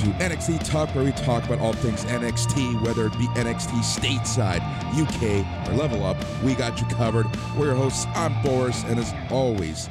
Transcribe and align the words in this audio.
to 0.00 0.06
NXT 0.12 0.64
Talk, 0.64 0.94
where 0.94 1.04
we 1.04 1.12
talk 1.12 1.44
about 1.44 1.58
all 1.58 1.74
things 1.74 2.06
NXT, 2.06 2.80
whether 2.82 3.04
it 3.04 3.18
be 3.18 3.26
NXT 3.36 3.80
stateside, 3.80 4.62
UK, 4.96 5.68
or 5.68 5.76
level 5.76 6.06
up. 6.06 6.16
We 6.42 6.54
got 6.54 6.80
you 6.80 6.86
covered. 6.86 7.26
We're 7.54 7.66
your 7.66 7.74
hosts. 7.74 8.06
I'm 8.14 8.40
Boris, 8.42 8.82
and 8.84 8.98
as 8.98 9.12
always, 9.30 9.90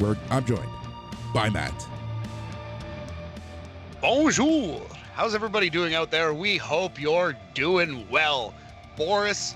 we're, 0.00 0.16
I'm 0.30 0.44
joined 0.44 0.68
by 1.32 1.48
Matt. 1.48 1.86
Bonjour. 4.00 4.82
How's 5.14 5.36
everybody 5.36 5.70
doing 5.70 5.94
out 5.94 6.10
there? 6.10 6.34
We 6.34 6.56
hope 6.56 7.00
you're 7.00 7.36
doing 7.54 8.08
well. 8.10 8.52
Boris, 8.96 9.54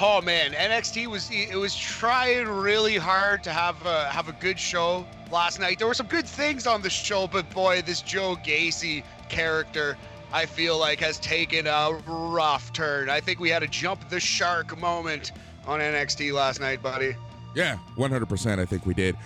oh 0.00 0.20
man, 0.20 0.52
NXT 0.52 1.06
was 1.06 1.30
it 1.30 1.56
was 1.56 1.74
trying 1.76 2.46
really 2.46 2.96
hard 2.96 3.42
to 3.44 3.52
have 3.52 3.84
a, 3.86 4.08
have 4.08 4.28
a 4.28 4.32
good 4.32 4.58
show 4.58 5.06
last 5.30 5.60
night. 5.60 5.78
There 5.78 5.88
were 5.88 5.94
some 5.94 6.06
good 6.06 6.26
things 6.26 6.66
on 6.66 6.82
the 6.82 6.90
show, 6.90 7.26
but 7.26 7.48
boy, 7.50 7.82
this 7.82 8.02
Joe 8.02 8.36
Gacy 8.44 9.02
character, 9.28 9.96
I 10.32 10.46
feel 10.46 10.78
like, 10.78 11.00
has 11.00 11.18
taken 11.18 11.66
a 11.66 11.98
rough 12.06 12.72
turn. 12.72 13.08
I 13.08 13.20
think 13.20 13.40
we 13.40 13.50
had 13.50 13.62
a 13.62 13.68
jump 13.68 14.08
the 14.08 14.20
shark 14.20 14.78
moment 14.78 15.32
on 15.66 15.80
NXT 15.80 16.32
last 16.32 16.60
night, 16.60 16.82
buddy. 16.82 17.16
Yeah, 17.54 17.78
100%. 17.96 18.58
I 18.58 18.64
think 18.64 18.86
we 18.86 18.94
did. 18.94 19.16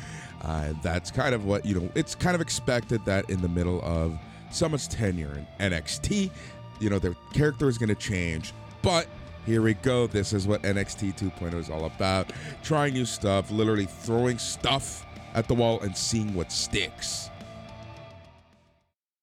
Uh, 0.43 0.73
that's 0.83 1.11
kind 1.11 1.35
of 1.35 1.45
what, 1.45 1.67
you 1.67 1.79
know, 1.79 1.91
it's 1.95 2.15
kind 2.15 2.35
of 2.35 2.41
expected 2.41 3.05
that 3.05 3.29
in 3.29 3.43
the 3.43 3.49
middle 3.49 3.83
of 3.83 4.19
someone's 4.51 4.89
tenure 4.89 5.45
in 5.59 5.71
NXT, 5.73 6.31
you 6.79 6.89
know, 6.89 6.99
their 6.99 7.15
character 7.35 7.69
is 7.69 7.77
going 7.77 7.89
to 7.89 7.95
change. 7.95 8.55
But 8.83 9.07
here 9.47 9.63
we 9.63 9.75
go. 9.75 10.07
This 10.07 10.33
is 10.33 10.47
what 10.47 10.63
NXT 10.63 11.19
2.0 11.19 11.55
is 11.55 11.71
all 11.71 11.87
about. 11.87 12.33
Trying 12.63 12.95
new 12.95 13.05
stuff, 13.05 13.51
literally 13.51 13.87
throwing 13.87 14.39
stuff 14.39 15.07
at 15.35 15.49
the 15.49 15.55
wall 15.55 15.81
and 15.81 15.97
seeing 15.97 16.35
what 16.35 16.53
sticks. 16.53 17.31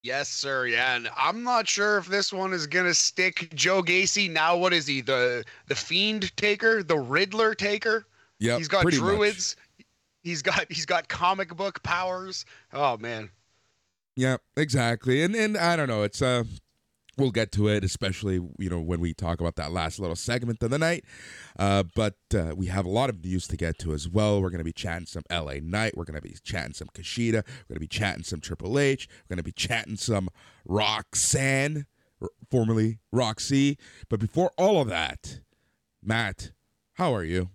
Yes, 0.03 0.29
sir. 0.29 0.67
Yeah, 0.67 0.95
and 0.95 1.09
I'm 1.17 1.43
not 1.43 1.67
sure 1.67 1.97
if 1.97 2.07
this 2.07 2.31
one 2.31 2.53
is 2.53 2.65
gonna 2.65 2.93
stick. 2.93 3.53
Joe 3.53 3.81
Gacy. 3.81 4.31
Now, 4.31 4.55
what 4.55 4.71
is 4.71 4.87
he? 4.87 5.01
The 5.01 5.43
the 5.67 5.75
Fiend 5.75 6.35
taker, 6.37 6.81
the 6.81 6.97
Riddler 6.97 7.53
taker. 7.53 8.05
Yeah, 8.39 8.57
he's 8.57 8.69
got 8.69 8.85
druids. 8.85 9.55
Much. 9.57 9.85
He's 10.23 10.41
got 10.41 10.65
he's 10.69 10.85
got 10.85 11.09
comic 11.09 11.55
book 11.55 11.83
powers. 11.83 12.45
Oh 12.71 12.97
man. 12.97 13.29
Yeah, 14.15 14.37
exactly. 14.55 15.23
And 15.23 15.35
and 15.35 15.57
I 15.57 15.75
don't 15.75 15.87
know. 15.89 16.03
It's 16.03 16.21
uh 16.21 16.43
we'll 17.17 17.31
get 17.31 17.51
to 17.53 17.67
it, 17.67 17.83
especially 17.83 18.35
you 18.57 18.69
know 18.69 18.79
when 18.79 18.99
we 18.99 19.13
talk 19.13 19.39
about 19.39 19.55
that 19.55 19.71
last 19.71 19.99
little 19.99 20.15
segment 20.15 20.61
of 20.63 20.69
the 20.69 20.77
night. 20.77 21.03
Uh, 21.57 21.83
but 21.95 22.15
uh, 22.33 22.53
we 22.55 22.67
have 22.67 22.85
a 22.85 22.89
lot 22.89 23.09
of 23.09 23.23
news 23.23 23.47
to 23.47 23.57
get 23.57 23.77
to 23.79 23.93
as 23.93 24.07
well. 24.07 24.41
We're 24.41 24.49
going 24.49 24.59
to 24.59 24.63
be 24.63 24.73
chatting 24.73 25.07
some 25.07 25.23
LA 25.31 25.55
Night. 25.61 25.97
We're 25.97 26.05
going 26.05 26.21
to 26.21 26.27
be 26.27 26.35
chatting 26.43 26.73
some 26.73 26.89
Kushida. 26.93 27.33
We're 27.33 27.69
going 27.69 27.75
to 27.75 27.79
be 27.79 27.87
chatting 27.87 28.23
some 28.23 28.39
Triple 28.39 28.77
H. 28.79 29.07
We're 29.09 29.35
going 29.35 29.37
to 29.37 29.43
be 29.43 29.51
chatting 29.51 29.97
some 29.97 30.29
Roxanne, 30.65 31.85
formerly 32.49 32.99
Roxy. 33.11 33.77
But 34.09 34.19
before 34.19 34.51
all 34.57 34.81
of 34.81 34.87
that, 34.89 35.39
Matt, 36.03 36.51
how 36.93 37.13
are 37.13 37.23
you? 37.23 37.49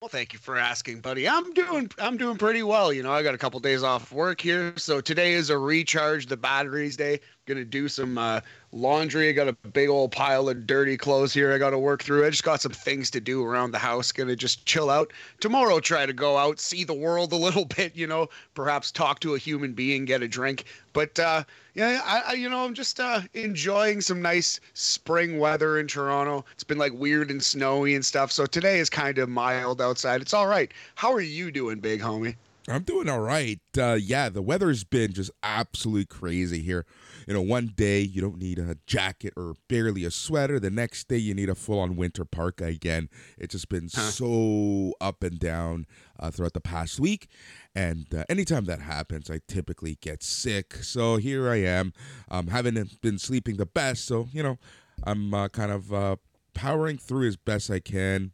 Well, 0.00 0.08
thank 0.08 0.32
you 0.32 0.38
for 0.38 0.56
asking, 0.56 1.00
buddy. 1.00 1.28
I'm 1.28 1.52
doing 1.52 1.90
I'm 1.98 2.16
doing 2.16 2.38
pretty 2.38 2.62
well. 2.62 2.90
You 2.90 3.02
know, 3.02 3.12
I 3.12 3.22
got 3.22 3.34
a 3.34 3.38
couple 3.38 3.60
days 3.60 3.82
off 3.82 4.10
work 4.12 4.40
here, 4.40 4.72
so 4.78 5.02
today 5.02 5.34
is 5.34 5.50
a 5.50 5.58
recharge 5.58 6.24
the 6.24 6.38
batteries 6.38 6.96
day. 6.96 7.20
Gonna 7.50 7.64
do 7.64 7.88
some 7.88 8.16
uh, 8.16 8.40
laundry. 8.70 9.28
I 9.28 9.32
got 9.32 9.48
a 9.48 9.52
big 9.52 9.88
old 9.88 10.12
pile 10.12 10.48
of 10.48 10.68
dirty 10.68 10.96
clothes 10.96 11.34
here. 11.34 11.52
I 11.52 11.58
got 11.58 11.70
to 11.70 11.78
work 11.80 12.00
through. 12.00 12.24
I 12.24 12.30
just 12.30 12.44
got 12.44 12.60
some 12.60 12.70
things 12.70 13.10
to 13.10 13.20
do 13.20 13.44
around 13.44 13.72
the 13.72 13.78
house. 13.78 14.12
Gonna 14.12 14.36
just 14.36 14.66
chill 14.66 14.88
out. 14.88 15.12
Tomorrow, 15.40 15.80
try 15.80 16.06
to 16.06 16.12
go 16.12 16.38
out, 16.38 16.60
see 16.60 16.84
the 16.84 16.94
world 16.94 17.32
a 17.32 17.36
little 17.36 17.64
bit. 17.76 17.96
You 17.96 18.06
know, 18.06 18.28
perhaps 18.54 18.92
talk 18.92 19.18
to 19.20 19.34
a 19.34 19.38
human 19.38 19.72
being, 19.72 20.04
get 20.04 20.22
a 20.22 20.28
drink. 20.28 20.62
But 20.92 21.18
uh, 21.18 21.42
yeah, 21.74 22.00
I, 22.04 22.22
I, 22.28 22.32
you 22.34 22.48
know 22.48 22.64
I'm 22.64 22.74
just 22.74 23.00
uh, 23.00 23.22
enjoying 23.34 24.00
some 24.00 24.22
nice 24.22 24.60
spring 24.74 25.40
weather 25.40 25.80
in 25.80 25.88
Toronto. 25.88 26.44
It's 26.52 26.62
been 26.62 26.78
like 26.78 26.92
weird 26.92 27.32
and 27.32 27.42
snowy 27.42 27.96
and 27.96 28.04
stuff. 28.04 28.30
So 28.30 28.46
today 28.46 28.78
is 28.78 28.88
kind 28.88 29.18
of 29.18 29.28
mild 29.28 29.80
outside. 29.80 30.20
It's 30.20 30.34
all 30.34 30.46
right. 30.46 30.70
How 30.94 31.12
are 31.12 31.20
you 31.20 31.50
doing, 31.50 31.80
big 31.80 32.00
homie? 32.00 32.36
I'm 32.70 32.82
doing 32.82 33.08
all 33.08 33.20
right. 33.20 33.60
Uh, 33.76 33.98
yeah, 34.00 34.28
the 34.28 34.42
weather's 34.42 34.84
been 34.84 35.12
just 35.12 35.30
absolutely 35.42 36.06
crazy 36.06 36.62
here. 36.62 36.86
You 37.26 37.34
know, 37.34 37.42
one 37.42 37.72
day 37.74 38.00
you 38.00 38.20
don't 38.20 38.38
need 38.38 38.58
a 38.58 38.76
jacket 38.86 39.32
or 39.36 39.54
barely 39.68 40.04
a 40.04 40.10
sweater. 40.10 40.60
The 40.60 40.70
next 40.70 41.08
day 41.08 41.16
you 41.16 41.34
need 41.34 41.48
a 41.48 41.54
full 41.54 41.80
on 41.80 41.96
winter 41.96 42.24
parka 42.24 42.64
again. 42.66 43.08
It's 43.38 43.52
just 43.52 43.68
been 43.68 43.88
huh. 43.92 44.02
so 44.02 44.94
up 45.00 45.22
and 45.22 45.38
down 45.38 45.86
uh, 46.18 46.30
throughout 46.30 46.52
the 46.52 46.60
past 46.60 47.00
week. 47.00 47.28
And 47.74 48.06
uh, 48.14 48.24
anytime 48.28 48.64
that 48.66 48.80
happens, 48.80 49.30
I 49.30 49.40
typically 49.48 49.98
get 50.00 50.22
sick. 50.22 50.74
So 50.76 51.16
here 51.16 51.48
I 51.48 51.56
am. 51.56 51.92
Um, 52.30 52.48
haven't 52.48 53.00
been 53.00 53.18
sleeping 53.18 53.56
the 53.56 53.66
best. 53.66 54.06
So, 54.06 54.28
you 54.32 54.42
know, 54.42 54.58
I'm 55.02 55.34
uh, 55.34 55.48
kind 55.48 55.72
of 55.72 55.92
uh, 55.92 56.16
powering 56.54 56.98
through 56.98 57.28
as 57.28 57.36
best 57.36 57.70
I 57.70 57.80
can. 57.80 58.32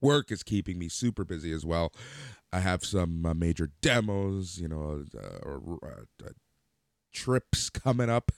Work 0.00 0.32
is 0.32 0.42
keeping 0.42 0.78
me 0.78 0.88
super 0.88 1.24
busy 1.24 1.52
as 1.52 1.64
well. 1.64 1.92
I 2.52 2.60
have 2.60 2.84
some 2.84 3.24
uh, 3.24 3.34
major 3.34 3.70
demos, 3.80 4.58
you 4.58 4.68
know, 4.68 5.04
uh, 5.16 5.48
or 5.48 5.78
uh, 5.82 6.28
trips 7.12 7.70
coming 7.70 8.10
up. 8.10 8.32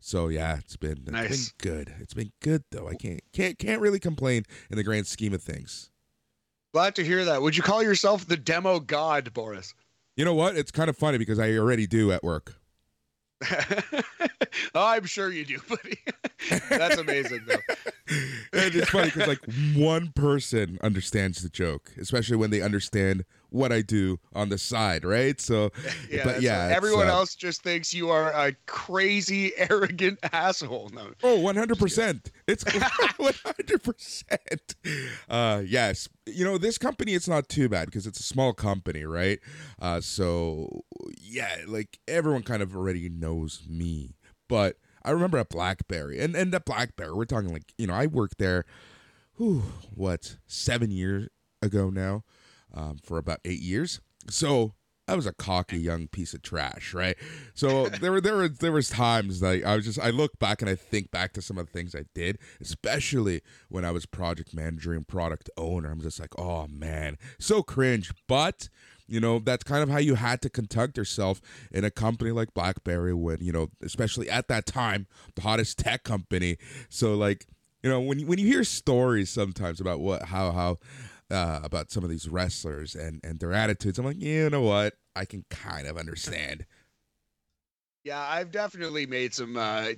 So 0.00 0.28
yeah, 0.28 0.58
it's 0.58 0.76
been 0.76 1.04
nice. 1.06 1.50
been 1.50 1.72
good. 1.72 1.94
It's 2.00 2.12
been 2.12 2.32
good 2.42 2.64
though. 2.70 2.88
I 2.88 2.94
can't 2.94 3.22
can't 3.32 3.58
can't 3.58 3.80
really 3.80 3.98
complain 3.98 4.44
in 4.70 4.76
the 4.76 4.84
grand 4.84 5.06
scheme 5.06 5.32
of 5.32 5.42
things. 5.42 5.90
Glad 6.74 6.94
to 6.96 7.04
hear 7.04 7.24
that. 7.24 7.40
Would 7.40 7.56
you 7.56 7.62
call 7.62 7.82
yourself 7.82 8.26
the 8.26 8.36
demo 8.36 8.80
god, 8.80 9.32
Boris? 9.32 9.72
You 10.16 10.24
know 10.24 10.34
what? 10.34 10.56
It's 10.56 10.70
kind 10.70 10.90
of 10.90 10.96
funny 10.98 11.18
because 11.18 11.38
I 11.38 11.52
already 11.56 11.86
do 11.86 12.12
at 12.12 12.22
work. 12.22 12.56
oh, 14.74 14.86
I'm 14.86 15.06
sure 15.06 15.30
you 15.30 15.44
do, 15.44 15.58
buddy. 15.68 15.98
That's 16.68 16.98
amazing, 16.98 17.42
though. 17.46 17.74
and 18.52 18.74
it's 18.74 18.90
funny 18.90 19.10
because 19.10 19.28
like 19.28 19.40
one 19.74 20.12
person 20.14 20.78
understands 20.82 21.42
the 21.42 21.48
joke, 21.48 21.92
especially 21.98 22.36
when 22.36 22.50
they 22.50 22.60
understand 22.60 23.24
what 23.54 23.72
I 23.72 23.82
do 23.82 24.18
on 24.34 24.48
the 24.48 24.58
side, 24.58 25.04
right? 25.04 25.40
So, 25.40 25.70
yeah, 26.10 26.24
but 26.24 26.42
yeah, 26.42 26.72
everyone 26.74 27.06
uh, 27.06 27.12
else 27.12 27.36
just 27.36 27.62
thinks 27.62 27.94
you 27.94 28.10
are 28.10 28.32
a 28.32 28.52
crazy, 28.66 29.52
arrogant 29.56 30.18
asshole. 30.32 30.90
No. 30.92 31.12
Oh, 31.22 31.38
100%. 31.38 32.32
It's 32.48 32.64
100%. 32.74 34.74
Uh, 35.30 35.62
yes. 35.64 36.08
You 36.26 36.44
know, 36.44 36.58
this 36.58 36.78
company, 36.78 37.14
it's 37.14 37.28
not 37.28 37.48
too 37.48 37.68
bad 37.68 37.86
because 37.86 38.08
it's 38.08 38.18
a 38.18 38.24
small 38.24 38.52
company, 38.52 39.04
right? 39.04 39.38
Uh, 39.80 40.00
so, 40.00 40.82
yeah, 41.20 41.58
like 41.68 42.00
everyone 42.08 42.42
kind 42.42 42.62
of 42.62 42.74
already 42.74 43.08
knows 43.08 43.62
me. 43.68 44.16
But 44.48 44.78
I 45.04 45.12
remember 45.12 45.38
at 45.38 45.48
Blackberry, 45.48 46.18
and, 46.18 46.34
and 46.34 46.52
at 46.54 46.64
Blackberry, 46.64 47.12
we're 47.12 47.24
talking 47.24 47.52
like, 47.52 47.72
you 47.78 47.86
know, 47.86 47.94
I 47.94 48.06
worked 48.06 48.38
there, 48.38 48.64
whew, 49.36 49.62
what, 49.94 50.38
seven 50.48 50.90
years 50.90 51.28
ago 51.62 51.88
now 51.88 52.24
um, 52.74 52.98
for 53.02 53.18
about 53.18 53.40
eight 53.44 53.60
years. 53.60 54.00
So 54.28 54.74
I 55.06 55.14
was 55.14 55.26
a 55.26 55.32
cocky 55.32 55.78
young 55.78 56.08
piece 56.08 56.32
of 56.32 56.42
trash, 56.42 56.94
right? 56.94 57.16
So 57.54 57.88
there 58.00 58.12
were 58.12 58.20
there 58.20 58.36
were 58.36 58.48
there 58.48 58.72
was 58.72 58.88
times 58.88 59.42
like 59.42 59.64
I 59.64 59.76
was 59.76 59.84
just 59.84 59.98
I 59.98 60.10
look 60.10 60.38
back 60.38 60.62
and 60.62 60.70
I 60.70 60.74
think 60.74 61.10
back 61.10 61.32
to 61.34 61.42
some 61.42 61.58
of 61.58 61.66
the 61.66 61.72
things 61.72 61.94
I 61.94 62.04
did, 62.14 62.38
especially 62.60 63.42
when 63.68 63.84
I 63.84 63.90
was 63.90 64.06
project 64.06 64.54
manager 64.54 64.92
and 64.92 65.06
product 65.06 65.50
owner. 65.56 65.90
I'm 65.90 66.00
just 66.00 66.20
like, 66.20 66.38
oh 66.38 66.66
man, 66.68 67.18
so 67.38 67.62
cringe. 67.62 68.12
But 68.26 68.68
you 69.06 69.20
know 69.20 69.38
that's 69.38 69.64
kind 69.64 69.82
of 69.82 69.90
how 69.90 69.98
you 69.98 70.14
had 70.14 70.40
to 70.42 70.50
conduct 70.50 70.96
yourself 70.96 71.42
in 71.70 71.84
a 71.84 71.90
company 71.90 72.30
like 72.30 72.54
BlackBerry, 72.54 73.12
when 73.12 73.38
you 73.40 73.52
know, 73.52 73.68
especially 73.82 74.30
at 74.30 74.48
that 74.48 74.64
time, 74.64 75.06
the 75.34 75.42
hottest 75.42 75.78
tech 75.78 76.04
company. 76.04 76.56
So 76.88 77.14
like 77.14 77.46
you 77.82 77.90
know 77.90 78.00
when 78.00 78.26
when 78.26 78.38
you 78.38 78.46
hear 78.46 78.64
stories 78.64 79.28
sometimes 79.28 79.80
about 79.80 80.00
what 80.00 80.22
how 80.22 80.52
how 80.52 80.78
uh, 81.34 81.60
about 81.62 81.90
some 81.90 82.04
of 82.04 82.10
these 82.10 82.28
wrestlers 82.28 82.94
and 82.94 83.20
and 83.24 83.40
their 83.40 83.52
attitudes. 83.52 83.98
I'm 83.98 84.06
like, 84.06 84.20
you 84.20 84.48
know 84.48 84.62
what? 84.62 84.94
I 85.16 85.24
can 85.24 85.44
kind 85.50 85.86
of 85.86 85.98
understand. 85.98 86.64
Yeah, 88.04 88.20
I've 88.20 88.50
definitely 88.50 89.06
made 89.06 89.32
some 89.32 89.56
uh, 89.56 89.92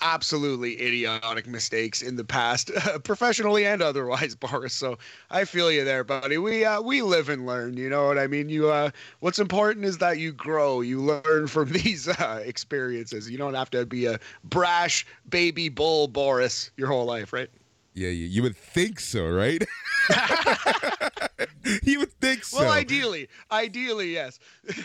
absolutely 0.00 0.80
idiotic 0.80 1.48
mistakes 1.48 2.02
in 2.02 2.14
the 2.14 2.22
past, 2.22 2.70
professionally 3.02 3.66
and 3.66 3.82
otherwise, 3.82 4.34
Boris. 4.36 4.74
So 4.74 4.96
I 5.28 5.44
feel 5.44 5.72
you 5.72 5.82
there, 5.84 6.04
buddy. 6.04 6.38
We 6.38 6.64
uh, 6.64 6.80
we 6.80 7.02
live 7.02 7.28
and 7.28 7.46
learn. 7.46 7.76
You 7.76 7.90
know 7.90 8.06
what 8.06 8.16
I 8.16 8.28
mean? 8.28 8.48
You 8.48 8.70
uh, 8.70 8.90
what's 9.18 9.40
important 9.40 9.86
is 9.86 9.98
that 9.98 10.18
you 10.18 10.30
grow. 10.30 10.82
You 10.82 11.00
learn 11.00 11.46
from 11.48 11.72
these 11.72 12.06
uh, 12.06 12.40
experiences. 12.44 13.28
You 13.28 13.38
don't 13.38 13.54
have 13.54 13.70
to 13.70 13.84
be 13.84 14.06
a 14.06 14.20
brash 14.44 15.04
baby 15.28 15.68
bull, 15.68 16.06
Boris, 16.06 16.70
your 16.76 16.86
whole 16.86 17.06
life, 17.06 17.32
right? 17.32 17.50
Yeah, 17.98 18.10
you, 18.10 18.26
you 18.26 18.42
would 18.44 18.56
think 18.56 19.00
so, 19.00 19.28
right? 19.28 19.60
you 21.82 21.98
would 21.98 22.12
think 22.20 22.44
so. 22.44 22.60
Well, 22.60 22.70
ideally, 22.70 23.28
ideally, 23.50 24.12
yes. 24.12 24.38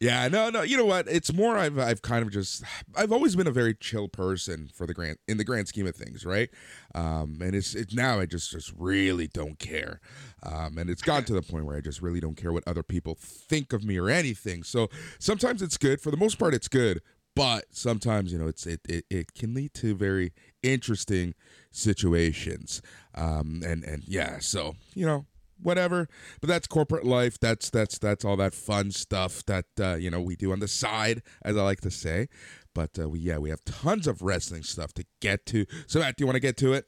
Yeah, 0.00 0.28
no, 0.28 0.48
no. 0.48 0.62
You 0.62 0.76
know 0.76 0.84
what? 0.84 1.08
It's 1.08 1.32
more. 1.32 1.58
I've 1.58 1.76
I've 1.76 2.02
kind 2.02 2.24
of 2.24 2.30
just. 2.30 2.62
I've 2.96 3.10
always 3.10 3.34
been 3.34 3.48
a 3.48 3.52
very 3.52 3.74
chill 3.74 4.06
person 4.06 4.70
for 4.72 4.86
the 4.86 4.94
grand 4.94 5.16
in 5.26 5.38
the 5.38 5.44
grand 5.44 5.66
scheme 5.66 5.88
of 5.88 5.96
things, 5.96 6.24
right? 6.24 6.50
Um, 6.94 7.38
and 7.42 7.52
it's 7.52 7.74
it's 7.74 7.92
now 7.92 8.20
I 8.20 8.26
just 8.26 8.52
just 8.52 8.72
really 8.78 9.26
don't 9.26 9.58
care, 9.58 10.00
um, 10.44 10.78
and 10.78 10.88
it's 10.88 11.02
gotten 11.02 11.24
to 11.24 11.32
the 11.32 11.42
point 11.42 11.64
where 11.64 11.76
I 11.76 11.80
just 11.80 12.00
really 12.00 12.20
don't 12.20 12.36
care 12.36 12.52
what 12.52 12.62
other 12.68 12.84
people 12.84 13.16
think 13.20 13.72
of 13.72 13.82
me 13.82 13.98
or 13.98 14.08
anything. 14.08 14.62
So 14.62 14.88
sometimes 15.18 15.62
it's 15.62 15.76
good. 15.76 16.00
For 16.00 16.12
the 16.12 16.16
most 16.16 16.38
part, 16.38 16.54
it's 16.54 16.68
good. 16.68 17.02
But 17.38 17.66
sometimes 17.70 18.32
you 18.32 18.38
know 18.38 18.48
it's 18.48 18.66
it 18.66 18.80
it, 18.88 19.04
it 19.08 19.34
can 19.34 19.54
lead 19.54 19.72
to 19.74 19.94
very 19.94 20.32
interesting 20.62 21.34
situations. 21.70 22.82
Um, 23.14 23.62
and 23.64 23.84
and 23.84 24.02
yeah, 24.06 24.40
so 24.40 24.74
you 24.94 25.06
know 25.06 25.26
whatever 25.60 26.08
but 26.40 26.46
that's 26.46 26.68
corporate 26.68 27.04
life 27.04 27.36
that's 27.40 27.68
that's 27.68 27.98
that's 27.98 28.24
all 28.24 28.36
that 28.36 28.54
fun 28.54 28.92
stuff 28.92 29.44
that 29.46 29.64
uh, 29.80 29.96
you 29.96 30.08
know 30.08 30.20
we 30.20 30.36
do 30.36 30.52
on 30.52 30.60
the 30.60 30.68
side 30.68 31.20
as 31.42 31.56
i 31.56 31.60
like 31.60 31.80
to 31.80 31.90
say 31.90 32.28
but 32.76 32.96
uh, 32.96 33.08
we 33.08 33.18
yeah 33.18 33.38
we 33.38 33.50
have 33.50 33.64
tons 33.64 34.06
of 34.06 34.22
wrestling 34.22 34.62
stuff 34.62 34.94
to 34.94 35.04
get 35.20 35.44
to 35.46 35.66
so 35.88 35.98
matt 35.98 36.16
do 36.16 36.22
you 36.22 36.26
want 36.26 36.36
to 36.36 36.40
get 36.40 36.56
to 36.56 36.74
it 36.74 36.86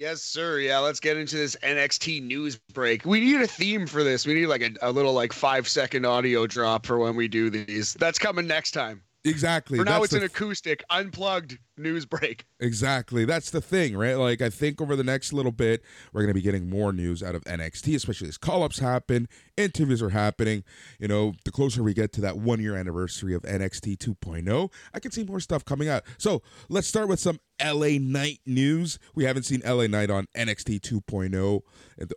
Yes, 0.00 0.22
sir. 0.22 0.58
Yeah, 0.58 0.80
let's 0.80 0.98
get 0.98 1.16
into 1.16 1.36
this 1.36 1.56
NXT 1.62 2.20
news 2.24 2.58
break. 2.72 3.06
We 3.06 3.20
need 3.20 3.40
a 3.40 3.46
theme 3.46 3.86
for 3.86 4.02
this. 4.02 4.26
We 4.26 4.34
need 4.34 4.46
like 4.46 4.60
a, 4.60 4.72
a 4.82 4.90
little 4.90 5.12
like 5.12 5.32
five 5.32 5.68
second 5.68 6.04
audio 6.04 6.48
drop 6.48 6.84
for 6.84 6.98
when 6.98 7.14
we 7.14 7.28
do 7.28 7.48
these. 7.48 7.94
That's 7.94 8.18
coming 8.18 8.48
next 8.48 8.72
time. 8.72 9.02
Exactly. 9.26 9.78
For 9.78 9.84
now, 9.84 10.00
That's 10.00 10.12
it's 10.12 10.14
an 10.14 10.22
acoustic, 10.22 10.84
unplugged 10.90 11.58
news 11.78 12.04
break. 12.04 12.44
Exactly. 12.60 13.24
That's 13.24 13.50
the 13.50 13.62
thing, 13.62 13.96
right? 13.96 14.16
Like, 14.16 14.42
I 14.42 14.50
think 14.50 14.82
over 14.82 14.96
the 14.96 15.04
next 15.04 15.32
little 15.32 15.52
bit, 15.52 15.82
we're 16.12 16.20
going 16.20 16.28
to 16.28 16.34
be 16.34 16.42
getting 16.42 16.68
more 16.68 16.92
news 16.92 17.22
out 17.22 17.34
of 17.34 17.42
NXT, 17.44 17.94
especially 17.94 18.28
as 18.28 18.36
call 18.36 18.62
ups 18.62 18.80
happen, 18.80 19.26
interviews 19.56 20.02
are 20.02 20.10
happening. 20.10 20.62
You 20.98 21.08
know, 21.08 21.32
the 21.46 21.50
closer 21.50 21.82
we 21.82 21.94
get 21.94 22.12
to 22.14 22.20
that 22.20 22.36
one 22.36 22.60
year 22.60 22.76
anniversary 22.76 23.34
of 23.34 23.42
NXT 23.42 23.96
2.0, 23.96 24.72
I 24.92 25.00
can 25.00 25.10
see 25.10 25.24
more 25.24 25.40
stuff 25.40 25.64
coming 25.64 25.88
out. 25.88 26.02
So 26.18 26.42
let's 26.68 26.86
start 26.86 27.08
with 27.08 27.20
some 27.20 27.40
LA 27.64 27.96
Knight 27.98 28.40
news. 28.44 28.98
We 29.14 29.24
haven't 29.24 29.44
seen 29.44 29.62
LA 29.64 29.86
Knight 29.86 30.10
on 30.10 30.26
NXT 30.36 30.80
2.0 30.80 31.62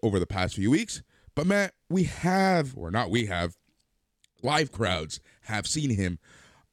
over 0.03 0.19
the 0.19 0.27
past 0.27 0.55
few 0.55 0.69
weeks, 0.69 1.03
but 1.35 1.47
Matt, 1.47 1.73
we 1.89 2.03
have, 2.03 2.75
or 2.75 2.91
not 2.91 3.09
we 3.09 3.27
have, 3.27 3.55
live 4.43 4.71
crowds 4.71 5.21
have 5.43 5.65
seen 5.67 5.91
him 5.91 6.19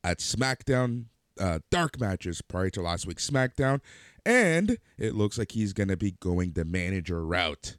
at 0.05 0.19
SmackDown 0.19 1.07
uh, 1.41 1.59
dark 1.71 1.99
matches 1.99 2.43
prior 2.43 2.71
to 2.71 2.83
last 2.83 3.07
week's 3.07 3.29
SmackDown, 3.29 3.81
and 4.25 4.79
it 4.99 5.15
looks 5.15 5.39
like 5.39 5.53
he's 5.53 5.73
going 5.73 5.89
to 5.89 5.97
be 5.97 6.13
going 6.21 6.53
the 6.53 6.65
manager 6.65 7.25
route. 7.25 7.77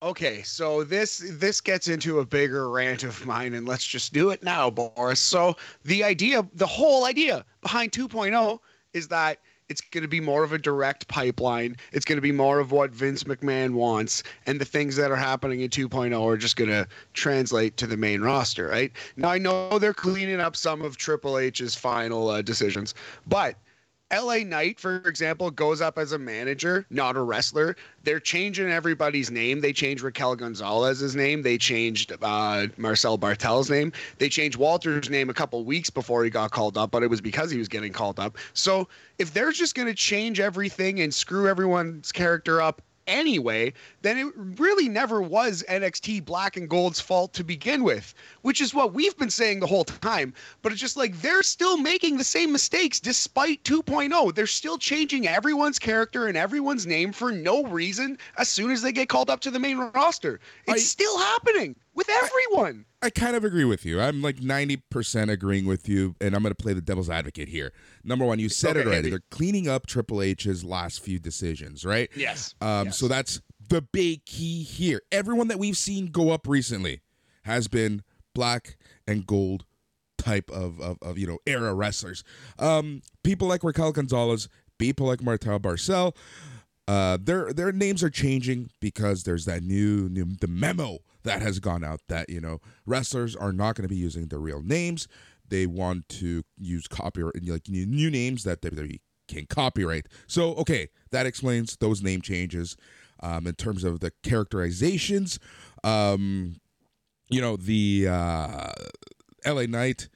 Okay, 0.00 0.42
so 0.42 0.84
this 0.84 1.24
this 1.28 1.60
gets 1.60 1.88
into 1.88 2.20
a 2.20 2.24
bigger 2.24 2.70
rant 2.70 3.02
of 3.02 3.26
mine, 3.26 3.54
and 3.54 3.66
let's 3.66 3.84
just 3.84 4.12
do 4.12 4.30
it 4.30 4.44
now, 4.44 4.70
Boris. 4.70 5.18
So 5.18 5.56
the 5.84 6.04
idea, 6.04 6.46
the 6.54 6.66
whole 6.66 7.04
idea 7.04 7.44
behind 7.62 7.90
2.0 7.90 8.60
is 8.92 9.08
that 9.08 9.40
it's 9.68 9.80
going 9.80 10.02
to 10.02 10.08
be 10.08 10.20
more 10.20 10.44
of 10.44 10.52
a 10.52 10.58
direct 10.58 11.08
pipeline. 11.08 11.76
It's 11.92 12.04
going 12.04 12.16
to 12.16 12.22
be 12.22 12.32
more 12.32 12.58
of 12.58 12.72
what 12.72 12.90
Vince 12.90 13.24
McMahon 13.24 13.72
wants, 13.72 14.22
and 14.46 14.60
the 14.60 14.64
things 14.64 14.96
that 14.96 15.10
are 15.10 15.16
happening 15.16 15.60
in 15.60 15.70
2.0 15.70 16.20
are 16.20 16.36
just 16.36 16.56
going 16.56 16.70
to 16.70 16.86
translate 17.14 17.76
to 17.78 17.86
the 17.86 17.96
main 17.96 18.20
roster, 18.22 18.68
right? 18.68 18.92
Now 19.16 19.30
I 19.30 19.38
know 19.38 19.78
they're 19.78 19.94
cleaning 19.94 20.40
up 20.40 20.56
some 20.56 20.82
of 20.82 20.96
Triple 20.96 21.38
H's 21.38 21.74
final 21.74 22.28
uh, 22.28 22.42
decisions, 22.42 22.94
but 23.26 23.56
LA 24.12 24.38
Knight, 24.38 24.80
for 24.80 24.96
example, 24.96 25.50
goes 25.50 25.80
up 25.82 25.98
as 25.98 26.12
a 26.12 26.18
manager, 26.18 26.86
not 26.88 27.16
a 27.16 27.22
wrestler. 27.22 27.76
They're 28.04 28.20
changing 28.20 28.70
everybody's 28.70 29.30
name. 29.30 29.60
They 29.60 29.72
changed 29.72 30.02
Raquel 30.02 30.34
Gonzalez's 30.34 31.14
name. 31.14 31.42
They 31.42 31.58
changed 31.58 32.12
uh, 32.22 32.68
Marcel 32.78 33.18
Barthel's 33.18 33.68
name. 33.68 33.92
They 34.16 34.30
changed 34.30 34.56
Walter's 34.56 35.10
name 35.10 35.28
a 35.28 35.34
couple 35.34 35.62
weeks 35.64 35.90
before 35.90 36.24
he 36.24 36.30
got 36.30 36.52
called 36.52 36.78
up, 36.78 36.90
but 36.90 37.02
it 37.02 37.10
was 37.10 37.20
because 37.20 37.50
he 37.50 37.58
was 37.58 37.68
getting 37.68 37.92
called 37.92 38.18
up. 38.18 38.38
So 38.54 38.88
if 39.18 39.34
they're 39.34 39.52
just 39.52 39.74
going 39.74 39.88
to 39.88 39.94
change 39.94 40.40
everything 40.40 41.00
and 41.00 41.12
screw 41.12 41.48
everyone's 41.48 42.10
character 42.10 42.62
up 42.62 42.80
anyway, 43.08 43.72
then 44.02 44.18
it 44.18 44.32
really 44.36 44.88
never 44.88 45.20
was 45.20 45.64
NXT 45.68 46.24
Black 46.24 46.56
and 46.56 46.68
Gold's 46.68 47.00
fault 47.00 47.32
to 47.34 47.42
begin 47.42 47.82
with, 47.82 48.14
which 48.42 48.60
is 48.60 48.74
what 48.74 48.94
we've 48.94 49.16
been 49.16 49.30
saying 49.30 49.58
the 49.60 49.66
whole 49.66 49.84
time. 49.84 50.32
But 50.62 50.70
it's 50.72 50.80
just 50.80 50.96
like 50.96 51.20
they're 51.20 51.42
still 51.42 51.76
making 51.78 52.18
the 52.18 52.24
same 52.24 52.52
mistakes 52.52 53.00
despite 53.00 53.64
2.0. 53.64 54.34
They're 54.34 54.46
still 54.46 54.78
changing 54.78 55.26
everyone's 55.26 55.78
character 55.78 56.26
and 56.28 56.36
everyone's 56.36 56.86
name 56.86 57.12
for 57.12 57.32
no 57.32 57.64
reason 57.64 58.18
as 58.36 58.48
soon 58.48 58.70
as 58.70 58.82
they 58.82 58.92
get 58.92 59.08
called 59.08 59.30
up 59.30 59.40
to 59.40 59.50
the 59.50 59.58
main 59.58 59.78
roster. 59.78 60.38
It's 60.66 60.82
I- 60.82 60.86
still 60.86 61.18
happening 61.18 61.74
with 61.98 62.08
everyone. 62.08 62.86
I 63.02 63.10
kind 63.10 63.36
of 63.36 63.44
agree 63.44 63.64
with 63.64 63.84
you. 63.84 64.00
I'm 64.00 64.22
like 64.22 64.36
90% 64.36 65.30
agreeing 65.30 65.66
with 65.66 65.88
you, 65.88 66.14
and 66.20 66.34
I'm 66.34 66.42
going 66.42 66.54
to 66.54 66.62
play 66.62 66.72
the 66.72 66.80
devil's 66.80 67.10
advocate 67.10 67.48
here. 67.48 67.72
Number 68.04 68.24
one, 68.24 68.38
you 68.38 68.48
said 68.48 68.76
it 68.76 68.80
Okay, 68.80 68.86
already. 68.86 68.96
Andy. 68.98 69.10
They're 69.10 69.22
cleaning 69.30 69.68
up 69.68 69.86
Triple 69.86 70.22
H's 70.22 70.64
last 70.64 71.00
few 71.00 71.18
decisions, 71.18 71.84
right? 71.84 72.08
Yes. 72.16 72.54
Um, 72.60 72.86
Yes. 72.86 72.98
So 72.98 73.08
that's 73.08 73.40
the 73.68 73.82
big 73.82 74.24
key 74.24 74.62
here. 74.62 75.02
Everyone 75.12 75.48
that 75.48 75.58
we've 75.58 75.76
seen 75.76 76.06
go 76.06 76.30
up 76.30 76.46
recently 76.48 77.02
has 77.44 77.68
been 77.68 78.02
black 78.34 78.76
and 79.06 79.26
gold 79.26 79.64
type 80.16 80.50
of, 80.50 80.80
of, 80.80 80.98
of 81.02 81.18
you 81.18 81.26
know 81.26 81.38
era 81.46 81.74
wrestlers. 81.74 82.24
Um, 82.58 83.02
people 83.24 83.46
like 83.48 83.62
Raquel 83.64 83.92
Gonzalez, 83.92 84.48
people 84.78 85.06
like 85.06 85.22
Martel 85.22 85.58
Barcel. 85.58 86.14
Uh, 86.86 87.18
their 87.20 87.52
their 87.52 87.70
names 87.70 88.02
are 88.02 88.08
changing 88.10 88.70
because 88.80 89.24
there's 89.24 89.44
that 89.44 89.62
new 89.62 90.08
new 90.08 90.24
the 90.40 90.46
memo 90.48 90.98
that 91.24 91.42
has 91.42 91.58
gone 91.58 91.84
out 91.84 92.00
that 92.08 92.28
you 92.30 92.40
know 92.40 92.60
wrestlers 92.86 93.34
are 93.36 93.52
not 93.52 93.74
going 93.74 93.82
to 93.82 93.88
be 93.88 93.96
using 93.96 94.26
their 94.26 94.38
real 94.38 94.62
names. 94.62 95.08
They 95.48 95.66
want 95.66 96.08
to 96.10 96.42
use 96.58 96.86
copyright 96.86 97.46
like 97.46 97.68
new, 97.68 98.10
names 98.10 98.44
that 98.44 98.60
they, 98.62 98.68
they 98.68 99.00
can 99.26 99.46
copyright. 99.46 100.06
So 100.26 100.54
okay, 100.54 100.88
that 101.10 101.26
explains 101.26 101.76
those 101.76 102.02
name 102.02 102.20
changes. 102.20 102.76
Um, 103.20 103.48
in 103.48 103.54
terms 103.54 103.82
of 103.82 103.98
the 103.98 104.12
characterizations, 104.22 105.40
um, 105.82 106.56
you 107.28 107.40
know 107.40 107.56
the 107.56 108.06
uh, 108.08 108.72
LA 109.44 109.62
Knight, 109.62 110.08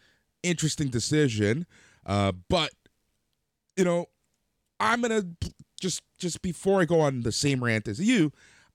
interesting 0.43 0.89
decision, 0.89 1.67
uh, 2.07 2.33
but 2.49 2.71
you 3.77 3.85
know 3.85 4.07
I'm 4.79 5.01
gonna 5.01 5.25
just 5.81 6.03
just 6.19 6.43
before 6.43 6.81
I 6.81 6.85
go 6.85 7.01
on 7.01 7.23
the 7.23 7.33
same 7.33 7.63
rant 7.63 7.89
as 7.89 8.01
you, 8.01 8.33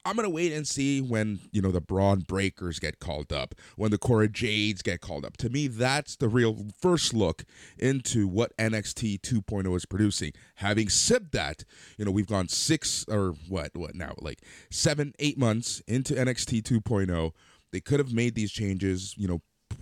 I'm 0.07 0.15
gonna 0.15 0.29
wait 0.29 0.53
and 0.53 0.65
see 0.65 1.01
when 1.01 1.41
you 1.51 1.61
know 1.61 1.69
the 1.69 1.81
Bron 1.81 2.21
Breakkers 2.21 2.79
get 2.79 2.99
called 2.99 3.33
up, 3.33 3.53
when 3.75 3.91
the 3.91 3.97
Cora 3.97 4.29
Jades 4.29 4.81
get 4.81 5.01
called 5.01 5.25
up. 5.25 5.35
To 5.37 5.49
me, 5.49 5.67
that's 5.67 6.15
the 6.15 6.29
real 6.29 6.67
first 6.79 7.13
look 7.13 7.43
into 7.77 8.25
what 8.25 8.55
NXT 8.55 9.19
2.0 9.19 9.75
is 9.75 9.85
producing. 9.85 10.31
Having 10.55 10.89
said 10.89 11.31
that, 11.33 11.65
you 11.97 12.05
know 12.05 12.11
we've 12.11 12.25
gone 12.25 12.47
six 12.47 13.03
or 13.09 13.33
what 13.49 13.75
what 13.75 13.95
now 13.95 14.13
like 14.21 14.41
seven 14.71 15.13
eight 15.19 15.37
months 15.37 15.81
into 15.87 16.13
NXT 16.13 16.61
2.0. 16.61 17.31
They 17.73 17.81
could 17.81 17.99
have 17.99 18.13
made 18.13 18.35
these 18.35 18.53
changes, 18.53 19.13
you 19.17 19.27
know, 19.27 19.41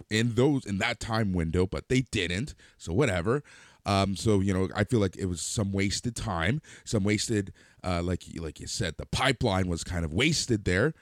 in 0.10 0.34
those 0.34 0.66
in 0.66 0.80
that 0.80 1.00
time 1.00 1.34
window, 1.34 1.68
but 1.68 1.88
they 1.88 2.02
didn't. 2.02 2.56
So 2.80 2.94
whatever. 2.94 3.44
Um, 3.86 4.16
so 4.16 4.40
you 4.40 4.54
know, 4.54 4.70
I 4.76 4.84
feel 4.84 5.00
like 5.00 5.16
it 5.18 5.26
was 5.26 5.42
some 5.42 5.72
wasted 5.72 6.16
time, 6.16 6.62
some 6.84 7.04
wasted, 7.04 7.54
uh, 7.86 8.02
like 8.02 8.24
like 8.40 8.60
you 8.60 8.68
said, 8.68 8.96
the 8.98 9.06
pipeline 9.06 9.68
was 9.68 9.84
kind 9.84 10.04
of 10.04 10.12
wasted 10.12 10.66
there. 10.66 10.94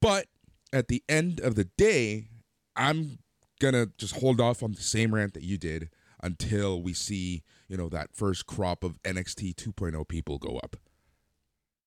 But 0.00 0.26
at 0.72 0.88
the 0.88 1.02
end 1.08 1.40
of 1.40 1.56
the 1.56 1.64
day, 1.64 2.28
I'm 2.76 3.18
gonna 3.60 3.88
just 3.98 4.16
hold 4.16 4.40
off 4.40 4.62
on 4.62 4.72
the 4.72 4.80
same 4.80 5.14
rant 5.14 5.34
that 5.34 5.42
you 5.42 5.58
did 5.58 5.90
until 6.22 6.80
we 6.82 6.92
see 6.92 7.42
you 7.68 7.76
know 7.76 7.88
that 7.88 8.14
first 8.14 8.46
crop 8.46 8.84
of 8.84 9.02
NXT 9.02 9.54
2.0 9.54 10.08
people 10.08 10.38
go 10.38 10.58
up. 10.58 10.76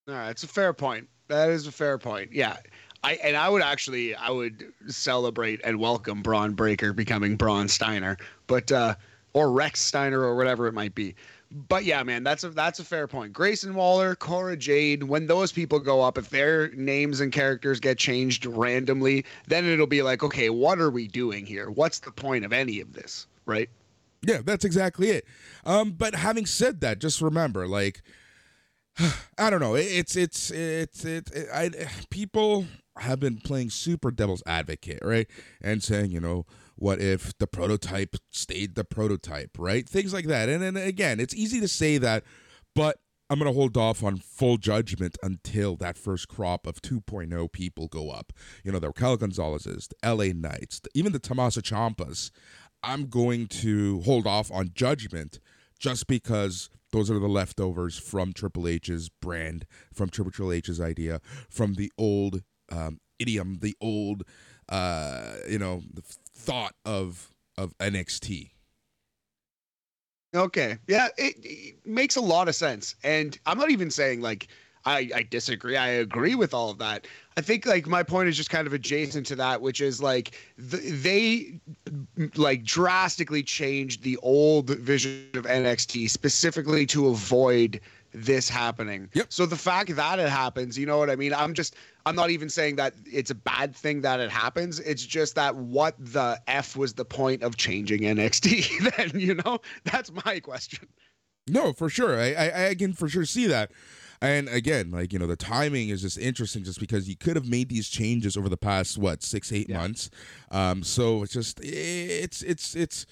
All 0.07 0.15
right, 0.15 0.29
it's 0.29 0.43
a 0.43 0.47
fair 0.47 0.73
point. 0.73 1.07
That 1.29 1.49
is 1.49 1.67
a 1.67 1.71
fair 1.71 1.97
point. 1.97 2.33
Yeah. 2.33 2.57
I 3.03 3.13
and 3.15 3.35
I 3.35 3.49
would 3.49 3.61
actually 3.61 4.15
I 4.15 4.29
would 4.29 4.71
celebrate 4.87 5.61
and 5.63 5.79
welcome 5.79 6.21
Bron 6.21 6.53
Breakker 6.53 6.93
becoming 6.93 7.35
Braun 7.35 7.67
Steiner, 7.67 8.17
but 8.47 8.71
uh 8.71 8.95
or 9.33 9.51
Rex 9.51 9.81
Steiner 9.81 10.21
or 10.21 10.35
whatever 10.35 10.67
it 10.67 10.73
might 10.73 10.95
be. 10.95 11.15
But 11.53 11.85
yeah, 11.85 12.01
man, 12.01 12.23
that's 12.23 12.43
a 12.43 12.49
that's 12.49 12.79
a 12.79 12.83
fair 12.83 13.07
point. 13.07 13.31
Grayson 13.31 13.75
Waller, 13.75 14.15
Cora 14.15 14.57
Jade, 14.57 15.03
when 15.03 15.27
those 15.27 15.51
people 15.51 15.79
go 15.79 16.01
up, 16.01 16.17
if 16.17 16.31
their 16.31 16.69
names 16.69 17.21
and 17.21 17.31
characters 17.31 17.79
get 17.79 17.99
changed 17.99 18.47
randomly, 18.47 19.23
then 19.47 19.65
it'll 19.65 19.85
be 19.85 20.01
like, 20.01 20.23
okay, 20.23 20.49
what 20.49 20.79
are 20.79 20.89
we 20.89 21.07
doing 21.07 21.45
here? 21.45 21.69
What's 21.69 21.99
the 21.99 22.11
point 22.11 22.43
of 22.43 22.53
any 22.53 22.79
of 22.79 22.93
this? 22.93 23.27
Right? 23.45 23.69
Yeah, 24.25 24.39
that's 24.43 24.65
exactly 24.65 25.09
it. 25.09 25.25
Um, 25.63 25.91
but 25.91 26.15
having 26.15 26.47
said 26.47 26.81
that, 26.81 26.97
just 26.97 27.21
remember, 27.21 27.67
like, 27.67 28.01
I 29.37 29.51
don't 29.51 29.59
know. 29.59 29.75
It, 29.75 29.83
it's 29.83 30.15
it's 30.15 30.49
it's 30.49 31.05
it, 31.05 31.29
it. 31.35 31.47
I 31.53 31.69
people 32.09 32.65
have 32.97 33.19
been 33.19 33.37
playing 33.37 33.69
super 33.69 34.09
devil's 34.09 34.41
advocate, 34.47 34.99
right, 35.03 35.27
and 35.61 35.83
saying, 35.83 36.09
you 36.09 36.19
know, 36.19 36.47
what 36.83 36.99
if 36.99 37.37
the 37.37 37.47
prototype 37.47 38.17
stayed 38.29 38.75
the 38.75 38.83
prototype, 38.83 39.51
right? 39.57 39.87
Things 39.87 40.13
like 40.13 40.25
that. 40.25 40.49
And 40.49 40.61
then 40.61 40.75
again, 40.75 41.21
it's 41.21 41.33
easy 41.33 41.61
to 41.61 41.67
say 41.69 41.97
that, 41.97 42.25
but 42.75 42.99
I'm 43.29 43.39
going 43.39 43.49
to 43.49 43.57
hold 43.57 43.77
off 43.77 44.03
on 44.03 44.17
full 44.17 44.57
judgment 44.57 45.17
until 45.23 45.77
that 45.77 45.97
first 45.97 46.27
crop 46.27 46.67
of 46.67 46.81
2.0 46.81 47.49
people 47.53 47.87
go 47.87 48.09
up. 48.09 48.33
You 48.65 48.73
know, 48.73 48.79
the 48.79 48.87
Raquel 48.87 49.15
Gonzalez's, 49.15 49.87
the 49.87 50.13
LA 50.13 50.33
Knights, 50.35 50.81
even 50.93 51.13
the 51.13 51.19
Tommaso 51.19 51.61
Ciampas. 51.61 52.31
I'm 52.83 53.05
going 53.05 53.47
to 53.47 54.01
hold 54.01 54.27
off 54.27 54.51
on 54.51 54.71
judgment 54.75 55.39
just 55.79 56.05
because 56.05 56.69
those 56.91 57.09
are 57.09 57.17
the 57.17 57.29
leftovers 57.29 57.97
from 57.97 58.33
Triple 58.33 58.67
H's 58.67 59.07
brand, 59.07 59.65
from 59.93 60.09
Triple 60.09 60.51
H's 60.51 60.81
idea, 60.81 61.21
from 61.49 61.75
the 61.75 61.93
old 61.97 62.43
um, 62.69 62.99
idiom, 63.19 63.59
the 63.61 63.75
old, 63.79 64.23
uh, 64.67 65.35
you 65.49 65.59
know, 65.59 65.81
thought 66.43 66.75
of 66.85 67.31
of 67.57 67.77
NXT. 67.77 68.49
Okay. 70.35 70.77
Yeah, 70.87 71.09
it, 71.17 71.35
it, 71.43 71.75
makes 71.85 72.15
a 72.15 72.21
lot 72.21 72.47
of 72.47 72.55
sense. 72.55 72.95
And 73.03 73.37
I'm 73.45 73.57
not 73.57 73.69
even 73.69 73.91
saying 73.91 74.21
like 74.21 74.47
I, 74.85 75.09
I 75.15 75.23
disagree. 75.23 75.77
I 75.77 75.87
agree 75.87 76.35
with 76.35 76.53
all 76.53 76.69
of 76.69 76.77
that. 76.79 77.07
I 77.37 77.41
think 77.41 77.65
like 77.65 77.87
my 77.87 78.03
point 78.03 78.29
is 78.29 78.35
just 78.35 78.49
kind 78.49 78.67
of 78.67 78.73
adjacent 78.73 79.25
to 79.27 79.35
that, 79.37 79.61
which 79.61 79.79
is 79.79 80.01
like 80.01 80.37
the, 80.57 80.77
they 80.77 81.59
like 82.35 82.63
drastically 82.63 83.43
changed 83.43 84.03
the 84.03 84.17
old 84.17 84.69
vision 84.71 85.29
of 85.35 85.45
NXT 85.45 86.09
specifically 86.09 86.85
to 86.87 87.07
avoid 87.07 87.79
this 88.13 88.49
happening. 88.49 89.09
Yep. 89.13 89.27
So 89.29 89.45
the 89.45 89.55
fact 89.55 89.95
that 89.95 90.19
it 90.19 90.29
happens, 90.29 90.77
you 90.77 90.85
know 90.85 90.97
what 90.97 91.09
I 91.09 91.15
mean? 91.15 91.33
I'm 91.33 91.53
just 91.53 91.75
I'm 92.05 92.15
not 92.15 92.29
even 92.31 92.49
saying 92.49 92.75
that 92.77 92.93
it's 93.05 93.31
a 93.31 93.35
bad 93.35 93.75
thing 93.75 94.01
that 94.01 94.19
it 94.19 94.29
happens. 94.29 94.79
It's 94.79 95.05
just 95.05 95.35
that 95.35 95.55
what 95.55 95.95
the 95.97 96.41
F 96.47 96.75
was 96.75 96.93
the 96.93 97.05
point 97.05 97.43
of 97.43 97.55
changing 97.55 98.01
NXT 98.01 98.95
then, 98.97 99.19
you 99.19 99.35
know? 99.35 99.59
That's 99.85 100.11
my 100.25 100.39
question. 100.39 100.87
No, 101.47 101.73
for 101.73 101.89
sure. 101.89 102.19
I, 102.19 102.33
I, 102.33 102.67
I 102.69 102.75
can 102.75 102.93
for 102.93 103.07
sure 103.07 103.25
see 103.25 103.47
that. 103.47 103.71
And 104.21 104.47
again, 104.47 104.91
like, 104.91 105.11
you 105.11 105.19
know, 105.19 105.27
the 105.27 105.35
timing 105.35 105.89
is 105.89 106.01
just 106.01 106.17
interesting 106.17 106.63
just 106.63 106.79
because 106.79 107.09
you 107.09 107.17
could 107.17 107.35
have 107.35 107.45
made 107.45 107.67
these 107.69 107.89
changes 107.89 108.37
over 108.37 108.47
the 108.47 108.57
past, 108.57 108.97
what, 108.97 109.21
six, 109.21 109.51
eight 109.51 109.69
yeah. 109.69 109.79
months. 109.79 110.09
Um, 110.51 110.83
so 110.83 111.23
it's 111.23 111.33
just, 111.33 111.59
it's, 111.61 112.41
it's, 112.41 112.75
it's, 112.75 113.05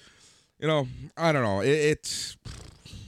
you 0.58 0.68
know, 0.68 0.86
I 1.16 1.32
don't 1.32 1.42
know. 1.42 1.60
It, 1.60 1.68
it's, 1.68 2.36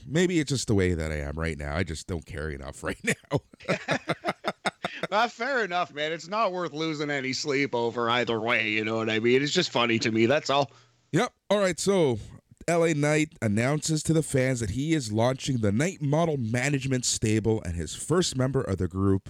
maybe 0.05 0.39
it's 0.39 0.49
just 0.49 0.67
the 0.67 0.75
way 0.75 0.93
that 0.93 1.11
I 1.11 1.21
am 1.21 1.37
right 1.39 1.57
now. 1.57 1.75
I 1.75 1.83
just 1.83 2.05
don't 2.07 2.25
care 2.25 2.49
enough 2.49 2.83
right 2.83 2.99
now. 3.03 3.39
uh, 5.11 5.27
fair 5.27 5.63
enough, 5.63 5.93
man. 5.93 6.11
It's 6.11 6.27
not 6.27 6.51
worth 6.51 6.73
losing 6.73 7.09
any 7.09 7.33
sleep 7.33 7.73
over 7.75 8.09
either 8.09 8.39
way. 8.39 8.69
You 8.69 8.85
know 8.85 8.97
what 8.97 9.09
I 9.09 9.19
mean? 9.19 9.41
It's 9.41 9.51
just 9.51 9.69
funny 9.69 9.99
to 9.99 10.11
me. 10.11 10.25
That's 10.25 10.49
all. 10.49 10.71
Yep. 11.11 11.33
All 11.49 11.59
right. 11.59 11.79
So 11.79 12.19
LA 12.67 12.93
Knight 12.95 13.33
announces 13.41 14.01
to 14.03 14.13
the 14.13 14.23
fans 14.23 14.59
that 14.59 14.71
he 14.71 14.93
is 14.93 15.11
launching 15.11 15.57
the 15.57 15.71
Knight 15.71 16.01
Model 16.01 16.37
Management 16.37 17.05
Stable, 17.05 17.61
and 17.63 17.75
his 17.75 17.93
first 17.93 18.35
member 18.35 18.61
of 18.61 18.77
the 18.77 18.87
group 18.87 19.29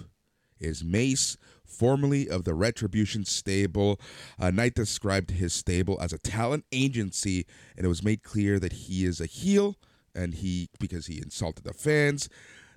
is 0.58 0.82
Mace, 0.82 1.36
formerly 1.64 2.28
of 2.28 2.44
the 2.44 2.54
Retribution 2.54 3.24
Stable. 3.24 4.00
Uh, 4.38 4.50
Knight 4.50 4.74
described 4.74 5.32
his 5.32 5.52
stable 5.52 5.98
as 6.00 6.12
a 6.12 6.18
talent 6.18 6.64
agency, 6.72 7.44
and 7.76 7.84
it 7.84 7.88
was 7.88 8.02
made 8.02 8.22
clear 8.22 8.58
that 8.58 8.72
he 8.72 9.04
is 9.04 9.20
a 9.20 9.26
heel, 9.26 9.76
and 10.14 10.34
he 10.34 10.68
because 10.80 11.06
he 11.06 11.18
insulted 11.18 11.64
the 11.64 11.74
fans. 11.74 12.28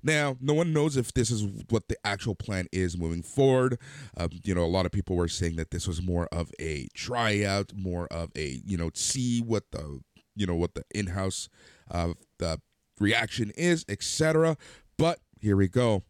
Now, 0.04 0.38
no 0.40 0.54
one 0.54 0.74
knows 0.74 0.98
if 0.98 1.14
this 1.14 1.32
is 1.32 1.46
what 1.70 1.88
the 1.88 1.98
actual 2.04 2.36
plan 2.36 2.68
is 2.72 2.98
moving 2.98 3.22
forward. 3.22 3.80
Um, 4.18 4.30
you 4.44 4.56
know, 4.56 4.64
a 4.64 4.68
lot 4.68 4.86
of 4.86 4.92
people 4.92 5.16
were 5.16 5.28
saying 5.28 5.56
that 5.58 5.72
this 5.72 5.88
was 5.88 6.02
more 6.02 6.28
of 6.32 6.52
a 6.60 6.88
tryout, 6.94 7.74
more 7.76 8.08
of 8.08 8.32
a 8.36 8.62
you 8.66 8.78
know, 8.78 8.92
see 8.94 9.42
what 9.42 9.72
the 9.72 10.02
you 10.36 10.46
know 10.46 10.56
what 10.56 10.74
the 10.76 10.84
in-house 10.94 11.50
uh, 11.92 12.14
the 12.38 12.60
reaction 13.00 13.52
is, 13.56 13.86
etc. 13.90 14.58
But 14.98 15.20
here 15.40 15.56
we 15.56 15.68
go. 15.68 16.04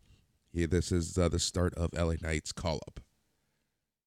This 0.54 0.92
is 0.92 1.18
uh, 1.18 1.30
the 1.30 1.40
start 1.40 1.74
of 1.76 1.94
LA 1.94 2.16
Knight's 2.22 2.52
call 2.52 2.80
up. 2.88 3.00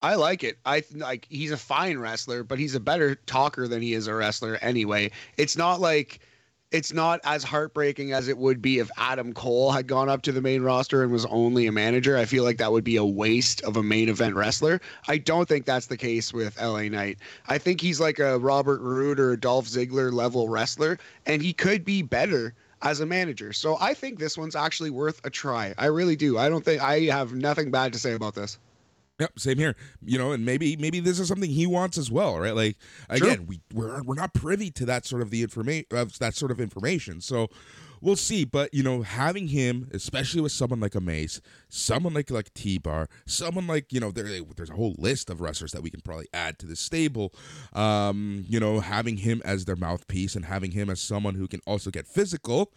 I 0.02 0.16
like 0.16 0.42
it. 0.42 0.58
I 0.66 0.82
like 0.96 1.26
he's 1.30 1.52
a 1.52 1.56
fine 1.56 1.98
wrestler, 1.98 2.42
but 2.42 2.58
he's 2.58 2.74
a 2.74 2.80
better 2.80 3.14
talker 3.14 3.68
than 3.68 3.80
he 3.80 3.94
is 3.94 4.08
a 4.08 4.14
wrestler 4.14 4.56
anyway. 4.60 5.12
It's 5.36 5.56
not 5.56 5.80
like 5.80 6.20
it's 6.72 6.92
not 6.92 7.20
as 7.24 7.44
heartbreaking 7.44 8.12
as 8.12 8.28
it 8.28 8.38
would 8.38 8.62
be 8.62 8.78
if 8.78 8.90
Adam 8.96 9.32
Cole 9.32 9.70
had 9.70 9.86
gone 9.86 10.08
up 10.08 10.22
to 10.22 10.32
the 10.32 10.40
main 10.40 10.62
roster 10.62 11.02
and 11.02 11.12
was 11.12 11.26
only 11.26 11.66
a 11.66 11.72
manager. 11.72 12.16
I 12.16 12.24
feel 12.24 12.44
like 12.44 12.56
that 12.56 12.72
would 12.72 12.84
be 12.84 12.96
a 12.96 13.04
waste 13.04 13.62
of 13.62 13.76
a 13.76 13.82
main 13.82 14.08
event 14.08 14.34
wrestler. 14.34 14.80
I 15.06 15.18
don't 15.18 15.48
think 15.48 15.66
that's 15.66 15.86
the 15.86 15.96
case 15.96 16.32
with 16.32 16.60
LA 16.60 16.88
Knight. 16.88 17.18
I 17.46 17.58
think 17.58 17.80
he's 17.80 18.00
like 18.00 18.18
a 18.18 18.38
Robert 18.38 18.80
Roode 18.80 19.20
or 19.20 19.36
Dolph 19.36 19.66
Ziggler 19.66 20.12
level 20.12 20.48
wrestler, 20.48 20.98
and 21.26 21.42
he 21.42 21.52
could 21.52 21.84
be 21.84 22.02
better 22.02 22.54
as 22.82 23.00
a 23.00 23.06
manager. 23.06 23.52
So 23.52 23.76
I 23.80 23.94
think 23.94 24.18
this 24.18 24.36
one's 24.36 24.56
actually 24.56 24.90
worth 24.90 25.20
a 25.24 25.30
try. 25.30 25.74
I 25.78 25.86
really 25.86 26.16
do. 26.16 26.38
I 26.38 26.48
don't 26.48 26.64
think 26.64 26.82
I 26.82 27.00
have 27.02 27.32
nothing 27.32 27.70
bad 27.70 27.92
to 27.92 27.98
say 27.98 28.14
about 28.14 28.34
this. 28.34 28.58
Yep, 29.22 29.38
same 29.38 29.58
here. 29.58 29.76
You 30.04 30.18
know, 30.18 30.32
and 30.32 30.44
maybe 30.44 30.76
maybe 30.76 30.98
this 30.98 31.20
is 31.20 31.28
something 31.28 31.48
he 31.48 31.64
wants 31.64 31.96
as 31.96 32.10
well, 32.10 32.40
right? 32.40 32.56
Like 32.56 32.76
again, 33.08 33.36
sure. 33.36 33.44
we 33.44 33.60
we're 33.72 34.02
we're 34.02 34.16
not 34.16 34.34
privy 34.34 34.68
to 34.72 34.84
that 34.86 35.06
sort 35.06 35.22
of 35.22 35.30
the 35.30 35.42
information 35.42 35.86
of 35.92 36.18
that 36.18 36.34
sort 36.34 36.50
of 36.50 36.60
information. 36.60 37.20
So 37.20 37.48
we'll 38.00 38.16
see. 38.16 38.44
But 38.44 38.74
you 38.74 38.82
know, 38.82 39.02
having 39.02 39.46
him, 39.46 39.88
especially 39.94 40.40
with 40.40 40.50
someone 40.50 40.80
like 40.80 40.96
a 40.96 41.00
Mace, 41.00 41.40
someone 41.68 42.14
like 42.14 42.32
like 42.32 42.52
T 42.52 42.78
Bar, 42.78 43.08
someone 43.26 43.68
like 43.68 43.92
you 43.92 44.00
know, 44.00 44.10
there, 44.10 44.26
there's 44.56 44.70
a 44.70 44.74
whole 44.74 44.96
list 44.98 45.30
of 45.30 45.40
wrestlers 45.40 45.70
that 45.70 45.84
we 45.84 45.90
can 45.90 46.00
probably 46.00 46.26
add 46.34 46.58
to 46.58 46.66
the 46.66 46.74
stable. 46.74 47.32
Um, 47.74 48.44
you 48.48 48.58
know, 48.58 48.80
having 48.80 49.18
him 49.18 49.40
as 49.44 49.66
their 49.66 49.76
mouthpiece 49.76 50.34
and 50.34 50.46
having 50.46 50.72
him 50.72 50.90
as 50.90 51.00
someone 51.00 51.36
who 51.36 51.46
can 51.46 51.60
also 51.64 51.92
get 51.92 52.08
physical, 52.08 52.72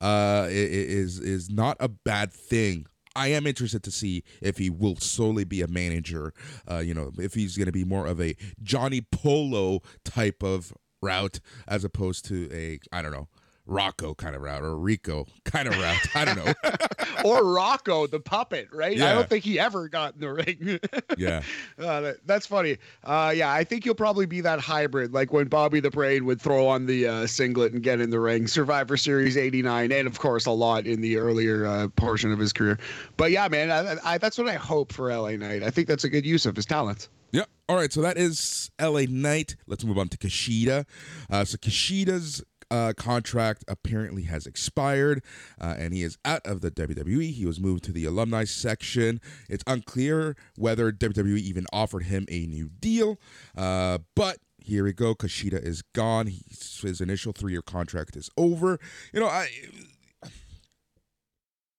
uh, 0.00 0.46
is 0.48 1.18
is 1.18 1.50
not 1.50 1.76
a 1.80 1.88
bad 1.88 2.32
thing 2.32 2.86
I 3.18 3.28
am 3.28 3.48
interested 3.48 3.82
to 3.82 3.90
see 3.90 4.22
if 4.40 4.58
he 4.58 4.70
will 4.70 4.96
solely 4.96 5.42
be 5.44 5.60
a 5.60 5.66
manager. 5.66 6.32
Uh, 6.70 6.78
you 6.78 6.94
know, 6.94 7.10
if 7.18 7.34
he's 7.34 7.56
going 7.56 7.66
to 7.66 7.72
be 7.72 7.84
more 7.84 8.06
of 8.06 8.20
a 8.20 8.36
Johnny 8.62 9.00
Polo 9.00 9.80
type 10.04 10.44
of 10.44 10.72
route 11.02 11.40
as 11.66 11.84
opposed 11.84 12.24
to 12.26 12.48
a 12.52 12.78
I 12.92 13.02
don't 13.02 13.12
know 13.12 13.28
Rocco 13.68 14.14
kind 14.14 14.34
of 14.34 14.40
route 14.40 14.62
or 14.62 14.76
Rico 14.76 15.26
kind 15.44 15.68
of 15.68 15.78
route. 15.78 16.16
I 16.16 16.24
don't 16.24 16.36
know. 16.36 16.52
or 17.24 17.44
Rocco 17.44 18.06
the 18.06 18.18
puppet, 18.18 18.68
right? 18.72 18.96
Yeah. 18.96 19.10
I 19.10 19.14
don't 19.14 19.28
think 19.28 19.44
he 19.44 19.60
ever 19.60 19.88
got 19.88 20.14
in 20.14 20.20
the 20.20 20.32
ring. 20.32 20.80
yeah. 21.18 21.42
Uh, 21.78 22.00
that, 22.00 22.26
that's 22.26 22.46
funny. 22.46 22.78
Uh, 23.04 23.32
yeah, 23.36 23.52
I 23.52 23.64
think 23.64 23.84
he'll 23.84 23.94
probably 23.94 24.26
be 24.26 24.40
that 24.40 24.58
hybrid, 24.58 25.12
like 25.12 25.32
when 25.32 25.48
Bobby 25.48 25.80
the 25.80 25.90
Brain 25.90 26.24
would 26.24 26.40
throw 26.40 26.66
on 26.66 26.86
the 26.86 27.06
uh, 27.06 27.26
singlet 27.26 27.74
and 27.74 27.82
get 27.82 28.00
in 28.00 28.10
the 28.10 28.18
ring. 28.18 28.48
Survivor 28.48 28.96
Series 28.96 29.36
89, 29.36 29.92
and 29.92 30.08
of 30.08 30.18
course, 30.18 30.46
a 30.46 30.50
lot 30.50 30.86
in 30.86 31.02
the 31.02 31.18
earlier 31.18 31.66
uh, 31.66 31.88
portion 31.88 32.32
of 32.32 32.38
his 32.38 32.52
career. 32.52 32.78
But 33.18 33.30
yeah, 33.30 33.46
man, 33.48 33.70
I, 33.70 34.14
I, 34.14 34.18
that's 34.18 34.38
what 34.38 34.48
I 34.48 34.54
hope 34.54 34.92
for 34.92 35.14
LA 35.14 35.32
Knight. 35.32 35.62
I 35.62 35.70
think 35.70 35.88
that's 35.88 36.04
a 36.04 36.08
good 36.08 36.24
use 36.24 36.46
of 36.46 36.56
his 36.56 36.64
talents. 36.64 37.10
Yeah. 37.32 37.44
All 37.68 37.76
right. 37.76 37.92
So 37.92 38.00
that 38.00 38.16
is 38.16 38.70
LA 38.80 39.02
Knight. 39.08 39.56
Let's 39.66 39.84
move 39.84 39.98
on 39.98 40.08
to 40.08 40.16
Kushida. 40.16 40.86
Uh, 41.30 41.44
so 41.44 41.58
Kushida's 41.58 42.42
uh, 42.70 42.92
contract 42.96 43.64
apparently 43.68 44.22
has 44.24 44.46
expired 44.46 45.22
uh, 45.60 45.74
and 45.78 45.94
he 45.94 46.02
is 46.02 46.18
out 46.24 46.44
of 46.46 46.60
the 46.60 46.70
WWE. 46.70 47.32
He 47.32 47.46
was 47.46 47.60
moved 47.60 47.84
to 47.84 47.92
the 47.92 48.04
alumni 48.04 48.44
section. 48.44 49.20
It's 49.48 49.64
unclear 49.66 50.36
whether 50.56 50.92
WWE 50.92 51.38
even 51.38 51.66
offered 51.72 52.04
him 52.04 52.26
a 52.28 52.46
new 52.46 52.68
deal, 52.68 53.18
uh, 53.56 53.98
but 54.14 54.38
here 54.58 54.84
we 54.84 54.92
go. 54.92 55.14
Kushida 55.14 55.62
is 55.62 55.82
gone. 55.94 56.26
He's, 56.26 56.80
his 56.82 57.00
initial 57.00 57.32
three 57.32 57.52
year 57.52 57.62
contract 57.62 58.16
is 58.16 58.30
over. 58.36 58.78
You 59.12 59.20
know, 59.20 59.26
I. 59.26 59.48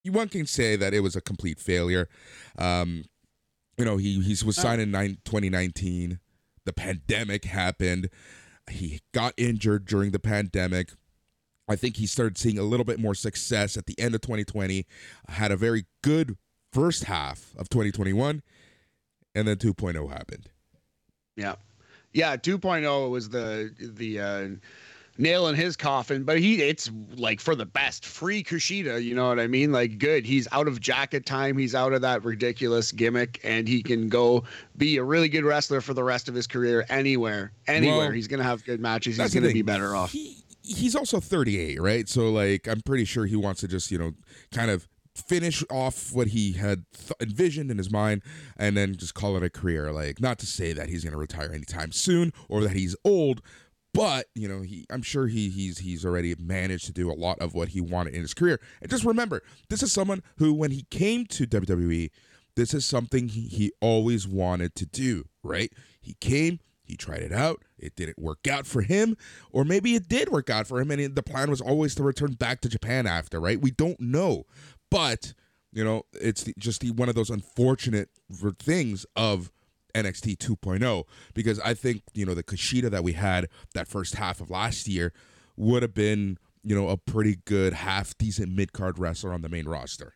One 0.05 0.29
can 0.29 0.47
say 0.47 0.75
that 0.75 0.93
it 0.93 1.01
was 1.01 1.15
a 1.15 1.21
complete 1.21 1.59
failure. 1.59 2.09
Um, 2.57 3.03
you 3.77 3.85
know, 3.85 3.97
he, 3.97 4.19
he 4.21 4.35
was 4.43 4.55
signed 4.55 4.81
in 4.81 4.89
nine, 4.89 5.19
2019. 5.23 6.19
The 6.65 6.73
pandemic 6.73 7.45
happened 7.45 8.09
he 8.71 9.01
got 9.13 9.33
injured 9.37 9.85
during 9.85 10.11
the 10.11 10.19
pandemic. 10.19 10.91
I 11.67 11.75
think 11.75 11.97
he 11.97 12.07
started 12.07 12.37
seeing 12.37 12.57
a 12.57 12.63
little 12.63 12.85
bit 12.85 12.99
more 12.99 13.13
success 13.13 13.77
at 13.77 13.85
the 13.85 13.97
end 13.99 14.15
of 14.15 14.21
2020. 14.21 14.85
Had 15.27 15.51
a 15.51 15.57
very 15.57 15.85
good 16.01 16.37
first 16.73 17.03
half 17.03 17.53
of 17.57 17.69
2021, 17.69 18.41
and 19.35 19.47
then 19.47 19.57
2.0 19.57 20.09
happened. 20.09 20.49
Yeah, 21.35 21.55
yeah. 22.11 22.35
2.0 22.37 23.09
was 23.09 23.29
the 23.29 23.73
the 23.79 24.19
uh, 24.19 24.47
nail 25.19 25.47
in 25.47 25.55
his 25.55 25.75
coffin, 25.75 26.23
but 26.23 26.39
he 26.39 26.61
it's 26.63 26.89
like 27.15 27.39
for 27.39 27.53
the 27.53 27.65
best. 27.65 28.05
Free 28.05 28.43
Kushida, 28.43 29.03
you 29.03 29.13
know 29.13 29.27
what 29.27 29.39
I 29.39 29.47
mean? 29.47 29.71
Like 29.71 29.99
good. 29.99 30.25
He's 30.25 30.47
out 30.51 30.67
of 30.67 30.79
jacket 30.79 31.25
time. 31.25 31.57
He's 31.57 31.75
out 31.75 31.93
of 31.93 32.01
that 32.01 32.23
ridiculous 32.23 32.91
gimmick, 32.91 33.39
and 33.43 33.67
he 33.67 33.83
can 33.83 34.07
go 34.07 34.43
be 34.77 34.97
a 34.97 35.03
really 35.03 35.29
good 35.29 35.43
wrestler 35.43 35.81
for 35.81 35.93
the 35.93 36.03
rest 36.03 36.29
of 36.29 36.35
his 36.35 36.47
career 36.47 36.85
anywhere. 36.89 37.51
Anywhere. 37.67 37.97
Well, 37.97 38.11
he's 38.11 38.27
gonna 38.27 38.43
have 38.43 38.63
good 38.63 38.79
matches. 38.79 39.17
He's 39.17 39.33
gonna 39.33 39.53
be 39.53 39.61
better 39.61 39.95
off. 39.95 40.11
He, 40.11 40.43
he's 40.63 40.95
also 40.95 41.19
38, 41.19 41.81
right? 41.81 42.07
So 42.07 42.29
like 42.29 42.67
I'm 42.67 42.81
pretty 42.81 43.05
sure 43.05 43.25
he 43.25 43.35
wants 43.35 43.61
to 43.61 43.67
just, 43.67 43.91
you 43.91 43.97
know, 43.97 44.13
kind 44.51 44.71
of 44.71 44.87
finish 45.15 45.63
off 45.69 46.13
what 46.13 46.27
he 46.27 46.53
had 46.53 46.85
th- 46.93 47.11
envisioned 47.19 47.69
in 47.69 47.77
his 47.77 47.91
mind 47.91 48.21
and 48.55 48.77
then 48.77 48.95
just 48.95 49.13
call 49.13 49.35
it 49.35 49.43
a 49.43 49.49
career 49.49 49.91
like 49.91 50.21
not 50.21 50.39
to 50.39 50.45
say 50.45 50.71
that 50.71 50.87
he's 50.87 51.03
going 51.03 51.11
to 51.11 51.17
retire 51.17 51.51
anytime 51.51 51.91
soon 51.91 52.31
or 52.47 52.61
that 52.61 52.71
he's 52.71 52.95
old 53.03 53.41
but 53.93 54.27
you 54.35 54.47
know 54.47 54.61
he 54.61 54.85
i'm 54.89 55.01
sure 55.01 55.27
he 55.27 55.49
he's 55.49 55.79
he's 55.79 56.05
already 56.05 56.35
managed 56.39 56.85
to 56.85 56.91
do 56.91 57.11
a 57.11 57.13
lot 57.13 57.39
of 57.39 57.53
what 57.53 57.69
he 57.69 57.81
wanted 57.81 58.13
in 58.13 58.21
his 58.21 58.33
career. 58.33 58.59
And 58.81 58.89
just 58.89 59.03
remember 59.03 59.41
this 59.69 59.83
is 59.83 59.91
someone 59.91 60.23
who 60.37 60.53
when 60.53 60.71
he 60.71 60.85
came 60.89 61.25
to 61.27 61.47
wwe 61.47 62.09
this 62.55 62.73
is 62.73 62.85
something 62.85 63.29
he, 63.29 63.41
he 63.41 63.71
always 63.81 64.27
wanted 64.27 64.75
to 64.75 64.85
do 64.85 65.25
right? 65.43 65.71
He 66.01 66.15
came 66.19 66.59
he 66.83 66.95
tried 66.95 67.21
it 67.21 67.31
out 67.31 67.63
it 67.77 67.95
didn't 67.95 68.19
work 68.19 68.47
out 68.47 68.65
for 68.65 68.81
him 68.81 69.15
or 69.51 69.63
maybe 69.63 69.95
it 69.95 70.07
did 70.07 70.29
work 70.29 70.49
out 70.49 70.67
for 70.67 70.79
him 70.79 70.91
and 70.91 71.15
the 71.15 71.23
plan 71.23 71.49
was 71.49 71.61
always 71.61 71.95
to 71.95 72.03
return 72.03 72.33
back 72.33 72.61
to 72.61 72.69
japan 72.69 73.07
after 73.07 73.39
right? 73.39 73.61
We 73.61 73.71
don't 73.71 73.99
know. 73.99 74.45
But 74.91 75.33
you 75.71 75.83
know 75.83 76.03
it's 76.13 76.45
just 76.57 76.81
the, 76.81 76.91
one 76.91 77.09
of 77.09 77.15
those 77.15 77.29
unfortunate 77.29 78.09
things 78.59 79.05
of 79.15 79.51
NXT 79.95 80.37
2.0 80.37 81.03
because 81.33 81.59
I 81.59 81.73
think 81.73 82.03
you 82.13 82.25
know 82.25 82.33
the 82.33 82.43
Kushida 82.43 82.89
that 82.91 83.03
we 83.03 83.13
had 83.13 83.49
that 83.73 83.87
first 83.87 84.15
half 84.15 84.41
of 84.41 84.49
last 84.49 84.87
year 84.87 85.13
would 85.57 85.81
have 85.81 85.93
been 85.93 86.37
you 86.63 86.75
know 86.75 86.89
a 86.89 86.97
pretty 86.97 87.37
good 87.45 87.73
half 87.73 88.17
decent 88.17 88.55
mid 88.55 88.73
card 88.73 88.99
wrestler 88.99 89.33
on 89.33 89.41
the 89.41 89.49
main 89.49 89.67
roster. 89.67 90.15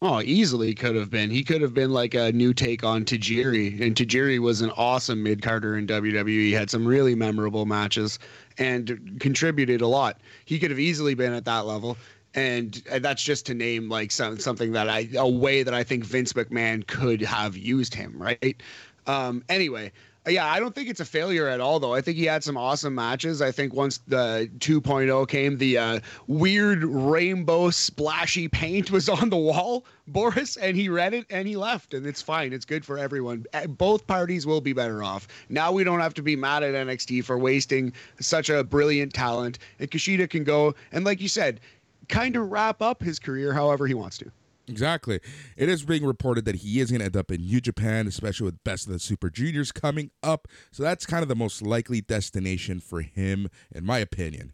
Oh, 0.00 0.20
easily 0.20 0.76
could 0.76 0.94
have 0.94 1.10
been. 1.10 1.28
He 1.28 1.42
could 1.42 1.60
have 1.60 1.74
been 1.74 1.90
like 1.90 2.14
a 2.14 2.30
new 2.30 2.54
take 2.54 2.84
on 2.84 3.04
Tajiri, 3.04 3.80
and 3.80 3.96
Tajiri 3.96 4.38
was 4.38 4.60
an 4.60 4.70
awesome 4.76 5.24
mid 5.24 5.42
carder 5.42 5.76
in 5.76 5.88
WWE. 5.88 6.28
He 6.28 6.52
had 6.52 6.70
some 6.70 6.86
really 6.86 7.16
memorable 7.16 7.66
matches 7.66 8.20
and 8.58 9.18
contributed 9.18 9.80
a 9.80 9.88
lot. 9.88 10.20
He 10.44 10.60
could 10.60 10.70
have 10.70 10.78
easily 10.78 11.14
been 11.14 11.32
at 11.32 11.44
that 11.46 11.66
level 11.66 11.96
and 12.34 12.82
that's 13.00 13.22
just 13.22 13.46
to 13.46 13.54
name 13.54 13.88
like 13.88 14.10
some, 14.10 14.38
something 14.38 14.72
that 14.72 14.88
I 14.88 15.08
a 15.16 15.28
way 15.28 15.62
that 15.62 15.74
I 15.74 15.82
think 15.82 16.04
Vince 16.04 16.32
McMahon 16.34 16.86
could 16.86 17.22
have 17.22 17.56
used 17.56 17.94
him, 17.94 18.20
right? 18.20 18.62
Um, 19.08 19.42
anyway, 19.48 19.90
yeah, 20.26 20.46
I 20.46 20.60
don't 20.60 20.74
think 20.74 20.88
it's 20.90 21.00
a 21.00 21.04
failure 21.04 21.48
at 21.48 21.60
all, 21.60 21.80
though. 21.80 21.94
I 21.94 22.00
think 22.02 22.18
he 22.18 22.24
had 22.24 22.44
some 22.44 22.56
awesome 22.56 22.94
matches. 22.94 23.40
I 23.40 23.50
think 23.50 23.72
once 23.72 23.98
the 24.06 24.50
2.0 24.58 25.26
came, 25.28 25.56
the 25.56 25.78
uh, 25.78 26.00
weird 26.26 26.84
rainbow 26.84 27.70
splashy 27.70 28.48
paint 28.48 28.90
was 28.90 29.08
on 29.08 29.30
the 29.30 29.36
wall, 29.36 29.86
Boris, 30.06 30.56
and 30.56 30.76
he 30.76 30.88
read 30.88 31.14
it 31.14 31.26
and 31.30 31.48
he 31.48 31.56
left, 31.56 31.94
and 31.94 32.06
it's 32.06 32.20
fine. 32.20 32.52
It's 32.52 32.64
good 32.64 32.84
for 32.84 32.98
everyone. 32.98 33.46
Both 33.68 34.06
parties 34.06 34.46
will 34.46 34.60
be 34.60 34.72
better 34.72 35.02
off. 35.02 35.26
Now 35.48 35.72
we 35.72 35.84
don't 35.84 36.00
have 36.00 36.14
to 36.14 36.22
be 36.22 36.36
mad 36.36 36.62
at 36.62 36.74
NXT 36.74 37.24
for 37.24 37.38
wasting 37.38 37.92
such 38.20 38.50
a 38.50 38.62
brilliant 38.62 39.14
talent, 39.14 39.58
and 39.78 39.90
Kushida 39.90 40.28
can 40.28 40.44
go 40.44 40.74
and, 40.92 41.04
like 41.04 41.20
you 41.20 41.28
said, 41.28 41.60
kind 42.08 42.36
of 42.36 42.50
wrap 42.50 42.82
up 42.82 43.02
his 43.02 43.18
career 43.18 43.52
however 43.52 43.86
he 43.86 43.94
wants 43.94 44.18
to. 44.18 44.30
Exactly. 44.68 45.20
It 45.56 45.68
is 45.68 45.84
being 45.84 46.04
reported 46.04 46.44
that 46.44 46.56
he 46.56 46.80
is 46.80 46.90
going 46.90 47.00
to 47.00 47.06
end 47.06 47.16
up 47.16 47.30
in 47.30 47.40
New 47.40 47.60
Japan, 47.60 48.06
especially 48.06 48.46
with 48.46 48.62
Best 48.64 48.86
of 48.86 48.92
the 48.92 48.98
Super 48.98 49.30
Juniors 49.30 49.72
coming 49.72 50.10
up. 50.22 50.48
So 50.70 50.82
that's 50.82 51.06
kind 51.06 51.22
of 51.22 51.28
the 51.28 51.36
most 51.36 51.62
likely 51.62 52.00
destination 52.00 52.80
for 52.80 53.00
him, 53.00 53.48
in 53.74 53.84
my 53.84 53.98
opinion. 53.98 54.52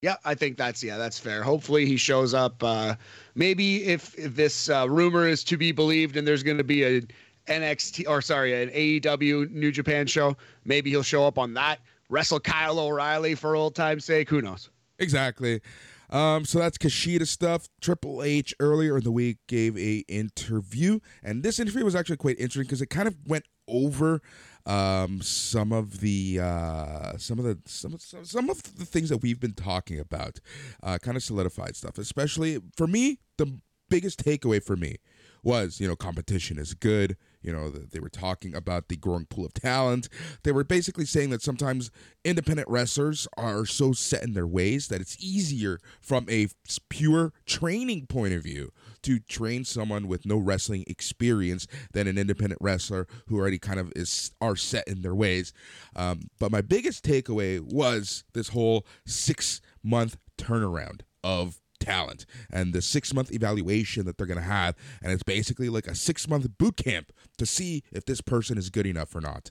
Yeah, 0.00 0.16
I 0.24 0.34
think 0.34 0.56
that's 0.56 0.82
yeah, 0.82 0.96
that's 0.96 1.18
fair. 1.18 1.42
Hopefully 1.42 1.84
he 1.84 1.96
shows 1.96 2.32
up. 2.32 2.62
Uh, 2.62 2.94
maybe 3.34 3.84
if, 3.84 4.16
if 4.16 4.36
this 4.36 4.70
uh, 4.70 4.88
rumor 4.88 5.26
is 5.26 5.42
to 5.44 5.56
be 5.56 5.72
believed, 5.72 6.16
and 6.16 6.26
there's 6.26 6.44
going 6.44 6.58
to 6.58 6.64
be 6.64 6.84
a 6.84 7.02
NXT 7.48 8.08
or 8.08 8.22
sorry, 8.22 8.62
an 8.62 8.70
AEW 8.70 9.50
New 9.50 9.72
Japan 9.72 10.06
show, 10.06 10.36
maybe 10.64 10.90
he'll 10.90 11.02
show 11.02 11.26
up 11.26 11.36
on 11.36 11.54
that. 11.54 11.80
Wrestle 12.10 12.40
Kyle 12.40 12.78
O'Reilly 12.78 13.34
for 13.34 13.56
old 13.56 13.74
time's 13.74 14.04
sake. 14.04 14.30
Who 14.30 14.40
knows? 14.40 14.70
Exactly. 15.00 15.60
Um, 16.10 16.44
so 16.44 16.58
that's 16.58 16.78
Kushida 16.78 17.26
stuff. 17.26 17.68
Triple 17.80 18.22
H 18.22 18.54
earlier 18.60 18.98
in 18.98 19.04
the 19.04 19.12
week 19.12 19.38
gave 19.46 19.76
a 19.76 20.04
interview, 20.08 21.00
and 21.22 21.42
this 21.42 21.58
interview 21.58 21.84
was 21.84 21.94
actually 21.94 22.16
quite 22.16 22.38
interesting 22.38 22.64
because 22.64 22.82
it 22.82 22.90
kind 22.90 23.08
of 23.08 23.16
went 23.26 23.44
over 23.68 24.22
um, 24.66 25.20
some 25.22 25.72
of 25.72 26.00
the 26.00 26.40
uh, 26.40 27.16
some 27.18 27.38
of 27.38 27.44
the 27.44 27.58
some 27.66 27.94
of, 27.94 28.02
some 28.02 28.50
of 28.50 28.62
the 28.76 28.84
things 28.84 29.08
that 29.08 29.18
we've 29.18 29.40
been 29.40 29.54
talking 29.54 29.98
about, 29.98 30.40
uh, 30.82 30.98
kind 30.98 31.16
of 31.16 31.22
solidified 31.22 31.76
stuff. 31.76 31.98
Especially 31.98 32.58
for 32.76 32.86
me, 32.86 33.18
the 33.36 33.58
biggest 33.88 34.22
takeaway 34.24 34.62
for 34.62 34.76
me 34.76 34.96
was 35.42 35.80
you 35.80 35.88
know 35.88 35.96
competition 35.96 36.58
is 36.58 36.74
good 36.74 37.16
you 37.40 37.52
know 37.52 37.70
they 37.70 38.00
were 38.00 38.08
talking 38.08 38.54
about 38.54 38.88
the 38.88 38.96
growing 38.96 39.26
pool 39.26 39.46
of 39.46 39.54
talent. 39.54 40.08
They 40.42 40.52
were 40.52 40.64
basically 40.64 41.04
saying 41.04 41.30
that 41.30 41.42
sometimes 41.42 41.90
independent 42.24 42.68
wrestlers 42.68 43.28
are 43.36 43.64
so 43.64 43.92
set 43.92 44.22
in 44.22 44.34
their 44.34 44.46
ways 44.46 44.88
that 44.88 45.00
it's 45.00 45.16
easier 45.22 45.78
from 46.00 46.26
a 46.28 46.48
pure 46.88 47.32
training 47.46 48.06
point 48.06 48.34
of 48.34 48.42
view 48.42 48.72
to 49.02 49.20
train 49.20 49.64
someone 49.64 50.08
with 50.08 50.26
no 50.26 50.36
wrestling 50.36 50.84
experience 50.86 51.66
than 51.92 52.06
an 52.06 52.18
independent 52.18 52.60
wrestler 52.60 53.06
who 53.26 53.38
already 53.38 53.58
kind 53.58 53.78
of 53.78 53.92
is 53.94 54.32
are 54.40 54.56
set 54.56 54.86
in 54.88 55.02
their 55.02 55.14
ways. 55.14 55.52
Um, 55.94 56.28
but 56.38 56.50
my 56.50 56.60
biggest 56.60 57.04
takeaway 57.04 57.60
was 57.60 58.24
this 58.34 58.48
whole 58.48 58.86
six 59.06 59.60
month 59.82 60.16
turnaround 60.36 61.00
of 61.22 61.60
talent 61.88 62.26
and 62.50 62.72
the 62.72 62.82
six 62.82 63.14
month 63.14 63.32
evaluation 63.32 64.04
that 64.06 64.18
they're 64.18 64.26
going 64.26 64.38
to 64.38 64.44
have. 64.44 64.74
And 65.02 65.12
it's 65.12 65.22
basically 65.22 65.68
like 65.68 65.86
a 65.86 65.94
six 65.94 66.28
month 66.28 66.46
boot 66.58 66.76
camp 66.76 67.12
to 67.38 67.46
see 67.46 67.82
if 67.92 68.04
this 68.04 68.20
person 68.20 68.58
is 68.58 68.70
good 68.70 68.86
enough 68.86 69.14
or 69.14 69.20
not. 69.20 69.50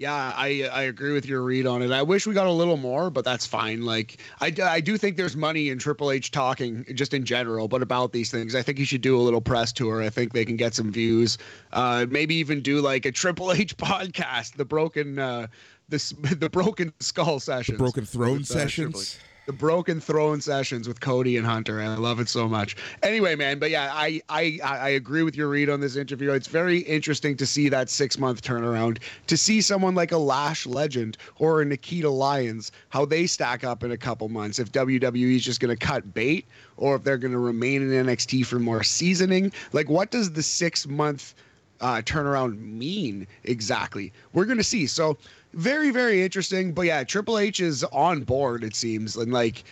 Yeah, 0.00 0.32
I 0.36 0.68
I 0.72 0.82
agree 0.82 1.12
with 1.12 1.24
your 1.24 1.42
read 1.42 1.66
on 1.66 1.80
it. 1.80 1.92
I 1.92 2.02
wish 2.02 2.26
we 2.26 2.34
got 2.34 2.48
a 2.48 2.52
little 2.52 2.76
more, 2.76 3.10
but 3.10 3.24
that's 3.24 3.46
fine. 3.46 3.82
Like 3.82 4.20
I, 4.40 4.52
I 4.60 4.80
do 4.80 4.98
think 4.98 5.16
there's 5.16 5.36
money 5.36 5.68
in 5.68 5.78
Triple 5.78 6.10
H 6.10 6.32
talking 6.32 6.84
just 6.94 7.14
in 7.14 7.24
general, 7.24 7.68
but 7.68 7.80
about 7.80 8.12
these 8.12 8.28
things, 8.28 8.56
I 8.56 8.62
think 8.62 8.76
he 8.76 8.84
should 8.84 9.02
do 9.02 9.16
a 9.16 9.22
little 9.22 9.40
press 9.40 9.72
tour. 9.72 10.02
I 10.02 10.10
think 10.10 10.32
they 10.32 10.44
can 10.44 10.56
get 10.56 10.74
some 10.74 10.90
views. 10.90 11.38
Uh, 11.72 12.06
maybe 12.10 12.34
even 12.34 12.60
do 12.60 12.80
like 12.80 13.06
a 13.06 13.12
Triple 13.12 13.52
H 13.52 13.76
podcast, 13.76 14.56
the 14.56 14.64
broken 14.64 15.20
uh, 15.20 15.46
this 15.88 16.10
the 16.38 16.50
broken 16.50 16.92
skull 16.98 17.38
sessions, 17.38 17.78
the 17.78 17.82
broken 17.82 18.04
throne 18.04 18.38
with, 18.38 18.50
uh, 18.50 18.54
sessions 18.54 19.16
the 19.46 19.52
broken 19.52 20.00
throne 20.00 20.40
sessions 20.40 20.88
with 20.88 21.00
Cody 21.00 21.36
and 21.36 21.46
Hunter. 21.46 21.80
I 21.80 21.88
love 21.94 22.20
it 22.20 22.28
so 22.28 22.48
much. 22.48 22.76
Anyway, 23.02 23.36
man, 23.36 23.58
but 23.58 23.70
yeah, 23.70 23.90
I 23.92 24.20
I 24.28 24.58
I 24.62 24.88
agree 24.90 25.22
with 25.22 25.36
your 25.36 25.48
read 25.48 25.68
on 25.68 25.80
this 25.80 25.96
interview. 25.96 26.32
It's 26.32 26.48
very 26.48 26.78
interesting 26.78 27.36
to 27.36 27.46
see 27.46 27.68
that 27.68 27.90
six 27.90 28.18
month 28.18 28.42
turnaround, 28.42 28.98
to 29.26 29.36
see 29.36 29.60
someone 29.60 29.94
like 29.94 30.12
a 30.12 30.18
Lash 30.18 30.66
Legend 30.66 31.16
or 31.38 31.60
a 31.60 31.64
Nikita 31.64 32.08
Lyons, 32.08 32.72
how 32.88 33.04
they 33.04 33.26
stack 33.26 33.64
up 33.64 33.82
in 33.82 33.90
a 33.92 33.98
couple 33.98 34.28
months. 34.28 34.58
If 34.58 34.72
WWE 34.72 35.36
is 35.36 35.44
just 35.44 35.60
going 35.60 35.76
to 35.76 35.86
cut 35.86 36.14
bait, 36.14 36.46
or 36.76 36.96
if 36.96 37.04
they're 37.04 37.18
going 37.18 37.32
to 37.32 37.38
remain 37.38 37.82
in 37.82 38.06
NXT 38.06 38.46
for 38.46 38.58
more 38.58 38.82
seasoning. 38.82 39.52
Like, 39.72 39.88
what 39.88 40.10
does 40.10 40.32
the 40.32 40.42
six 40.42 40.86
month 40.86 41.34
uh, 41.80 42.02
turnaround 42.02 42.58
mean 42.58 43.26
exactly? 43.44 44.12
We're 44.32 44.46
going 44.46 44.58
to 44.58 44.64
see. 44.64 44.86
So 44.86 45.16
very 45.54 45.90
very 45.90 46.22
interesting. 46.22 46.72
But 46.72 46.82
yeah 46.82 47.04
triple 47.04 47.38
h 47.38 47.60
is 47.60 47.84
on 47.84 48.22
board 48.22 48.64
it 48.64 48.74
seems. 48.74 49.16
And 49.16 49.32
like 49.32 49.64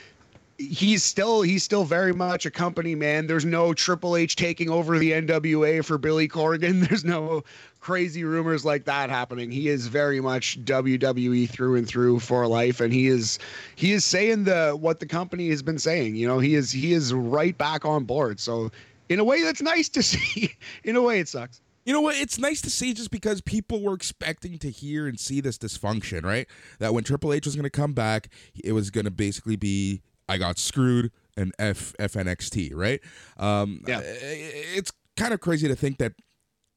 he's 0.59 1.03
still 1.03 1.43
he's 1.43 1.63
still 1.63 1.85
very 1.85 2.13
much 2.13 2.47
a 2.47 2.51
company 2.51 2.95
man. 2.95 3.27
There's 3.27 3.45
no 3.45 3.75
triple 3.75 4.17
h 4.17 4.37
taking 4.37 4.71
over 4.71 4.99
the 4.99 5.13
nwa 5.13 5.85
for 5.85 5.99
billy 5.99 6.29
corgan. 6.29 6.81
There's 6.89 7.05
no 7.05 7.43
crazy 7.81 8.23
rumors 8.23 8.65
like 8.65 8.85
that 8.85 9.11
happening. 9.11 9.51
He 9.51 9.69
is 9.69 9.87
very 9.89 10.21
much 10.21 10.63
wwe 10.65 11.49
through 11.49 11.77
and 11.77 11.87
through 11.87 12.21
for 12.21 12.47
life. 12.47 12.81
And 12.81 12.93
he 12.93 13.09
is 13.09 13.39
he 13.77 13.93
is 13.93 14.05
saying 14.05 14.45
the 14.45 14.77
what 14.79 15.01
the 15.01 15.07
company 15.07 15.49
has 15.51 15.63
been 15.63 15.79
saying. 15.79 16.17
You 16.17 16.27
know 16.27 16.39
he 16.39 16.55
is 16.55 16.71
he 16.71 16.93
is 16.93 17.13
right 17.13 17.57
back 17.57 17.85
on 17.85 18.05
board. 18.05 18.41
So 18.41 18.71
in 19.09 19.19
a 19.19 19.25
way 19.25 19.43
that's 19.43 19.63
nice 19.63 19.89
to 19.91 20.03
see. 20.03 20.55
In 20.85 20.97
a 20.97 21.03
way 21.03 21.21
it 21.21 21.29
sucks 21.29 21.61
you 21.85 21.93
know 21.93 22.01
what? 22.01 22.17
It's 22.17 22.39
nice 22.39 22.61
to 22.63 22.71
see 22.71 22.95
just 22.95 23.11
because 23.11 23.41
people 23.41 23.83
were 23.83 23.95
expecting 23.95 24.59
to 24.59 24.71
hear 24.71 25.07
and 25.07 25.19
see 25.19 25.41
this 25.41 25.59
dysfunction, 25.59 26.25
right? 26.25 26.47
That 26.79 26.95
when 26.95 27.05
Triple 27.05 27.33
H 27.33 27.47
was 27.47 27.57
going 27.57 27.65
to 27.65 27.71
come 27.71 27.93
back, 27.93 28.29
it 28.63 28.73
was 28.73 28.91
going 28.91 29.05
to 29.05 29.11
basically 29.11 29.57
be 29.57 30.03
I 30.29 30.39
got 30.39 30.59
screwed 30.59 31.11
and 31.37 31.53
F 31.59 31.95
FNXT, 31.99 32.73
right? 32.75 33.01
Um, 33.37 33.83
yeah. 33.87 34.01
It's 34.03 34.93
kind 35.17 35.35
of 35.35 35.41
crazy 35.41 35.69
to 35.69 35.75
think 35.75 35.99
that, 35.99 36.13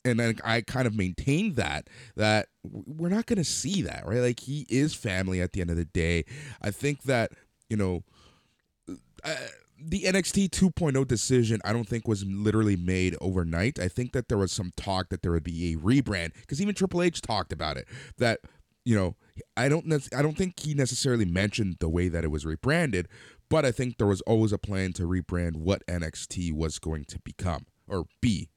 and 0.04 0.20
then 0.20 0.40
I 0.44 0.62
kind 0.62 0.88
of 0.88 0.96
maintained 0.96 1.56
that 1.56 1.88
that 2.16 2.48
we're 2.64 3.10
not 3.10 3.28
going 3.28 3.38
to 3.38 3.44
see 3.44 3.82
that, 3.84 4.06
right? 4.06 4.20
Like 4.20 4.40
he 4.42 4.66
is 4.70 4.96
family 4.96 5.42
at 5.42 5.54
the 5.54 5.62
end 5.62 5.70
of 5.70 5.78
the 5.78 5.86
day. 5.86 6.26
I 6.62 6.72
think 6.72 7.04
that 7.04 7.32
you 7.70 7.78
know. 7.78 8.04
Uh, 9.24 9.36
the 9.80 10.04
NXT 10.04 10.50
2.0 10.50 11.08
decision, 11.08 11.62
I 11.66 11.74
don't 11.74 11.88
think 11.88 12.08
was 12.08 12.26
literally 12.26 12.76
made 12.76 13.16
overnight. 13.22 13.80
I 13.80 13.88
think 13.88 14.14
that 14.14 14.30
there 14.30 14.38
was 14.38 14.52
some 14.52 14.72
talk 14.76 15.10
that 15.10 15.22
there 15.22 15.32
would 15.32 15.44
be 15.44 15.74
a 15.74 15.78
rebrand 15.78 16.34
because 16.34 16.62
even 16.62 16.76
Triple 16.76 17.02
H 17.02 17.22
talked 17.22 17.52
about 17.52 17.78
it. 17.78 17.88
That 18.18 18.40
you 18.86 18.96
know, 18.96 19.16
I 19.58 19.68
don't 19.68 19.92
I 20.16 20.22
don't 20.22 20.38
think 20.38 20.60
he 20.60 20.74
necessarily 20.74 21.26
mentioned 21.26 21.78
the 21.80 21.90
way 21.90 22.08
that 22.08 22.24
it 22.24 22.32
was 22.32 22.46
rebranded, 22.46 23.08
but 23.50 23.66
I 23.66 23.72
think 23.72 23.98
there 23.98 24.08
was 24.08 24.22
always 24.22 24.52
a 24.52 24.58
plan 24.58 24.94
to 24.94 25.04
rebrand 25.04 25.58
what 25.58 25.86
NXT 25.88 26.54
was 26.54 26.80
going 26.80 27.06
to 27.06 27.20
become 27.20 27.66
or 27.88 28.06
be. 28.22 28.50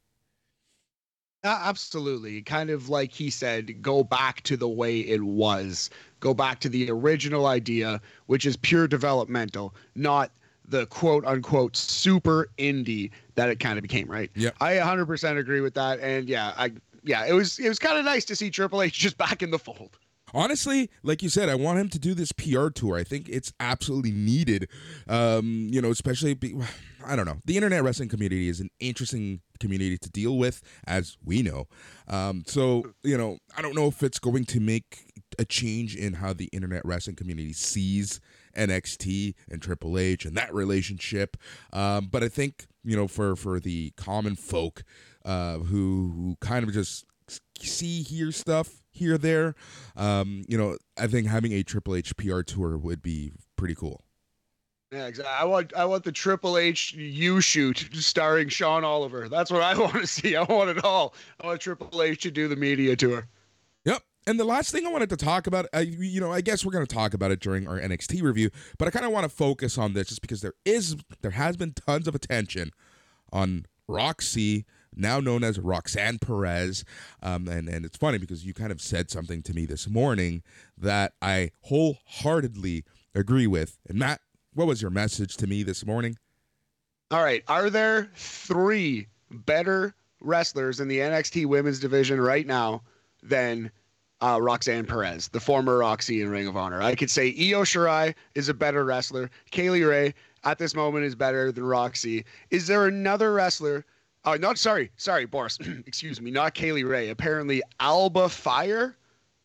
Uh, 1.44 1.59
absolutely. 1.62 2.42
Kind 2.42 2.68
of 2.68 2.88
like 2.88 3.12
he 3.12 3.31
said, 3.31 3.81
go 3.81 4.02
back 4.02 4.42
to 4.42 4.57
the 4.57 4.68
way 4.68 5.00
it 5.00 5.22
was. 5.22 5.88
Go 6.18 6.35
back 6.35 6.59
to 6.61 6.68
the 6.68 6.90
original 6.90 7.46
idea, 7.46 8.00
which 8.26 8.44
is 8.44 8.57
pure 8.57 8.88
developmental, 8.88 9.74
not 9.94 10.33
the 10.68 10.87
quote 10.87 11.24
unquote 11.24 11.76
super 11.76 12.48
indie 12.59 13.11
that 13.35 13.48
it 13.48 13.61
kind 13.61 13.78
of 13.78 13.83
became, 13.83 14.09
right? 14.09 14.31
Yeah. 14.35 14.50
I 14.61 14.74
100% 14.74 15.38
agree 15.38 15.61
with 15.61 15.74
that. 15.74 16.00
And 16.00 16.28
yeah, 16.28 16.52
I, 16.57 16.72
yeah, 17.02 17.24
it 17.26 17.33
was, 17.33 17.59
it 17.59 17.68
was 17.68 17.78
kind 17.78 17.98
of 17.98 18.04
nice 18.04 18.24
to 18.26 18.37
see 18.37 18.50
Triple 18.50 18.83
H 18.83 18.92
just 18.98 19.18
back 19.18 19.42
in 19.42 19.50
the 19.50 19.59
fold. 19.59 19.98
honestly, 20.35 20.90
like 21.02 21.22
you 21.22 21.28
said, 21.28 21.48
I 21.48 21.54
want 21.54 21.78
him 21.78 21.88
to 21.90 21.98
do 21.98 22.14
this 22.14 22.33
PR 22.33 22.68
tour. 22.68 22.96
I 22.96 23.04
think 23.04 23.28
it's 23.28 23.52
absolutely 23.61 24.12
needed. 24.12 24.68
Um, 25.09 25.68
you 25.70 25.81
know, 25.81 25.90
especially 25.90 26.35
be, 26.35 26.54
I 27.07 27.16
don't 27.16 27.26
know. 27.26 27.38
The 27.44 27.57
internet 27.57 27.83
wrestling 27.83 28.09
community 28.09 28.48
is 28.48 28.61
an 28.61 28.70
interesting 28.81 29.40
community 29.61 29.98
to 29.98 30.11
deal 30.11 30.37
with, 30.37 30.62
as 30.87 31.16
we 31.24 31.42
know. 31.42 31.66
Um, 32.09 32.44
so 32.46 32.92
you 33.02 33.16
know, 33.16 33.38
I 33.57 33.62
don't 33.62 33.74
know 33.74 33.87
if 33.87 34.02
it's 34.02 34.18
going 34.18 34.44
to 34.46 34.61
make 34.61 35.12
a 35.38 35.44
change 35.44 35.96
in 35.96 36.14
how 36.14 36.33
the 36.33 36.46
internet 36.52 36.85
wrestling 36.85 37.16
community 37.16 37.52
sees 37.52 38.20
NXT 38.58 39.34
and 39.50 39.62
Triple 39.62 39.98
H 39.98 40.24
and 40.24 40.36
that 40.36 40.52
relationship. 40.52 41.36
Um, 41.72 42.08
but 42.10 42.22
I 42.22 42.28
think 42.28 42.66
you 42.84 42.96
know, 42.96 43.06
for 43.06 43.36
for 43.36 43.60
the 43.60 43.90
common 43.96 44.34
folk 44.34 44.82
uh, 45.24 45.58
who 45.58 46.12
who 46.14 46.36
kind 46.40 46.66
of 46.66 46.72
just 46.72 47.04
see 47.60 48.02
hear 48.02 48.32
stuff 48.32 48.82
here 48.90 49.18
there. 49.18 49.54
Um, 49.96 50.44
you 50.48 50.56
know, 50.56 50.78
I 50.96 51.06
think 51.06 51.26
having 51.26 51.52
a 51.52 51.62
Triple 51.62 51.94
H 51.94 52.16
PR 52.16 52.40
tour 52.40 52.78
would 52.78 53.02
be 53.02 53.32
pretty 53.56 53.74
cool. 53.74 54.04
Yeah, 54.90 55.06
exactly. 55.06 55.34
I 55.38 55.44
want 55.44 55.74
I 55.74 55.84
want 55.84 56.04
the 56.04 56.12
Triple 56.12 56.56
H 56.56 56.94
YouShoot 56.96 57.94
starring 57.96 58.48
Sean 58.48 58.84
Oliver. 58.84 59.28
That's 59.28 59.50
what 59.50 59.62
I 59.62 59.78
want 59.78 59.94
to 59.94 60.06
see. 60.06 60.34
I 60.34 60.44
want 60.44 60.70
it 60.70 60.82
all. 60.84 61.14
I 61.40 61.48
want 61.48 61.60
Triple 61.60 62.02
H 62.02 62.22
to 62.22 62.30
do 62.30 62.48
the 62.48 62.56
media 62.56 62.96
tour. 62.96 63.28
And 64.26 64.38
the 64.38 64.44
last 64.44 64.72
thing 64.72 64.87
I 64.87 64.90
wanted 64.90 65.09
to 65.11 65.16
talk 65.16 65.46
about, 65.46 65.66
I, 65.72 65.81
you 65.81 66.20
know, 66.20 66.33
I 66.33 66.42
guess 66.42 66.64
we're 66.64 66.72
going 66.72 66.87
to 66.87 66.94
talk 66.94 67.14
about 67.14 67.31
it 67.31 67.40
during 67.40 67.66
our 67.66 67.78
NXT 67.78 68.22
review, 68.22 68.50
but 68.78 68.87
I 68.87 68.90
kind 68.90 69.07
of 69.07 69.12
want 69.12 69.24
to 69.24 69.31
focus 69.31 69.78
on 69.78 69.94
this 69.94 70.09
just 70.09 70.20
because 70.20 70.42
there 70.42 70.54
is, 70.64 70.96
there 71.22 71.31
has 71.31 71.57
been 71.57 71.72
tons 71.72 72.07
of 72.07 72.14
attention 72.14 72.72
on 73.33 73.64
Roxy 73.87 74.66
now 74.94 75.20
known 75.20 75.44
as 75.44 75.59
Roxanne 75.59 76.18
Perez. 76.18 76.85
Um, 77.22 77.48
and, 77.48 77.68
and 77.68 77.85
it's 77.85 77.96
funny 77.96 78.18
because 78.18 78.44
you 78.44 78.52
kind 78.52 78.72
of 78.72 78.81
said 78.81 79.11
something 79.11 79.42
to 79.42 79.54
me 79.54 79.64
this 79.64 79.88
morning 79.88 80.42
that 80.76 81.12
I 81.22 81.52
wholeheartedly 81.62 82.85
agree 83.14 83.46
with. 83.46 83.78
And 83.88 83.98
Matt, 83.98 84.20
what 84.54 84.66
was 84.66 84.83
your 84.83 84.90
message 84.90 85.37
to 85.38 85.46
me 85.46 85.62
this 85.62 85.87
morning? 85.87 86.16
All 87.11 87.22
right. 87.22 87.42
Are 87.48 87.70
there 87.70 88.11
three 88.14 89.07
better 89.31 89.94
wrestlers 90.20 90.81
in 90.81 90.88
the 90.88 90.98
NXT 90.98 91.46
women's 91.46 91.81
division 91.81 92.20
right 92.20 92.46
now 92.46 92.83
than 93.22 93.70
uh, 94.20 94.38
Roxanne 94.40 94.87
Perez, 94.87 95.28
the 95.28 95.40
former 95.40 95.78
Roxy 95.78 96.22
in 96.22 96.31
Ring 96.31 96.46
of 96.46 96.57
Honor? 96.57 96.83
I 96.83 96.94
could 96.94 97.11
say 97.11 97.28
Io 97.28 97.62
Shirai 97.62 98.14
is 98.35 98.48
a 98.48 98.54
better 98.54 98.85
wrestler. 98.85 99.31
Kay 99.50 99.70
Lee 99.70 99.83
Ray 99.85 100.14
at 100.44 100.59
this 100.59 100.74
moment 100.74 101.04
is 101.04 101.14
better 101.14 101.52
than 101.52 101.64
Roxy. 101.64 102.24
Is 102.50 102.66
there 102.66 102.87
another 102.87 103.33
wrestler 103.33 103.85
Oh, 104.24 104.35
not 104.35 104.59
sorry, 104.59 104.90
sorry, 104.96 105.24
Boris. 105.24 105.59
Excuse 105.87 106.20
me, 106.20 106.31
not 106.31 106.54
Kay 106.54 106.72
Lee 106.72 106.83
Ray. 106.83 107.09
Apparently, 107.09 107.62
Alba 107.81 108.28
Fyre. 108.28 108.96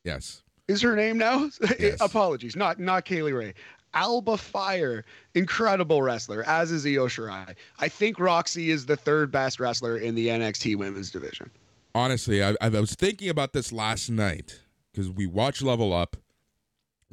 Yes. 0.03 0.41
Is 0.67 0.81
her 0.81 0.95
name 0.95 1.17
now? 1.17 1.49
Yes. 1.79 2.01
Apologies, 2.01 2.55
not 2.55 2.79
not 2.79 3.05
Kay 3.05 3.21
Lee 3.21 3.31
Ray. 3.31 3.53
Alba 3.93 4.37
Fyre, 4.37 5.05
incredible 5.35 6.01
wrestler, 6.01 6.43
as 6.43 6.71
is 6.71 6.85
Io 6.85 7.07
Shirai. 7.07 7.55
I 7.79 7.87
think 7.87 8.19
Roxy 8.19 8.71
is 8.71 8.85
the 8.85 8.97
third 8.97 9.31
best 9.31 9.59
wrestler 9.59 9.97
in 9.97 10.15
the 10.15 10.27
NXT 10.27 10.75
Women's 10.77 11.11
Division. 11.11 11.51
Honestly, 11.93 12.43
I, 12.43 12.55
I 12.59 12.69
was 12.69 12.95
thinking 12.95 13.29
about 13.29 13.53
this 13.53 13.71
last 13.71 14.09
night 14.09 14.59
because 14.93 15.09
we 15.09 15.25
watched 15.25 15.61
Level 15.61 15.93
Up. 15.93 16.17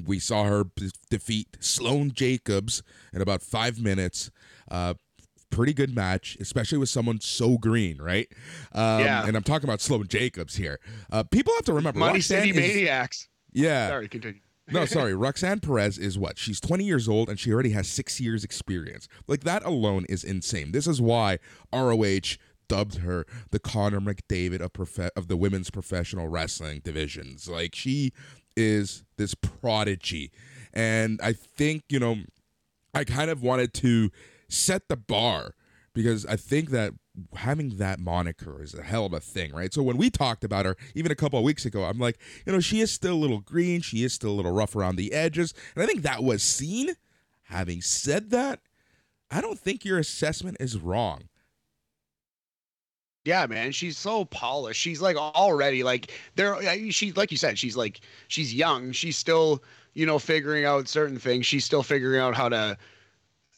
We 0.03 0.19
saw 0.19 0.45
her 0.45 0.65
defeat 1.11 1.57
Sloane 1.61 2.13
Jacobs 2.13 2.83
in 3.13 3.21
about 3.21 3.43
five 3.43 3.79
minutes. 3.81 4.31
Uh, 4.71 4.95
pretty 5.51 5.75
good 5.75 5.95
match, 5.95 6.37
especially 6.41 6.79
with 6.79 6.89
someone 6.89 7.21
so 7.21 7.59
green, 7.59 7.99
right? 8.01 8.29
Um, 8.73 9.01
yeah. 9.01 9.27
And 9.27 9.37
I'm 9.37 9.43
talking 9.43 9.69
about 9.69 9.81
Sloane 9.81 10.07
Jacobs 10.07 10.57
here. 10.57 10.79
Uh, 11.11 11.23
people 11.25 11.53
have 11.55 11.65
to 11.67 11.73
remember 11.73 11.99
Money 11.99 12.15
Roxanne 12.15 12.47
City 12.47 12.51
is, 12.51 12.57
Maniacs. 12.57 13.29
Yeah. 13.53 13.89
Sorry, 13.89 14.09
continue. 14.09 14.41
no, 14.71 14.85
sorry. 14.87 15.15
Roxanne 15.15 15.61
Perez 15.61 15.99
is 15.99 16.19
what? 16.19 16.39
She's 16.39 16.61
20 16.61 16.85
years 16.85 17.09
old 17.09 17.29
and 17.29 17.39
she 17.39 17.53
already 17.53 17.71
has 17.71 17.89
six 17.89 18.21
years 18.21 18.45
experience. 18.45 19.09
Like 19.27 19.45
that 19.45 19.65
alone 19.65 20.07
is 20.09 20.25
insane. 20.25 20.73
This 20.73 20.87
is 20.87 21.01
why 21.01 21.39
ROH 21.73 22.37
dubbed 22.71 22.99
her 22.99 23.27
the 23.51 23.59
Connor 23.59 24.01
McDavid 24.01 24.61
of 24.61 24.73
prof- 24.73 25.11
of 25.17 25.27
the 25.27 25.37
women's 25.37 25.71
professional 25.71 26.29
wrestling 26.29 26.81
divisions. 26.85 27.49
Like 27.49 27.75
she 27.75 28.13
is 28.57 29.03
this 29.17 29.35
prodigy, 29.35 30.31
and 30.73 31.21
I 31.21 31.33
think 31.33 31.83
you 31.89 31.99
know, 31.99 32.19
I 32.95 33.03
kind 33.03 33.29
of 33.29 33.43
wanted 33.43 33.75
to 33.75 34.11
set 34.49 34.89
the 34.89 34.97
bar 34.97 35.55
because 35.93 36.25
I 36.27 36.37
think 36.37 36.71
that 36.71 36.93
having 37.35 37.71
that 37.79 37.99
moniker 37.99 38.63
is 38.63 38.73
a 38.73 38.83
hell 38.83 39.05
of 39.05 39.13
a 39.13 39.21
thing, 39.21 39.53
right? 39.53 39.75
So 39.75 39.83
when 39.83 39.97
we 39.97 40.09
talked 40.09 40.45
about 40.45 40.65
her 40.65 40.77
even 40.95 41.11
a 41.11 41.17
couple 41.17 41.41
of 41.41 41.45
weeks 41.45 41.67
ago, 41.67 41.83
I'm 41.83 41.99
like, 41.99 42.21
you 42.47 42.53
know, 42.53 42.61
she 42.61 42.81
is 42.81 42.93
still 42.93 43.15
a 43.15 43.19
little 43.19 43.41
green, 43.41 43.81
she 43.81 44.05
is 44.05 44.13
still 44.13 44.31
a 44.31 44.39
little 44.39 44.53
rough 44.53 44.77
around 44.77 44.95
the 44.95 45.13
edges, 45.13 45.55
and 45.75 45.83
I 45.83 45.87
think 45.87 46.03
that 46.03 46.23
was 46.23 46.43
seen. 46.43 46.95
Having 47.45 47.83
said 47.83 48.31
that, 48.31 48.61
I 49.29 49.41
don't 49.41 49.59
think 49.59 49.85
your 49.85 49.99
assessment 49.99 50.59
is 50.61 50.79
wrong. 50.79 51.30
Yeah, 53.25 53.47
man, 53.47 53.73
she's 53.73 53.99
so 53.99 54.25
polished. 54.25 54.81
She's 54.81 55.03
like 55.03 55.17
already 55.17 55.83
like 55.83 56.13
there. 56.37 56.55
Uh, 56.55 56.77
she's 56.91 57.17
like 57.17 57.31
you 57.31 57.37
said, 57.37 57.59
she's 57.59 57.77
like 57.77 58.01
she's 58.29 58.55
young. 58.55 58.93
She's 58.93 59.17
still 59.17 59.63
you 59.93 60.07
know 60.07 60.19
figuring 60.19 60.65
out 60.65 60.89
certain 60.89 61.19
things. 61.19 61.45
She's 61.47 61.65
still 61.65 61.83
figuring 61.83 62.21
out 62.21 62.35
how 62.35 62.49
to 62.49 62.79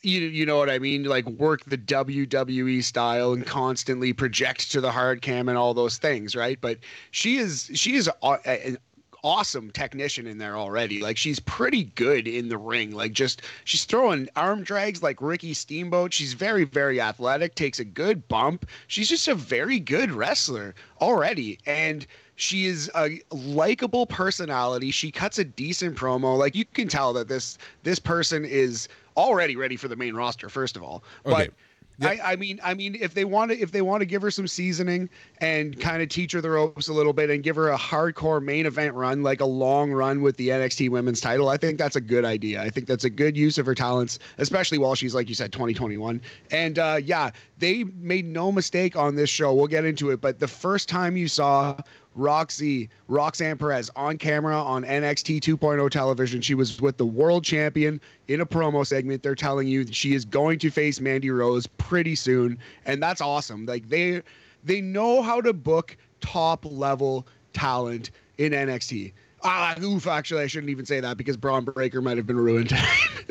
you 0.03 0.21
you 0.21 0.45
know 0.45 0.59
what 0.59 0.69
I 0.69 0.81
mean? 0.81 1.05
Like 1.05 1.27
work 1.27 1.65
the 1.65 1.79
WWE 1.79 2.83
style 2.83 3.33
and 3.33 3.47
constantly 3.47 4.13
project 4.13 4.73
to 4.73 4.81
the 4.81 4.91
hard 4.91 5.23
cam 5.23 5.49
and 5.49 5.57
all 5.57 5.75
those 5.75 5.97
things, 5.97 6.35
right? 6.35 6.61
But 6.61 6.79
she 7.13 7.37
is 7.37 7.71
she 7.75 7.95
is 7.95 8.11
uh, 8.23 8.39
an 8.45 8.79
awesome 9.23 9.71
technician 9.71 10.27
in 10.27 10.39
there 10.39 10.57
already. 10.57 11.01
Like 11.01 11.17
she's 11.17 11.41
pretty 11.41 11.85
good 11.85 12.27
in 12.27 12.49
the 12.49 12.59
ring. 12.59 12.93
Like 12.93 13.13
just 13.13 13.43
she's 13.65 13.85
throwing 13.85 14.29
arm 14.37 14.63
drags 14.63 15.03
like 15.03 15.21
Ricky 15.21 15.55
Steamboat. 15.55 16.13
She's 16.13 16.33
very 16.33 16.65
very 16.65 17.01
athletic, 17.01 17.55
takes 17.55 17.79
a 17.79 17.85
good 17.85 18.27
bump. 18.29 18.67
She's 18.87 19.09
just 19.09 19.29
a 19.29 19.35
very 19.35 19.79
good 19.79 20.11
wrestler 20.11 20.75
already 21.01 21.59
and 21.67 22.07
she 22.35 22.67
is 22.67 22.91
a 22.97 23.21
likable 23.31 24.07
personality. 24.07 24.91
She 24.91 25.11
cuts 25.11 25.39
a 25.39 25.45
decent 25.45 25.97
promo. 25.97 26.37
Like 26.37 26.55
you 26.55 26.65
can 26.65 26.89
tell 26.89 27.13
that 27.13 27.29
this 27.29 27.59
this 27.83 27.99
person 27.99 28.45
is 28.45 28.89
already 29.17 29.57
ready 29.57 29.77
for 29.77 29.89
the 29.89 29.97
main 29.97 30.15
roster. 30.15 30.49
First 30.49 30.77
of 30.77 30.83
all, 30.83 31.05
okay. 31.27 31.47
but. 31.47 31.55
Yep. 31.99 32.21
I, 32.23 32.33
I, 32.33 32.37
mean, 32.37 32.61
I 32.65 32.75
mean, 32.75 32.97
if 32.99 33.15
they 33.15 33.25
want 33.25 33.51
to, 33.51 33.59
if 33.59 33.71
they 33.71 33.83
want 33.83 34.01
to 34.01 34.07
give 34.07 34.23
her 34.23 34.31
some 34.31 34.47
seasoning 34.47 35.09
and 35.39 35.79
kind 35.79 36.03
of 36.03 36.09
teach 36.09 36.33
her 36.33 36.41
the 36.41 36.51
ropes 36.51 36.89
a 36.89 36.93
little 36.93 37.13
bit 37.13 37.31
and 37.31 37.43
give 37.43 37.57
her 37.57 37.69
a 37.71 37.79
hardcore 37.79 38.43
main 38.43 38.67
event 38.67 38.95
run, 38.95 39.23
like 39.23 39.41
a 39.41 39.47
long 39.47 39.93
run 39.93 40.23
with 40.23 40.37
the 40.37 40.49
NXT 40.49 40.91
Women's 40.91 41.21
Title, 41.21 41.49
I 41.49 41.57
think 41.57 41.79
that's 41.79 41.97
a 41.97 42.01
good 42.01 42.25
idea. 42.25 42.63
I 42.63 42.71
think 42.71 42.87
that's 42.87 43.05
a 43.05 43.11
good 43.11 43.37
use 43.37 43.59
of 43.59 43.67
her 43.67 43.75
talents, 43.75 44.19
especially 44.39 44.79
while 44.79 44.95
she's 44.95 45.15
like 45.15 45.29
you 45.29 45.35
said, 45.35 45.53
2021. 45.53 46.21
And 46.51 46.79
uh, 46.79 46.99
yeah, 47.03 47.31
they 47.59 47.85
made 47.85 48.27
no 48.27 48.51
mistake 48.51 48.97
on 48.97 49.15
this 49.15 49.31
show. 49.31 49.53
We'll 49.53 49.67
get 49.67 49.85
into 49.85 50.11
it, 50.11 50.21
but 50.21 50.41
the 50.41 50.49
first 50.49 50.89
time 50.89 51.17
you 51.17 51.29
saw 51.29 51.77
Roxy, 52.15 52.89
Roxanne 53.09 53.57
Perez 53.57 53.91
on 53.97 54.19
camera 54.19 54.57
on 54.57 54.85
NXT 54.85 55.41
2.0 55.41 55.91
television. 55.91 56.41
She 56.41 56.55
was 56.55 56.81
with 56.81 56.97
the 56.97 57.07
world 57.07 57.45
champion 57.45 58.01
in 58.29 58.41
a 58.41 58.47
promo 58.47 58.87
segment. 58.87 59.23
They're 59.23 59.35
telling 59.35 59.69
you 59.69 59.87
she 59.91 60.15
is 60.15 60.25
going 60.25 60.59
to 60.61 60.71
face 60.71 61.01
Mandy 61.01 61.31
Rose 61.31 61.67
pretty 61.67 62.15
soon, 62.15 62.59
and 62.85 63.03
that's 63.03 63.21
awesome. 63.21 63.67
Like 63.67 63.89
they 63.89 64.23
they 64.65 64.81
know 64.81 65.23
how 65.23 65.41
to 65.41 65.53
book 65.53 65.97
top 66.21 66.65
level 66.65 67.27
talent 67.53 68.11
in 68.39 68.53
NXT. 68.53 69.13
Ah, 69.45 69.75
oof, 69.83 70.07
actually, 70.07 70.43
I 70.43 70.47
shouldn't 70.47 70.71
even 70.71 70.87
say 70.87 71.01
that 71.01 71.17
because 71.17 71.37
Bron 71.37 71.65
Breakker 71.65 72.01
might 72.01 72.17
have 72.17 72.27
been 72.27 72.39
ruined. 72.39 72.73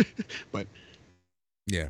but 0.51 0.67
yeah, 1.67 1.89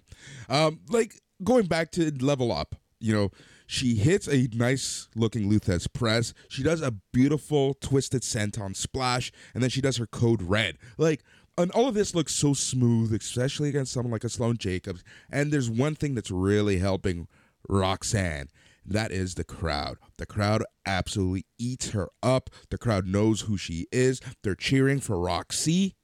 um, 0.49 0.79
like 0.89 1.19
going 1.43 1.65
back 1.65 1.91
to 1.91 2.11
level 2.23 2.51
up, 2.51 2.75
you 2.99 3.13
know, 3.13 3.31
she 3.71 3.95
hits 3.95 4.27
a 4.27 4.49
nice 4.53 5.07
looking 5.15 5.49
Lou 5.49 5.57
Thesz 5.57 5.87
press. 5.93 6.33
She 6.49 6.61
does 6.61 6.81
a 6.81 6.91
beautiful 7.13 7.73
twisted 7.75 8.21
senton 8.21 8.75
splash, 8.75 9.31
and 9.53 9.63
then 9.63 9.69
she 9.69 9.79
does 9.79 9.95
her 9.95 10.05
code 10.05 10.41
red. 10.41 10.77
Like, 10.97 11.23
and 11.57 11.71
all 11.71 11.87
of 11.87 11.93
this 11.93 12.13
looks 12.13 12.35
so 12.35 12.53
smooth, 12.53 13.13
especially 13.13 13.69
against 13.69 13.93
someone 13.93 14.11
like 14.11 14.25
a 14.25 14.29
Sloane 14.29 14.57
Jacobs. 14.57 15.05
And 15.31 15.53
there's 15.53 15.69
one 15.69 15.95
thing 15.95 16.15
that's 16.15 16.29
really 16.29 16.79
helping 16.79 17.29
Roxanne. 17.69 18.49
That 18.85 19.13
is 19.13 19.35
the 19.35 19.45
crowd. 19.45 19.95
The 20.17 20.25
crowd 20.25 20.65
absolutely 20.85 21.45
eats 21.57 21.91
her 21.91 22.09
up. 22.21 22.49
The 22.71 22.77
crowd 22.77 23.07
knows 23.07 23.41
who 23.41 23.55
she 23.55 23.87
is. 23.89 24.19
They're 24.43 24.53
cheering 24.53 24.99
for 24.99 25.17
Roxy. 25.17 25.95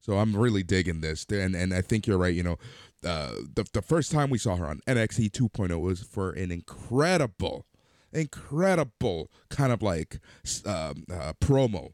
So 0.00 0.18
I'm 0.18 0.34
really 0.34 0.62
digging 0.62 1.02
this. 1.02 1.26
And 1.30 1.54
and 1.54 1.74
I 1.74 1.82
think 1.82 2.06
you're 2.06 2.16
right, 2.16 2.34
you 2.34 2.42
know, 2.42 2.56
uh, 3.04 3.34
the 3.54 3.64
the 3.72 3.82
first 3.82 4.10
time 4.10 4.30
we 4.30 4.38
saw 4.38 4.56
her 4.56 4.66
on 4.66 4.80
NXT 4.86 5.30
2.0 5.30 5.80
was 5.80 6.02
for 6.02 6.30
an 6.32 6.50
incredible, 6.50 7.66
incredible 8.12 9.30
kind 9.50 9.72
of 9.72 9.82
like 9.82 10.18
um, 10.64 11.04
uh, 11.12 11.32
promo, 11.40 11.92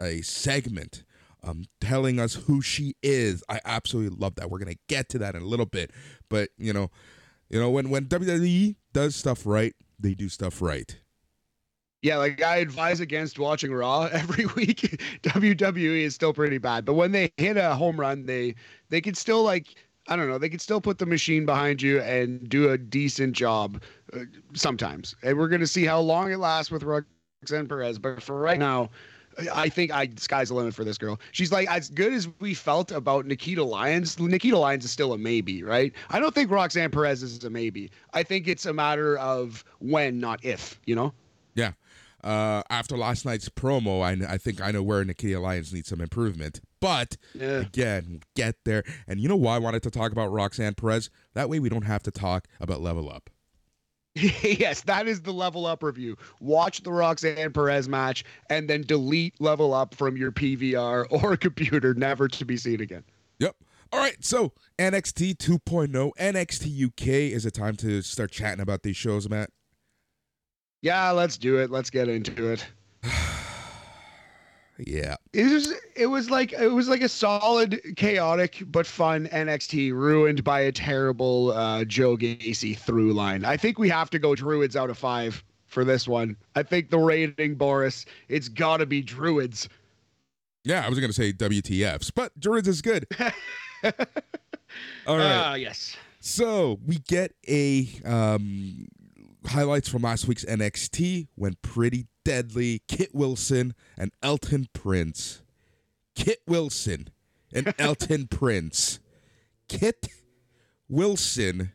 a 0.00 0.22
segment. 0.22 1.04
Um, 1.46 1.66
telling 1.78 2.18
us 2.18 2.32
who 2.32 2.62
she 2.62 2.94
is. 3.02 3.44
I 3.50 3.60
absolutely 3.66 4.16
love 4.16 4.36
that. 4.36 4.48
We're 4.48 4.60
gonna 4.60 4.76
get 4.88 5.10
to 5.10 5.18
that 5.18 5.34
in 5.34 5.42
a 5.42 5.46
little 5.46 5.66
bit, 5.66 5.90
but 6.30 6.48
you 6.56 6.72
know, 6.72 6.90
you 7.50 7.60
know 7.60 7.68
when 7.68 7.90
when 7.90 8.06
WWE 8.06 8.76
does 8.94 9.14
stuff 9.14 9.44
right, 9.44 9.74
they 10.00 10.14
do 10.14 10.30
stuff 10.30 10.62
right. 10.62 10.98
Yeah, 12.04 12.18
like 12.18 12.42
I 12.42 12.56
advise 12.56 13.00
against 13.00 13.38
watching 13.38 13.72
Raw 13.72 14.02
every 14.12 14.44
week. 14.56 15.02
WWE 15.22 16.02
is 16.02 16.14
still 16.14 16.32
pretty 16.32 16.58
bad, 16.58 16.84
but 16.84 16.94
when 16.94 17.12
they 17.12 17.32
hit 17.36 17.56
a 17.56 17.74
home 17.74 17.98
run, 17.98 18.26
they 18.26 18.54
they 18.88 19.00
can 19.00 19.14
still 19.14 19.42
like 19.42 19.74
I 20.08 20.16
don't 20.16 20.28
know, 20.28 20.38
they 20.38 20.48
could 20.48 20.60
still 20.60 20.80
put 20.80 20.98
the 20.98 21.06
machine 21.06 21.46
behind 21.46 21.80
you 21.80 22.00
and 22.00 22.46
do 22.48 22.70
a 22.70 22.78
decent 22.78 23.34
job 23.34 23.82
uh, 24.12 24.20
sometimes. 24.52 25.14
And 25.22 25.38
we're 25.38 25.48
gonna 25.48 25.66
see 25.66 25.84
how 25.84 26.00
long 26.00 26.30
it 26.30 26.38
lasts 26.38 26.70
with 26.70 26.82
Roxanne 26.82 27.66
Perez. 27.66 27.98
But 27.98 28.22
for 28.22 28.38
right 28.38 28.58
now, 28.58 28.90
I 29.52 29.68
think 29.68 29.90
I 29.92 30.10
sky's 30.16 30.48
the 30.48 30.54
limit 30.54 30.74
for 30.74 30.84
this 30.84 30.98
girl. 30.98 31.20
She's 31.32 31.50
like 31.50 31.68
as 31.70 31.88
good 31.90 32.12
as 32.12 32.28
we 32.40 32.54
felt 32.54 32.92
about 32.92 33.26
Nikita 33.26 33.64
Lyons. 33.64 34.18
Nikita 34.18 34.58
Lyons 34.58 34.84
is 34.84 34.90
still 34.90 35.12
a 35.12 35.18
maybe, 35.18 35.62
right? 35.62 35.92
I 36.10 36.20
don't 36.20 36.34
think 36.34 36.50
Roxanne 36.50 36.90
Perez 36.90 37.22
is 37.22 37.42
a 37.44 37.50
maybe. 37.50 37.90
I 38.12 38.22
think 38.22 38.46
it's 38.46 38.66
a 38.66 38.72
matter 38.72 39.16
of 39.18 39.64
when, 39.78 40.20
not 40.20 40.44
if. 40.44 40.80
You 40.86 40.96
know. 40.96 41.14
Yeah. 41.54 41.72
Uh, 42.24 42.62
after 42.70 42.96
last 42.96 43.26
night's 43.26 43.48
promo, 43.50 44.02
I, 44.02 44.32
I 44.32 44.38
think 44.38 44.60
I 44.62 44.70
know 44.70 44.82
where 44.82 45.04
Nikita 45.04 45.38
Lyons 45.38 45.72
needs 45.74 45.88
some 45.88 46.00
improvement. 46.00 46.60
But 46.80 47.16
Yeah. 47.34 47.58
again, 47.60 48.20
get 48.34 48.56
there. 48.64 48.82
And 49.06 49.20
you 49.20 49.28
know 49.28 49.36
why 49.36 49.56
I 49.56 49.58
wanted 49.58 49.82
to 49.84 49.90
talk 49.90 50.10
about 50.10 50.32
Roxanne 50.32 50.74
Perez? 50.74 51.10
That 51.34 51.48
way 51.50 51.60
we 51.60 51.68
don't 51.68 51.82
have 51.84 52.02
to 52.04 52.10
talk 52.10 52.46
about 52.60 52.80
Level 52.80 53.10
Up. 53.10 53.28
yes, 54.14 54.82
that 54.82 55.08
is 55.08 55.22
the 55.22 55.32
level 55.32 55.66
up 55.66 55.82
review. 55.82 56.16
Watch 56.40 56.82
the 56.82 56.92
Roxanne 56.92 57.52
Perez 57.52 57.88
match 57.88 58.24
and 58.48 58.70
then 58.70 58.82
delete 58.82 59.38
level 59.40 59.74
up 59.74 59.94
from 59.94 60.16
your 60.16 60.30
PVR 60.30 61.06
or 61.10 61.36
computer, 61.36 61.94
never 61.94 62.28
to 62.28 62.44
be 62.44 62.56
seen 62.56 62.80
again. 62.80 63.02
Yep. 63.40 63.56
All 63.92 63.98
right. 63.98 64.16
So 64.24 64.52
NXT 64.78 65.36
2.0, 65.38 66.12
NXT 66.18 66.86
UK 66.86 67.06
is 67.34 67.44
it 67.44 67.54
time 67.54 67.76
to 67.76 68.02
start 68.02 68.30
chatting 68.30 68.60
about 68.60 68.82
these 68.82 68.96
shows, 68.96 69.28
Matt? 69.28 69.50
Yeah, 70.84 71.12
let's 71.12 71.38
do 71.38 71.56
it. 71.56 71.70
Let's 71.70 71.88
get 71.88 72.08
into 72.08 72.52
it. 72.52 72.66
Yeah. 74.76 75.14
It 75.32 75.52
was 75.52 75.72
it 75.94 76.06
was 76.06 76.30
like 76.30 76.52
it 76.52 76.66
was 76.66 76.88
like 76.88 77.00
a 77.00 77.08
solid, 77.08 77.80
chaotic 77.94 78.60
but 78.66 78.88
fun 78.88 79.28
NXT 79.28 79.92
ruined 79.92 80.42
by 80.42 80.62
a 80.62 80.72
terrible 80.72 81.52
uh, 81.52 81.84
Joe 81.84 82.16
Gacy 82.16 82.76
through 82.76 83.12
line. 83.12 83.44
I 83.44 83.56
think 83.56 83.78
we 83.78 83.88
have 83.90 84.10
to 84.10 84.18
go 84.18 84.34
Druids 84.34 84.74
out 84.74 84.90
of 84.90 84.98
five 84.98 85.44
for 85.68 85.84
this 85.84 86.08
one. 86.08 86.36
I 86.56 86.64
think 86.64 86.90
the 86.90 86.98
rating, 86.98 87.54
Boris, 87.54 88.04
it's 88.26 88.48
got 88.48 88.78
to 88.78 88.86
be 88.86 89.00
Druids. 89.00 89.68
Yeah, 90.64 90.84
I 90.84 90.88
was 90.88 90.98
going 90.98 91.10
to 91.10 91.14
say 91.14 91.32
WTFs, 91.32 92.10
but 92.12 92.32
Druids 92.40 92.66
is 92.66 92.82
good. 92.82 93.06
All 93.20 95.18
right. 95.18 95.36
Ah, 95.36 95.54
yes. 95.54 95.96
So 96.18 96.80
we 96.84 96.98
get 96.98 97.32
a 97.46 97.88
um, 98.04 98.88
highlights 99.46 99.88
from 99.88 100.02
last 100.02 100.26
week's 100.26 100.44
NXT 100.44 101.28
when 101.34 101.56
Pretty 101.62 102.06
Deadly, 102.24 102.82
Kit 102.88 103.14
Wilson, 103.14 103.74
and 103.98 104.12
Elton 104.22 104.68
Prince. 104.72 105.42
Kit 106.14 106.40
Wilson 106.46 107.08
and 107.52 107.74
Elton 107.78 108.28
Prince. 108.28 108.98
Kit 109.68 110.08
Wilson 110.88 111.72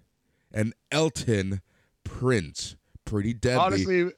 and 0.52 0.74
Elton 0.92 1.62
Prince. 2.04 2.76
Pretty 3.06 3.34
deadly. 3.34 3.64
Honestly, 3.64 4.12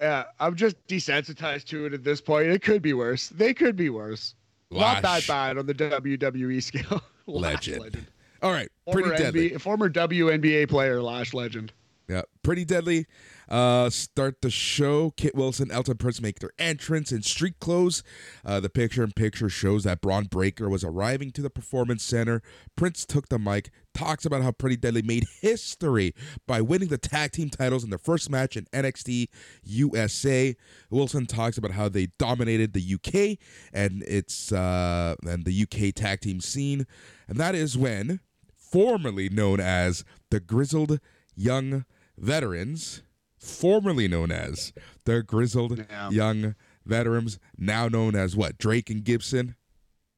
yeah, 0.00 0.24
I'm 0.40 0.56
just 0.56 0.76
desensitized 0.86 1.64
to 1.66 1.86
it 1.86 1.94
at 1.94 2.04
this 2.04 2.20
point. 2.20 2.48
It 2.48 2.62
could 2.62 2.82
be 2.82 2.92
worse. 2.92 3.28
They 3.28 3.54
could 3.54 3.76
be 3.76 3.90
worse. 3.90 4.34
Not 4.70 5.02
that 5.02 5.26
bad 5.26 5.58
on 5.58 5.66
the 5.66 5.74
WWE 5.74 6.62
scale. 6.62 7.02
Lash 7.26 7.68
legend. 7.68 8.06
All 8.42 8.52
right, 8.52 8.70
Former, 8.84 9.02
pretty 9.02 9.22
deadly. 9.22 9.50
NBA, 9.50 9.60
former 9.60 9.88
WNBA 9.88 10.68
player, 10.68 11.02
Lash 11.02 11.32
legend. 11.32 11.72
Yeah, 12.08 12.22
pretty 12.44 12.64
deadly. 12.64 13.06
Uh, 13.48 13.90
start 13.90 14.40
the 14.40 14.50
show. 14.50 15.10
Kit 15.16 15.34
Wilson, 15.34 15.72
Elton 15.72 15.96
Prince 15.96 16.20
make 16.20 16.38
their 16.38 16.52
entrance 16.56 17.10
in 17.10 17.22
street 17.22 17.58
clothes. 17.58 18.04
Uh, 18.44 18.60
the 18.60 18.68
picture 18.68 19.02
in 19.02 19.10
picture 19.10 19.48
shows 19.48 19.82
that 19.84 20.00
Bron 20.00 20.24
Breakker 20.24 20.68
was 20.68 20.84
arriving 20.84 21.32
to 21.32 21.42
the 21.42 21.50
performance 21.50 22.04
center. 22.04 22.42
Prince 22.76 23.04
took 23.04 23.28
the 23.28 23.40
mic, 23.40 23.70
talks 23.92 24.24
about 24.24 24.42
how 24.42 24.52
Pretty 24.52 24.76
Deadly 24.76 25.02
made 25.02 25.26
history 25.40 26.14
by 26.46 26.60
winning 26.60 26.88
the 26.88 26.98
tag 26.98 27.32
team 27.32 27.50
titles 27.50 27.82
in 27.82 27.90
their 27.90 27.98
first 27.98 28.30
match 28.30 28.56
in 28.56 28.66
NXT 28.66 29.26
USA. 29.64 30.54
Wilson 30.90 31.26
talks 31.26 31.58
about 31.58 31.72
how 31.72 31.88
they 31.88 32.06
dominated 32.18 32.72
the 32.72 32.94
UK 32.94 33.38
and 33.72 34.04
its 34.04 34.52
uh, 34.52 35.16
and 35.26 35.44
the 35.44 35.62
UK 35.62 35.92
tag 35.92 36.20
team 36.20 36.40
scene, 36.40 36.86
and 37.26 37.38
that 37.38 37.56
is 37.56 37.76
when, 37.76 38.20
formerly 38.56 39.28
known 39.28 39.58
as 39.58 40.04
the 40.30 40.38
Grizzled 40.38 41.00
Young 41.34 41.84
Veterans, 42.18 43.02
formerly 43.38 44.08
known 44.08 44.30
as 44.30 44.72
the 45.04 45.22
Grizzled 45.22 45.84
Yeah. 45.90 46.10
Young 46.10 46.54
Veterans, 46.84 47.38
now 47.58 47.88
known 47.88 48.14
as 48.14 48.36
what? 48.36 48.58
Drake 48.58 48.90
and 48.90 49.04
Gibson? 49.04 49.56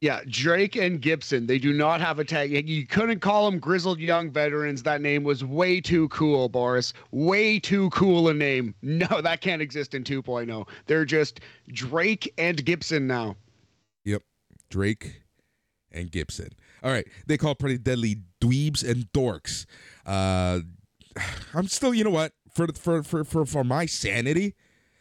Yeah, 0.01 0.21
Drake 0.29 0.77
and 0.77 1.01
Gibson. 1.01 1.47
They 1.47 1.59
do 1.59 1.73
not 1.73 2.01
have 2.01 2.21
a 2.21 2.25
tag. 2.25 2.69
You 2.69 2.87
couldn't 2.87 3.19
call 3.19 3.51
them 3.51 3.59
grizzled 3.59 3.99
young 3.99 4.31
veterans. 4.31 4.85
That 4.85 5.01
name 5.01 5.25
was 5.25 5.43
way 5.43 5.81
too 5.81 6.09
cool, 6.11 6.49
Boris. 6.49 6.93
Way 7.11 7.59
too 7.59 7.91
cool 7.91 8.29
a 8.29 8.35
name. 8.35 8.75
No, 8.83 9.21
that 9.21 9.41
can't 9.41 9.61
exist 9.61 9.95
in 9.95 10.05
2.0. 10.05 10.69
They're 10.87 11.05
just 11.05 11.41
Drake 11.73 12.33
and 12.39 12.65
Gibson 12.65 13.09
now. 13.09 13.35
Yep. 14.05 14.23
Drake 14.71 15.23
and 15.91 16.13
Gibson. 16.13 16.51
All 16.85 16.93
right. 16.93 17.07
They 17.27 17.37
call 17.37 17.57
Pretty 17.57 17.79
Deadly 17.79 18.19
dweebs 18.41 18.89
and 18.89 19.07
dorks. 19.13 19.67
Uh, 20.07 20.61
I'm 21.55 21.69
still, 21.69 21.95
you 21.95 22.05
know 22.05 22.11
what? 22.11 22.33
For, 22.53 22.67
for, 22.69 23.03
for, 23.03 23.25
for, 23.25 23.47
for 23.47 23.65
my 23.65 23.87
sanity, 23.87 24.55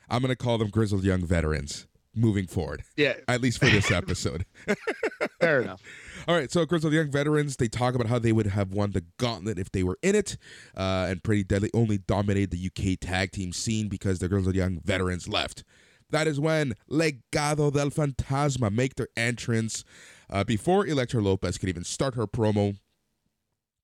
I'm 0.09 0.21
going 0.21 0.29
to 0.29 0.35
call 0.35 0.57
them 0.57 0.69
Grizzled 0.69 1.03
Young 1.03 1.25
Veterans 1.25 1.87
moving 2.17 2.47
forward, 2.47 2.83
Yeah, 2.95 3.13
at 3.27 3.41
least 3.41 3.59
for 3.59 3.67
this 3.67 3.91
episode. 3.91 4.45
fair 5.39 5.61
enough. 5.61 5.81
All 6.27 6.35
right, 6.35 6.51
so 6.51 6.65
Grizzled 6.65 6.93
Young 6.93 7.11
Veterans, 7.11 7.55
they 7.57 7.67
talk 7.67 7.95
about 7.95 8.07
how 8.07 8.19
they 8.19 8.31
would 8.31 8.47
have 8.47 8.73
won 8.73 8.91
the 8.91 9.05
gauntlet 9.17 9.59
if 9.59 9.71
they 9.71 9.83
were 9.83 9.97
in 10.01 10.15
it. 10.15 10.37
Uh, 10.75 11.07
and 11.09 11.23
Pretty 11.23 11.43
Deadly 11.43 11.69
only 11.73 11.99
dominated 11.99 12.51
the 12.51 12.65
UK 12.65 12.99
tag 12.99 13.31
team 13.31 13.53
scene 13.53 13.87
because 13.87 14.19
the 14.19 14.27
Grizzled 14.27 14.55
Young 14.55 14.81
Veterans 14.83 15.27
left. 15.27 15.63
That 16.09 16.27
is 16.27 16.39
when 16.39 16.73
Legado 16.89 17.71
del 17.71 17.91
Fantasma 17.91 18.71
make 18.71 18.95
their 18.95 19.09
entrance 19.15 19.83
uh, 20.29 20.43
before 20.43 20.87
Elektra 20.87 21.21
Lopez 21.21 21.57
could 21.57 21.69
even 21.69 21.83
start 21.83 22.15
her 22.15 22.27
promo. 22.27 22.77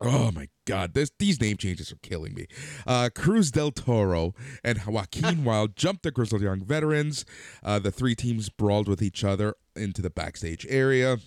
Oh 0.06 0.32
my 0.34 0.50
God, 0.66 0.94
this, 0.94 1.12
these 1.18 1.40
name 1.40 1.56
changes 1.56 1.90
are 1.92 1.98
killing 2.02 2.34
me. 2.34 2.48
Uh, 2.86 3.10
Cruz 3.16 3.52
del 3.52 3.72
Toro 3.72 4.34
and 4.62 4.84
Joaquin 4.86 5.44
Wilde 5.46 5.78
jumped 5.78 6.04
the 6.04 6.12
Grizzled 6.12 6.42
Young 6.42 6.60
Veterans. 6.60 7.24
Uh, 7.64 7.80
the 7.80 7.92
three 7.92 8.14
teams 8.14 8.50
brawled 8.50 8.90
with 8.90 9.02
each 9.02 9.24
other 9.24 9.56
into 9.78 10.02
the 10.02 10.10
backstage 10.10 10.68
area. 10.70 11.20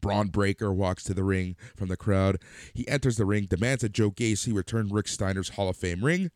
Bron 0.00 0.26
Breakker 0.28 0.72
walks 0.72 1.04
to 1.04 1.14
the 1.14 1.22
ring 1.22 1.54
from 1.76 1.86
the 1.88 1.96
crowd. 1.96 2.38
He 2.74 2.88
enters 2.88 3.16
the 3.16 3.26
ring, 3.26 3.46
demands 3.46 3.82
that 3.82 3.92
Joe 3.92 4.10
Gacy 4.10 4.52
return 4.52 4.88
Rick 4.88 5.06
Steiner's 5.06 5.50
Hall 5.50 5.68
of 5.68 5.76
Fame 5.76 6.04
ring. 6.04 6.32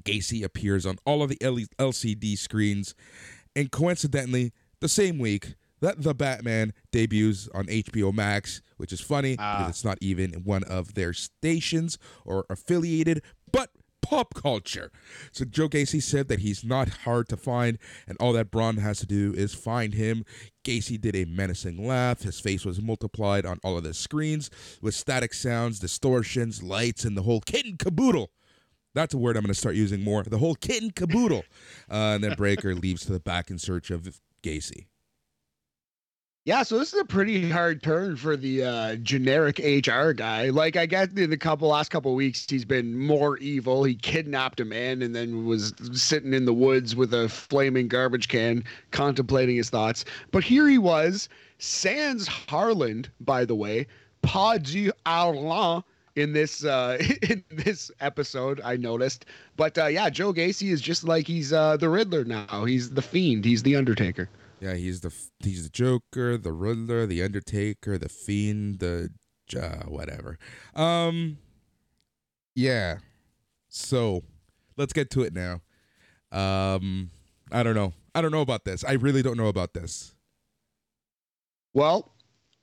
Gacy 0.00 0.42
appears 0.42 0.86
on 0.86 0.96
all 1.04 1.22
of 1.22 1.28
the 1.28 1.38
L- 1.42 1.58
LCD 1.78 2.38
screens, 2.38 2.94
and 3.54 3.70
coincidentally, 3.70 4.52
the 4.80 4.88
same 4.88 5.18
week 5.18 5.54
that 5.80 6.02
the 6.02 6.14
Batman 6.14 6.72
debuts 6.90 7.48
on 7.54 7.66
HBO 7.66 8.12
Max, 8.12 8.62
which 8.76 8.92
is 8.92 9.00
funny 9.00 9.36
Ah. 9.38 9.58
because 9.58 9.70
it's 9.70 9.84
not 9.84 9.98
even 10.00 10.32
one 10.44 10.64
of 10.64 10.94
their 10.94 11.12
stations 11.12 11.98
or 12.24 12.44
affiliated, 12.50 13.22
but 13.52 13.70
pop 14.02 14.34
culture. 14.34 14.90
So 15.32 15.46
Joe 15.46 15.66
Gacy 15.68 16.02
said 16.02 16.28
that 16.28 16.40
he's 16.40 16.62
not 16.62 16.88
hard 16.88 17.26
to 17.30 17.38
find, 17.38 17.78
and 18.06 18.18
all 18.20 18.34
that 18.34 18.50
Bron 18.50 18.76
has 18.76 18.98
to 19.00 19.06
do 19.06 19.32
is 19.34 19.54
find 19.54 19.94
him. 19.94 20.24
Gacy 20.62 21.00
did 21.00 21.16
a 21.16 21.24
menacing 21.24 21.86
laugh. 21.86 22.20
His 22.22 22.38
face 22.38 22.66
was 22.66 22.82
multiplied 22.82 23.46
on 23.46 23.60
all 23.64 23.78
of 23.78 23.84
the 23.84 23.94
screens 23.94 24.50
with 24.82 24.94
static 24.94 25.32
sounds, 25.32 25.78
distortions, 25.78 26.62
lights, 26.62 27.04
and 27.04 27.16
the 27.16 27.22
whole 27.22 27.40
kit 27.40 27.64
and 27.64 27.78
caboodle. 27.78 28.30
That's 28.94 29.14
a 29.14 29.18
word 29.18 29.36
I'm 29.36 29.42
going 29.42 29.48
to 29.54 29.58
start 29.58 29.74
using 29.74 30.02
more. 30.02 30.22
The 30.22 30.38
whole 30.38 30.54
kit 30.54 30.82
and 30.82 30.94
caboodle. 30.94 31.42
Uh, 31.90 32.14
and 32.14 32.24
then 32.24 32.34
Breaker 32.34 32.74
leaves 32.74 33.04
to 33.06 33.12
the 33.12 33.20
back 33.20 33.50
in 33.50 33.58
search 33.58 33.90
of 33.90 34.20
Gacy. 34.42 34.86
Yeah, 36.46 36.62
so 36.62 36.78
this 36.78 36.92
is 36.92 37.00
a 37.00 37.06
pretty 37.06 37.48
hard 37.48 37.82
turn 37.82 38.16
for 38.16 38.36
the 38.36 38.64
uh, 38.64 38.96
generic 38.96 39.58
HR 39.58 40.10
guy. 40.12 40.50
Like, 40.50 40.76
I 40.76 40.84
get 40.84 41.18
in 41.18 41.30
the 41.30 41.38
couple 41.38 41.68
last 41.68 41.90
couple 41.90 42.14
weeks, 42.14 42.44
he's 42.46 42.66
been 42.66 42.98
more 42.98 43.38
evil. 43.38 43.82
He 43.82 43.94
kidnapped 43.94 44.60
a 44.60 44.66
man 44.66 45.00
and 45.00 45.16
then 45.16 45.46
was 45.46 45.72
sitting 45.94 46.34
in 46.34 46.44
the 46.44 46.52
woods 46.52 46.94
with 46.94 47.14
a 47.14 47.30
flaming 47.30 47.88
garbage 47.88 48.28
can, 48.28 48.62
contemplating 48.90 49.56
his 49.56 49.70
thoughts. 49.70 50.04
But 50.32 50.44
here 50.44 50.68
he 50.68 50.76
was, 50.76 51.30
sans 51.56 52.28
Harland, 52.28 53.08
by 53.20 53.46
the 53.46 53.54
way, 53.54 53.86
pas 54.20 54.58
du 54.58 54.92
Harland 55.06 55.82
in 56.14 56.34
this 56.34 56.62
uh, 56.62 56.98
in 57.22 57.42
this 57.48 57.90
episode. 58.00 58.60
I 58.62 58.76
noticed, 58.76 59.24
but 59.56 59.78
uh, 59.78 59.86
yeah, 59.86 60.10
Joe 60.10 60.34
Gacy 60.34 60.70
is 60.70 60.82
just 60.82 61.04
like 61.04 61.26
he's 61.26 61.54
uh, 61.54 61.78
the 61.78 61.88
Riddler 61.88 62.24
now. 62.24 62.66
He's 62.66 62.90
the 62.90 63.02
Fiend. 63.02 63.46
He's 63.46 63.62
the 63.62 63.76
Undertaker. 63.76 64.28
Yeah, 64.64 64.76
he's 64.76 65.02
the 65.02 65.12
he's 65.40 65.64
the 65.64 65.68
Joker, 65.68 66.38
the 66.38 66.50
Riddler, 66.52 67.04
the 67.04 67.22
Undertaker, 67.22 67.98
the 67.98 68.08
Fiend, 68.08 68.78
the 68.78 69.10
uh, 69.60 69.84
whatever. 69.88 70.38
Um, 70.74 71.36
yeah. 72.54 72.96
So 73.68 74.22
let's 74.78 74.94
get 74.94 75.10
to 75.10 75.22
it 75.22 75.34
now. 75.34 75.60
Um, 76.32 77.10
I 77.52 77.62
don't 77.62 77.74
know. 77.74 77.92
I 78.14 78.22
don't 78.22 78.32
know 78.32 78.40
about 78.40 78.64
this. 78.64 78.84
I 78.84 78.92
really 78.92 79.20
don't 79.20 79.36
know 79.36 79.48
about 79.48 79.74
this. 79.74 80.14
Well, 81.74 82.14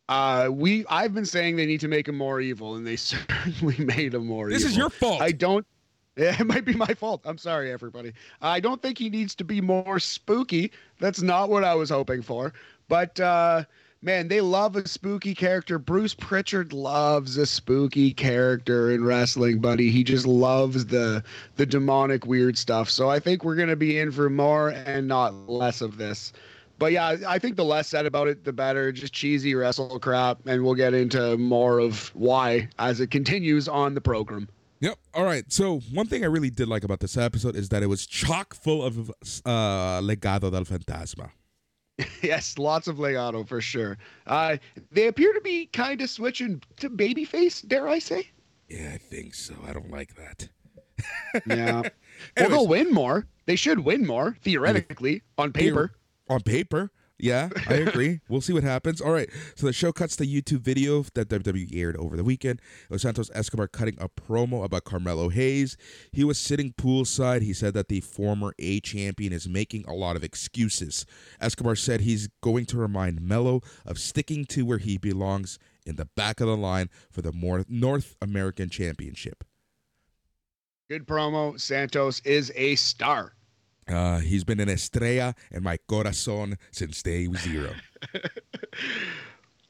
uh, 0.09 0.49
we 0.51 0.83
I've 0.89 1.13
been 1.13 1.25
saying 1.27 1.55
they 1.55 1.67
need 1.67 1.81
to 1.81 1.87
make 1.87 2.07
him 2.07 2.17
more 2.17 2.41
evil, 2.41 2.77
and 2.77 2.87
they 2.87 2.95
certainly 2.95 3.77
made 3.77 4.15
him 4.15 4.25
more 4.25 4.49
This 4.49 4.61
evil. 4.63 4.71
is 4.71 4.77
your 4.77 4.89
fault. 4.89 5.21
I 5.21 5.33
don't. 5.33 5.67
It 6.17 6.45
might 6.45 6.65
be 6.65 6.73
my 6.73 6.93
fault. 6.93 7.21
I'm 7.23 7.37
sorry, 7.37 7.71
everybody. 7.71 8.11
I 8.41 8.59
don't 8.59 8.81
think 8.81 8.97
he 8.97 9.09
needs 9.09 9.33
to 9.35 9.45
be 9.45 9.61
more 9.61 9.99
spooky. 9.99 10.71
That's 10.99 11.21
not 11.21 11.49
what 11.49 11.63
I 11.63 11.73
was 11.73 11.89
hoping 11.89 12.21
for. 12.21 12.53
But 12.89 13.17
uh, 13.21 13.63
man, 14.01 14.27
they 14.27 14.41
love 14.41 14.75
a 14.75 14.85
spooky 14.85 15.33
character. 15.33 15.79
Bruce 15.79 16.13
Pritchard 16.13 16.73
loves 16.73 17.37
a 17.37 17.45
spooky 17.45 18.13
character 18.13 18.91
in 18.91 19.05
wrestling, 19.05 19.59
buddy. 19.59 19.89
He 19.89 20.03
just 20.03 20.27
loves 20.27 20.87
the 20.87 21.23
the 21.55 21.65
demonic 21.65 22.25
weird 22.25 22.57
stuff. 22.57 22.89
So 22.89 23.09
I 23.09 23.19
think 23.19 23.45
we're 23.45 23.55
gonna 23.55 23.77
be 23.77 23.97
in 23.97 24.11
for 24.11 24.29
more 24.29 24.69
and 24.69 25.07
not 25.07 25.33
less 25.49 25.79
of 25.79 25.97
this. 25.97 26.33
But 26.77 26.91
yeah, 26.91 27.15
I 27.25 27.39
think 27.39 27.55
the 27.55 27.63
less 27.63 27.87
said 27.87 28.05
about 28.05 28.27
it, 28.27 28.43
the 28.43 28.51
better. 28.51 28.91
Just 28.91 29.13
cheesy 29.13 29.55
wrestle 29.55 29.97
crap, 29.99 30.45
and 30.45 30.63
we'll 30.63 30.75
get 30.75 30.93
into 30.93 31.37
more 31.37 31.79
of 31.79 32.13
why 32.15 32.67
as 32.79 32.99
it 32.99 33.11
continues 33.11 33.69
on 33.69 33.93
the 33.93 34.01
program. 34.01 34.49
Yep. 34.81 34.97
All 35.13 35.23
right. 35.23 35.51
So 35.51 35.79
one 35.93 36.07
thing 36.07 36.23
I 36.23 36.27
really 36.27 36.49
did 36.49 36.67
like 36.67 36.83
about 36.83 36.99
this 36.99 37.15
episode 37.15 37.55
is 37.55 37.69
that 37.69 37.83
it 37.83 37.87
was 37.87 38.05
chock 38.05 38.53
full 38.53 38.83
of 38.83 39.09
uh, 39.45 40.01
legado 40.01 40.51
del 40.51 40.65
fantasma. 40.65 41.31
yes, 42.21 42.57
lots 42.57 42.87
of 42.87 42.97
Legado 42.97 43.47
for 43.47 43.61
sure. 43.61 43.97
Uh, 44.25 44.57
they 44.91 45.07
appear 45.07 45.33
to 45.33 45.41
be 45.41 45.67
kind 45.67 46.01
of 46.01 46.09
switching 46.09 46.61
to 46.77 46.89
babyface, 46.89 47.67
dare 47.67 47.87
I 47.87 47.99
say? 47.99 48.27
Yeah, 48.69 48.91
I 48.93 48.97
think 48.97 49.35
so. 49.35 49.53
I 49.67 49.73
don't 49.73 49.91
like 49.91 50.15
that. 50.15 50.49
Yeah. 51.45 51.81
well, 51.81 51.83
Anyways. 52.37 52.49
they'll 52.49 52.67
win 52.67 52.91
more. 52.93 53.27
They 53.45 53.55
should 53.55 53.79
win 53.79 54.05
more, 54.05 54.37
theoretically, 54.41 55.21
on 55.37 55.51
paper. 55.51 55.91
on 56.29 56.41
paper. 56.41 56.91
Yeah, 57.21 57.49
I 57.67 57.73
agree. 57.75 58.19
we'll 58.27 58.41
see 58.41 58.51
what 58.51 58.63
happens. 58.63 58.99
All 58.99 59.11
right. 59.11 59.29
So 59.55 59.67
the 59.67 59.73
show 59.73 59.91
cuts 59.93 60.15
the 60.15 60.25
YouTube 60.25 60.61
video 60.61 61.03
that 61.13 61.29
WWE 61.29 61.69
aired 61.75 61.95
over 61.97 62.17
the 62.17 62.23
weekend. 62.23 62.61
Was 62.89 63.03
Santos 63.03 63.29
Escobar 63.33 63.67
cutting 63.67 63.95
a 63.99 64.09
promo 64.09 64.63
about 64.65 64.85
Carmelo 64.85 65.29
Hayes. 65.29 65.77
He 66.11 66.23
was 66.23 66.39
sitting 66.39 66.73
poolside. 66.73 67.43
He 67.43 67.53
said 67.53 67.75
that 67.75 67.89
the 67.89 68.01
former 68.01 68.53
A 68.57 68.79
champion 68.79 69.33
is 69.33 69.47
making 69.47 69.85
a 69.87 69.93
lot 69.93 70.15
of 70.15 70.23
excuses. 70.23 71.05
Escobar 71.39 71.75
said 71.75 72.01
he's 72.01 72.27
going 72.41 72.65
to 72.65 72.77
remind 72.77 73.21
Melo 73.21 73.61
of 73.85 73.99
sticking 73.99 74.43
to 74.45 74.65
where 74.65 74.79
he 74.79 74.97
belongs 74.97 75.59
in 75.85 75.97
the 75.97 76.05
back 76.15 76.39
of 76.41 76.47
the 76.47 76.57
line 76.57 76.89
for 77.11 77.21
the 77.21 77.31
more 77.31 77.63
North 77.69 78.15
American 78.21 78.69
Championship. 78.69 79.43
Good 80.89 81.07
promo. 81.07 81.59
Santos 81.59 82.19
is 82.21 82.51
a 82.55 82.75
star. 82.75 83.33
Uh, 83.87 84.19
he's 84.19 84.43
been 84.43 84.59
an 84.59 84.69
estrella 84.69 85.35
in 85.51 85.63
my 85.63 85.77
corazon 85.87 86.57
since 86.71 87.01
day 87.01 87.27
zero. 87.35 87.73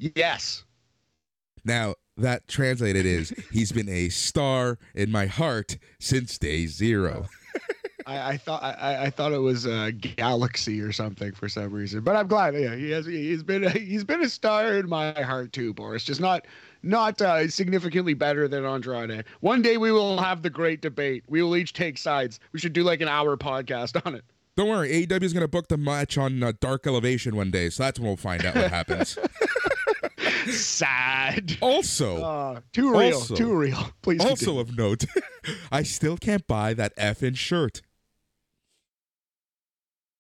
Yes. 0.02 0.64
Now, 1.64 1.94
that 2.18 2.48
translated 2.48 3.06
is 3.06 3.34
he's 3.52 3.72
been 3.72 3.88
a 3.88 4.10
star 4.10 4.80
in 4.96 5.12
my 5.12 5.28
heart 5.28 5.78
since 6.00 6.40
day 6.40 6.66
zero. 6.66 7.28
I, 8.08 8.32
I 8.32 8.38
thought 8.38 8.64
I, 8.64 9.06
I 9.06 9.10
thought 9.12 9.32
it 9.32 9.38
was 9.38 9.66
a 9.66 9.92
galaxy 9.92 10.82
or 10.82 10.92
something 10.92 11.34
for 11.34 11.48
some 11.48 11.72
reason, 11.72 12.02
but 12.02 12.16
I'm 12.16 12.28
glad. 12.28 12.56
Yeah, 12.56 12.76
he 12.76 12.90
has. 12.90 13.06
He's 13.06 13.44
been 13.44 13.64
a, 13.64 13.70
he's 13.70 14.04
been 14.04 14.24
a 14.24 14.30
star 14.30 14.74
in 14.74 14.90
my 14.90 15.14
heart 15.22 15.54
too, 15.54 15.72
Boris. 15.72 16.04
Just 16.04 16.20
not 16.20 16.48
not 16.84 17.22
uh, 17.22 17.48
significantly 17.48 18.14
better 18.14 18.48
than 18.48 18.66
Andrade. 18.66 19.24
One 19.40 19.62
day 19.62 19.78
we 19.78 19.92
will 19.92 20.18
have 20.20 20.42
the 20.42 20.50
great 20.50 20.82
debate. 20.82 21.24
We 21.28 21.42
will 21.44 21.56
each 21.56 21.74
take 21.74 21.98
sides. 21.98 22.40
We 22.52 22.60
should 22.60 22.74
do 22.74 22.84
like 22.84 23.02
an 23.02 23.08
hour 23.08 23.38
podcast 23.38 24.02
on 24.06 24.16
it. 24.16 24.24
Don't 24.58 24.68
worry, 24.70 24.90
AEW 25.08 25.24
is 25.24 25.32
going 25.34 25.42
to 25.44 25.48
book 25.48 25.70
the 25.70 25.78
match 25.78 26.18
on 26.18 26.44
uh, 26.44 26.52
Dark 26.60 26.86
Elevation 26.86 27.36
one 27.36 27.52
day, 27.52 27.70
so 27.70 27.84
that's 27.84 28.00
when 28.00 28.08
we'll 28.08 28.18
find 28.18 28.46
out 28.46 28.56
what 28.56 28.70
happens. 28.70 29.18
Sad. 30.50 31.58
also, 31.62 32.22
Uh, 32.24 32.60
too 32.74 32.92
real. 32.92 33.16
Also- 33.18 33.36
too 33.36 33.56
real. 33.56 33.92
Please. 34.02 34.20
also 34.22 34.58
continue. 34.58 34.60
of 34.62 34.78
note, 34.78 35.06
I 35.72 35.84
still 35.84 36.18
can't 36.18 36.46
buy 36.48 36.74
that 36.74 36.96
effing 36.98 37.38
shirt. 37.38 37.82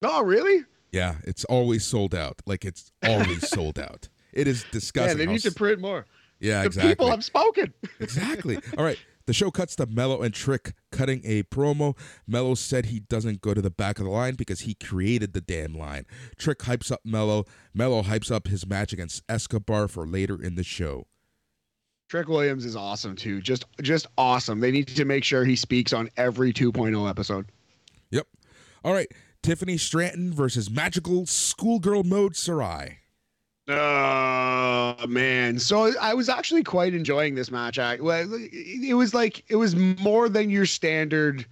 Oh, 0.04 0.24
really? 0.24 0.65
Yeah, 0.91 1.15
it's 1.24 1.45
always 1.45 1.86
sold 1.86 2.15
out. 2.15 2.41
Like 2.45 2.65
it's 2.65 2.91
always 3.04 3.47
sold 3.50 3.80
out. 3.80 4.10
It 4.34 4.47
is 4.47 4.65
disgusting. 4.71 5.19
Yeah, 5.19 5.26
they 5.26 5.32
need 5.32 5.41
to 5.41 5.52
print 5.52 5.80
more. 5.82 6.06
Yeah, 6.42 6.62
the 6.62 6.66
exactly. 6.66 6.92
people 6.92 7.10
have 7.10 7.24
spoken. 7.24 7.74
exactly. 8.00 8.58
All 8.78 8.84
right. 8.84 8.98
The 9.28 9.34
show 9.34 9.52
cuts 9.52 9.76
to 9.76 9.86
Melo 9.86 10.24
and 10.24 10.34
Trick 10.34 10.74
cutting 10.92 11.22
a 11.24 11.44
promo. 11.44 11.96
Melo 12.28 12.56
said 12.56 12.88
he 12.88 13.00
doesn't 13.00 13.40
go 13.42 13.54
to 13.54 13.62
the 13.62 13.70
back 13.70 14.00
of 14.00 14.06
the 14.06 14.12
line 14.12 14.34
because 14.34 14.62
he 14.62 14.74
created 14.74 15.34
the 15.34 15.42
damn 15.42 15.74
line. 15.74 16.06
Trick 16.38 16.60
hypes 16.60 16.92
up 16.92 17.02
Melo. 17.06 17.46
Melo 17.74 18.02
hypes 18.02 18.32
up 18.32 18.48
his 18.48 18.66
match 18.66 18.92
against 18.92 19.22
Escobar 19.30 19.88
for 19.88 20.08
later 20.08 20.42
in 20.42 20.56
the 20.56 20.64
show. 20.64 21.06
Trick 22.10 22.28
Williams 22.28 22.66
is 22.66 22.76
awesome 22.76 23.16
too. 23.16 23.40
Just 23.40 23.64
just 23.82 24.08
awesome. 24.18 24.60
They 24.60 24.72
need 24.72 24.88
to 24.90 25.06
make 25.06 25.24
sure 25.24 25.46
he 25.46 25.56
speaks 25.56 25.94
on 25.94 26.10
every 26.18 26.52
2.0 26.52 27.10
episode. 27.10 27.52
Yep. 28.10 28.28
All 28.84 28.92
right. 28.92 29.08
Tiffany 29.44 29.78
Stratton 29.78 30.34
versus 30.34 30.70
Magical 30.70 31.26
Schoolgirl 31.26 32.04
Mode 32.04 32.34
Sarray. 32.34 32.98
Oh 33.72 35.08
man! 35.08 35.60
So 35.60 35.98
I 36.00 36.14
was 36.14 36.30
actually 36.30 36.64
quite 36.64 36.94
enjoying 36.94 37.36
this 37.36 37.52
match. 37.52 37.80
I, 37.80 37.96
well, 37.96 38.28
it 38.32 38.94
was 38.94 39.14
like 39.14 39.44
it 39.50 39.56
was 39.56 39.76
more 39.76 40.30
than 40.30 40.50
your 40.50 40.66
standard, 40.66 41.46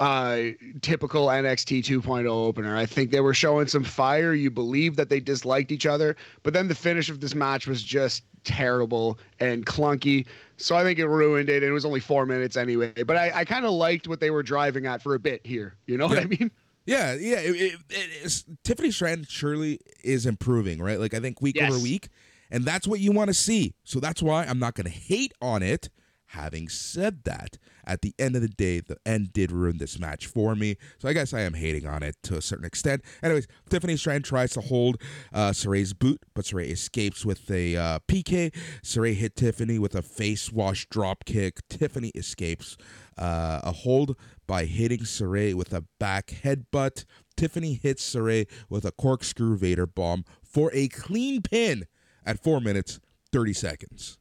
uh, 0.00 0.38
typical 0.80 1.26
NXT 1.26 1.84
2.0 1.84 2.26
opener. 2.28 2.76
I 2.76 2.86
think 2.86 3.10
they 3.10 3.20
were 3.20 3.34
showing 3.34 3.66
some 3.66 3.84
fire. 3.84 4.34
You 4.34 4.50
believe 4.50 4.96
that 4.96 5.08
they 5.08 5.20
disliked 5.20 5.72
each 5.72 5.86
other, 5.86 6.16
but 6.42 6.52
then 6.52 6.68
the 6.68 6.74
finish 6.74 7.08
of 7.08 7.20
this 7.20 7.34
match 7.34 7.66
was 7.66 7.82
just 7.82 8.24
terrible 8.44 9.18
and 9.40 9.64
clunky. 9.66 10.26
So 10.56 10.76
I 10.76 10.82
think 10.82 10.98
it 10.98 11.06
ruined 11.06 11.48
it. 11.48 11.62
And 11.62 11.70
it 11.70 11.72
was 11.72 11.84
only 11.84 12.00
four 12.00 12.26
minutes 12.26 12.56
anyway. 12.56 12.92
But 13.04 13.16
I, 13.16 13.30
I 13.34 13.44
kind 13.44 13.64
of 13.64 13.72
liked 13.72 14.08
what 14.08 14.20
they 14.20 14.30
were 14.30 14.42
driving 14.42 14.86
at 14.86 15.02
for 15.02 15.14
a 15.14 15.18
bit 15.18 15.44
here. 15.44 15.76
You 15.86 15.96
know 15.98 16.06
what 16.06 16.18
I 16.18 16.24
mean? 16.24 16.50
Yeah, 16.84 17.14
yeah. 17.14 17.38
It, 17.38 17.56
it, 17.56 17.80
it 17.90 18.44
Tiffany 18.64 18.90
Stratton 18.90 19.26
surely 19.28 19.80
is 20.02 20.26
improving, 20.26 20.80
right? 20.82 20.98
Like 20.98 21.14
I 21.14 21.20
think 21.20 21.40
week 21.40 21.60
over 21.60 21.78
week, 21.78 22.08
and 22.50 22.64
that's 22.64 22.86
what 22.86 23.00
you 23.00 23.12
want 23.12 23.28
to 23.28 23.34
see. 23.34 23.74
So 23.84 24.00
that's 24.00 24.22
why 24.22 24.44
I'm 24.44 24.58
not 24.58 24.74
going 24.74 24.86
to 24.86 24.90
hate 24.90 25.32
on 25.40 25.62
it. 25.62 25.88
Having 26.26 26.70
said 26.70 27.24
that, 27.24 27.58
at 27.84 28.00
the 28.00 28.14
end 28.18 28.36
of 28.36 28.40
the 28.42 28.48
day, 28.48 28.80
the 28.80 28.96
end 29.04 29.34
did 29.34 29.52
ruin 29.52 29.76
this 29.76 29.98
match 29.98 30.26
for 30.26 30.54
me. 30.54 30.76
So 30.98 31.06
I 31.06 31.12
guess 31.12 31.34
I 31.34 31.40
am 31.40 31.52
hating 31.52 31.86
on 31.86 32.02
it 32.02 32.16
to 32.22 32.36
a 32.38 32.40
certain 32.42 32.64
extent. 32.64 33.02
Anyways, 33.22 33.46
Tiffany 33.68 33.98
Stratton 33.98 34.22
tries 34.22 34.52
to 34.52 34.62
hold 34.62 34.96
uh, 35.34 35.50
Sarray's 35.50 35.92
boot, 35.92 36.22
but 36.34 36.46
Sarray 36.46 36.70
escapes 36.70 37.26
with 37.26 37.50
a 37.50 37.76
uh, 37.76 37.98
PK. 38.08 38.54
Sarray 38.82 39.14
hit 39.14 39.36
Tiffany 39.36 39.78
with 39.78 39.94
a 39.94 40.00
face 40.00 40.50
wash 40.50 40.86
drop 40.88 41.26
kick. 41.26 41.60
Tiffany 41.68 42.08
escapes 42.14 42.78
uh, 43.18 43.60
a 43.62 43.72
hold 43.72 44.16
by 44.52 44.66
hitting 44.66 44.98
Sarray 44.98 45.54
with 45.54 45.72
a 45.72 45.82
back 45.98 46.26
headbutt. 46.44 47.06
Tiffany 47.38 47.80
hits 47.82 48.14
Sarray 48.14 48.46
with 48.68 48.84
a 48.84 48.92
corkscrew 48.92 49.56
Vader 49.56 49.86
bomb 49.86 50.26
for 50.42 50.70
a 50.74 50.88
clean 50.88 51.40
pin 51.40 51.86
at 52.26 52.38
4 52.38 52.60
minutes 52.60 53.00
30 53.32 53.54
seconds. 53.54 54.18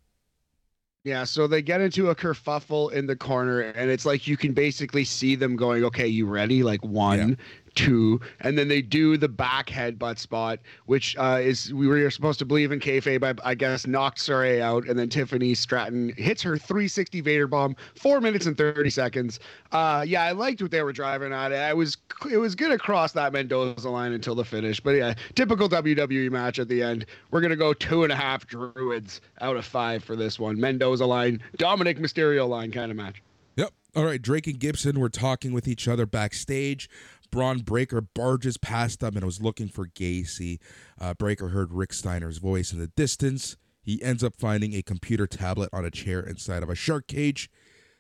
Yeah, 1.04 1.26
so 1.26 1.48
they 1.48 1.62
get 1.62 1.82
into 1.82 2.12
a 2.12 2.16
kerfuffle 2.16 2.94
in 2.94 3.08
the 3.08 3.16
corner, 3.18 3.60
and 3.60 3.92
it's 3.92 4.06
like 4.06 4.26
you 4.26 4.38
can 4.38 4.54
basically 4.54 5.04
see 5.04 5.36
them 5.36 5.58
going, 5.58 5.84
"Okay, 5.84 6.08
you 6.08 6.26
ready?" 6.26 6.64
Like 6.64 6.86
one, 6.86 7.38
two, 7.76 8.20
and 8.40 8.58
then 8.58 8.68
they 8.68 8.82
do 8.82 9.18
the 9.18 9.30
back 9.30 9.68
headbutt 9.68 10.18
spot, 10.18 10.60
which 10.86 11.16
uh, 11.18 11.40
is 11.42 11.74
we 11.74 11.88
were 11.88 12.10
supposed 12.10 12.40
to 12.40 12.46
believe 12.46 12.72
in 12.72 12.80
kayfabe. 12.80 13.24
I, 13.24 13.52
I 13.52 13.56
guess 13.56 13.88
knocked 13.88 14.18
Sarray 14.18 14.62
out, 14.62 14.88
and 14.88 14.98
then 14.98 15.10
Tiffany 15.10 15.54
Stratton 15.54 16.14
hits 16.18 16.42
her 16.42 16.58
360 16.58 17.22
Vader 17.22 17.48
bomb, 17.48 17.76
four 17.96 18.22
minutes 18.22 18.46
and 18.46 18.58
30 18.58 18.90
seconds. 18.90 19.40
Uh, 19.72 20.04
yeah, 20.08 20.24
I 20.24 20.32
liked 20.32 20.62
what 20.62 20.72
they 20.72 20.84
were 20.84 20.94
driving 20.94 21.34
at. 21.34 21.54
I 21.54 21.74
was 21.74 21.98
it 22.30 22.38
was 22.38 22.56
gonna 22.56 22.78
cross 22.78 23.12
that 23.14 23.34
Mendoza 23.34 23.90
line 23.90 24.14
until 24.14 24.36
the 24.36 24.46
finish, 24.46 24.80
but 24.80 24.92
yeah, 24.92 25.14
typical 25.36 25.70
WWE 25.70 26.30
match 26.32 26.60
at 26.60 26.68
the 26.68 26.84
end. 26.84 27.06
We're 27.32 27.42
gonna 27.42 27.56
go 27.56 27.74
two 27.74 28.04
and 28.04 28.12
a 28.12 28.16
half 28.16 28.48
druids 28.48 29.22
out 29.40 29.56
of 29.56 29.66
five 29.66 30.04
for 30.04 30.16
this 30.16 30.40
one. 30.40 30.60
Mendoza 30.60 31.06
line, 31.06 31.42
Dominik 31.58 32.00
Mysterio 32.00 32.48
line 32.48 32.72
kind 32.72 32.92
of 32.92 32.98
match. 32.98 33.22
Yep. 33.56 33.74
All 33.96 34.06
right. 34.06 34.22
Drake 34.22 34.48
and 34.48 34.60
Gibson 34.60 35.00
were 35.00 35.10
talking 35.10 35.54
with 35.54 35.68
each 35.68 35.88
other 35.88 36.06
backstage. 36.06 36.90
Bron 37.32 37.60
Breakker 37.60 38.02
barges 38.02 38.58
past 38.58 39.00
them 39.00 39.16
and 39.16 39.26
was 39.26 39.42
looking 39.42 39.70
for 39.70 39.88
Gacy. 39.88 40.60
Uh, 41.00 41.14
Breakker 41.14 41.50
heard 41.50 41.72
Rick 41.72 41.94
Steiner's 41.94 42.38
voice 42.38 42.72
in 42.74 42.80
the 42.80 42.88
distance. 42.88 43.58
He 43.82 44.02
ends 44.04 44.24
up 44.24 44.36
finding 44.38 44.74
a 44.74 44.84
computer 44.84 45.26
tablet 45.26 45.70
on 45.74 45.86
a 45.86 45.92
chair 45.92 46.20
inside 46.20 46.62
of 46.62 46.70
a 46.70 46.76
shark 46.76 47.08
cage. 47.08 47.50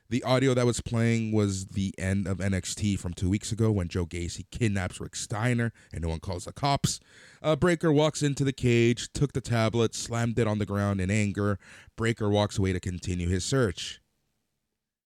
The 0.09 0.23
audio 0.23 0.53
that 0.53 0.65
was 0.65 0.82
playing 0.82 1.32
was 1.32 1.67
the 1.67 1.95
end 1.97 2.27
of 2.27 2.39
NXT 2.39 2.99
from 2.99 3.13
two 3.13 3.29
weeks 3.29 3.53
ago 3.53 3.71
when 3.71 3.88
Joe 3.88 4.05
Gacy 4.05 4.43
kidnaps 4.51 4.99
Rick 4.99 5.15
Steiner 5.15 5.71
and 5.93 6.01
no 6.03 6.09
one 6.09 6.19
calls 6.19 6.43
the 6.43 6.51
cops. 6.51 6.99
Uh, 7.41 7.55
Breakker 7.55 7.93
walks 7.93 8.21
into 8.21 8.43
the 8.43 8.51
cage, 8.51 9.07
took 9.13 9.32
the 9.32 9.39
tablet, 9.39 9.95
slammed 9.95 10.38
it 10.38 10.47
on 10.47 10.59
the 10.59 10.65
ground 10.65 10.99
in 10.99 11.09
anger. 11.09 11.57
Breakker 11.95 12.29
walks 12.29 12.57
away 12.57 12.73
to 12.73 12.79
continue 12.82 13.29
his 13.29 13.45
search. 13.45 14.00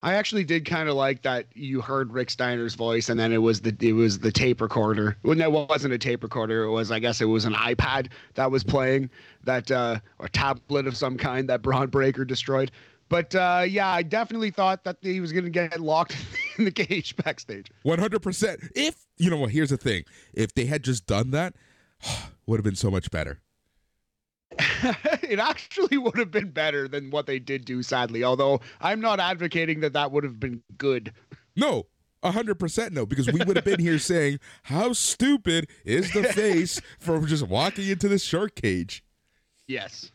I 0.06 0.14
actually 0.14 0.43
did 0.43 0.66
kind 0.66 0.88
of 0.88 0.93
like 0.93 1.24
that 1.24 1.47
you 1.56 1.82
heard 1.82 2.14
Rick 2.14 2.30
Steiner's 2.30 2.76
voice, 2.76 3.10
and 3.10 3.20
then 3.20 3.34
it 3.34 3.39
was 3.39 3.62
the 3.62 3.76
it 3.80 3.93
was 3.93 4.20
the 4.20 4.32
tape 4.32 4.62
recorder. 4.62 5.18
Well, 5.24 5.36
no, 5.36 5.45
it 5.45 5.68
wasn't 5.68 5.95
a 5.95 5.97
tape 5.97 6.22
recorder. 6.22 6.66
It 6.66 6.70
was, 6.70 6.91
I 6.91 6.99
guess, 6.99 7.22
it 7.22 7.26
was 7.26 7.45
an 7.45 7.56
iPad 7.56 8.12
that 8.36 8.51
was 8.51 8.64
playing 8.64 9.10
that 9.45 9.72
uh, 9.72 9.97
or 10.20 10.28
tablet 10.28 10.86
of 10.86 10.95
some 10.95 11.18
kind 11.18 11.49
that 11.49 11.64
Bron 11.64 11.88
Breakker 11.88 12.24
destroyed. 12.24 12.72
But 13.10 13.34
uh, 13.34 13.66
yeah, 13.68 13.88
I 13.88 14.03
definitely 14.03 14.51
thought 14.51 14.84
that 14.84 14.97
he 15.01 15.20
was 15.22 15.32
going 15.32 15.45
to 15.45 15.49
get 15.49 15.82
locked 15.82 16.16
in 16.60 16.66
the 16.66 16.72
cage 16.72 17.16
backstage. 17.16 17.72
One 17.82 17.97
hundred 17.97 18.22
percent. 18.22 18.60
If 18.76 19.08
you 19.18 19.32
know 19.32 19.38
what, 19.38 19.49
here's 19.49 19.72
the 19.72 19.78
thing: 19.78 20.03
if 20.36 20.53
they 20.53 20.66
had 20.66 20.84
just 20.84 21.08
done 21.08 21.32
that, 21.32 21.56
would 22.45 22.58
have 22.58 22.64
been 22.64 22.76
so 22.76 22.91
much 22.91 23.10
better. 23.10 23.39
it 25.23 25.39
actually 25.39 25.97
would 25.97 26.17
have 26.17 26.31
been 26.31 26.51
better 26.51 26.87
than 26.87 27.09
what 27.09 27.25
they 27.25 27.39
did 27.39 27.65
do, 27.65 27.83
sadly. 27.83 28.23
Although 28.23 28.61
I'm 28.79 29.01
not 29.01 29.19
advocating 29.19 29.81
that 29.81 29.93
that 29.93 30.11
would 30.11 30.23
have 30.23 30.39
been 30.39 30.61
good. 30.77 31.13
No, 31.55 31.87
hundred 32.23 32.55
percent 32.55 32.93
no, 32.93 33.05
because 33.05 33.31
we 33.31 33.43
would 33.45 33.55
have 33.55 33.65
been 33.65 33.79
here 33.79 33.99
saying, 33.99 34.39
"How 34.63 34.93
stupid 34.93 35.67
is 35.83 36.11
the 36.13 36.23
face 36.23 36.81
for 36.99 37.19
just 37.21 37.47
walking 37.47 37.87
into 37.87 38.07
this 38.07 38.23
shark 38.23 38.55
cage?" 38.55 39.03
Yes, 39.67 40.11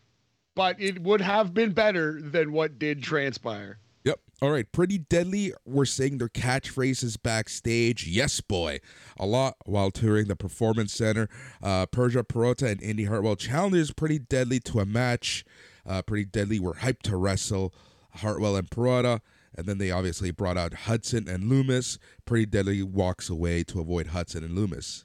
but 0.55 0.81
it 0.81 1.03
would 1.03 1.21
have 1.21 1.53
been 1.53 1.73
better 1.73 2.21
than 2.21 2.53
what 2.53 2.79
did 2.79 3.03
transpire. 3.03 3.79
Yep. 4.05 4.21
All 4.43 4.51
right. 4.51 4.71
Pretty 4.73 4.99
deadly. 4.99 5.53
We're 5.67 5.85
saying 5.85 6.19
their 6.19 6.29
catchphrases 6.29 7.21
backstage. 7.23 8.07
Yes, 8.07 8.41
boy. 8.41 8.81
A 9.19 9.27
lot 9.27 9.57
while 9.67 9.91
touring 9.91 10.29
the 10.29 10.37
Performance 10.37 10.93
Center. 10.93 11.29
Uh, 11.63 11.87
Persia 11.87 12.25
Pirotta 12.25 12.71
and 12.71 12.83
Indi 12.83 13.05
Hartwell 13.05 13.37
challengers 13.37 13.93
Pretty 13.93 14.19
Deadly 14.19 14.61
to 14.61 14.81
a 14.81 14.87
match. 14.87 15.45
Uh, 15.87 16.03
Pretty 16.03 16.25
Deadly 16.25 16.59
were 16.61 16.75
hyped 16.75 17.03
to 17.03 17.17
wrestle 17.17 17.75
Hartwell 18.15 18.57
and 18.57 18.71
Pirotta. 18.71 19.21
And 19.55 19.67
then 19.67 19.79
they 19.79 19.91
obviously 19.91 20.31
brought 20.31 20.57
out 20.57 20.73
Hudson 20.73 21.29
and 21.29 21.45
Lumis. 21.45 21.99
Pretty 22.25 22.47
Deadly 22.47 22.83
walks 22.83 23.29
away 23.29 23.65
to 23.65 23.81
avoid 23.81 24.09
Hudson 24.09 24.45
and 24.45 24.57
Lumis. 24.57 25.05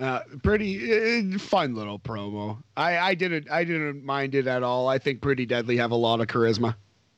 Uh, 0.00 0.20
pretty 0.42 1.32
uh, 1.34 1.38
fun 1.38 1.76
little 1.76 2.00
promo. 2.00 2.60
I, 2.76 2.98
I 2.98 3.14
didn't 3.14 3.48
I 3.48 3.62
didn't 3.62 4.04
mind 4.04 4.34
it 4.34 4.48
at 4.48 4.64
all. 4.64 4.88
I 4.88 4.98
think 4.98 5.20
Pretty 5.20 5.46
Deadly 5.46 5.76
have 5.76 5.92
a 5.92 5.96
lot 5.96 6.20
of 6.20 6.26
charisma. 6.26 6.74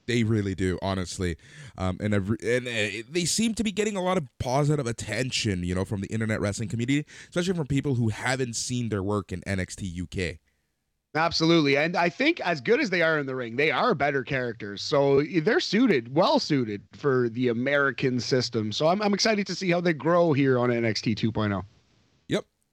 They 0.07 0.23
really 0.23 0.55
do, 0.55 0.79
honestly, 0.83 1.37
um, 1.77 1.99
and 2.01 2.15
and 2.15 2.69
uh, 2.69 3.03
they 3.11 3.25
seem 3.25 3.55
to 3.55 3.65
be 3.65 3.73
getting 3.73 3.97
a 3.97 4.03
lot 4.03 4.17
of 4.17 4.25
positive 4.39 4.87
attention, 4.87 5.65
you 5.65 5.75
know, 5.75 5.85
from 5.85 6.01
the 6.01 6.07
internet 6.09 6.41
wrestling 6.41 6.69
community, 6.69 7.05
especially 7.29 7.55
from 7.55 7.67
people 7.67 7.97
who 7.97 8.09
haven't 8.09 8.55
seen 8.55 8.89
their 8.89 9.03
work 9.03 9.33
in 9.33 9.41
NXT 9.43 10.03
UK. 10.03 10.39
Absolutely, 11.17 11.77
and 11.77 11.97
I 11.97 12.09
think 12.09 12.41
as 12.41 12.61
good 12.61 12.79
as 12.79 12.91
they 12.91 13.03
are 13.03 13.19
in 13.19 13.27
the 13.27 13.35
ring, 13.35 13.57
they 13.57 13.71
are 13.71 13.95
better 13.95 14.23
characters, 14.23 14.83
so 14.83 15.23
they're 15.43 15.61
suited, 15.61 16.15
well 16.15 16.39
suited 16.39 16.83
for 16.93 17.29
the 17.31 17.49
American 17.49 18.21
system. 18.21 18.71
So 18.71 18.87
I'm 18.87 19.03
I'm 19.03 19.15
excited 19.15 19.47
to 19.47 19.55
see 19.55 19.71
how 19.71 19.81
they 19.81 19.95
grow 19.95 20.33
here 20.33 20.59
on 20.59 20.71
NXT 20.71 21.17
2.0 21.17 21.65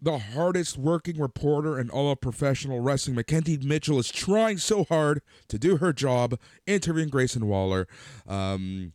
the 0.04 0.18
hardest 0.20 0.78
working 0.78 1.18
reporter 1.18 1.80
in 1.80 1.89
all 1.89 2.12
of 2.12 2.20
professional 2.20 2.82
wrestling, 2.82 3.16
McKenzie 3.16 3.64
Mitchell, 3.64 3.99
is 3.99 4.12
trying 4.12 4.58
so 4.58 4.84
hard 4.84 5.22
to 5.47 5.58
do 5.58 5.78
her 5.78 5.93
job, 5.93 6.38
interviewing 6.68 7.08
Grayson 7.08 7.47
Waller, 7.47 7.88
um, 8.28 8.91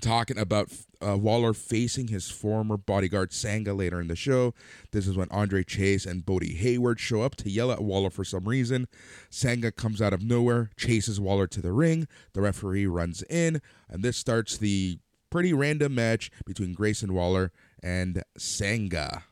talking 0.00 0.38
about 0.38 0.70
uh, 1.04 1.18
Waller 1.18 1.52
facing 1.52 2.06
his 2.06 2.30
former 2.30 2.76
bodyguard 2.76 3.32
Sanga 3.32 3.74
later 3.74 4.00
in 4.00 4.06
the 4.06 4.14
show. 4.14 4.54
This 4.92 5.08
is 5.08 5.16
when 5.16 5.28
Andre 5.32 5.64
Chase 5.64 6.06
and 6.06 6.24
Bodhi 6.24 6.54
Hayward 6.54 7.00
show 7.00 7.22
up 7.22 7.34
to 7.36 7.50
yell 7.50 7.72
at 7.72 7.82
Waller 7.82 8.10
for 8.10 8.24
some 8.24 8.44
reason. 8.44 8.86
Sanga 9.28 9.72
comes 9.72 10.00
out 10.00 10.12
of 10.12 10.22
nowhere, 10.22 10.70
chases 10.76 11.18
Waller 11.18 11.48
to 11.48 11.60
the 11.60 11.72
ring. 11.72 12.06
The 12.32 12.42
referee 12.42 12.86
runs 12.86 13.24
in, 13.28 13.60
and 13.88 14.04
this 14.04 14.18
starts 14.18 14.56
the 14.56 15.00
pretty 15.30 15.52
random 15.52 15.96
match 15.96 16.30
between 16.46 16.74
Grayson 16.74 17.12
Waller 17.12 17.50
and 17.82 18.22
Sanga. 18.38 19.24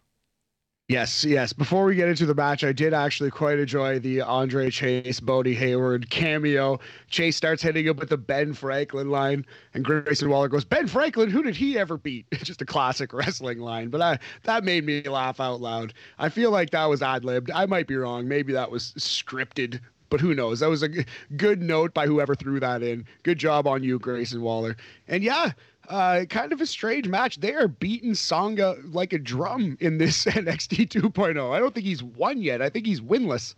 Yes, 0.90 1.24
yes. 1.24 1.52
Before 1.52 1.84
we 1.84 1.94
get 1.94 2.08
into 2.08 2.26
the 2.26 2.34
match, 2.34 2.64
I 2.64 2.72
did 2.72 2.92
actually 2.92 3.30
quite 3.30 3.60
enjoy 3.60 4.00
the 4.00 4.22
Andre 4.22 4.70
Chase, 4.70 5.20
Bodhi 5.20 5.54
Hayward 5.54 6.10
cameo. 6.10 6.80
Chase 7.08 7.36
starts 7.36 7.62
hitting 7.62 7.86
him 7.86 7.96
with 7.96 8.08
the 8.08 8.16
Ben 8.16 8.52
Franklin 8.52 9.08
line, 9.08 9.46
and 9.72 9.84
Grayson 9.84 10.28
Waller 10.28 10.48
goes, 10.48 10.64
Ben 10.64 10.88
Franklin, 10.88 11.30
who 11.30 11.44
did 11.44 11.54
he 11.54 11.78
ever 11.78 11.96
beat? 11.96 12.26
Just 12.32 12.60
a 12.60 12.66
classic 12.66 13.12
wrestling 13.12 13.60
line, 13.60 13.88
but 13.88 14.02
I, 14.02 14.18
that 14.42 14.64
made 14.64 14.84
me 14.84 15.00
laugh 15.02 15.38
out 15.38 15.60
loud. 15.60 15.94
I 16.18 16.28
feel 16.28 16.50
like 16.50 16.70
that 16.70 16.86
was 16.86 17.02
ad 17.02 17.24
libbed. 17.24 17.52
I 17.52 17.66
might 17.66 17.86
be 17.86 17.94
wrong. 17.94 18.26
Maybe 18.26 18.52
that 18.54 18.72
was 18.72 18.92
scripted, 18.98 19.78
but 20.08 20.18
who 20.18 20.34
knows? 20.34 20.58
That 20.58 20.70
was 20.70 20.82
a 20.82 20.88
good 21.36 21.62
note 21.62 21.94
by 21.94 22.08
whoever 22.08 22.34
threw 22.34 22.58
that 22.58 22.82
in. 22.82 23.06
Good 23.22 23.38
job 23.38 23.68
on 23.68 23.84
you, 23.84 24.00
Grayson 24.00 24.42
Waller. 24.42 24.76
And 25.06 25.22
yeah, 25.22 25.52
uh, 25.88 26.24
kind 26.28 26.52
of 26.52 26.60
a 26.60 26.66
strange 26.66 27.08
match. 27.08 27.40
They 27.40 27.54
are 27.54 27.68
beating 27.68 28.14
Sanga 28.14 28.76
like 28.84 29.12
a 29.12 29.18
drum 29.18 29.76
in 29.80 29.98
this 29.98 30.24
NXT 30.26 30.88
2.0. 30.88 31.52
I 31.52 31.58
don't 31.58 31.74
think 31.74 31.86
he's 31.86 32.02
won 32.02 32.40
yet. 32.40 32.62
I 32.62 32.68
think 32.68 32.86
he's 32.86 33.00
winless. 33.00 33.54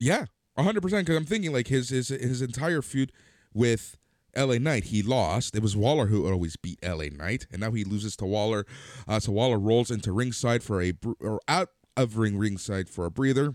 Yeah, 0.00 0.26
100%. 0.58 0.82
Because 0.82 1.16
I'm 1.16 1.24
thinking 1.24 1.52
like 1.52 1.68
his, 1.68 1.90
his 1.90 2.08
his 2.08 2.42
entire 2.42 2.82
feud 2.82 3.12
with 3.54 3.96
LA 4.36 4.58
Knight, 4.58 4.84
he 4.84 5.02
lost. 5.02 5.54
It 5.54 5.62
was 5.62 5.76
Waller 5.76 6.06
who 6.06 6.30
always 6.30 6.56
beat 6.56 6.78
LA 6.82 7.06
Knight, 7.12 7.46
and 7.52 7.60
now 7.60 7.72
he 7.72 7.84
loses 7.84 8.16
to 8.16 8.26
Waller. 8.26 8.64
Uh, 9.06 9.20
so 9.20 9.32
Waller 9.32 9.58
rolls 9.58 9.90
into 9.90 10.12
ringside 10.12 10.62
for 10.62 10.80
a 10.82 10.94
or 11.20 11.40
out 11.48 11.68
of 11.96 12.16
ring 12.16 12.38
ringside 12.38 12.88
for 12.88 13.04
a 13.04 13.10
breather. 13.10 13.54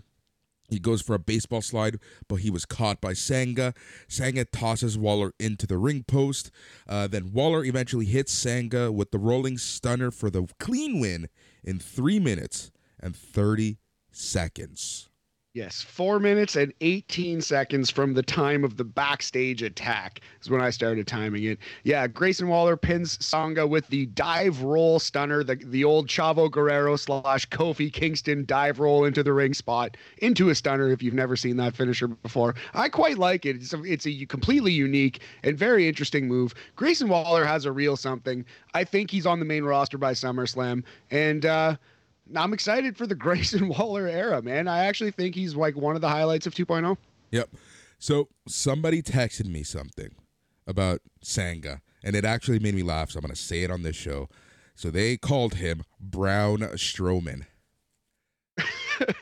He 0.68 0.78
goes 0.78 1.00
for 1.00 1.14
a 1.14 1.18
baseball 1.18 1.62
slide, 1.62 1.98
but 2.28 2.36
he 2.36 2.50
was 2.50 2.64
caught 2.64 3.00
by 3.00 3.14
Sanga. 3.14 3.74
Sanga 4.06 4.44
tosses 4.44 4.98
Waller 4.98 5.32
into 5.38 5.66
the 5.66 5.78
ring 5.78 6.04
post. 6.04 6.50
Uh, 6.86 7.06
then 7.06 7.32
Waller 7.32 7.64
eventually 7.64 8.06
hits 8.06 8.32
Sanga 8.32 8.92
with 8.92 9.10
the 9.10 9.18
rolling 9.18 9.58
stunner 9.58 10.10
for 10.10 10.30
the 10.30 10.46
clean 10.58 11.00
win 11.00 11.28
in 11.64 11.78
three 11.78 12.18
minutes 12.18 12.70
and 13.00 13.16
30 13.16 13.78
seconds. 14.12 15.07
Yes, 15.54 15.80
four 15.80 16.20
minutes 16.20 16.56
and 16.56 16.74
18 16.82 17.40
seconds 17.40 17.88
from 17.88 18.12
the 18.12 18.22
time 18.22 18.64
of 18.64 18.76
the 18.76 18.84
backstage 18.84 19.62
attack 19.62 20.20
is 20.42 20.50
when 20.50 20.60
I 20.60 20.68
started 20.68 21.06
timing 21.06 21.44
it. 21.44 21.58
Yeah, 21.84 22.06
Grayson 22.06 22.48
Waller 22.48 22.76
pins 22.76 23.16
Sanga 23.24 23.66
with 23.66 23.88
the 23.88 24.06
dive 24.06 24.62
roll 24.62 24.98
stunner, 24.98 25.42
the, 25.42 25.56
the 25.56 25.84
old 25.84 26.06
Chavo 26.06 26.50
Guerrero 26.50 26.96
slash 26.96 27.48
Kofi 27.48 27.90
Kingston 27.90 28.44
dive 28.44 28.78
roll 28.78 29.06
into 29.06 29.22
the 29.22 29.32
ring 29.32 29.54
spot, 29.54 29.96
into 30.18 30.50
a 30.50 30.54
stunner 30.54 30.90
if 30.92 31.02
you've 31.02 31.14
never 31.14 31.34
seen 31.34 31.56
that 31.56 31.74
finisher 31.74 32.08
before. 32.08 32.54
I 32.74 32.90
quite 32.90 33.16
like 33.16 33.46
it. 33.46 33.56
It's 33.56 33.72
a, 33.72 33.82
it's 33.84 34.06
a 34.06 34.26
completely 34.26 34.72
unique 34.72 35.22
and 35.42 35.56
very 35.56 35.88
interesting 35.88 36.28
move. 36.28 36.54
Grayson 36.76 37.08
Waller 37.08 37.46
has 37.46 37.64
a 37.64 37.72
real 37.72 37.96
something. 37.96 38.44
I 38.74 38.84
think 38.84 39.10
he's 39.10 39.26
on 39.26 39.38
the 39.38 39.46
main 39.46 39.64
roster 39.64 39.96
by 39.96 40.12
SummerSlam. 40.12 40.84
And, 41.10 41.46
uh, 41.46 41.76
I'm 42.34 42.52
excited 42.52 42.96
for 42.96 43.06
the 43.06 43.14
Grayson 43.16 43.68
Waller 43.68 44.06
era, 44.06 44.42
man. 44.42 44.68
I 44.68 44.84
actually 44.84 45.10
think 45.10 45.34
he's 45.34 45.54
like 45.54 45.76
one 45.76 45.94
of 45.94 46.00
the 46.00 46.08
highlights 46.08 46.46
of 46.46 46.54
2.0. 46.54 46.96
Yep. 47.30 47.50
So 47.98 48.28
somebody 48.46 49.02
texted 49.02 49.46
me 49.46 49.62
something 49.62 50.14
about 50.66 51.00
Sanga, 51.22 51.80
and 52.04 52.14
it 52.14 52.24
actually 52.24 52.58
made 52.58 52.74
me 52.74 52.82
laugh. 52.82 53.10
So 53.10 53.18
I'm 53.18 53.22
going 53.22 53.34
to 53.34 53.40
say 53.40 53.62
it 53.62 53.70
on 53.70 53.82
this 53.82 53.96
show. 53.96 54.28
So 54.74 54.90
they 54.90 55.16
called 55.16 55.54
him 55.54 55.82
Brown 55.98 56.58
Strowman. 56.60 57.46
uh, 58.60 59.14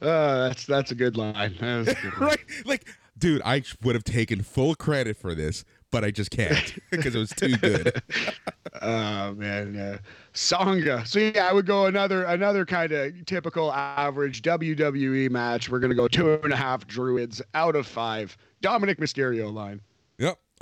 that's 0.00 0.66
that's 0.66 0.90
a 0.92 0.94
good 0.94 1.16
line. 1.16 1.56
A 1.60 1.84
good 1.84 1.96
right? 2.20 2.38
Like, 2.64 2.88
dude, 3.18 3.42
I 3.44 3.64
would 3.82 3.96
have 3.96 4.04
taken 4.04 4.42
full 4.42 4.76
credit 4.76 5.16
for 5.16 5.34
this, 5.34 5.64
but 5.90 6.04
I 6.04 6.10
just 6.10 6.30
can't 6.30 6.74
because 6.90 7.14
it 7.14 7.18
was 7.18 7.30
too 7.30 7.56
good. 7.56 8.02
oh 8.82 9.34
man, 9.34 9.74
yeah. 9.74 9.98
Sanga. 10.32 11.04
So 11.06 11.18
yeah, 11.18 11.48
I 11.48 11.52
would 11.52 11.66
go 11.66 11.86
another 11.86 12.24
another 12.24 12.64
kind 12.64 12.92
of 12.92 13.24
typical 13.26 13.72
average 13.72 14.42
WWE 14.42 15.30
match. 15.30 15.68
We're 15.68 15.80
gonna 15.80 15.94
go 15.94 16.08
two 16.08 16.34
and 16.34 16.52
a 16.52 16.56
half 16.56 16.86
druids 16.86 17.42
out 17.54 17.76
of 17.76 17.86
five. 17.86 18.36
Dominik 18.62 18.96
Mysterio 18.96 19.52
line. 19.52 19.80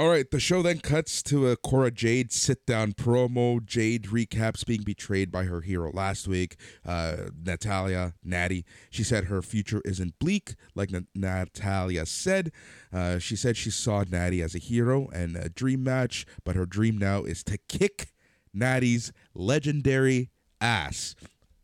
All 0.00 0.08
right. 0.08 0.30
The 0.30 0.38
show 0.38 0.62
then 0.62 0.78
cuts 0.78 1.24
to 1.24 1.48
a 1.48 1.56
Cora 1.56 1.90
Jade 1.90 2.30
sit 2.30 2.64
down 2.66 2.92
promo. 2.92 3.64
Jade 3.64 4.04
recaps 4.04 4.64
being 4.64 4.82
betrayed 4.82 5.32
by 5.32 5.42
her 5.42 5.60
hero 5.60 5.90
last 5.92 6.28
week, 6.28 6.54
uh, 6.86 7.30
Natalya, 7.44 8.14
Natty. 8.22 8.64
She 8.90 9.02
said 9.02 9.24
her 9.24 9.42
future 9.42 9.82
isn't 9.84 10.20
bleak, 10.20 10.54
like 10.76 10.94
N- 10.94 11.08
Natalya 11.16 12.06
said. 12.06 12.52
Uh, 12.92 13.18
she 13.18 13.34
said 13.34 13.56
she 13.56 13.72
saw 13.72 14.04
Natty 14.08 14.40
as 14.40 14.54
a 14.54 14.58
hero 14.58 15.08
and 15.08 15.34
a 15.34 15.48
dream 15.48 15.82
match, 15.82 16.26
but 16.44 16.54
her 16.54 16.64
dream 16.64 16.96
now 16.96 17.24
is 17.24 17.42
to 17.42 17.58
kick 17.68 18.12
Natty's 18.54 19.12
legendary 19.34 20.30
ass. 20.60 21.16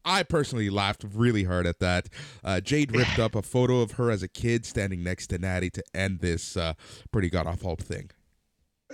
I 0.04 0.24
personally 0.24 0.70
laughed 0.70 1.04
really 1.14 1.44
hard 1.44 1.68
at 1.68 1.78
that. 1.78 2.08
Uh, 2.42 2.60
Jade 2.60 2.96
ripped 2.96 3.18
up 3.20 3.36
a 3.36 3.42
photo 3.42 3.80
of 3.80 3.92
her 3.92 4.10
as 4.10 4.24
a 4.24 4.28
kid 4.28 4.66
standing 4.66 5.04
next 5.04 5.28
to 5.28 5.38
Natty 5.38 5.70
to 5.70 5.84
end 5.94 6.18
this 6.18 6.56
uh, 6.56 6.74
pretty 7.12 7.30
god 7.30 7.46
awful 7.46 7.76
thing. 7.76 8.10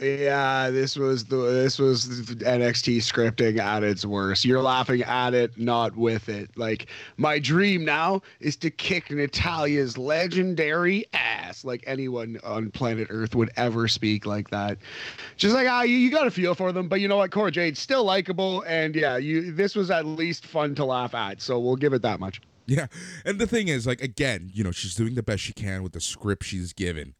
Yeah, 0.01 0.71
this 0.71 0.97
was 0.97 1.27
the 1.27 1.37
this 1.37 1.79
was 1.79 2.07
NXT 2.07 2.99
scripting 2.99 3.59
at 3.59 3.83
its 3.83 4.07
worst. 4.07 4.47
You're 4.47 4.63
laughing 4.63 5.03
at 5.03 5.35
it, 5.35 5.59
not 5.59 5.95
with 5.95 6.31
it. 6.31 6.57
Like 6.57 6.87
my 7.19 7.39
dream 7.39 7.85
now 7.85 8.23
is 8.41 8.57
to 8.57 8.71
kick 8.71 9.11
Natalya's 9.11 9.99
legendary 9.99 11.05
ass, 11.13 11.65
like 11.65 11.85
anyone 11.87 12.41
on 12.45 12.71
planet 12.71 13.09
Earth 13.11 13.35
would 13.35 13.51
ever 13.57 13.89
speak 13.89 14.25
like 14.25 14.49
that. 14.51 14.79
Just 15.37 15.55
like 15.55 15.69
ah, 15.69 15.83
you, 15.83 15.97
you 15.97 16.11
got 16.11 16.27
a 16.27 16.31
feel 16.31 16.55
for 16.55 16.73
them, 16.73 16.89
but 16.89 17.01
you 17.01 17.09
know 17.09 17.19
what, 17.19 17.31
Cora 17.31 17.51
Jade's 17.51 17.79
still 17.79 18.05
likable, 18.05 18.63
and 18.67 18.97
yeah, 18.97 19.19
you 19.19 19.53
this 19.53 19.75
was 19.75 19.91
at 19.91 20.07
least 20.07 20.47
fun 20.47 20.75
to 20.77 20.85
laugh 20.87 21.15
at. 21.15 21.43
So 21.43 21.59
we'll 21.59 21.77
give 21.77 21.93
it 21.93 22.01
that 22.03 22.21
much. 22.21 22.41
Yeah, 22.67 22.87
and 23.27 23.39
the 23.39 23.47
thing 23.47 23.69
is, 23.69 23.87
like 23.87 24.01
again, 24.01 24.51
you 24.55 24.65
know, 24.65 24.71
she's 24.71 24.95
doing 24.95 25.15
the 25.15 25.23
best 25.23 25.43
she 25.43 25.53
can 25.53 25.83
with 25.83 25.93
the 25.93 26.01
script 26.01 26.45
she's 26.45 26.73
given. 26.73 27.15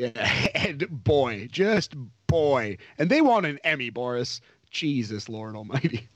Yeah, 0.00 0.48
and 0.54 0.86
boy, 1.04 1.48
just 1.50 1.94
boy. 2.26 2.78
And 2.98 3.10
they 3.10 3.20
want 3.20 3.44
an 3.44 3.58
Emmy, 3.64 3.90
Boris. 3.90 4.40
Jesus, 4.70 5.28
Lord 5.28 5.56
Almighty. 5.56 6.08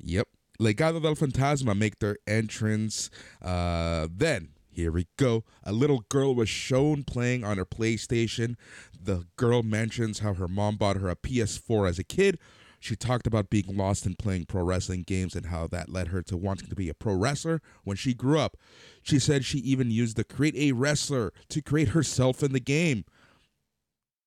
Yep. 0.00 0.26
Legado 0.58 1.00
del 1.00 1.14
Fantasma 1.14 1.76
make 1.76 2.00
their 2.00 2.16
entrance. 2.26 3.10
Uh, 3.40 4.08
then, 4.10 4.48
here 4.70 4.90
we 4.90 5.06
go. 5.16 5.44
A 5.62 5.72
little 5.72 6.04
girl 6.08 6.34
was 6.34 6.48
shown 6.48 7.04
playing 7.04 7.44
on 7.44 7.58
her 7.58 7.66
PlayStation. 7.66 8.56
The 9.00 9.26
girl 9.36 9.62
mentions 9.62 10.20
how 10.20 10.34
her 10.34 10.48
mom 10.48 10.76
bought 10.76 10.96
her 10.96 11.08
a 11.08 11.14
PS4 11.14 11.88
as 11.88 11.98
a 11.98 12.04
kid. 12.04 12.38
She 12.80 12.96
talked 12.96 13.26
about 13.26 13.50
being 13.50 13.76
lost 13.76 14.06
in 14.06 14.14
playing 14.14 14.46
pro 14.46 14.62
wrestling 14.62 15.02
games 15.02 15.34
and 15.34 15.46
how 15.46 15.66
that 15.68 15.88
led 15.88 16.08
her 16.08 16.22
to 16.22 16.36
wanting 16.36 16.68
to 16.68 16.76
be 16.76 16.88
a 16.88 16.94
pro 16.94 17.14
wrestler 17.14 17.60
when 17.84 17.96
she 17.96 18.14
grew 18.14 18.38
up. 18.38 18.56
She 19.02 19.18
said 19.18 19.44
she 19.44 19.58
even 19.58 19.90
used 19.90 20.16
the 20.16 20.24
create 20.24 20.54
a 20.56 20.72
wrestler 20.72 21.32
to 21.48 21.62
create 21.62 21.88
herself 21.88 22.42
in 22.42 22.52
the 22.52 22.60
game. 22.60 23.04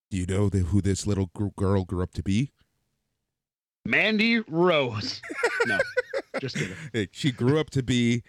Do 0.09 0.17
you 0.17 0.25
know 0.25 0.49
the, 0.49 0.59
who 0.59 0.81
this 0.81 1.07
little 1.07 1.31
girl 1.55 1.85
grew 1.85 2.03
up 2.03 2.13
to 2.13 2.23
be? 2.23 2.51
Mandy 3.85 4.39
Rose. 4.39 5.21
no, 5.65 5.79
just 6.39 6.57
kidding. 6.57 6.75
She 7.11 7.31
grew 7.31 7.59
up 7.59 7.69
to 7.71 7.81
be 7.81 8.23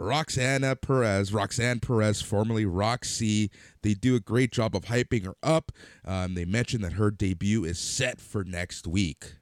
Roxana 0.00 0.76
Perez, 0.76 1.32
Roxanne 1.32 1.80
Perez, 1.80 2.20
formerly 2.22 2.64
Roxy. 2.64 3.50
They 3.82 3.94
do 3.94 4.16
a 4.16 4.20
great 4.20 4.50
job 4.50 4.74
of 4.74 4.86
hyping 4.86 5.24
her 5.24 5.36
up. 5.42 5.72
Um, 6.04 6.34
they 6.34 6.44
mentioned 6.44 6.82
that 6.84 6.94
her 6.94 7.10
debut 7.10 7.64
is 7.64 7.78
set 7.78 8.20
for 8.20 8.42
next 8.42 8.86
week. 8.86 9.34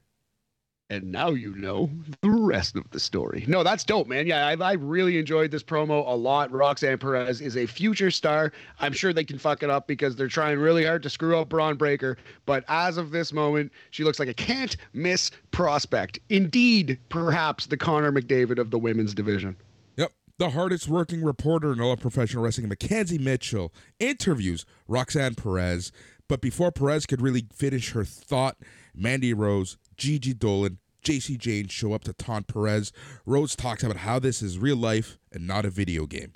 And 0.91 1.11
now 1.11 1.29
you 1.29 1.55
know 1.55 1.87
the 2.21 2.31
rest 2.31 2.75
of 2.75 2.89
the 2.89 2.99
story. 2.99 3.45
No, 3.47 3.61
that's 3.61 3.83
dope, 3.83 4.07
man. 4.07 4.25
Yeah, 4.25 4.47
I, 4.47 4.53
I, 4.53 4.73
really 4.73 5.19
enjoyed 5.19 5.51
this 5.51 5.61
promo 5.61 6.03
a 6.07 6.15
lot. 6.15 6.51
Roxanne 6.51 6.97
Perez 6.97 7.41
is 7.41 7.55
a 7.55 7.67
future 7.67 8.09
star. 8.09 8.51
I'm 8.79 8.93
sure 8.93 9.13
they 9.13 9.23
can 9.23 9.37
fuck 9.37 9.61
it 9.61 9.69
up 9.69 9.85
because 9.85 10.15
they're 10.15 10.27
trying 10.27 10.57
really 10.57 10.83
hard 10.83 11.03
to 11.03 11.09
screw 11.09 11.37
up 11.37 11.49
Bron 11.49 11.77
Breakker. 11.77 12.17
But 12.47 12.63
as 12.69 12.97
of 12.97 13.11
this 13.11 13.31
moment, 13.31 13.71
she 13.91 14.03
looks 14.03 14.17
like 14.17 14.29
a 14.29 14.33
can't 14.33 14.75
miss 14.93 15.29
prospect. 15.51 16.17
Indeed, 16.29 16.97
perhaps 17.09 17.67
the 17.67 17.77
Connor 17.77 18.11
McDavid 18.11 18.57
of 18.57 18.71
the 18.71 18.79
women's 18.79 19.13
division. 19.13 19.57
Yep. 19.97 20.11
The 20.39 20.49
hardest 20.49 20.87
working 20.87 21.23
reporter 21.23 21.71
in 21.71 21.81
all 21.81 21.91
of 21.91 21.99
professional 21.99 22.43
wrestling, 22.43 22.67
McKenzie 22.67 23.19
Mitchell, 23.19 23.71
interviews 23.99 24.65
Roxanne 24.87 25.35
Perez. 25.35 25.91
But 26.27 26.41
before 26.41 26.71
Perez 26.71 27.05
could 27.05 27.21
really 27.21 27.45
finish 27.53 27.91
her 27.91 28.05
thought, 28.05 28.57
Mandy 28.95 29.35
Rose 29.35 29.77
Gigi 29.99 30.33
Dolan, 30.33 30.79
Jacy 31.03 31.37
Jayne 31.37 31.67
show 31.67 31.93
up 31.93 32.05
to 32.05 32.13
taunt 32.13 32.47
Perez. 32.47 32.91
Rose 33.25 33.55
talks 33.55 33.83
about 33.83 33.97
how 33.97 34.17
this 34.17 34.41
is 34.41 34.57
real 34.57 34.77
life 34.77 35.19
and 35.31 35.45
not 35.45 35.65
a 35.65 35.69
video 35.69 36.05
game. 36.05 36.33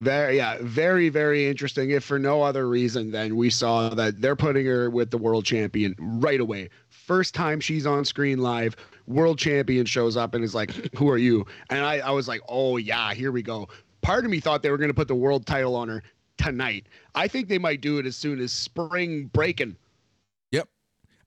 Very, 0.00 0.36
yeah, 0.36 0.58
very, 0.60 1.08
very 1.08 1.48
interesting. 1.48 1.90
If 1.90 2.04
for 2.04 2.18
no 2.18 2.42
other 2.42 2.68
reason 2.68 3.10
than 3.10 3.36
we 3.36 3.50
saw 3.50 3.88
that 3.88 4.20
they're 4.20 4.36
putting 4.36 4.66
her 4.66 4.90
with 4.90 5.10
the 5.10 5.18
world 5.18 5.44
champion 5.44 5.94
right 5.98 6.38
away. 6.38 6.68
First 6.88 7.34
time 7.34 7.60
she's 7.60 7.86
on 7.86 8.04
screen 8.04 8.38
live, 8.38 8.76
world 9.06 9.38
champion 9.38 9.86
shows 9.86 10.16
up 10.16 10.34
and 10.34 10.44
is 10.44 10.54
like, 10.54 10.70
Who 10.96 11.08
are 11.08 11.18
you? 11.18 11.46
And 11.70 11.84
I, 11.84 11.98
I 11.98 12.10
was 12.10 12.28
like, 12.28 12.42
Oh, 12.48 12.76
yeah, 12.76 13.12
here 13.14 13.32
we 13.32 13.42
go. 13.42 13.68
Part 14.02 14.24
of 14.24 14.30
me 14.30 14.38
thought 14.38 14.62
they 14.62 14.70
were 14.70 14.78
going 14.78 14.90
to 14.90 14.94
put 14.94 15.08
the 15.08 15.14
world 15.14 15.46
title 15.46 15.74
on 15.74 15.88
her 15.88 16.02
tonight. 16.36 16.86
I 17.14 17.26
think 17.26 17.48
they 17.48 17.58
might 17.58 17.80
do 17.80 17.98
it 17.98 18.06
as 18.06 18.14
soon 18.14 18.38
as 18.38 18.52
spring 18.52 19.30
breaking 19.32 19.76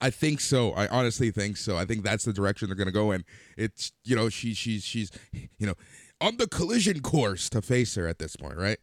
I 0.02 0.10
think 0.10 0.40
so. 0.40 0.72
I 0.74 0.88
honestly 0.88 1.32
think 1.32 1.58
so. 1.58 1.78
I 1.78 1.86
think 1.86 2.04
that's 2.04 2.24
the 2.24 2.34
direction 2.34 2.68
they're 2.70 2.76
going 2.76 2.88
to 2.88 2.92
go 2.94 3.12
in. 3.12 3.26
It's 3.58 3.92
you 4.04 4.16
know 4.16 4.30
she 4.30 4.54
she's 4.54 4.84
she's 4.84 5.12
you 5.34 5.68
know 5.68 5.76
on 6.22 6.38
the 6.38 6.48
collision 6.48 7.02
course 7.02 7.50
to 7.50 7.62
face 7.62 7.96
her 7.96 8.08
at 8.08 8.20
this 8.20 8.36
point, 8.36 8.58
right? 8.58 8.78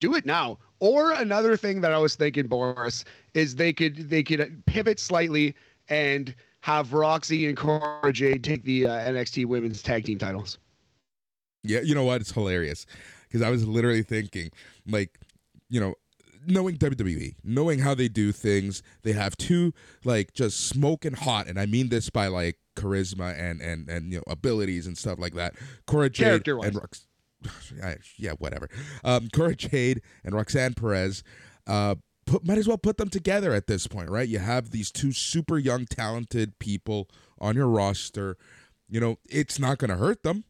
Do 0.00 0.14
it 0.14 0.26
now. 0.26 0.58
Or 0.80 1.12
another 1.12 1.56
thing 1.56 1.80
that 1.82 1.92
I 1.92 1.98
was 1.98 2.16
thinking, 2.16 2.48
Boris, 2.48 3.04
is 3.34 3.54
they 3.54 3.72
could 3.72 4.10
they 4.10 4.22
could 4.22 4.62
pivot 4.66 4.98
slightly 4.98 5.54
and 5.88 6.34
have 6.60 6.92
Roxy 6.92 7.46
and 7.46 7.56
Cora 7.56 8.12
Jade 8.12 8.44
take 8.44 8.64
the 8.64 8.86
uh, 8.86 8.90
NXT 8.90 9.46
Women's 9.46 9.82
Tag 9.82 10.04
Team 10.04 10.18
titles. 10.18 10.58
Yeah, 11.64 11.80
you 11.80 11.94
know 11.94 12.04
what? 12.04 12.20
It's 12.20 12.32
hilarious 12.32 12.86
because 13.28 13.42
I 13.42 13.50
was 13.50 13.66
literally 13.66 14.02
thinking, 14.02 14.50
like, 14.86 15.18
you 15.68 15.80
know, 15.80 15.94
knowing 16.46 16.76
WWE, 16.76 17.34
knowing 17.44 17.80
how 17.80 17.94
they 17.94 18.08
do 18.08 18.32
things, 18.32 18.82
they 19.02 19.12
have 19.12 19.36
two 19.36 19.72
like 20.04 20.32
just 20.32 20.68
smoking 20.68 21.14
hot, 21.14 21.46
and 21.46 21.58
I 21.58 21.66
mean 21.66 21.88
this 21.88 22.10
by 22.10 22.26
like 22.26 22.58
charisma 22.76 23.38
and 23.38 23.60
and 23.60 23.88
and 23.88 24.12
you 24.12 24.18
know 24.18 24.24
abilities 24.26 24.86
and 24.86 24.96
stuff 24.96 25.18
like 25.18 25.34
that. 25.34 25.54
Cora 25.86 26.10
Jade 26.10 26.46
and 26.48 26.74
Rox- 26.74 27.06
yeah, 28.18 28.32
whatever. 28.38 28.68
Um, 29.04 29.28
Cora 29.32 29.54
Jade 29.54 30.02
and 30.24 30.34
Roxanne 30.34 30.74
Perez. 30.74 31.22
Uh, 31.66 31.96
put 32.26 32.46
might 32.46 32.58
as 32.58 32.68
well 32.68 32.78
put 32.78 32.96
them 32.96 33.08
together 33.08 33.52
at 33.52 33.66
this 33.66 33.86
point, 33.86 34.10
right? 34.10 34.28
You 34.28 34.38
have 34.38 34.70
these 34.70 34.90
two 34.90 35.12
super 35.12 35.58
young, 35.58 35.86
talented 35.86 36.58
people 36.58 37.08
on 37.40 37.56
your 37.56 37.68
roster. 37.68 38.36
You 38.88 39.00
know, 39.00 39.18
it's 39.28 39.58
not 39.58 39.78
going 39.78 39.90
to 39.90 39.96
hurt 39.96 40.22
them. 40.22 40.44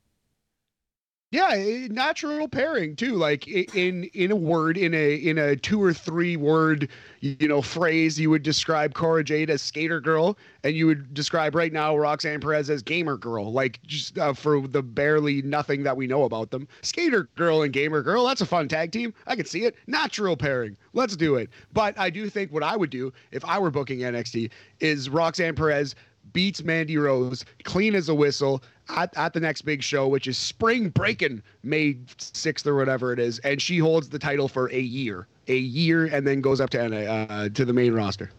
Yeah, 1.33 1.87
natural 1.89 2.47
pairing 2.47 2.95
too. 2.95 3.15
Like 3.15 3.49
in 3.49 4.05
in 4.13 4.31
a 4.31 4.37
word, 4.37 4.77
in 4.77 4.93
a 4.93 5.15
in 5.15 5.39
a 5.39 5.57
two 5.57 5.83
or 5.83 5.95
three 5.95 6.37
word, 6.37 6.91
you 7.21 7.49
know, 7.49 7.63
phrase, 7.63 8.21
you 8.21 8.29
would 8.29 8.43
describe 8.43 8.93
Cora 8.93 9.25
Jade 9.25 9.49
as 9.49 9.63
skater 9.63 9.99
girl, 9.99 10.37
and 10.63 10.77
you 10.77 10.87
would 10.87 11.15
describe 11.15 11.55
right 11.55 11.73
now 11.73 11.97
Roxanne 11.97 12.39
Perez 12.39 12.69
as 12.69 12.83
gamer 12.83 13.17
girl. 13.17 13.51
Like 13.51 13.83
just 13.85 14.19
uh, 14.19 14.35
for 14.35 14.69
the 14.69 14.83
barely 14.83 15.41
nothing 15.41 15.83
that 15.85 15.97
we 15.97 16.07
know 16.07 16.25
about 16.25 16.51
them, 16.51 16.69
skater 16.83 17.31
girl 17.35 17.63
and 17.63 17.73
gamer 17.73 18.03
girl. 18.03 18.27
That's 18.27 18.43
a 18.43 18.47
fun 18.47 18.69
tag 18.69 18.93
team. 18.93 19.15
I 19.27 19.35
can 19.35 19.47
see 19.47 19.65
it. 19.65 19.75
Natural 19.87 20.37
pairing. 20.37 20.77
Let's 20.93 21.17
do 21.17 21.37
it. 21.37 21.49
But 21.73 21.99
I 21.99 22.11
do 22.11 22.29
think 22.29 22.53
what 22.53 22.63
I 22.63 22.77
would 22.77 22.91
do 22.91 23.11
if 23.31 23.43
I 23.47 23.59
were 23.59 23.71
booking 23.71 24.01
NXT 24.01 24.51
is 24.81 25.09
Roxanne 25.09 25.55
Perez 25.55 25.95
beats 26.33 26.63
Mandy 26.63 26.97
Rose 26.97 27.45
clean 27.65 27.95
as 27.95 28.09
a 28.09 28.15
whistle 28.15 28.63
at, 28.89 29.17
at 29.17 29.33
the 29.33 29.41
next 29.41 29.63
big 29.63 29.83
show, 29.83 30.09
which 30.09 30.27
is 30.27 30.39
Spring 30.39 30.89
Breaking 30.89 31.43
May 31.63 31.95
6th 31.95 32.67
or 32.67 32.75
whatever 32.75 33.13
it 33.13 33.19
is. 33.19 33.39
And 33.41 33.61
she 33.61 33.79
holds 33.79 34.09
the 34.09 34.19
title 34.19 34.49
for 34.49 34.71
a 34.71 34.81
year, 34.81 35.27
a 35.49 35.57
year, 35.57 36.07
and 36.07 36.27
then 36.27 36.41
goes 36.41 36.61
up 36.61 36.71
to, 36.71 37.11
uh, 37.11 37.49
to 37.51 37.65
the 37.65 37.73
main 37.73 37.93
roster. 37.93 38.31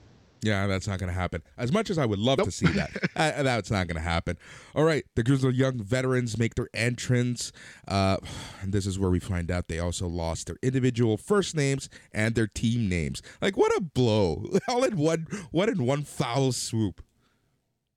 Yeah, 0.44 0.68
that's 0.68 0.88
not 0.88 1.00
going 1.00 1.08
to 1.08 1.18
happen. 1.18 1.42
As 1.58 1.72
much 1.72 1.90
as 1.90 1.98
I 1.98 2.06
would 2.06 2.20
love 2.20 2.40
nope. 2.40 2.48
to 2.48 2.52
see 2.52 2.68
that, 2.68 2.92
uh, 3.16 3.44
that's 3.44 3.72
not 3.72 3.88
going 3.88 3.96
to 3.96 4.02
happen. 4.02 4.38
All 4.76 4.84
right, 4.84 5.06
the 5.16 5.24
Grizzled 5.24 5.56
Young 5.56 5.82
veterans 5.82 6.38
make 6.38 6.56
their 6.56 6.68
entrance. 6.74 7.54
Uh, 7.88 8.18
and 8.62 8.74
this 8.74 8.86
is 8.86 9.00
where 9.00 9.10
we 9.10 9.20
find 9.20 9.50
out 9.50 9.70
they 9.70 9.80
also 9.80 10.08
lost 10.08 10.48
their 10.48 10.58
individual 10.62 11.16
first 11.16 11.56
names 11.56 11.90
and 12.12 12.36
their 12.36 12.48
team 12.48 12.90
names. 12.90 13.22
Like, 13.42 13.56
what 13.56 13.72
a 13.78 13.82
blow! 13.82 14.46
All 14.68 14.84
in 14.84 14.98
one, 14.98 15.28
what 15.52 15.70
in 15.70 15.86
one 15.86 16.04
foul 16.04 16.52
swoop. 16.52 17.02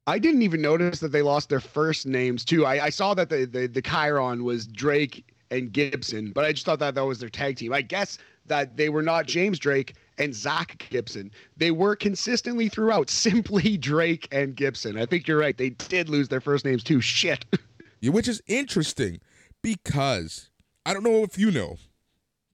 I 0.06 0.18
didn't 0.18 0.42
even 0.42 0.62
notice 0.62 1.00
that 1.00 1.10
they 1.10 1.22
lost 1.22 1.48
their 1.48 1.60
first 1.60 2.06
names 2.06 2.44
too. 2.44 2.64
I, 2.64 2.84
I 2.84 2.90
saw 2.90 3.14
that 3.14 3.28
the, 3.28 3.44
the 3.44 3.66
the 3.66 3.82
chyron 3.82 4.44
was 4.44 4.66
Drake 4.66 5.24
and 5.50 5.72
Gibson, 5.72 6.32
but 6.32 6.44
I 6.44 6.52
just 6.52 6.64
thought 6.64 6.78
that 6.78 6.94
that 6.94 7.04
was 7.04 7.18
their 7.18 7.28
tag 7.28 7.56
team. 7.56 7.72
I 7.72 7.82
guess 7.82 8.18
that 8.46 8.76
they 8.76 8.88
were 8.88 9.02
not 9.02 9.26
James 9.26 9.58
Drake 9.58 9.96
and 10.18 10.34
Zach 10.34 10.86
Gibson. 10.90 11.30
They 11.56 11.72
were 11.72 11.96
consistently 11.96 12.68
throughout 12.68 13.10
simply 13.26 13.76
Drake 13.76 14.28
and 14.30 14.54
Gibson. 14.54 14.96
I 14.96 15.06
think 15.06 15.26
you're 15.26 15.38
right. 15.38 15.56
They 15.56 15.70
did 15.70 16.08
lose 16.08 16.28
their 16.28 16.40
first 16.40 16.64
names 16.64 16.84
too. 16.84 17.00
Shit. 17.00 17.44
yeah, 18.00 18.10
which 18.10 18.28
is 18.28 18.40
interesting 18.46 19.20
because 19.62 20.50
I 20.84 20.94
don't 20.94 21.02
know 21.02 21.24
if 21.24 21.36
you 21.36 21.50
know, 21.50 21.78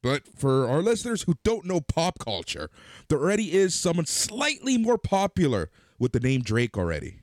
but 0.03 0.23
for 0.27 0.69
our 0.69 0.81
listeners 0.81 1.23
who 1.23 1.35
don't 1.45 1.67
know 1.67 1.83
pop 1.83 2.19
culture, 2.19 2.71
there 3.09 3.19
already 3.19 3.53
is 3.53 3.75
someone 3.75 4.07
slightly 4.07 4.79
more 4.79 4.99
popular 4.99 5.71
with 5.99 6.13
the 6.13 6.21
name 6.21 6.41
Drake 6.41 6.79
already. 6.79 7.22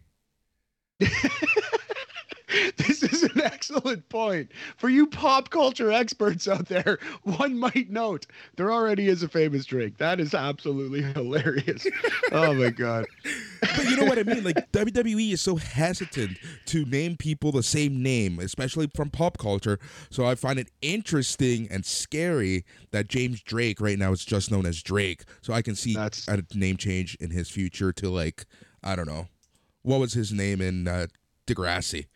this 2.78 3.04
is 3.04 3.24
an 3.24 3.42
excellent 3.42 4.08
point. 4.10 4.52
For 4.78 4.90
you 4.90 5.08
pop 5.08 5.50
culture 5.50 5.92
experts 5.92 6.48
out 6.48 6.68
there, 6.68 7.00
one 7.24 7.58
might 7.58 7.90
note 7.90 8.26
there 8.56 8.72
already 8.72 9.08
is 9.08 9.24
a 9.24 9.30
famous 9.30 9.66
drink. 9.66 9.98
That 9.98 10.20
is 10.20 10.34
absolutely 10.34 11.02
hilarious. 11.02 11.86
oh 12.32 12.54
my 12.54 12.70
god. 12.70 13.06
But 13.62 13.86
you 13.86 13.98
know 13.98 14.06
what 14.06 14.18
I 14.18 14.24
mean? 14.24 14.44
Like 14.44 14.72
WWE 14.72 15.34
is 15.34 15.42
so 15.42 15.56
hesitant 15.58 16.38
to 16.66 16.86
name 16.86 17.18
people 17.18 17.52
the 17.52 17.64
same 17.64 18.02
name, 18.02 18.40
especially 18.40 18.90
from 18.96 19.10
pop 19.10 19.38
culture. 19.38 19.80
So 20.10 20.26
I 20.26 20.36
find 20.36 20.60
it 20.60 20.72
interesting 20.82 21.68
and 21.70 21.86
scary 21.86 22.66
that 22.92 23.08
James 23.08 23.42
Drake 23.42 23.80
right 23.80 23.98
now 23.98 24.12
is 24.12 24.26
just 24.26 24.52
known 24.52 24.66
as 24.66 24.82
Drake. 24.82 25.24
So 25.42 25.54
I 25.54 25.62
can 25.62 25.76
see 25.76 25.94
That's- 25.94 26.28
a 26.28 26.44
name 26.58 26.78
change 26.78 27.16
in 27.20 27.30
his 27.30 27.50
future 27.50 27.92
to 27.94 28.10
like 28.10 28.46
I 28.84 28.96
don't 28.96 29.08
know. 29.08 29.28
What 29.84 30.00
was 30.00 30.14
his 30.14 30.32
name 30.32 30.62
in 30.62 30.88
uh, 30.88 31.08
Degrassi? 31.48 32.08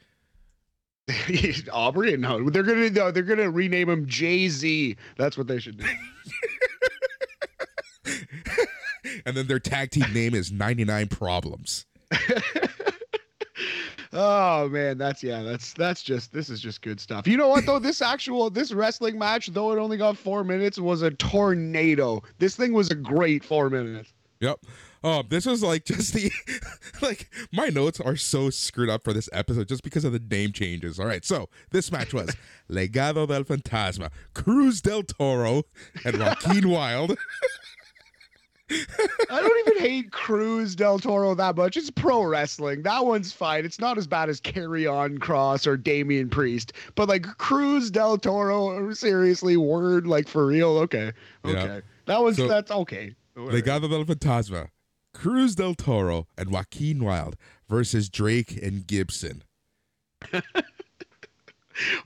Aubrey? 1.72 2.16
No, 2.18 2.50
they're 2.50 2.64
gonna 2.64 2.90
no, 2.90 3.12
they're 3.12 3.24
gonna 3.24 3.50
rename 3.50 3.90
him 3.90 4.06
Jay 4.08 4.48
Z. 4.48 4.96
That's 5.18 5.38
what 5.38 5.48
they 5.48 5.60
should 5.60 5.78
do. 5.78 5.86
And 9.26 9.38
then 9.38 9.48
their 9.48 9.60
tag 9.60 9.92
team 9.92 10.06
name 10.14 10.34
is 10.34 10.52
99 10.52 11.08
Problems. 11.08 11.86
Oh 14.16 14.70
man, 14.70 15.00
that's 15.00 15.24
yeah, 15.24 15.42
that's 15.42 15.74
that's 15.74 16.04
just 16.04 16.32
this 16.32 16.48
is 16.48 16.62
just 16.62 16.84
good 16.84 17.00
stuff. 17.00 17.28
You 17.28 17.36
know 17.36 17.48
what 17.48 17.66
though? 17.66 17.80
This 17.80 18.00
actual 18.00 18.52
this 18.52 18.72
wrestling 18.72 19.18
match, 19.18 19.48
though 19.48 19.72
it 19.72 19.80
only 19.80 19.98
got 19.98 20.20
four 20.20 20.44
minutes, 20.44 20.78
was 20.78 21.02
a 21.02 21.10
tornado. 21.10 22.22
This 22.38 22.56
thing 22.56 22.74
was 22.74 22.92
a 22.92 22.96
great 22.96 23.44
four 23.44 23.72
minutes. 23.72 24.14
Yep. 24.40 24.60
Oh, 25.04 25.22
this 25.28 25.46
was 25.46 25.62
like 25.62 25.86
just 25.86 26.14
the 26.14 26.32
like 27.02 27.30
my 27.52 27.68
notes 27.68 28.00
are 28.00 28.16
so 28.16 28.50
screwed 28.50 28.90
up 28.90 29.04
for 29.04 29.12
this 29.14 29.30
episode 29.34 29.68
just 29.68 29.84
because 29.84 30.06
of 30.06 30.14
the 30.14 30.20
name 30.20 30.52
changes. 30.54 31.00
All 31.00 31.06
right, 31.06 31.26
so 31.26 31.50
this 31.72 31.92
match 31.92 32.14
was 32.14 32.36
Legado 32.72 33.28
del 33.28 33.44
Fantasma, 33.44 34.10
Cruz 34.34 34.82
del 34.82 35.04
Toro, 35.04 35.64
and 36.06 36.18
Joaquin 36.20 36.70
Wilde. 36.70 37.18
I 39.30 39.42
don't 39.42 39.68
even 39.68 39.84
hate 39.84 40.12
Cruz 40.12 40.74
del 40.76 40.98
Toro 40.98 41.36
that 41.36 41.56
much. 41.58 41.78
It's 41.78 41.92
pro 41.92 42.24
wrestling. 42.24 42.82
That 42.84 43.06
one's 43.06 43.32
fine. 43.32 43.66
It's 43.66 43.80
not 43.80 43.98
as 43.98 44.08
bad 44.08 44.30
as 44.30 44.40
Karrion 44.42 45.20
Kross 45.20 45.68
or 45.68 45.78
Damian 45.78 46.30
Priest. 46.30 46.74
But 46.96 47.08
like 47.10 47.24
Cruz 47.38 47.92
del 47.92 48.18
Toro, 48.18 48.92
seriously, 48.94 49.58
word 49.58 50.08
like 50.08 50.28
for 50.28 50.46
real. 50.48 50.78
Okay, 50.80 51.12
okay, 51.46 51.54
Yeah. 51.54 51.80
that 52.06 52.24
was 52.24 52.38
So- 52.38 52.48
that's 52.48 52.72
okay. 52.72 53.14
Legado 53.36 53.90
del 53.90 54.06
Fantasma, 54.06 54.70
Cruz 55.14 55.56
del 55.56 55.76
Toro, 55.76 56.28
and 56.38 56.52
Joaquin 56.52 57.04
Wilde 57.04 57.38
versus 57.70 58.10
Drake 58.10 58.60
and 58.62 58.86
Gibson. 58.86 59.44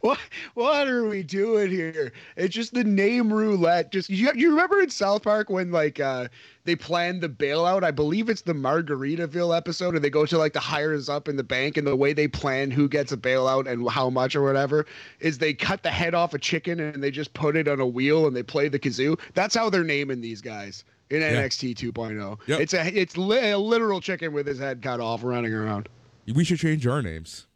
What 0.01 0.19
what 0.53 0.87
are 0.87 1.07
we 1.07 1.23
doing 1.23 1.69
here? 1.69 2.13
It's 2.37 2.55
just 2.55 2.73
the 2.73 2.83
name 2.83 3.31
roulette. 3.31 3.91
Just 3.91 4.09
you, 4.09 4.31
you 4.33 4.49
remember 4.51 4.79
in 4.81 4.89
South 4.89 5.23
Park 5.23 5.49
when 5.49 5.71
like 5.71 5.99
uh 5.99 6.29
they 6.63 6.75
planned 6.75 7.21
the 7.21 7.29
bailout? 7.29 7.83
I 7.83 7.91
believe 7.91 8.29
it's 8.29 8.41
the 8.41 8.53
Margaritaville 8.53 9.55
episode, 9.55 9.95
and 9.95 10.03
they 10.03 10.09
go 10.09 10.25
to 10.25 10.37
like 10.37 10.53
the 10.53 10.59
hires 10.59 11.09
up 11.09 11.27
in 11.27 11.35
the 11.35 11.43
bank, 11.43 11.75
and 11.77 11.85
the 11.85 11.95
way 11.95 12.13
they 12.13 12.27
plan 12.27 12.71
who 12.71 12.87
gets 12.87 13.11
a 13.11 13.17
bailout 13.17 13.69
and 13.69 13.89
how 13.89 14.09
much 14.09 14.35
or 14.35 14.43
whatever 14.43 14.85
is 15.19 15.37
they 15.37 15.53
cut 15.53 15.83
the 15.83 15.91
head 15.91 16.15
off 16.15 16.33
a 16.33 16.39
chicken 16.39 16.79
and 16.79 17.03
they 17.03 17.11
just 17.11 17.33
put 17.33 17.55
it 17.55 17.67
on 17.67 17.79
a 17.79 17.87
wheel 17.87 18.25
and 18.25 18.35
they 18.35 18.43
play 18.43 18.69
the 18.69 18.79
kazoo. 18.79 19.19
That's 19.33 19.55
how 19.55 19.69
they're 19.69 19.83
naming 19.83 20.21
these 20.21 20.41
guys 20.41 20.85
in 21.09 21.21
Yeah. 21.21 21.33
NXT 21.43 21.75
2.0. 21.75 22.37
Yep. 22.47 22.59
It's 22.59 22.73
a 22.73 22.99
it's 22.99 23.17
li- 23.17 23.51
a 23.51 23.57
literal 23.57 24.01
chicken 24.01 24.33
with 24.33 24.45
his 24.47 24.59
head 24.59 24.81
cut 24.81 24.99
off 24.99 25.23
running 25.23 25.53
around. 25.53 25.89
We 26.33 26.43
should 26.43 26.59
change 26.59 26.85
our 26.87 27.01
names 27.01 27.47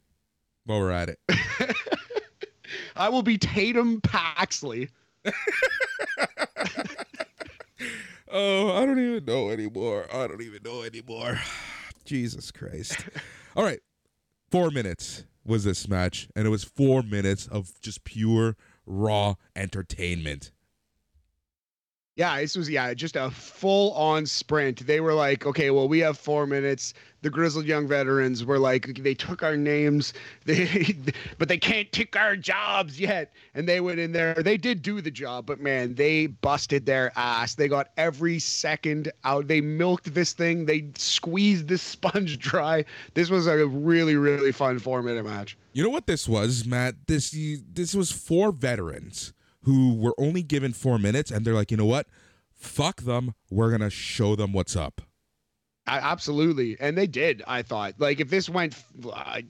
while 0.65 0.79
we're 0.79 0.91
at 0.91 1.09
it. 1.09 1.19
I 2.95 3.09
will 3.09 3.23
be 3.23 3.37
Tatum 3.37 4.01
Paxley. 4.01 4.89
Oh, 8.33 8.71
I 8.81 8.85
don't 8.85 8.97
even 8.99 9.25
know 9.25 9.49
anymore. 9.49 10.05
I 10.13 10.25
don't 10.27 10.41
even 10.41 10.61
know 10.63 10.83
anymore. 10.83 11.37
Jesus 12.05 12.49
Christ. 12.49 13.05
All 13.57 13.63
right. 13.65 13.81
Four 14.49 14.71
minutes 14.71 15.25
was 15.45 15.65
this 15.65 15.89
match, 15.89 16.29
and 16.35 16.47
it 16.47 16.49
was 16.49 16.63
four 16.63 17.03
minutes 17.03 17.47
of 17.47 17.71
just 17.81 18.05
pure 18.05 18.55
raw 18.85 19.35
entertainment. 19.55 20.51
Yeah, 22.17 22.41
this 22.41 22.57
was 22.57 22.69
yeah, 22.69 22.93
just 22.93 23.15
a 23.15 23.31
full 23.31 23.93
on 23.93 24.25
sprint. 24.25 24.85
They 24.85 24.99
were 24.99 25.13
like, 25.13 25.45
okay, 25.45 25.71
well, 25.71 25.87
we 25.87 25.99
have 25.99 26.17
four 26.17 26.45
minutes. 26.45 26.93
The 27.21 27.29
grizzled 27.29 27.65
young 27.65 27.87
veterans 27.87 28.43
were 28.43 28.59
like, 28.59 29.01
they 29.01 29.13
took 29.13 29.43
our 29.43 29.55
names, 29.55 30.13
they, 30.45 30.93
but 31.37 31.47
they 31.47 31.57
can't 31.57 31.89
take 31.93 32.17
our 32.17 32.35
jobs 32.35 32.99
yet. 32.99 33.31
And 33.53 33.67
they 33.67 33.79
went 33.79 33.99
in 33.99 34.11
there. 34.11 34.33
They 34.33 34.57
did 34.57 34.81
do 34.81 34.99
the 34.99 35.09
job, 35.09 35.45
but 35.45 35.61
man, 35.61 35.95
they 35.95 36.27
busted 36.27 36.85
their 36.85 37.13
ass. 37.15 37.55
They 37.55 37.69
got 37.69 37.91
every 37.95 38.39
second 38.39 39.09
out. 39.23 39.47
They 39.47 39.61
milked 39.61 40.13
this 40.13 40.33
thing. 40.33 40.65
They 40.65 40.89
squeezed 40.95 41.69
this 41.69 41.81
sponge 41.93 42.39
dry. 42.39 42.83
This 43.13 43.29
was 43.29 43.47
a 43.47 43.65
really, 43.65 44.17
really 44.17 44.51
fun 44.51 44.79
four 44.79 45.01
minute 45.01 45.23
match. 45.23 45.57
You 45.71 45.83
know 45.83 45.89
what 45.89 46.07
this 46.07 46.27
was, 46.27 46.65
Matt? 46.65 46.95
This 47.07 47.33
this 47.73 47.95
was 47.95 48.11
four 48.11 48.51
veterans 48.51 49.31
who 49.63 49.93
were 49.95 50.13
only 50.17 50.43
given 50.43 50.73
four 50.73 50.97
minutes, 50.97 51.31
and 51.31 51.45
they're 51.45 51.53
like, 51.53 51.71
you 51.71 51.77
know 51.77 51.85
what? 51.85 52.07
Fuck 52.53 53.01
them. 53.01 53.33
We're 53.49 53.71
gonna 53.71 53.89
show 53.89 54.35
them 54.35 54.53
what's 54.53 54.75
up. 54.75 55.01
I, 55.87 55.97
absolutely, 55.97 56.77
and 56.79 56.97
they 56.97 57.07
did. 57.07 57.43
I 57.47 57.61
thought 57.63 57.95
like 57.97 58.19
if 58.19 58.29
this 58.29 58.49
went 58.49 58.75
uh, 59.11 59.41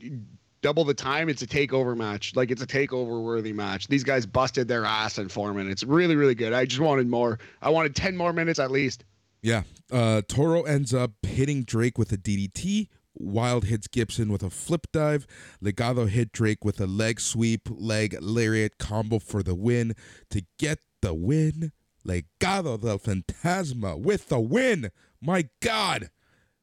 double 0.62 0.86
the 0.86 0.94
time, 0.94 1.30
it's 1.30 1.42
a 1.42 1.48
takeover 1.48 1.96
match. 1.96 2.36
Like 2.36 2.52
it's 2.52 2.62
a 2.62 2.68
takeover 2.68 3.22
worthy 3.22 3.54
match. 3.54 3.88
These 3.88 4.04
guys 4.04 4.26
busted 4.26 4.68
their 4.68 4.86
ass 4.86 5.18
in 5.18 5.28
four 5.30 5.54
minutes. 5.54 5.84
Really, 5.84 6.16
really 6.16 6.36
good. 6.36 6.54
I 6.54 6.66
just 6.66 6.82
wanted 6.82 7.08
more. 7.08 7.40
I 7.62 7.70
wanted 7.70 7.96
ten 7.96 8.16
more 8.16 8.34
minutes 8.34 8.60
at 8.60 8.72
least. 8.72 9.04
Yeah. 9.42 9.64
Uh, 9.92 10.22
Toro 10.28 10.62
ends 10.64 10.94
up 10.94 11.12
hitting 11.24 11.64
Drake 11.64 11.98
with 11.98 12.12
a 12.12 12.18
DDT. 12.18 12.88
Wild 13.22 13.66
hits 13.66 13.88
Gibson 13.88 14.32
with 14.32 14.44
a 14.44 14.50
flip 14.50 14.88
dive. 14.92 15.28
Legado 15.64 16.08
hit 16.08 16.32
Drake 16.32 16.66
with 16.66 16.80
a 16.80 16.88
leg 16.88 17.20
sweep, 17.20 17.70
leg 17.70 18.18
lariat 18.22 18.78
combo 18.78 19.20
for 19.20 19.44
the 19.44 19.56
win 19.56 19.94
to 20.30 20.44
get 20.58 20.80
the 21.02 21.14
win. 21.14 21.72
Legado 22.06 22.82
del 22.82 23.00
Fantasma 23.00 24.00
with 24.00 24.30
the 24.30 24.40
win. 24.40 24.92
My 25.22 25.48
God. 25.62 26.10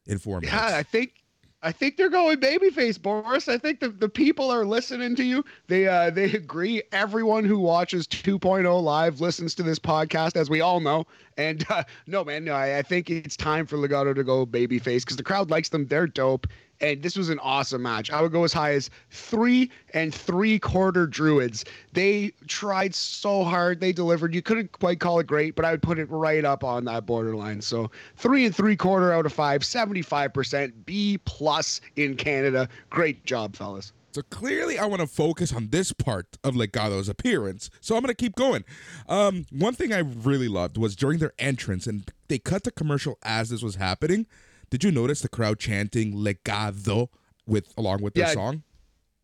In 0.07 0.19
four 0.19 0.41
minutes. 0.41 0.57
Yeah, 0.57 0.77
I 0.77 0.83
think 0.83 1.23
I 1.61 1.73
think 1.73 1.97
they're 1.97 2.09
going 2.09 2.39
babyface, 2.39 3.03
Boris. 3.03 3.49
I 3.49 3.59
think 3.59 3.81
the, 3.81 3.89
the 3.89 4.09
people 4.09 4.51
are 4.51 4.65
listening 4.65 5.17
to 5.17 5.25
you. 5.25 5.45
They 5.67 5.89
uh 5.89 6.11
they 6.11 6.33
agree. 6.33 6.83
Everyone 6.93 7.45
who 7.45 7.59
watches 7.59 8.07
2.0 8.07 8.83
live 8.83 9.21
listens 9.21 9.57
to 9.57 9.65
this 9.65 9.81
podcast, 9.81 10.37
as 10.37 10.49
we 10.49 10.61
all 10.61 10.79
know. 10.79 11.07
And 11.37 11.65
uh, 11.69 11.83
no, 12.07 12.25
man, 12.25 12.45
no, 12.45 12.53
I, 12.53 12.79
I 12.79 12.83
think 12.83 13.11
it's 13.11 13.37
time 13.37 13.67
for 13.67 13.77
Legado 13.77 14.15
to 14.15 14.23
go 14.23 14.47
babyface 14.47 15.01
because 15.01 15.17
the 15.17 15.25
crowd 15.25 15.51
likes 15.51 15.71
them. 15.71 15.87
They're 15.87 16.07
dope. 16.07 16.47
And 16.81 17.03
this 17.03 17.17
was 17.17 17.29
an 17.29 17.39
awesome 17.41 17.83
match. 17.83 18.11
I 18.11 18.23
would 18.23 18.33
go 18.33 18.45
as 18.45 18.53
high 18.53 18.73
as 18.75 18.91
three 19.11 19.71
and 19.95 20.15
three 20.15 20.59
quarter 20.59 21.07
druids. 21.07 21.65
They 21.93 22.33
tried 22.47 22.95
so 22.95 23.43
hard. 23.45 23.81
They 23.81 23.93
delivered. 23.93 24.35
You 24.35 24.43
couldn't 24.43 24.73
quite 24.73 25.01
call 25.01 25.19
it 25.19 25.27
great, 25.27 25.55
but 25.57 25.65
I 25.65 25.73
would 25.73 25.83
put 25.83 25.99
it 25.99 26.09
right 26.11 26.45
up 26.45 26.63
on 26.63 26.85
that 26.85 27.07
borderline. 27.07 27.61
So 27.61 27.91
three 28.17 28.47
and 28.47 28.55
three 28.55 28.77
quarter 28.77 29.13
out 29.13 29.27
of 29.27 29.33
five, 29.33 29.63
75% 29.63 30.73
B 30.87 31.19
plus 31.25 31.81
in 31.97 32.17
Canada. 32.17 32.69
Great 32.91 33.25
job, 33.25 33.57
fellas. 33.57 33.93
So 34.13 34.23
clearly, 34.31 34.79
I 34.79 34.87
want 34.87 35.01
to 35.01 35.07
focus 35.07 35.53
on 35.53 35.69
this 35.69 35.93
part 35.93 36.39
of 36.43 36.55
Legado's 36.55 37.09
appearance. 37.09 37.71
So 37.81 37.95
I'm 37.95 38.03
going 38.03 38.09
to 38.09 38.15
keep 38.15 38.35
going. 38.37 38.65
Um, 39.09 39.47
one 39.51 39.75
thing 39.75 39.93
I 39.93 39.99
really 39.99 40.49
loved 40.49 40.79
was 40.79 40.97
during 40.97 41.19
their 41.19 41.35
entrance, 41.39 41.87
and 41.87 42.11
they 42.29 42.39
cut 42.39 42.65
the 42.65 42.71
commercial 42.71 43.19
as 43.23 43.51
this 43.51 43.63
was 43.63 43.77
happening. 43.77 44.27
Did 44.71 44.85
you 44.85 44.91
notice 44.91 45.21
the 45.21 45.29
crowd 45.29 45.59
chanting 45.59 46.15
"Legado" 46.15 47.09
with 47.47 47.73
along 47.77 48.03
with 48.03 48.15
their 48.15 48.27
Yeah. 48.29 48.33
song? 48.35 48.63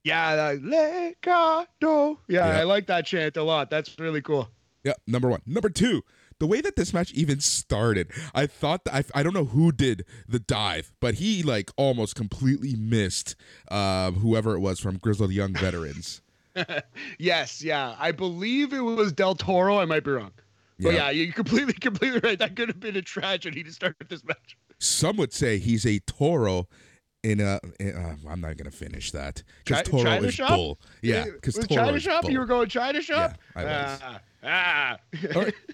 Yeah, 0.03 0.37
that 0.37 0.63
Legado. 0.63 2.19
Yeah, 2.29 2.47
Yeah. 2.49 2.61
I 2.61 2.63
like 2.65 2.87
that 2.87 3.07
chant 3.07 3.37
a 3.37 3.43
lot. 3.43 3.71
That's 3.71 3.99
really 3.99 4.23
cool. 4.23 4.49
Yeah, 4.83 4.93
number 5.07 5.29
one. 5.29 5.41
Number 5.47 5.71
two, 5.71 6.03
the 6.41 6.47
way 6.47 6.61
that 6.61 6.77
this 6.77 6.93
match 6.93 7.13
even 7.13 7.41
started, 7.41 8.11
I 8.35 8.47
thought 8.47 8.85
that 8.85 8.95
I, 8.95 9.21
I 9.21 9.23
don't 9.23 9.33
know 9.33 9.47
who 9.47 9.73
did 9.73 10.05
the 10.29 10.39
dive, 10.39 10.93
but 11.01 11.15
he 11.15 11.43
like 11.43 11.71
almost 11.77 12.15
completely 12.17 12.75
missed 12.77 13.35
uh, 13.71 14.11
whoever 14.11 14.55
it 14.55 14.61
was 14.61 14.79
from 14.81 14.99
Grizzled 14.99 15.33
Young 15.33 15.55
Veterans. 15.55 16.21
Yes, 17.19 17.63
yeah. 17.65 17.97
I 17.99 18.13
believe 18.13 18.73
it 18.73 18.79
was 18.81 19.13
Del 19.13 19.35
Toro. 19.35 19.79
I 19.81 19.87
might 19.87 20.05
be 20.05 20.13
wrong. 20.13 20.31
But 20.79 20.95
Yeah. 20.95 21.07
yeah, 21.07 21.11
you're 21.11 21.33
completely, 21.33 21.73
completely 21.81 22.21
right. 22.21 22.39
That 22.39 22.55
could 22.55 22.69
have 22.69 22.79
been 22.79 22.95
a 22.97 23.03
tragedy 23.03 23.65
to 23.65 23.73
start 23.73 23.97
this 24.09 24.23
match. 24.25 24.57
Some 24.85 25.17
would 25.17 25.33
say 25.33 25.59
he's 25.59 25.85
a 25.87 25.99
Toro 26.01 26.69
in 27.23 27.41
a. 27.41 27.59
in- 27.81 27.95
uh, 27.97 28.17
I'm 28.29 28.41
not 28.41 28.57
gonna 28.57 28.71
finish 28.71 29.11
that 29.13 29.43
because 29.65 29.79
Chi- 29.83 29.91
Toro 29.91 30.03
China 30.05 30.27
is 30.27 30.35
shop? 30.35 30.51
bull. 30.51 30.81
Yeah, 31.03 31.25
because 31.25 31.55
Toro 31.55 31.67
China 31.87 32.01
shop. 32.01 32.23
bull. 32.23 32.31
You 32.31 32.39
were 32.39 32.47
going 32.47 32.69
China 32.69 33.01
shop. 33.03 33.39
Yeah, 33.57 33.63
I 33.63 33.65
was. 33.65 34.01
Ah, 34.03 34.21
ah. 34.45 34.97
Right. 35.35 35.55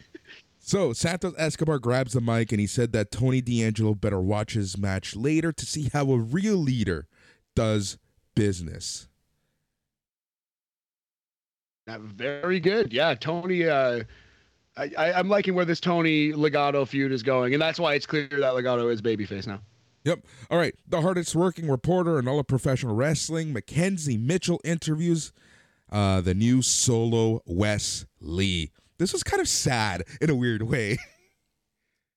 So 0.63 0.93
Santos 0.93 1.35
Escobar 1.37 1.81
grabs 1.81 2.13
the 2.13 2.21
mic 2.21 2.53
and 2.53 2.61
he 2.61 2.67
said 2.69 2.93
that 2.93 3.11
Tony 3.11 3.41
D'Angelo 3.41 3.93
better 3.93 4.21
watch 4.21 4.53
his 4.53 4.79
match 4.79 5.17
later 5.17 5.51
to 5.51 5.67
see 5.67 5.91
how 5.93 6.13
a 6.13 6.17
real 6.19 6.59
leader 6.59 7.09
does 7.57 7.99
business. 8.37 9.09
Very 11.89 12.61
good. 12.61 12.93
Yeah, 12.93 13.15
Tony. 13.15 13.67
Uh, 13.67 14.05
I, 14.81 14.91
I, 14.97 15.13
I'm 15.13 15.29
liking 15.29 15.55
where 15.55 15.65
this 15.65 15.81
Tony 15.81 16.33
Legado 16.33 16.87
feud 16.89 17.13
is 17.13 17.23
going, 17.23 17.53
and 17.53 17.61
that's 17.61 17.79
why 17.79 17.95
it's 17.95 18.07
clear 18.07 18.29
that 18.29 18.41
Legado 18.41 18.91
is 18.91 19.03
babyface 19.03 19.47
now. 19.47 19.61
Yep. 20.05 20.21
All 20.51 20.59
right. 20.59 20.75
The 20.89 21.03
hardest 21.03 21.35
working 21.35 21.69
reporter 21.69 22.19
in 22.19 22.27
all 22.27 22.39
of 22.39 22.47
professional 22.47 22.95
wrestling, 22.95 23.53
McKenzie 23.53 24.19
Mitchell, 24.19 24.61
interviews 24.65 25.33
uh, 25.93 26.21
the 26.23 26.35
new 26.35 26.63
solo 26.63 27.43
Wes 27.45 28.07
Lee. 28.21 28.71
This 28.99 29.13
was 29.13 29.23
kind 29.23 29.41
of 29.41 29.49
sad 29.49 30.05
in 30.21 30.31
a 30.31 30.35
weird 30.35 30.63
way. 30.63 30.99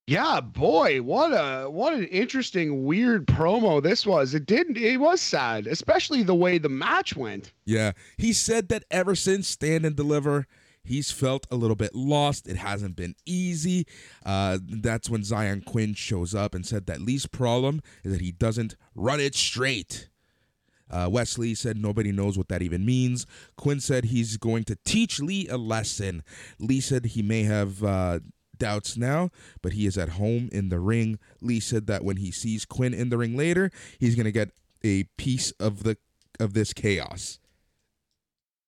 Yeah, 0.06 0.42
boy, 0.42 1.02
what 1.02 1.30
a 1.30 1.70
what 1.70 1.94
an 1.94 2.04
interesting 2.08 2.84
weird 2.84 3.26
promo 3.26 3.82
this 3.82 4.06
was. 4.06 4.34
It 4.34 4.46
didn't 4.46 4.76
it 4.76 4.98
was 5.00 5.22
sad, 5.22 5.66
especially 5.66 6.24
the 6.24 6.36
way 6.36 6.58
the 6.58 6.68
match 6.68 7.16
went. 7.16 7.54
Yeah. 7.64 7.94
He 8.18 8.34
said 8.34 8.68
that 8.68 8.84
ever 8.92 9.16
since 9.16 9.48
Stand 9.48 9.86
and 9.86 9.96
Deliver, 9.96 10.46
he's 10.84 11.12
felt 11.12 11.48
a 11.52 11.56
little 11.56 11.76
bit 11.76 11.96
lost. 11.96 12.48
It 12.48 12.58
hasn't 12.58 12.96
been 12.96 13.16
easy. 13.26 13.86
Uh, 14.26 14.60
that's 14.62 15.10
when 15.10 15.24
Zion 15.24 15.62
Quinn 15.62 15.94
shows 15.94 16.36
up 16.36 16.54
and 16.54 16.66
said 16.66 16.86
that 16.88 17.02
Lee's 17.02 17.26
problem 17.26 17.82
is 18.04 18.14
that 18.14 18.22
he 18.22 18.32
doesn't 18.32 18.76
run 18.96 19.20
it 19.20 19.36
straight. 19.36 20.10
Uh, 20.90 21.10
Wes 21.12 21.38
Lee 21.38 21.56
said 21.56 21.78
nobody 21.78 22.12
knows 22.12 22.38
what 22.38 22.50
that 22.50 22.62
even 22.62 22.86
means. 22.86 23.26
Quinn 23.58 23.80
said 23.80 24.06
he's 24.06 24.38
going 24.38 24.64
to 24.66 24.78
teach 24.86 25.20
Lee 25.20 25.48
a 25.48 25.58
lesson. 25.58 26.24
Lee 26.60 26.82
said 26.82 27.06
he 27.06 27.24
may 27.24 27.44
have 27.44 27.84
uh, 27.84 28.20
doubts 28.58 28.96
now, 28.96 29.30
but 29.62 29.74
he 29.74 29.88
is 29.88 29.98
at 29.98 30.10
home 30.10 30.50
in 30.52 30.70
the 30.70 30.80
ring. 30.80 31.18
Lee 31.42 31.60
said 31.60 31.88
that 31.88 32.04
when 32.04 32.18
he 32.18 32.32
sees 32.32 32.66
Quinn 32.66 32.94
in 32.94 33.10
the 33.10 33.18
ring 33.18 33.36
later, 33.36 33.72
he's 34.00 34.16
going 34.16 34.26
to 34.26 34.32
get 34.32 34.52
a 34.84 35.04
piece 35.18 35.52
of 35.52 35.84
the 35.84 35.98
of 36.40 36.54
this 36.54 36.74
chaos. 36.74 37.40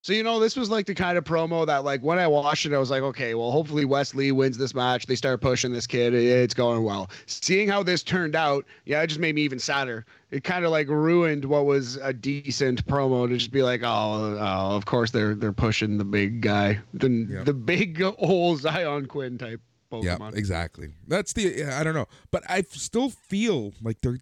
So 0.06 0.12
you 0.12 0.22
know, 0.22 0.38
this 0.38 0.54
was 0.54 0.70
like 0.70 0.86
the 0.86 0.94
kind 0.94 1.18
of 1.18 1.24
promo 1.24 1.66
that, 1.66 1.82
like, 1.82 2.00
when 2.00 2.20
I 2.20 2.28
watched 2.28 2.64
it, 2.64 2.72
I 2.72 2.78
was 2.78 2.90
like, 2.90 3.02
okay, 3.02 3.34
well, 3.34 3.50
hopefully 3.50 3.84
Wes 3.84 4.14
Lee 4.14 4.30
wins 4.30 4.56
this 4.56 4.72
match. 4.72 5.06
They 5.06 5.16
start 5.16 5.40
pushing 5.40 5.72
this 5.72 5.84
kid. 5.84 6.14
It's 6.14 6.54
going 6.54 6.84
well. 6.84 7.10
Seeing 7.26 7.68
how 7.68 7.82
this 7.82 8.04
turned 8.04 8.36
out, 8.36 8.64
yeah, 8.84 9.02
it 9.02 9.08
just 9.08 9.18
made 9.18 9.34
me 9.34 9.42
even 9.42 9.58
sadder. 9.58 10.06
It 10.30 10.44
kind 10.44 10.64
of 10.64 10.70
like 10.70 10.86
ruined 10.86 11.44
what 11.44 11.66
was 11.66 11.96
a 11.96 12.12
decent 12.12 12.86
promo 12.86 13.28
to 13.28 13.36
just 13.36 13.50
be 13.50 13.64
like, 13.64 13.82
oh, 13.82 14.38
oh 14.38 14.76
of 14.76 14.86
course 14.86 15.10
they're 15.10 15.34
they're 15.34 15.52
pushing 15.52 15.98
the 15.98 16.04
big 16.04 16.40
guy, 16.40 16.78
the 16.94 17.42
the 17.44 17.52
big 17.52 18.00
old 18.18 18.60
Zion 18.60 19.06
Quinn 19.06 19.38
type. 19.38 19.60
Pokemon. 19.90 20.04
Yeah, 20.04 20.38
exactly. 20.38 20.90
That's 21.08 21.32
the 21.32 21.64
I 21.64 21.82
don't 21.82 21.94
know, 21.94 22.06
but 22.30 22.44
I 22.48 22.62
still 22.62 23.10
feel 23.10 23.72
like 23.82 24.02
they're 24.02 24.18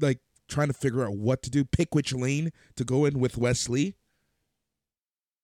like 0.00 0.18
trying 0.48 0.66
to 0.68 0.74
figure 0.74 1.04
out 1.04 1.16
what 1.16 1.44
to 1.44 1.50
do. 1.50 1.64
Pick 1.64 1.94
which 1.94 2.12
lane 2.12 2.50
to 2.74 2.84
go 2.84 3.04
in 3.04 3.20
with 3.20 3.38
Wes 3.38 3.68
Lee. 3.68 3.94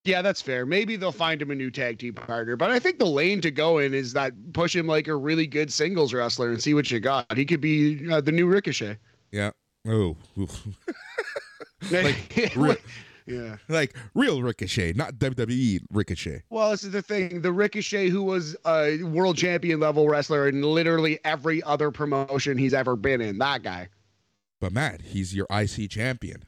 Yeah, 0.04 0.20
that's 0.20 0.42
fair. 0.42 0.66
Maybe 0.66 0.96
they'll 0.96 1.12
find 1.12 1.40
him 1.40 1.50
a 1.50 1.54
new 1.54 1.70
tag 1.70 1.98
team 1.98 2.12
partner, 2.12 2.56
but 2.56 2.70
I 2.70 2.78
think 2.78 2.98
the 2.98 3.06
lane 3.06 3.40
to 3.40 3.50
go 3.50 3.78
in 3.78 3.94
is 3.94 4.12
that 4.12 4.34
push 4.52 4.76
him 4.76 4.86
like 4.86 5.08
a 5.08 5.16
really 5.16 5.46
good 5.46 5.72
singles 5.72 6.12
wrestler 6.12 6.50
and 6.50 6.62
see 6.62 6.74
what 6.74 6.90
you 6.90 7.00
got. 7.00 7.34
He 7.36 7.46
could 7.46 7.62
be 7.62 8.10
uh, 8.10 8.20
the 8.20 8.32
new 8.32 8.46
Ricochet. 8.46 8.98
Yeah. 9.32 9.50
Oh. 9.88 10.16
like, 11.90 12.52
real, 12.56 12.76
yeah. 13.26 13.56
Like 13.68 13.96
real 14.14 14.42
Ricochet, 14.42 14.92
not 14.92 15.14
WWE 15.14 15.80
Ricochet. 15.90 16.42
Well, 16.50 16.70
this 16.70 16.84
is 16.84 16.90
the 16.90 17.02
thing. 17.02 17.40
The 17.40 17.52
Ricochet 17.52 18.10
who 18.10 18.22
was 18.22 18.54
a 18.66 19.02
world 19.04 19.38
champion 19.38 19.80
level 19.80 20.06
wrestler 20.06 20.48
in 20.48 20.60
literally 20.60 21.18
every 21.24 21.62
other 21.62 21.90
promotion 21.90 22.58
he's 22.58 22.74
ever 22.74 22.94
been 22.94 23.22
in. 23.22 23.38
That 23.38 23.62
guy. 23.62 23.88
But 24.60 24.72
Matt, 24.72 25.00
he's 25.00 25.34
your 25.34 25.46
IC 25.50 25.90
champion. 25.90 26.44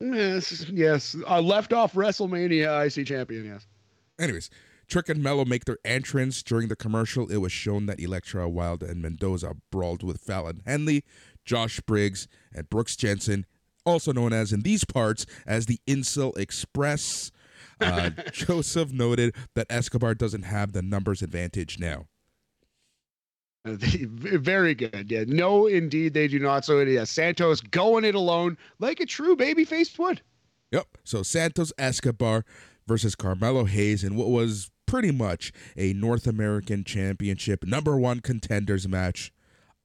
Yes, 0.00 0.66
yes. 0.70 1.16
Uh, 1.28 1.40
left 1.40 1.72
off 1.72 1.92
WrestleMania 1.92 2.86
IC 2.86 3.06
champion, 3.06 3.44
yes. 3.44 3.66
Anyways, 4.18 4.50
Trick 4.88 5.08
and 5.08 5.22
Melo 5.22 5.44
make 5.44 5.66
their 5.66 5.78
entrance 5.84 6.42
during 6.42 6.68
the 6.68 6.76
commercial. 6.76 7.30
It 7.30 7.36
was 7.38 7.52
shown 7.52 7.86
that 7.86 8.00
Elektra 8.00 8.48
Wilde 8.48 8.82
and 8.82 9.00
Mendoza 9.00 9.56
brawled 9.70 10.02
with 10.02 10.20
Fallon 10.20 10.62
Henley, 10.66 11.04
Josh 11.44 11.80
Briggs, 11.80 12.28
and 12.52 12.68
Brooks 12.68 12.96
Jensen, 12.96 13.46
also 13.84 14.12
known 14.12 14.32
as 14.32 14.52
in 14.52 14.62
these 14.62 14.84
parts 14.84 15.26
as 15.46 15.66
the 15.66 15.78
Incel 15.86 16.36
Express. 16.36 17.30
Uh, 17.80 18.10
Joseph 18.32 18.92
noted 18.92 19.34
that 19.54 19.66
Escobar 19.70 20.14
doesn't 20.14 20.42
have 20.42 20.72
the 20.72 20.82
numbers 20.82 21.22
advantage 21.22 21.78
now. 21.78 22.06
Very 23.64 24.74
good. 24.74 25.10
Yeah. 25.10 25.24
No, 25.26 25.66
indeed, 25.66 26.14
they 26.14 26.28
do 26.28 26.38
not. 26.38 26.64
So, 26.64 26.80
yeah, 26.80 27.04
Santos 27.04 27.60
going 27.60 28.04
it 28.04 28.14
alone 28.14 28.56
like 28.78 29.00
a 29.00 29.06
true 29.06 29.36
baby 29.36 29.66
babyface 29.66 29.98
would. 29.98 30.22
Yep. 30.72 30.86
So, 31.04 31.22
Santos 31.22 31.72
Escobar 31.78 32.44
versus 32.86 33.14
Carmelo 33.14 33.64
Hayes 33.64 34.02
in 34.02 34.16
what 34.16 34.28
was 34.28 34.70
pretty 34.86 35.12
much 35.12 35.52
a 35.76 35.92
North 35.92 36.26
American 36.26 36.84
Championship 36.84 37.64
number 37.64 37.96
one 37.96 38.20
contenders 38.20 38.88
match. 38.88 39.32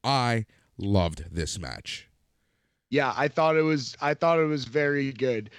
I 0.04 0.46
loved 0.78 1.26
this 1.32 1.60
match. 1.60 2.10
Yeah, 2.90 3.14
I 3.16 3.28
thought 3.28 3.58
it 3.58 3.62
was 3.62 3.96
I 4.02 4.14
thought 4.14 4.40
it 4.40 4.46
was 4.46 4.66
very 4.66 5.12
good. 5.12 5.50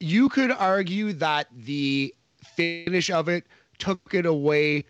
You 0.00 0.28
could 0.28 0.50
argue 0.50 1.12
that 1.14 1.48
the 1.52 2.14
finish 2.56 3.10
of 3.10 3.28
it 3.28 3.46
took 3.78 4.14
it 4.14 4.26
away 4.26 4.84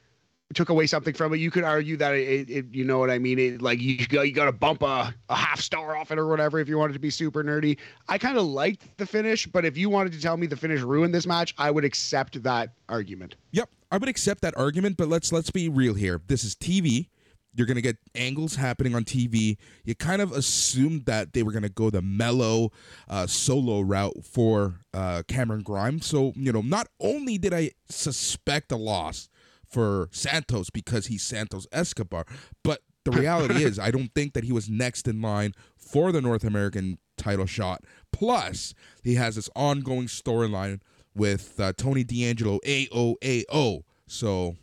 took 0.56 0.68
away 0.68 0.86
something 0.86 1.14
from 1.14 1.32
it. 1.34 1.38
You 1.38 1.50
could 1.50 1.64
argue 1.64 1.96
that 1.96 2.14
it, 2.14 2.50
it 2.50 2.66
you 2.72 2.84
know 2.84 2.98
what 2.98 3.10
I 3.10 3.18
mean. 3.18 3.38
It 3.38 3.62
like 3.62 3.80
you 3.80 4.06
got 4.06 4.22
you 4.22 4.32
got 4.32 4.46
to 4.46 4.52
bump 4.52 4.82
a, 4.82 5.14
a 5.28 5.34
half 5.34 5.60
star 5.60 5.96
off 5.96 6.10
it 6.10 6.18
or 6.18 6.26
whatever 6.26 6.58
if 6.58 6.68
you 6.68 6.78
wanted 6.78 6.94
to 6.94 6.98
be 6.98 7.10
super 7.10 7.42
nerdy. 7.42 7.78
I 8.08 8.18
kind 8.18 8.36
of 8.36 8.44
liked 8.44 8.96
the 8.98 9.06
finish, 9.06 9.46
but 9.46 9.64
if 9.64 9.76
you 9.76 9.90
wanted 9.90 10.12
to 10.12 10.20
tell 10.20 10.36
me 10.36 10.46
the 10.46 10.56
finish 10.56 10.80
ruined 10.80 11.14
this 11.14 11.26
match, 11.26 11.54
I 11.58 11.70
would 11.70 11.84
accept 11.84 12.42
that 12.42 12.70
argument. 12.88 13.36
Yep, 13.52 13.70
I 13.90 13.98
would 13.98 14.08
accept 14.08 14.42
that 14.42 14.56
argument. 14.56 14.96
But 14.96 15.08
let's 15.08 15.32
let's 15.32 15.50
be 15.50 15.68
real 15.68 15.94
here. 15.94 16.20
This 16.26 16.44
is 16.44 16.54
TV. 16.54 17.08
You're 17.54 17.66
gonna 17.66 17.82
get 17.82 17.98
angles 18.14 18.56
happening 18.56 18.94
on 18.94 19.04
TV. 19.04 19.58
You 19.84 19.94
kind 19.94 20.22
of 20.22 20.32
assumed 20.32 21.04
that 21.04 21.34
they 21.34 21.42
were 21.42 21.52
gonna 21.52 21.68
go 21.68 21.90
the 21.90 22.00
Melo 22.00 22.72
uh, 23.08 23.26
solo 23.26 23.80
route 23.80 24.24
for 24.24 24.76
uh, 24.94 25.22
Cameron 25.28 25.62
Grimes. 25.62 26.06
So 26.06 26.32
you 26.34 26.52
know, 26.52 26.62
not 26.62 26.88
only 26.98 27.36
did 27.36 27.52
I 27.52 27.72
suspect 27.88 28.72
a 28.72 28.76
loss 28.76 29.28
for 29.72 30.08
Santos 30.12 30.70
because 30.70 31.06
he's 31.06 31.22
Santos 31.22 31.66
Escobar. 31.72 32.26
But 32.62 32.82
the 33.04 33.10
reality 33.10 33.64
is, 33.64 33.78
I 33.78 33.90
don't 33.90 34.14
think 34.14 34.34
that 34.34 34.44
he 34.44 34.52
was 34.52 34.68
next 34.68 35.08
in 35.08 35.20
line 35.20 35.54
for 35.76 36.12
the 36.12 36.20
North 36.20 36.44
American 36.44 36.98
title 37.16 37.46
shot. 37.46 37.84
Plus, 38.12 38.74
he 39.02 39.14
has 39.16 39.36
this 39.36 39.50
ongoing 39.56 40.06
storyline 40.06 40.80
with 41.14 41.58
uh, 41.58 41.72
Tony 41.76 42.04
D'Angelo, 42.04 42.58
AOAO. 42.64 43.82
So. 44.06 44.56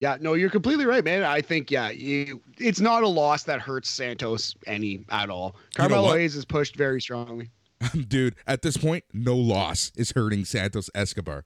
Yeah, 0.00 0.16
no, 0.20 0.32
you're 0.34 0.50
completely 0.50 0.86
right, 0.86 1.04
man. 1.04 1.24
I 1.24 1.42
think, 1.42 1.70
yeah, 1.70 1.90
you, 1.90 2.40
it's 2.58 2.80
not 2.80 3.02
a 3.02 3.08
loss 3.08 3.42
that 3.44 3.60
hurts 3.60 3.90
Santos 3.90 4.54
any 4.66 5.04
at 5.10 5.28
all. 5.28 5.56
Carmelo 5.74 6.02
you 6.02 6.08
know 6.08 6.18
Hayes 6.18 6.36
is 6.36 6.44
pushed 6.44 6.76
very 6.76 7.02
strongly. 7.02 7.50
Dude, 8.08 8.36
at 8.46 8.62
this 8.62 8.76
point, 8.76 9.04
no 9.12 9.36
loss 9.36 9.92
is 9.96 10.12
hurting 10.12 10.44
Santos 10.44 10.88
Escobar. 10.94 11.44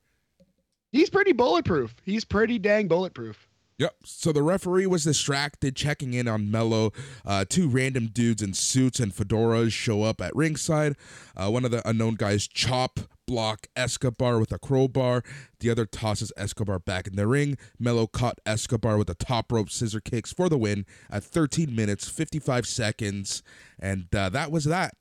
He's 0.94 1.10
pretty 1.10 1.32
bulletproof. 1.32 1.92
He's 2.04 2.24
pretty 2.24 2.56
dang 2.60 2.86
bulletproof. 2.86 3.48
Yep. 3.78 3.96
So 4.04 4.30
the 4.30 4.44
referee 4.44 4.86
was 4.86 5.02
distracted 5.02 5.74
checking 5.74 6.14
in 6.14 6.28
on 6.28 6.52
Melo. 6.52 6.92
Uh, 7.24 7.44
two 7.48 7.68
random 7.68 8.10
dudes 8.12 8.40
in 8.40 8.54
suits 8.54 9.00
and 9.00 9.12
fedoras 9.12 9.72
show 9.72 10.04
up 10.04 10.20
at 10.20 10.36
ringside. 10.36 10.94
Uh, 11.36 11.50
one 11.50 11.64
of 11.64 11.72
the 11.72 11.86
unknown 11.88 12.14
guys 12.14 12.46
chop 12.46 13.00
block 13.26 13.66
Escobar 13.74 14.38
with 14.38 14.52
a 14.52 14.58
crowbar. 14.60 15.24
The 15.58 15.68
other 15.68 15.84
tosses 15.84 16.30
Escobar 16.36 16.78
back 16.78 17.08
in 17.08 17.16
the 17.16 17.26
ring. 17.26 17.58
Melo 17.76 18.06
caught 18.06 18.38
Escobar 18.46 18.96
with 18.96 19.10
a 19.10 19.14
top 19.14 19.50
rope 19.50 19.70
scissor 19.70 20.00
kicks 20.00 20.32
for 20.32 20.48
the 20.48 20.56
win 20.58 20.86
at 21.10 21.24
13 21.24 21.74
minutes 21.74 22.08
55 22.08 22.68
seconds, 22.68 23.42
and 23.80 24.14
uh, 24.14 24.28
that 24.28 24.52
was 24.52 24.62
that. 24.66 24.94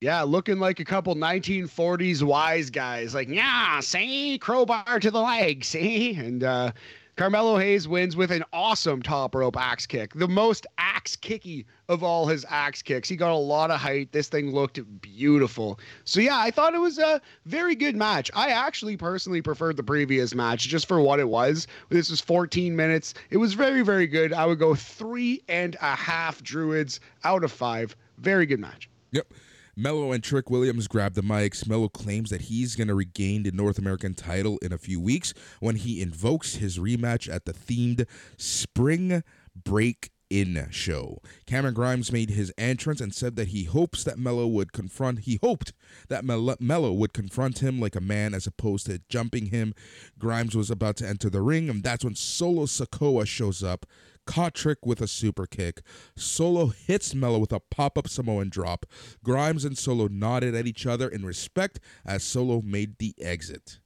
Yeah, 0.00 0.22
looking 0.22 0.58
like 0.58 0.80
a 0.80 0.84
couple 0.84 1.14
1940s 1.14 2.22
wise 2.22 2.70
guys. 2.70 3.14
Like, 3.14 3.28
yeah, 3.28 3.80
see, 3.80 4.38
crowbar 4.38 4.98
to 4.98 5.10
the 5.10 5.20
leg, 5.20 5.62
see? 5.62 6.14
And 6.14 6.42
uh, 6.42 6.72
Carmelo 7.16 7.58
Hayes 7.58 7.86
wins 7.86 8.16
with 8.16 8.30
an 8.30 8.42
awesome 8.50 9.02
top 9.02 9.34
rope 9.34 9.58
axe 9.58 9.84
kick, 9.84 10.14
the 10.14 10.26
most 10.26 10.66
axe 10.78 11.16
kicky 11.16 11.66
of 11.90 12.02
all 12.02 12.26
his 12.26 12.46
axe 12.48 12.80
kicks. 12.80 13.10
He 13.10 13.16
got 13.16 13.30
a 13.30 13.36
lot 13.36 13.70
of 13.70 13.78
height. 13.78 14.10
This 14.10 14.28
thing 14.28 14.54
looked 14.54 14.80
beautiful. 15.02 15.78
So, 16.04 16.20
yeah, 16.20 16.38
I 16.38 16.50
thought 16.50 16.74
it 16.74 16.80
was 16.80 16.98
a 16.98 17.20
very 17.44 17.74
good 17.74 17.94
match. 17.94 18.30
I 18.34 18.48
actually 18.52 18.96
personally 18.96 19.42
preferred 19.42 19.76
the 19.76 19.82
previous 19.82 20.34
match 20.34 20.66
just 20.66 20.88
for 20.88 21.02
what 21.02 21.20
it 21.20 21.28
was. 21.28 21.66
This 21.90 22.08
was 22.08 22.22
14 22.22 22.74
minutes. 22.74 23.12
It 23.28 23.36
was 23.36 23.52
very, 23.52 23.82
very 23.82 24.06
good. 24.06 24.32
I 24.32 24.46
would 24.46 24.58
go 24.58 24.74
three 24.74 25.42
and 25.46 25.76
a 25.82 25.94
half 25.94 26.42
druids 26.42 27.00
out 27.22 27.44
of 27.44 27.52
five. 27.52 27.94
Very 28.16 28.46
good 28.46 28.60
match. 28.60 28.88
Yep. 29.10 29.26
Melo 29.80 30.12
and 30.12 30.22
Trick 30.22 30.50
Williams 30.50 30.88
grab 30.88 31.14
the 31.14 31.22
mics. 31.22 31.66
Melo 31.66 31.88
claims 31.88 32.28
that 32.28 32.42
he's 32.42 32.76
going 32.76 32.88
to 32.88 32.94
regain 32.94 33.44
the 33.44 33.50
North 33.50 33.78
American 33.78 34.12
title 34.12 34.58
in 34.60 34.74
a 34.74 34.78
few 34.78 35.00
weeks 35.00 35.32
when 35.58 35.76
he 35.76 36.02
invokes 36.02 36.56
his 36.56 36.78
rematch 36.78 37.32
at 37.32 37.46
the 37.46 37.54
themed 37.54 38.06
Spring 38.36 39.22
Break 39.56 40.10
in 40.28 40.68
show. 40.70 41.22
Cameron 41.46 41.72
Grimes 41.72 42.12
made 42.12 42.28
his 42.28 42.52
entrance 42.58 43.00
and 43.00 43.14
said 43.14 43.36
that 43.36 43.48
he 43.48 43.64
hopes 43.64 44.04
that 44.04 44.18
Melo 44.18 44.46
would 44.46 44.74
confront. 44.74 45.20
He 45.20 45.38
hoped 45.42 45.72
that 46.08 46.26
Mel- 46.26 46.56
Melo 46.60 46.92
would 46.92 47.14
confront 47.14 47.62
him 47.62 47.80
like 47.80 47.96
a 47.96 48.00
man 48.00 48.34
as 48.34 48.46
opposed 48.46 48.84
to 48.86 49.00
jumping 49.08 49.46
him. 49.46 49.72
Grimes 50.18 50.54
was 50.54 50.70
about 50.70 50.96
to 50.96 51.08
enter 51.08 51.30
the 51.30 51.40
ring, 51.40 51.70
and 51.70 51.82
that's 51.82 52.04
when 52.04 52.14
Solo 52.14 52.66
Sikoa 52.66 53.26
shows 53.26 53.62
up. 53.64 53.86
Caught 54.26 54.54
Trick 54.54 54.86
with 54.86 55.00
a 55.00 55.08
super 55.08 55.46
kick. 55.46 55.82
Solo 56.16 56.66
hits 56.66 57.14
Melo 57.14 57.38
with 57.38 57.52
a 57.52 57.60
pop 57.60 57.98
up 57.98 58.08
Samoan 58.08 58.48
drop. 58.48 58.86
Grimes 59.24 59.64
and 59.64 59.76
Solo 59.76 60.08
nodded 60.08 60.54
at 60.54 60.66
each 60.66 60.86
other 60.86 61.08
in 61.08 61.24
respect 61.24 61.80
as 62.04 62.22
Solo 62.22 62.62
made 62.62 62.98
the 62.98 63.14
exit. 63.20 63.80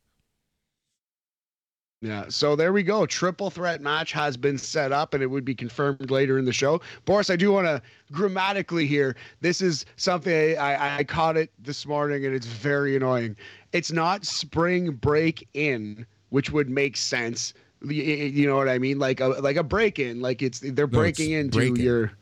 Yeah, 2.04 2.26
so 2.28 2.54
there 2.54 2.74
we 2.74 2.82
go. 2.82 3.06
Triple 3.06 3.48
threat 3.48 3.80
match 3.80 4.12
has 4.12 4.36
been 4.36 4.58
set 4.58 4.92
up 4.92 5.14
and 5.14 5.22
it 5.22 5.26
would 5.26 5.44
be 5.44 5.54
confirmed 5.54 6.10
later 6.10 6.38
in 6.38 6.44
the 6.44 6.52
show. 6.52 6.82
Boris, 7.06 7.30
I 7.30 7.36
do 7.36 7.50
want 7.50 7.66
to 7.66 7.80
grammatically 8.12 8.86
here. 8.86 9.16
This 9.40 9.62
is 9.62 9.86
something 9.96 10.58
I, 10.58 10.98
I 10.98 11.04
caught 11.04 11.38
it 11.38 11.50
this 11.58 11.86
morning 11.86 12.26
and 12.26 12.34
it's 12.34 12.44
very 12.44 12.94
annoying. 12.94 13.36
It's 13.72 13.90
not 13.90 14.26
spring 14.26 14.90
break 14.90 15.48
in, 15.54 16.04
which 16.28 16.50
would 16.50 16.68
make 16.68 16.98
sense. 16.98 17.54
You 17.86 18.46
know 18.46 18.56
what 18.56 18.68
I 18.68 18.78
mean? 18.78 18.98
Like 18.98 19.20
a 19.20 19.28
like 19.28 19.56
a 19.56 19.62
break 19.62 19.98
in, 19.98 20.20
like 20.20 20.42
it's 20.42 20.60
they're 20.60 20.86
breaking 20.86 21.32
no, 21.32 21.38
it's 21.38 21.44
into 21.44 21.58
breaking. 21.58 21.84
your. 21.84 22.12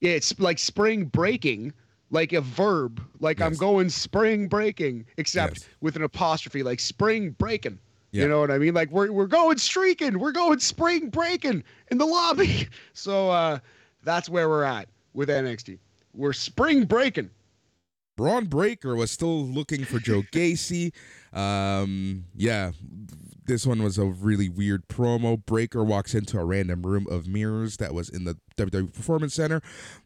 Yeah, 0.00 0.12
it's 0.12 0.38
like 0.38 0.58
spring 0.58 1.06
breaking, 1.06 1.72
like 2.10 2.32
a 2.32 2.40
verb. 2.40 3.02
Like 3.20 3.38
yes. 3.38 3.46
I'm 3.46 3.54
going 3.54 3.88
spring 3.88 4.48
breaking, 4.48 5.06
except 5.16 5.58
yes. 5.60 5.68
with 5.80 5.96
an 5.96 6.02
apostrophe, 6.02 6.62
like 6.62 6.80
spring 6.80 7.30
breaking. 7.30 7.78
Yeah. 8.12 8.22
You 8.22 8.28
know 8.28 8.40
what 8.40 8.50
I 8.50 8.58
mean? 8.58 8.74
Like 8.74 8.90
we're 8.90 9.10
we're 9.12 9.26
going 9.26 9.58
streaking, 9.58 10.18
we're 10.18 10.32
going 10.32 10.58
spring 10.60 11.10
breaking 11.10 11.64
in 11.90 11.98
the 11.98 12.06
lobby. 12.06 12.68
So 12.92 13.30
uh 13.30 13.58
that's 14.02 14.28
where 14.28 14.48
we're 14.48 14.64
at 14.64 14.88
with 15.12 15.28
NXT. 15.28 15.78
We're 16.14 16.32
spring 16.32 16.84
breaking. 16.84 17.30
Bron 18.16 18.46
Breakker 18.46 18.96
was 18.96 19.10
still 19.10 19.44
looking 19.44 19.84
for 19.84 19.98
Joe 19.98 20.22
Gacy. 20.32 20.92
Um, 21.32 22.24
yeah, 22.34 22.72
this 23.46 23.66
one 23.66 23.82
was 23.82 23.98
a 23.98 24.04
really 24.04 24.48
weird 24.48 24.88
promo. 24.88 25.44
Breakker 25.44 25.84
walks 25.84 26.14
into 26.14 26.38
a 26.38 26.44
random 26.44 26.82
room 26.82 27.06
of 27.10 27.26
mirrors 27.26 27.76
that 27.78 27.94
was 27.94 28.08
in 28.08 28.24
the 28.24 28.36
WWE 28.56 28.92
Performance 28.92 29.34
Center. 29.34 29.60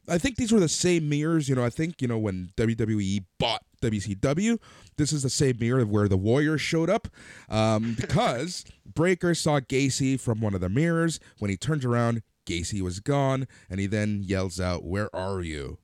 I 0.09 0.19
think 0.19 0.37
these 0.37 0.53
were 0.53 0.61
the 0.61 0.69
same 0.69 1.09
mirrors. 1.09 1.49
You 1.49 1.55
know, 1.55 1.65
I 1.65 1.71
think 1.71 2.01
you 2.01 2.09
know 2.09 2.19
when 2.19 2.53
WWE 2.57 3.25
bought 3.39 3.63
WCW. 3.83 4.59
This 4.97 5.13
is 5.13 5.23
the 5.23 5.31
same 5.31 5.59
mirror 5.59 5.85
where 5.85 6.09
the 6.09 6.17
Warriors 6.17 6.61
showed 6.61 6.91
up 6.91 7.09
um, 7.49 7.97
because 8.01 8.65
Breakker 8.87 9.35
saw 9.35 9.61
Gacy 9.61 10.21
from 10.21 10.41
one 10.41 10.55
of 10.55 10.61
the 10.61 10.69
mirrors. 10.69 11.21
When 11.39 11.51
he 11.51 11.57
turns 11.57 11.85
around, 11.85 12.23
Gacy 12.47 12.81
was 12.81 13.01
gone, 13.01 13.47
and 13.69 13.81
he 13.81 13.87
then 13.87 14.23
yells 14.23 14.61
out, 14.61 14.85
"Where 14.85 15.15
are 15.15 15.41
you?" 15.41 15.79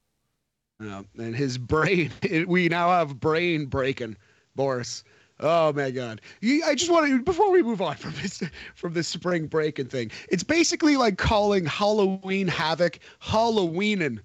And 0.79 1.35
his 1.35 1.59
brain. 1.59 2.11
We 2.47 2.69
now 2.69 2.91
have 2.91 3.19
brain 3.19 3.67
breaking, 3.67 4.17
Boris. 4.55 5.05
Oh 5.41 5.73
my 5.73 5.91
God! 5.91 6.21
I 6.43 6.75
just 6.75 6.91
want 6.91 7.07
to 7.09 7.23
before 7.23 7.51
we 7.51 7.63
move 7.63 7.83
on 7.83 7.97
from 7.97 8.13
this 8.23 8.43
from 8.75 8.95
this 8.95 9.09
spring 9.09 9.47
break 9.47 9.79
and 9.79 9.91
thing. 9.91 10.11
It's 10.31 10.43
basically 10.43 10.97
like 10.97 11.19
calling 11.19 11.67
Halloween 11.67 12.49
Havoc 12.49 12.99
Halloweenin. 13.23 14.21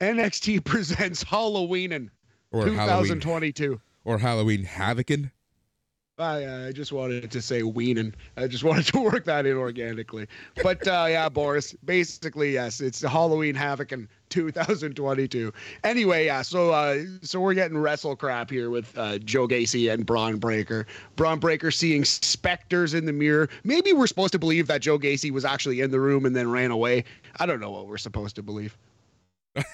NXT 0.00 0.64
presents 0.64 1.24
Halloweenin 1.24 2.10
or 2.52 2.64
2022 2.64 3.62
Halloween, 3.64 3.80
or 4.04 4.18
Halloween 4.18 4.64
Havocin. 4.64 5.30
I, 6.18 6.66
I 6.66 6.72
just 6.72 6.92
wanted 6.92 7.30
to 7.30 7.40
say 7.40 7.62
Weenan. 7.62 8.12
I 8.36 8.46
just 8.48 8.64
wanted 8.64 8.86
to 8.86 9.00
work 9.00 9.24
that 9.26 9.46
in 9.46 9.56
organically. 9.56 10.26
But 10.62 10.86
uh, 10.86 11.06
yeah, 11.08 11.28
Boris, 11.28 11.74
basically, 11.84 12.54
yes, 12.54 12.80
it's 12.80 13.02
Halloween 13.02 13.54
Havoc 13.54 13.92
in 13.92 14.08
2022. 14.30 15.52
Anyway, 15.84 16.26
yeah, 16.26 16.42
so 16.42 16.72
uh, 16.72 17.04
so 17.22 17.40
we're 17.40 17.54
getting 17.54 17.78
wrestle 17.78 18.16
crap 18.16 18.50
here 18.50 18.70
with 18.70 18.96
uh, 18.98 19.18
Joe 19.18 19.46
Gacy 19.46 19.92
and 19.92 20.04
Bron 20.04 20.38
Breakker. 20.38 20.86
Bron 21.16 21.38
Breakker 21.38 21.70
seeing 21.70 22.04
specters 22.04 22.94
in 22.94 23.06
the 23.06 23.12
mirror. 23.12 23.48
Maybe 23.64 23.92
we're 23.92 24.06
supposed 24.06 24.32
to 24.32 24.38
believe 24.38 24.66
that 24.66 24.82
Joe 24.82 24.98
Gacy 24.98 25.30
was 25.30 25.44
actually 25.44 25.80
in 25.80 25.90
the 25.90 26.00
room 26.00 26.26
and 26.26 26.34
then 26.34 26.50
ran 26.50 26.70
away. 26.70 27.04
I 27.38 27.46
don't 27.46 27.60
know 27.60 27.70
what 27.70 27.86
we're 27.86 27.98
supposed 27.98 28.36
to 28.36 28.42
believe. 28.42 28.76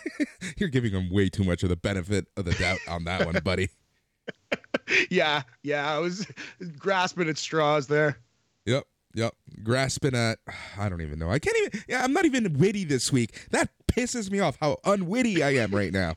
You're 0.56 0.68
giving 0.68 0.92
him 0.92 1.10
way 1.10 1.28
too 1.28 1.44
much 1.44 1.62
of 1.62 1.68
the 1.68 1.76
benefit 1.76 2.26
of 2.36 2.44
the 2.44 2.54
doubt 2.54 2.78
on 2.88 3.04
that 3.04 3.26
one, 3.26 3.36
buddy. 3.44 3.68
yeah, 5.10 5.42
yeah, 5.62 5.94
I 5.94 5.98
was 5.98 6.26
grasping 6.78 7.28
at 7.28 7.38
straws 7.38 7.86
there. 7.86 8.18
Yep, 8.66 8.84
yep, 9.14 9.34
grasping 9.62 10.14
at. 10.14 10.38
I 10.78 10.88
don't 10.88 11.00
even 11.00 11.18
know. 11.18 11.30
I 11.30 11.38
can't 11.38 11.56
even. 11.58 11.80
Yeah, 11.88 12.04
I'm 12.04 12.12
not 12.12 12.24
even 12.24 12.58
witty 12.58 12.84
this 12.84 13.12
week. 13.12 13.48
That 13.50 13.70
pisses 13.86 14.30
me 14.30 14.40
off. 14.40 14.56
How 14.60 14.78
unwitty 14.84 15.42
I 15.42 15.50
am 15.54 15.74
right 15.74 15.92
now. 15.92 16.14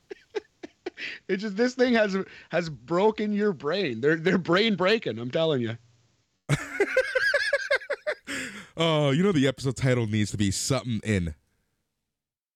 it's 1.28 1.44
just 1.44 1.58
this 1.58 1.76
thing 1.76 1.94
has 1.94 2.18
has 2.50 2.70
broken 2.70 3.34
your 3.34 3.54
brain. 3.54 4.02
They're 4.02 4.18
they're 4.18 4.38
brain 4.38 4.76
breaking. 4.76 5.20
I'm 5.20 5.32
telling 5.32 5.62
you. 5.62 5.78
oh, 8.78 9.12
you 9.12 9.24
know 9.24 9.32
the 9.32 9.48
episode 9.48 9.76
title 9.76 10.08
needs 10.08 10.32
to 10.32 10.38
be 10.38 10.52
something 10.52 11.00
in. 11.04 11.36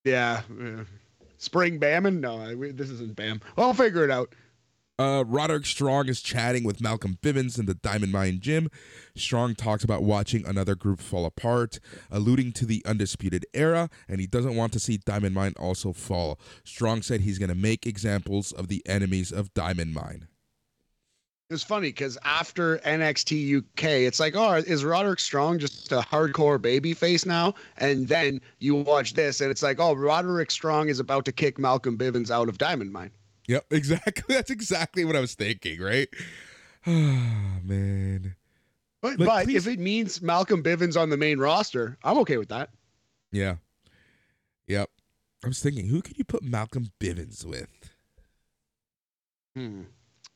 Yeah. 0.03 0.41
Uh, 0.49 0.83
spring 1.37 1.79
Bamming? 1.79 2.19
No, 2.19 2.39
I, 2.39 2.71
this 2.71 2.89
isn't 2.89 3.15
Bam. 3.15 3.41
I'll 3.57 3.73
figure 3.73 4.03
it 4.03 4.11
out. 4.11 4.33
Uh, 5.01 5.23
Roderick 5.23 5.65
Strong 5.65 6.09
is 6.09 6.21
chatting 6.21 6.63
with 6.63 6.79
Malcolm 6.79 7.17
Bivens 7.23 7.57
in 7.57 7.65
the 7.65 7.73
Diamond 7.73 8.11
Mine 8.11 8.39
gym. 8.39 8.69
Strong 9.15 9.55
talks 9.55 9.83
about 9.83 10.03
watching 10.03 10.45
another 10.45 10.75
group 10.75 10.99
fall 11.01 11.25
apart, 11.25 11.79
alluding 12.11 12.51
to 12.51 12.67
the 12.67 12.83
Undisputed 12.85 13.43
Era, 13.55 13.89
and 14.07 14.21
he 14.21 14.27
doesn't 14.27 14.55
want 14.55 14.73
to 14.73 14.79
see 14.79 14.97
Diamond 14.97 15.33
Mine 15.33 15.55
also 15.57 15.91
fall. 15.91 16.39
Strong 16.63 17.01
said 17.01 17.21
he's 17.21 17.39
going 17.39 17.49
to 17.49 17.55
make 17.55 17.87
examples 17.87 18.51
of 18.51 18.67
the 18.67 18.83
enemies 18.85 19.31
of 19.31 19.51
Diamond 19.55 19.95
Mine. 19.95 20.27
It's 21.49 21.63
funny 21.63 21.87
because 21.87 22.19
after 22.23 22.77
NXT 22.77 23.57
UK, 23.57 23.83
it's 24.05 24.19
like, 24.19 24.35
oh, 24.35 24.53
is 24.53 24.85
Roderick 24.85 25.19
Strong 25.19 25.57
just 25.57 25.91
a 25.91 26.01
hardcore 26.01 26.61
baby 26.61 26.93
face 26.93 27.25
now? 27.25 27.55
And 27.77 28.07
then 28.07 28.39
you 28.59 28.75
watch 28.75 29.15
this, 29.15 29.41
and 29.41 29.49
it's 29.49 29.63
like, 29.63 29.79
oh, 29.79 29.93
Roderick 29.95 30.51
Strong 30.51 30.89
is 30.89 30.99
about 30.99 31.25
to 31.25 31.31
kick 31.31 31.57
Malcolm 31.57 31.97
Bivens 31.97 32.29
out 32.29 32.49
of 32.49 32.59
Diamond 32.59 32.93
Mine. 32.93 33.09
Yep, 33.51 33.65
exactly. 33.71 34.35
That's 34.35 34.49
exactly 34.49 35.03
what 35.03 35.17
I 35.17 35.19
was 35.19 35.33
thinking, 35.33 35.81
right? 35.81 36.07
Oh, 36.87 36.91
man. 37.63 38.35
But, 39.01 39.19
like, 39.19 39.47
but 39.47 39.49
if 39.49 39.67
it 39.67 39.77
means 39.77 40.21
Malcolm 40.21 40.63
Bivens 40.63 40.99
on 40.99 41.09
the 41.09 41.17
main 41.17 41.37
roster, 41.37 41.97
I'm 42.03 42.17
okay 42.19 42.37
with 42.37 42.49
that. 42.49 42.69
Yeah. 43.31 43.55
Yep. 44.67 44.89
I 45.43 45.47
was 45.47 45.59
thinking, 45.59 45.87
who 45.87 46.01
could 46.01 46.17
you 46.17 46.23
put 46.23 46.43
Malcolm 46.43 46.91
Bivens 46.99 47.43
with? 47.43 47.67
Hmm. 49.55 49.81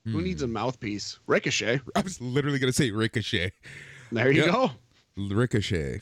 Who 0.04 0.22
needs 0.22 0.42
a 0.42 0.48
hmm. 0.48 0.54
mouthpiece? 0.54 1.20
Ricochet. 1.26 1.80
I 1.96 2.02
was 2.02 2.20
literally 2.20 2.60
gonna 2.60 2.74
say 2.74 2.92
Ricochet. 2.92 3.54
There 4.12 4.32
you 4.32 4.44
yep. 4.44 4.52
go. 4.52 4.72
Ricochet. 5.16 6.02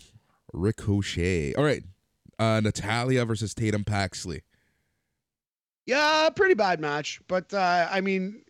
Ricochet. 0.51 1.53
All 1.53 1.63
right. 1.63 1.83
Uh 2.39 2.59
Natalya 2.61 3.23
versus 3.23 3.53
Tatum 3.53 3.83
Paxley. 3.83 4.41
Yeah, 5.85 6.29
pretty 6.29 6.53
bad 6.53 6.79
match, 6.79 7.21
but 7.27 7.53
uh 7.53 7.87
I 7.91 8.01
mean 8.01 8.41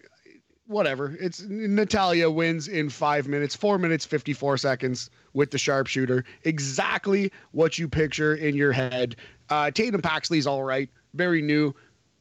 whatever. 0.65 1.17
It's 1.19 1.41
Natalya 1.41 2.31
wins 2.31 2.67
in 2.67 2.89
5 2.89 3.27
minutes, 3.27 3.55
4 3.55 3.77
minutes 3.77 4.05
54 4.05 4.57
seconds 4.57 5.09
with 5.33 5.51
the 5.51 5.57
sharpshooter. 5.57 6.23
Exactly 6.43 7.31
what 7.51 7.77
you 7.77 7.87
picture 7.89 8.35
in 8.35 8.55
your 8.55 8.71
head. 8.71 9.15
Uh 9.49 9.71
Tatum 9.71 10.01
Paxley's 10.01 10.47
all 10.47 10.63
right. 10.63 10.89
Very 11.13 11.41
new. 11.41 11.73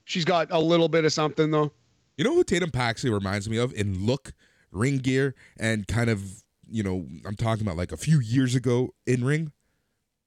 She's 0.04 0.24
got 0.24 0.48
a 0.50 0.58
little 0.58 0.88
bit 0.88 1.04
of 1.04 1.12
something 1.12 1.50
though. 1.50 1.72
You 2.16 2.24
know 2.24 2.34
who 2.34 2.44
Tatum 2.44 2.70
Paxley 2.70 3.10
reminds 3.10 3.48
me 3.48 3.56
of 3.56 3.72
in 3.74 4.04
look, 4.04 4.32
ring 4.70 4.98
gear, 4.98 5.34
and 5.58 5.88
kind 5.88 6.10
of, 6.10 6.42
you 6.70 6.82
know, 6.82 7.06
I'm 7.26 7.36
talking 7.36 7.66
about 7.66 7.76
like 7.76 7.90
a 7.90 7.96
few 7.96 8.20
years 8.20 8.54
ago 8.54 8.94
in 9.06 9.24
ring? 9.24 9.52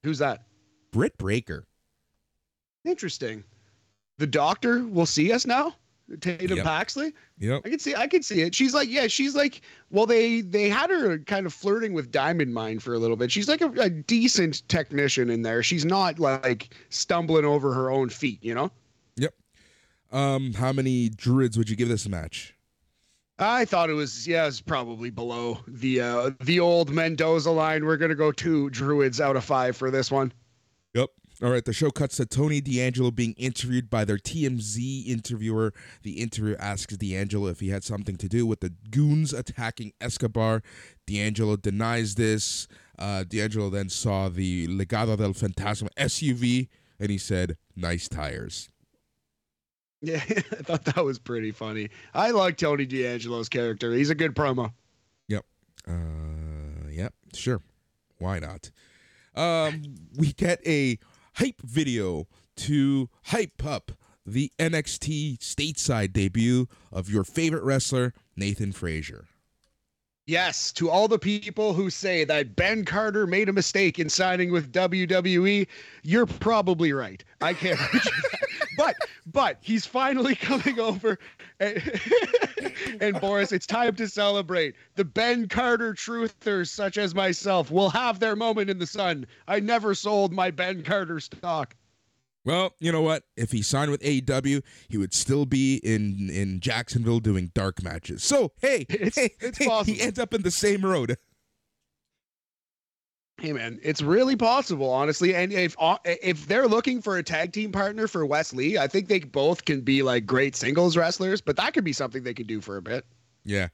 Who's 0.03 0.17
that? 0.19 0.45
Britt 0.91 1.17
Baker. 1.17 1.67
Interesting. 2.83 3.43
The 4.17 4.27
doctor 4.27 4.85
will 4.87 5.05
see 5.05 5.31
us 5.31 5.45
now? 5.45 5.75
Tatum 6.19 6.57
yep. 6.57 6.65
Paxley. 6.65 7.13
Yep. 7.39 7.61
I 7.65 7.69
can 7.69 7.79
see 7.79 7.95
I 7.95 8.07
can 8.07 8.21
see 8.21 8.41
it. 8.41 8.53
She's 8.53 8.73
like, 8.73 8.87
yeah, 8.89 9.07
she's 9.07 9.35
like 9.35 9.61
well, 9.89 10.05
they 10.05 10.41
they 10.41 10.69
had 10.69 10.89
her 10.91 11.17
kind 11.19 11.45
of 11.45 11.53
flirting 11.53 11.93
with 11.93 12.11
Diamond 12.11 12.53
Mine 12.53 12.79
for 12.79 12.93
a 12.93 12.99
little 12.99 13.17
bit. 13.17 13.31
She's 13.31 13.47
like 13.47 13.61
a, 13.61 13.71
a 13.79 13.89
decent 13.89 14.67
technician 14.69 15.29
in 15.29 15.41
there. 15.41 15.63
She's 15.63 15.83
not 15.83 16.19
like 16.19 16.75
stumbling 16.89 17.45
over 17.45 17.73
her 17.73 17.89
own 17.89 18.09
feet, 18.09 18.43
you 18.43 18.53
know? 18.53 18.71
Yep. 19.17 19.33
Um, 20.11 20.53
how 20.53 20.71
many 20.71 21.09
druids 21.09 21.57
would 21.57 21.69
you 21.69 21.75
give 21.75 21.89
this 21.89 22.07
match? 22.07 22.55
I 23.39 23.65
thought 23.65 23.89
it 23.89 23.93
was 23.93 24.27
yeah, 24.27 24.47
it's 24.47 24.61
probably 24.61 25.09
below 25.09 25.59
the 25.67 26.01
uh 26.01 26.31
the 26.41 26.59
old 26.59 26.91
Mendoza 26.91 27.51
line. 27.51 27.83
We're 27.83 27.97
gonna 27.97 28.15
go 28.15 28.31
two 28.31 28.69
druids 28.69 29.19
out 29.19 29.35
of 29.35 29.43
five 29.43 29.75
for 29.75 29.89
this 29.89 30.11
one. 30.11 30.31
Yep. 30.93 31.09
All 31.43 31.49
right, 31.49 31.65
the 31.65 31.73
show 31.73 31.91
cuts 31.91 32.15
to 32.17 32.25
Tony 32.25 32.61
D'Angelo 32.61 33.11
being 33.11 33.33
interviewed 33.33 33.89
by 33.89 34.05
their 34.05 34.17
TMZ 34.17 35.05
interviewer. 35.07 35.73
The 36.03 36.21
interviewer 36.21 36.55
asks 36.61 36.95
D'Angelo 36.95 37.47
if 37.47 37.59
he 37.59 37.69
had 37.69 37.83
something 37.83 38.15
to 38.17 38.29
do 38.29 38.45
with 38.45 38.61
the 38.61 38.73
goons 38.89 39.33
attacking 39.33 39.91
Escobar. 39.99 40.61
D'Angelo 41.05 41.57
denies 41.57 42.15
this. 42.15 42.69
Uh, 42.97 43.25
D'Angelo 43.25 43.69
then 43.69 43.89
saw 43.89 44.29
the 44.29 44.67
Legado 44.67 45.17
del 45.17 45.33
Fantasma 45.33 45.89
SUV 45.97 46.69
and 46.99 47.09
he 47.09 47.17
said, 47.17 47.57
"Nice 47.75 48.07
tires." 48.07 48.69
Yeah, 50.01 50.23
I 50.29 50.41
thought 50.41 50.85
that 50.85 51.03
was 51.03 51.19
pretty 51.19 51.51
funny. 51.51 51.89
I 52.13 52.31
like 52.31 52.57
Tony 52.57 52.85
D'Angelo's 52.85 53.49
character. 53.49 53.91
He's 53.91 54.09
a 54.09 54.15
good 54.15 54.35
promo. 54.35 54.71
Yep. 55.27 55.45
Uh, 55.85 56.89
yep. 56.91 57.13
Sure. 57.33 57.61
Why 58.19 58.39
not? 58.39 58.71
Um, 59.35 59.83
we 60.15 60.31
get 60.31 60.65
a 60.65 60.97
hype 61.35 61.61
video 61.61 62.27
to 62.55 63.09
hype 63.25 63.65
up 63.65 63.91
the 64.25 64.51
NXT 64.57 65.37
stateside 65.39 66.13
debut 66.13 66.67
of 66.91 67.09
your 67.09 67.23
favorite 67.23 67.63
wrestler, 67.63 68.13
Nathan 68.35 68.71
Frazer. 68.71 69.27
Yes, 70.27 70.71
to 70.71 70.89
all 70.89 71.07
the 71.07 71.19
people 71.19 71.73
who 71.73 71.91
say 71.91 72.23
that 72.23 72.55
Ben 72.55 72.83
Carter 72.83 73.27
made 73.27 73.47
a 73.47 73.53
mistake 73.53 73.99
in 73.99 74.09
signing 74.09 74.51
with 74.51 74.73
WWE, 74.73 75.67
you're 76.01 76.25
probably 76.25 76.93
right. 76.93 77.23
I 77.41 77.53
can't. 77.53 77.79
but 78.77 78.95
but 79.27 79.57
he's 79.61 79.85
finally 79.85 80.35
coming 80.35 80.79
over, 80.79 81.19
and, 81.59 82.01
and 83.01 83.19
Boris, 83.21 83.51
it's 83.51 83.65
time 83.67 83.95
to 83.95 84.07
celebrate. 84.07 84.75
The 84.95 85.05
Ben 85.05 85.47
Carter 85.47 85.93
truthers, 85.93 86.69
such 86.69 86.97
as 86.97 87.13
myself, 87.15 87.71
will 87.71 87.89
have 87.89 88.19
their 88.19 88.35
moment 88.35 88.69
in 88.69 88.79
the 88.79 88.87
sun. 88.87 89.25
I 89.47 89.59
never 89.59 89.93
sold 89.95 90.33
my 90.33 90.51
Ben 90.51 90.83
Carter 90.83 91.19
stock. 91.19 91.75
Well, 92.43 92.75
you 92.79 92.91
know 92.91 93.01
what? 93.01 93.23
If 93.35 93.51
he 93.51 93.63
signed 93.63 93.89
with 93.89 94.01
AEW, 94.03 94.61
he 94.87 94.97
would 94.99 95.15
still 95.15 95.47
be 95.47 95.77
in 95.77 96.29
in 96.29 96.59
Jacksonville 96.59 97.19
doing 97.19 97.49
dark 97.55 97.81
matches. 97.81 98.23
So 98.23 98.51
hey, 98.61 98.85
It's- 98.87 99.15
hey, 99.15 99.31
it's 99.39 99.57
hey, 99.57 99.83
he 99.83 99.99
ends 99.99 100.19
up 100.19 100.31
in 100.33 100.43
the 100.43 100.51
same 100.51 100.85
road. 100.85 101.17
Hey 103.45 103.53
man, 103.53 103.79
it's 103.83 104.01
really 104.01 104.35
possible, 104.35 104.89
honestly. 104.89 105.35
And 105.35 105.53
if 105.53 105.75
uh, 105.77 105.99
if 106.03 106.47
they're 106.47 106.67
looking 106.67 106.99
for 106.99 107.17
a 107.17 107.23
tag 107.23 107.53
team 107.53 107.71
partner 107.71 108.07
for 108.07 108.25
Wes 108.25 108.53
Lee, 108.53 108.79
I 108.79 108.87
think 108.87 109.07
they 109.07 109.19
both 109.19 109.65
can 109.65 109.81
be 109.81 110.01
like 110.01 110.25
great 110.25 110.55
singles 110.55 110.97
wrestlers. 110.97 111.41
But 111.41 111.55
that 111.57 111.75
could 111.75 111.83
be 111.83 111.93
something 111.93 112.23
they 112.23 112.33
could 112.33 112.47
do 112.47 112.59
for 112.59 112.77
a 112.77 112.81
bit. 112.81 113.05
Yeah. 113.43 113.67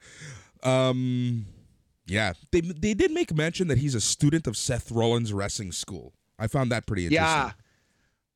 Um 0.62 1.46
yeah. 2.06 2.34
They 2.50 2.60
they 2.60 2.92
did 2.92 3.12
make 3.12 3.34
mention 3.34 3.68
that 3.68 3.78
he's 3.78 3.94
a 3.94 4.00
student 4.02 4.46
of 4.46 4.58
Seth 4.58 4.90
Rollins 4.90 5.32
wrestling 5.32 5.72
school. 5.72 6.12
I 6.38 6.48
found 6.48 6.70
that 6.70 6.86
pretty 6.86 7.06
interesting. 7.06 7.24
Yeah. 7.24 7.52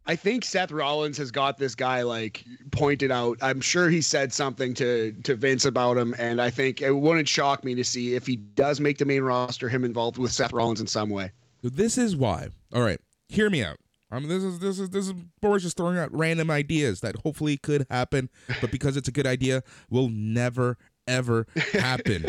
I 0.08 0.14
think 0.16 0.44
Seth 0.44 0.70
Rollins 0.70 1.18
has 1.18 1.30
got 1.30 1.58
this 1.58 1.74
guy 1.74 2.02
like 2.02 2.44
pointed 2.70 3.10
out. 3.10 3.38
I'm 3.42 3.60
sure 3.60 3.88
he 3.88 4.00
said 4.00 4.32
something 4.32 4.72
to 4.74 5.12
to 5.24 5.34
Vince 5.34 5.64
about 5.64 5.96
him, 5.96 6.14
and 6.18 6.40
I 6.40 6.50
think 6.50 6.80
it 6.80 6.92
wouldn't 6.92 7.28
shock 7.28 7.64
me 7.64 7.74
to 7.74 7.84
see 7.84 8.14
if 8.14 8.26
he 8.26 8.36
does 8.36 8.80
make 8.80 8.98
the 8.98 9.04
main 9.04 9.22
roster, 9.22 9.68
him 9.68 9.84
involved 9.84 10.18
with 10.18 10.32
Seth 10.32 10.52
Rollins 10.52 10.80
in 10.80 10.86
some 10.86 11.10
way. 11.10 11.32
This 11.62 11.98
is 11.98 12.16
why. 12.16 12.48
All 12.72 12.82
right. 12.82 13.00
Hear 13.28 13.50
me 13.50 13.64
out. 13.64 13.78
I 14.10 14.20
mean, 14.20 14.28
this 14.28 14.44
is 14.44 14.60
this 14.60 14.78
is 14.78 14.90
this 14.90 15.06
is 15.08 15.14
Boris 15.40 15.64
just 15.64 15.76
throwing 15.76 15.98
out 15.98 16.14
random 16.16 16.50
ideas 16.50 17.00
that 17.00 17.16
hopefully 17.16 17.56
could 17.56 17.86
happen, 17.90 18.30
but 18.60 18.70
because 18.70 18.96
it's 18.96 19.08
a 19.08 19.12
good 19.12 19.26
idea, 19.26 19.62
will 19.90 20.08
never 20.08 20.78
ever 21.08 21.46
happen. 21.72 22.26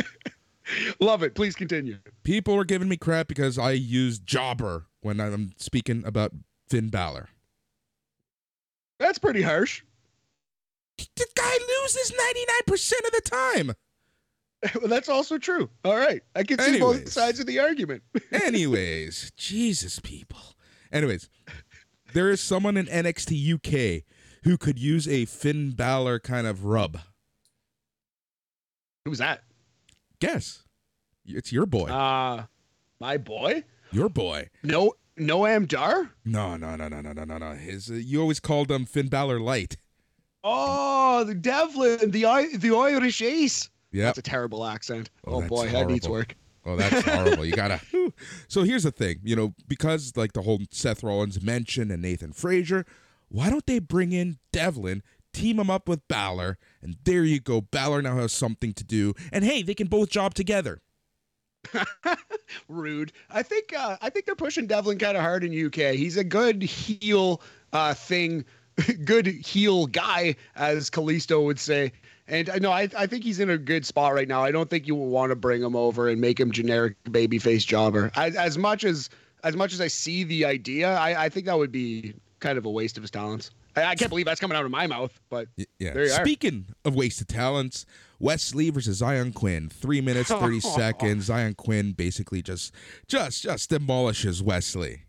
Love 0.99 1.23
it. 1.23 1.35
Please 1.35 1.55
continue. 1.55 1.97
People 2.23 2.55
are 2.55 2.65
giving 2.65 2.89
me 2.89 2.97
crap 2.97 3.27
because 3.27 3.57
I 3.57 3.71
use 3.71 4.19
jobber 4.19 4.87
when 5.01 5.19
I'm 5.19 5.51
speaking 5.57 6.03
about 6.05 6.31
Finn 6.67 6.89
Balor. 6.89 7.29
That's 8.99 9.19
pretty 9.19 9.41
harsh. 9.41 9.83
The 10.97 11.27
guy 11.35 11.57
loses 11.83 12.13
99% 12.71 12.91
of 13.05 13.11
the 13.11 13.21
time. 13.23 13.75
well, 14.81 14.87
that's 14.87 15.09
also 15.09 15.37
true. 15.37 15.69
All 15.85 15.95
right, 15.95 16.21
I 16.35 16.43
can 16.43 16.59
see 16.59 16.79
both 16.79 17.09
sides 17.09 17.39
of 17.39 17.45
the 17.45 17.59
argument. 17.59 18.01
Anyways, 18.31 19.31
Jesus, 19.35 19.99
people. 19.99 20.55
Anyways, 20.91 21.29
there 22.13 22.29
is 22.31 22.41
someone 22.41 22.77
in 22.77 22.87
NXT 22.87 23.53
UK 23.55 24.03
who 24.43 24.57
could 24.57 24.79
use 24.79 25.07
a 25.07 25.25
Finn 25.25 25.71
Balor 25.71 26.19
kind 26.19 26.47
of 26.47 26.65
rub. 26.65 26.99
Who's 29.05 29.19
that? 29.19 29.43
Guess. 30.19 30.63
It's 31.25 31.51
your 31.51 31.65
boy. 31.65 31.87
Uh 31.87 32.45
my 32.99 33.17
boy. 33.17 33.63
your 33.91 34.09
boy. 34.09 34.49
No, 34.63 34.93
Noam 35.17 35.67
Dar. 35.67 36.11
No, 36.25 36.55
no, 36.57 36.75
no, 36.75 36.87
no, 36.87 37.01
no, 37.01 37.11
no, 37.13 37.23
no, 37.23 37.37
no. 37.37 37.53
His, 37.53 37.89
uh, 37.89 37.95
you 37.95 38.21
always 38.21 38.39
called 38.39 38.71
him 38.71 38.85
Finn 38.85 39.07
Balor 39.07 39.39
Light. 39.39 39.77
Oh, 40.43 41.23
the 41.23 41.35
Devlin, 41.35 42.11
the 42.11 42.21
the 42.57 42.75
Irish 42.75 43.21
Ace. 43.21 43.69
Yeah, 43.91 44.05
That's 44.05 44.19
a 44.19 44.21
terrible 44.21 44.65
accent. 44.65 45.09
Oh, 45.25 45.41
Oh, 45.43 45.47
boy, 45.47 45.69
that 45.69 45.87
needs 45.87 46.07
work. 46.07 46.35
Oh, 46.65 46.75
that's 46.75 47.01
horrible. 47.05 47.45
You 47.45 47.53
gotta. 47.53 47.81
So 48.47 48.63
here's 48.63 48.83
the 48.83 48.91
thing, 48.91 49.19
you 49.23 49.35
know, 49.35 49.53
because 49.67 50.15
like 50.15 50.33
the 50.33 50.41
whole 50.41 50.59
Seth 50.71 51.03
Rollins 51.03 51.41
mention 51.41 51.91
and 51.91 52.01
Nathan 52.01 52.31
Frazer, 52.31 52.85
why 53.27 53.49
don't 53.49 53.65
they 53.65 53.79
bring 53.79 54.11
in 54.11 54.37
Devlin, 54.51 55.03
team 55.33 55.59
him 55.59 55.69
up 55.69 55.87
with 55.89 56.07
Balor, 56.07 56.57
and 56.81 56.95
there 57.03 57.23
you 57.23 57.39
go. 57.39 57.61
Balor 57.61 58.01
now 58.01 58.17
has 58.17 58.31
something 58.31 58.73
to 58.73 58.83
do, 58.83 59.13
and 59.31 59.43
hey, 59.43 59.61
they 59.61 59.73
can 59.75 59.87
both 59.87 60.09
job 60.09 60.33
together. 60.33 60.81
Rude. 62.69 63.11
I 63.29 63.43
think 63.43 63.73
uh, 63.77 63.97
I 64.01 64.09
think 64.09 64.25
they're 64.25 64.35
pushing 64.35 64.67
Devlin 64.67 64.97
kind 64.97 65.17
of 65.17 65.23
hard 65.23 65.43
in 65.43 65.65
UK. 65.65 65.95
He's 65.95 66.17
a 66.17 66.23
good 66.23 66.61
heel 66.61 67.41
uh, 67.73 67.93
thing, 67.93 68.45
good 69.05 69.27
heel 69.27 69.87
guy, 69.87 70.35
as 70.55 70.89
Kalisto 70.89 71.43
would 71.45 71.59
say. 71.59 71.91
And 72.27 72.49
I 72.49 72.57
know 72.57 72.71
I, 72.71 72.89
I 72.97 73.07
think 73.07 73.23
he's 73.23 73.39
in 73.39 73.49
a 73.49 73.57
good 73.57 73.85
spot 73.85 74.13
right 74.13 74.27
now. 74.27 74.43
I 74.43 74.51
don't 74.51 74.69
think 74.69 74.85
you 74.85 74.95
will 74.95 75.07
want 75.07 75.29
to 75.29 75.35
bring 75.35 75.63
him 75.63 75.75
over 75.75 76.09
and 76.09 76.19
make 76.19 76.39
him 76.39 76.51
generic 76.51 76.95
babyface 77.05 77.65
jobber. 77.65 78.11
As, 78.15 78.35
as 78.35 78.57
much 78.57 78.83
as 78.83 79.09
as 79.43 79.55
much 79.55 79.71
as 79.71 79.79
I 79.79 79.87
see 79.87 80.23
the 80.23 80.45
idea, 80.45 80.93
I, 80.93 81.25
I 81.25 81.29
think 81.29 81.45
that 81.45 81.57
would 81.57 81.71
be 81.71 82.13
kind 82.39 82.57
of 82.57 82.65
a 82.65 82.69
waste 82.69 82.97
of 82.97 83.03
his 83.03 83.11
talents. 83.11 83.51
I, 83.75 83.83
I 83.85 83.95
can't 83.95 84.09
believe 84.09 84.25
that's 84.25 84.39
coming 84.39 84.57
out 84.57 84.65
of 84.65 84.71
my 84.71 84.87
mouth, 84.87 85.17
but 85.29 85.47
Yeah. 85.57 85.93
There 85.93 86.05
you 86.05 86.11
are. 86.11 86.21
Speaking 86.21 86.65
of 86.83 86.95
wasted 86.95 87.27
talents, 87.29 87.85
Wes 88.19 88.55
Lee 88.55 88.69
versus 88.69 88.97
Zion 88.97 89.31
Quinn, 89.31 89.69
three 89.69 90.01
minutes 90.01 90.29
thirty 90.29 90.59
seconds. 90.75 91.25
Zion 91.25 91.53
Quinn 91.55 91.91
basically 91.93 92.41
just 92.41 92.73
just 93.07 93.43
just 93.43 93.69
demolishes 93.69 94.41
Wes 94.41 94.75
Lee. 94.75 95.03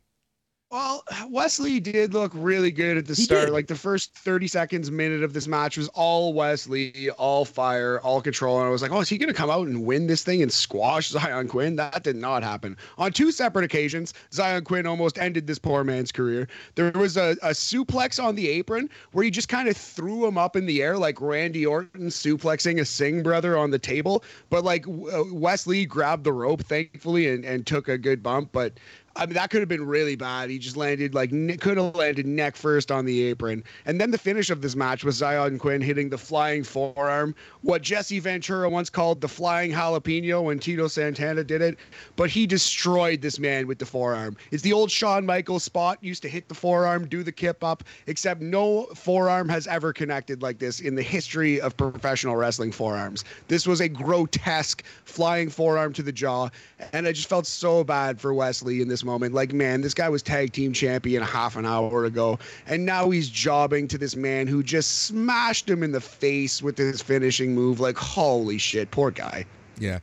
Well, 0.70 1.02
Wes 1.30 1.58
Lee 1.58 1.80
did 1.80 2.12
look 2.12 2.30
really 2.34 2.70
good 2.70 2.98
at 2.98 3.06
the 3.06 3.14
He 3.14 3.22
start. 3.22 3.46
did. 3.46 3.52
Like 3.54 3.68
the 3.68 3.74
first 3.74 4.12
30 4.14 4.48
seconds, 4.48 4.90
minute 4.90 5.22
of 5.22 5.32
this 5.32 5.46
match 5.48 5.78
was 5.78 5.88
all 5.88 6.34
Wes 6.34 6.68
Lee, 6.68 7.08
all 7.16 7.46
fire, 7.46 8.00
all 8.00 8.20
control. 8.20 8.58
And 8.58 8.66
I 8.66 8.70
was 8.70 8.82
like, 8.82 8.90
oh, 8.90 9.00
is 9.00 9.08
he 9.08 9.16
going 9.16 9.28
to 9.30 9.34
come 9.34 9.48
out 9.48 9.66
and 9.66 9.86
win 9.86 10.06
this 10.08 10.22
thing 10.22 10.42
and 10.42 10.52
squash 10.52 11.08
Zion 11.08 11.48
Quinn? 11.48 11.76
That 11.76 12.02
did 12.02 12.16
not 12.16 12.42
happen. 12.42 12.76
On 12.98 13.10
two 13.10 13.32
separate 13.32 13.64
occasions, 13.64 14.12
Zion 14.30 14.62
Quinn 14.64 14.86
almost 14.86 15.16
ended 15.16 15.46
this 15.46 15.58
poor 15.58 15.84
man's 15.84 16.12
career. 16.12 16.48
There 16.74 16.90
was 16.92 17.16
a, 17.16 17.30
a 17.42 17.50
suplex 17.50 18.22
on 18.22 18.34
the 18.34 18.48
apron 18.50 18.90
where 19.12 19.24
he 19.24 19.30
just 19.30 19.48
kind 19.48 19.68
of 19.68 19.76
threw 19.76 20.26
him 20.26 20.36
up 20.36 20.54
in 20.54 20.66
the 20.66 20.82
air 20.82 20.98
like 20.98 21.18
Randy 21.18 21.64
Orton 21.64 22.08
suplexing 22.08 22.78
a 22.78 22.84
Singh 22.84 23.22
brother 23.22 23.56
on 23.56 23.70
the 23.70 23.78
table. 23.78 24.22
But 24.50 24.64
like 24.64 24.86
uh, 24.86 25.24
Wes 25.32 25.66
Lee 25.66 25.86
grabbed 25.86 26.24
the 26.24 26.32
rope, 26.34 26.60
thankfully, 26.60 27.30
and, 27.30 27.42
and 27.46 27.66
took 27.66 27.88
a 27.88 27.96
good 27.96 28.22
bump. 28.22 28.50
But 28.52 28.74
I 29.18 29.26
mean, 29.26 29.34
that 29.34 29.50
could 29.50 29.58
have 29.58 29.68
been 29.68 29.84
really 29.84 30.14
bad. 30.14 30.48
He 30.48 30.60
just 30.60 30.76
landed 30.76 31.12
like 31.12 31.30
could 31.60 31.76
have 31.76 31.96
landed 31.96 32.24
neck 32.24 32.54
first 32.54 32.92
on 32.92 33.04
the 33.04 33.24
apron. 33.24 33.64
And 33.84 34.00
then 34.00 34.12
the 34.12 34.18
finish 34.18 34.48
of 34.48 34.62
this 34.62 34.76
match 34.76 35.02
was 35.02 35.16
Zion 35.16 35.58
Quinn 35.58 35.80
hitting 35.80 36.08
the 36.08 36.16
flying 36.16 36.62
forearm, 36.62 37.34
what 37.62 37.82
Jesse 37.82 38.20
Ventura 38.20 38.70
once 38.70 38.88
called 38.88 39.20
the 39.20 39.26
flying 39.26 39.72
jalapeno 39.72 40.44
when 40.44 40.60
Tito 40.60 40.86
Santana 40.86 41.42
did 41.42 41.60
it. 41.60 41.78
But 42.14 42.30
he 42.30 42.46
destroyed 42.46 43.20
this 43.20 43.40
man 43.40 43.66
with 43.66 43.80
the 43.80 43.86
forearm. 43.86 44.36
It's 44.52 44.62
the 44.62 44.72
old 44.72 44.88
Shawn 44.88 45.26
Michaels 45.26 45.64
spot, 45.64 45.98
used 46.00 46.22
to 46.22 46.28
hit 46.28 46.48
the 46.48 46.54
forearm, 46.54 47.08
do 47.08 47.24
the 47.24 47.32
kip 47.32 47.64
up, 47.64 47.82
except 48.06 48.40
no 48.40 48.84
forearm 48.94 49.48
has 49.48 49.66
ever 49.66 49.92
connected 49.92 50.42
like 50.42 50.60
this 50.60 50.78
in 50.78 50.94
the 50.94 51.02
history 51.02 51.60
of 51.60 51.76
professional 51.76 52.36
wrestling 52.36 52.70
forearms. 52.70 53.24
This 53.48 53.66
was 53.66 53.80
a 53.80 53.88
grotesque 53.88 54.84
flying 55.04 55.50
forearm 55.50 55.92
to 55.94 56.04
the 56.04 56.12
jaw. 56.12 56.50
And 56.92 57.08
I 57.08 57.10
just 57.10 57.28
felt 57.28 57.46
so 57.46 57.82
bad 57.82 58.20
for 58.20 58.32
Wes 58.32 58.62
Lee 58.62 58.80
in 58.80 58.86
this 58.86 59.02
moment. 59.08 59.34
Like, 59.34 59.52
man, 59.52 59.80
this 59.80 59.94
guy 59.94 60.08
was 60.08 60.22
tag 60.22 60.52
team 60.52 60.72
champion 60.72 61.22
half 61.22 61.56
an 61.56 61.66
hour 61.66 62.04
ago. 62.04 62.38
And 62.66 62.86
now 62.86 63.10
he's 63.10 63.28
jobbing 63.28 63.88
to 63.88 63.98
this 63.98 64.14
man 64.14 64.46
who 64.46 64.62
just 64.62 65.04
smashed 65.04 65.68
him 65.68 65.82
in 65.82 65.92
the 65.92 66.00
face 66.00 66.62
with 66.62 66.78
his 66.78 67.02
finishing 67.02 67.54
move. 67.54 67.80
Like, 67.80 67.96
holy 67.96 68.58
shit, 68.58 68.90
poor 68.90 69.10
guy. 69.10 69.46
Yeah. 69.78 69.98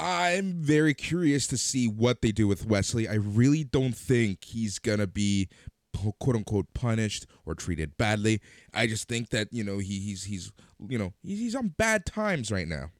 I'm 0.00 0.54
very 0.54 0.94
curious 0.94 1.46
to 1.48 1.56
see 1.56 1.86
what 1.86 2.20
they 2.20 2.32
do 2.32 2.48
with 2.48 2.66
Wes 2.66 2.94
Lee. 2.94 3.06
I 3.06 3.14
really 3.14 3.64
don't 3.64 3.96
think 3.96 4.44
he's 4.44 4.78
going 4.78 4.98
to 4.98 5.06
be 5.06 5.48
quote 6.18 6.36
unquote 6.36 6.66
punished 6.74 7.26
or 7.46 7.54
treated 7.54 7.96
badly. 7.96 8.40
I 8.72 8.86
just 8.86 9.08
think 9.08 9.30
that, 9.30 9.48
you 9.52 9.62
know, 9.62 9.78
he, 9.78 10.00
he's 10.00 10.24
he's 10.24 10.52
you 10.88 10.98
know, 10.98 11.12
he's, 11.22 11.38
he's 11.38 11.54
on 11.54 11.74
bad 11.76 12.06
times 12.06 12.50
right 12.50 12.66
now. 12.66 12.90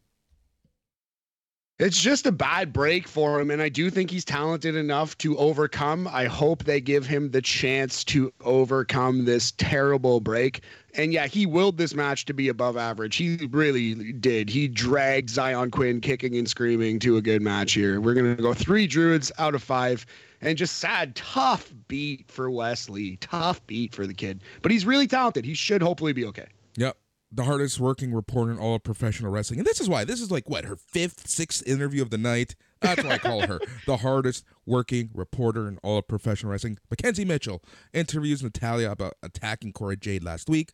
It's 1.81 2.01
just 2.01 2.25
a 2.25 2.31
bad 2.31 2.73
break 2.73 3.09
for 3.09 3.41
him, 3.41 3.51
and 3.51 3.61
I 3.61 3.69
do 3.69 3.91
think 3.91 4.09
he's 4.09 4.25
talented 4.25 4.77
enough 4.77 5.19
to 5.19 5.37
overcome. 5.37 6.07
I 6.07 6.27
hope 6.27 6.63
they 6.63 6.81
give 6.81 7.05
him 7.05 7.33
the 7.33 7.43
chance 7.43 8.05
to 8.05 8.33
overcome 8.43 9.25
this 9.25 9.53
terrible 9.57 10.21
break. 10.21 10.61
And 10.95 11.13
yeah, 11.13 11.27
he 11.27 11.47
willed 11.47 11.77
this 11.77 11.93
match 11.93 12.27
to 12.27 12.33
be 12.33 12.47
above 12.47 12.77
average. 12.77 13.17
He 13.17 13.49
really 13.51 14.13
did. 14.13 14.51
He 14.51 14.69
dragged 14.69 15.31
Zion 15.31 15.73
Quinn 15.73 16.01
kicking 16.01 16.37
and 16.37 16.49
screaming 16.49 17.01
to 17.01 17.17
a 17.17 17.23
good 17.23 17.43
match 17.43 17.73
here. 17.73 18.01
We're 18.01 18.15
going 18.15 18.37
to 18.37 18.41
go 18.41 18.55
three 18.55 18.87
Druids 18.87 19.33
out 19.39 19.57
of 19.57 19.63
five. 19.63 20.07
And 20.41 20.57
just 20.57 20.77
sad, 20.77 21.17
tough 21.17 21.73
beat 21.89 22.31
for 22.31 22.53
Wes 22.53 22.89
Lee. 22.89 23.17
Tough 23.17 23.67
beat 23.67 23.93
for 23.93 24.07
the 24.07 24.15
kid. 24.15 24.43
But 24.63 24.71
he's 24.71 24.87
really 24.87 25.09
talented. 25.09 25.45
He 25.45 25.55
should 25.55 25.83
hopefully 25.83 26.13
be 26.13 26.25
okay. 26.27 26.47
Yep 26.77 26.97
the 27.35 27.45
hardest 27.45 27.81
working 27.81 28.15
reporter 28.15 28.53
in 28.53 28.59
all 28.59 28.77
of 28.77 28.85
professional 28.85 29.31
wrestling. 29.31 29.59
And 29.59 29.67
this 29.67 29.81
is 29.81 29.89
why. 29.89 30.05
This 30.05 30.21
is 30.21 30.31
like 30.31 30.49
what 30.49 30.65
her 30.65 30.77
fifth, 30.77 31.29
sixth 31.29 31.67
interview 31.67 32.01
of 32.01 32.11
the 32.11 32.19
night. 32.19 32.55
That's 32.81 33.03
why 33.03 33.13
I 33.13 33.19
call 33.19 33.41
her 33.47 33.61
the 33.87 33.99
hardest 33.99 34.45
working 34.67 35.11
reporter 35.15 35.67
in 35.67 35.79
all 35.79 35.99
of 35.99 36.07
professional 36.07 36.53
wrestling. 36.53 36.79
McKenzie 36.95 37.27
Mitchell 37.27 37.63
interviews 37.93 38.43
Natalya 38.43 38.91
about 38.91 39.15
attacking 39.23 39.73
Cora 39.73 39.97
Jade 39.97 40.23
last 40.23 40.49
week. 40.49 40.71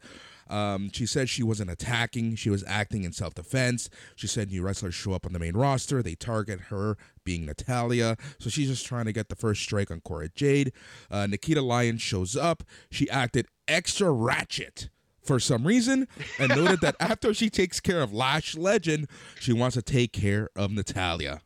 Um, 0.49 0.91
she 0.93 1.07
said 1.07 1.29
she 1.29 1.45
wasn't 1.45 1.71
attacking, 1.71 2.35
she 2.35 2.51
was 2.51 2.65
acting 2.67 3.05
in 3.05 3.13
self 3.13 3.35
defense. 3.35 3.89
She 4.17 4.27
said 4.27 4.51
new 4.51 4.63
wrestlers 4.63 4.95
show 4.95 5.13
up 5.13 5.25
on 5.25 5.33
the 5.33 5.39
main 5.39 5.57
roster, 5.57 6.03
they 6.03 6.17
target 6.17 6.61
her, 6.69 6.99
being 7.25 7.47
Natalya. 7.47 8.17
So 8.39 8.51
she's 8.51 8.69
just 8.69 8.85
trying 8.85 9.05
to 9.07 9.13
get 9.13 9.29
the 9.29 9.37
first 9.37 9.63
strike 9.63 9.91
on 9.91 10.01
Cora 10.01 10.29
Jade. 10.29 10.73
Uh, 11.11 11.27
Nikita 11.27 11.63
Lyons 11.63 12.03
shows 12.03 12.37
up. 12.37 12.65
She 12.91 13.09
acted 13.09 13.47
extra 13.69 14.11
ratchet 14.11 14.91
for 15.23 15.41
some 15.41 15.66
reason 15.66 16.09
and 16.39 16.49
noted 16.51 16.81
that 16.81 16.97
after 17.01 17.35
she 17.35 17.51
takes 17.51 17.81
care 17.81 18.03
of 18.03 18.12
Lash 18.12 18.57
Legend, 18.57 19.09
she 19.39 19.53
wants 19.53 19.75
to 19.77 19.83
take 19.83 20.12
care 20.12 20.49
of 20.57 20.71
Natalya. 20.71 21.43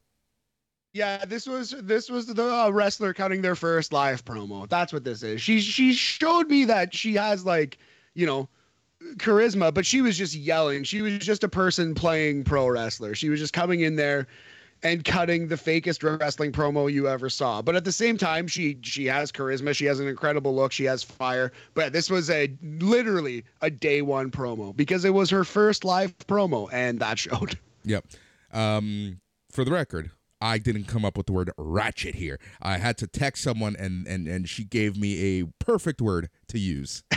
Yeah, 0.93 1.25
this 1.25 1.47
was 1.47 1.75
this 1.83 2.09
was 2.09 2.27
the 2.27 2.55
uh, 2.55 2.71
wrestler 2.71 3.13
cutting 3.13 3.43
their 3.43 3.57
first 3.57 3.93
live 3.93 4.25
promo. 4.25 4.69
That's 4.69 4.93
what 4.93 5.03
this 5.03 5.25
is. 5.25 5.43
She 5.43 5.61
she 5.61 5.93
showed 5.93 6.49
me 6.49 6.65
that 6.67 6.95
she 6.95 7.15
has 7.15 7.45
like, 7.45 7.79
you 8.15 8.27
know, 8.27 8.49
charisma, 9.17 9.75
but 9.75 9.85
she 9.85 10.03
was 10.03 10.17
just 10.17 10.37
yelling. 10.37 10.85
She 10.85 11.03
was 11.03 11.19
just 11.19 11.43
a 11.43 11.49
person 11.49 11.97
playing 11.97 12.45
pro 12.45 12.69
wrestler. 12.69 13.17
She 13.17 13.29
was 13.29 13.41
just 13.41 13.53
coming 13.53 13.81
in 13.81 13.97
there 13.97 14.29
and 14.85 15.03
cutting 15.05 15.49
the 15.49 15.57
fakest 15.57 16.21
wrestling 16.21 16.53
promo 16.53 16.93
you 16.93 17.09
ever 17.09 17.31
saw. 17.31 17.63
But 17.63 17.75
at 17.75 17.85
the 17.85 17.93
same 17.93 18.17
time, 18.17 18.47
she 18.47 18.79
she 18.83 19.07
has 19.07 19.33
charisma. 19.33 19.75
She 19.75 19.87
has 19.87 19.99
an 19.99 20.07
incredible 20.07 20.55
look. 20.55 20.71
She 20.71 20.85
has 20.85 21.03
fire. 21.03 21.51
But 21.73 21.93
this 21.93 22.11
was 22.11 22.31
a 22.31 22.55
literally 22.63 23.45
a 23.63 23.71
day 23.71 24.03
one 24.03 24.31
promo 24.31 24.77
because 24.77 25.05
it 25.05 25.15
was 25.15 25.31
her 25.31 25.43
first 25.43 25.85
live 25.85 26.17
promo, 26.19 26.69
and 26.73 27.01
that 27.01 27.19
showed. 27.19 27.59
Yep. 27.87 28.07
Um, 28.51 29.21
for 29.51 29.63
the 29.63 29.71
record, 29.71 30.11
I 30.41 30.57
didn't 30.57 30.85
come 30.85 31.05
up 31.05 31.19
with 31.19 31.27
the 31.27 31.35
word 31.35 31.51
ratchet 31.59 32.15
here. 32.15 32.41
I 32.63 32.79
had 32.79 32.97
to 32.97 33.07
text 33.07 33.43
someone, 33.43 33.77
and 33.79 34.07
and 34.07 34.27
and 34.27 34.49
she 34.49 34.65
gave 34.65 34.97
me 34.97 35.41
a 35.41 35.45
perfect 35.59 36.01
word 36.01 36.31
to 36.49 36.59
use. 36.59 37.03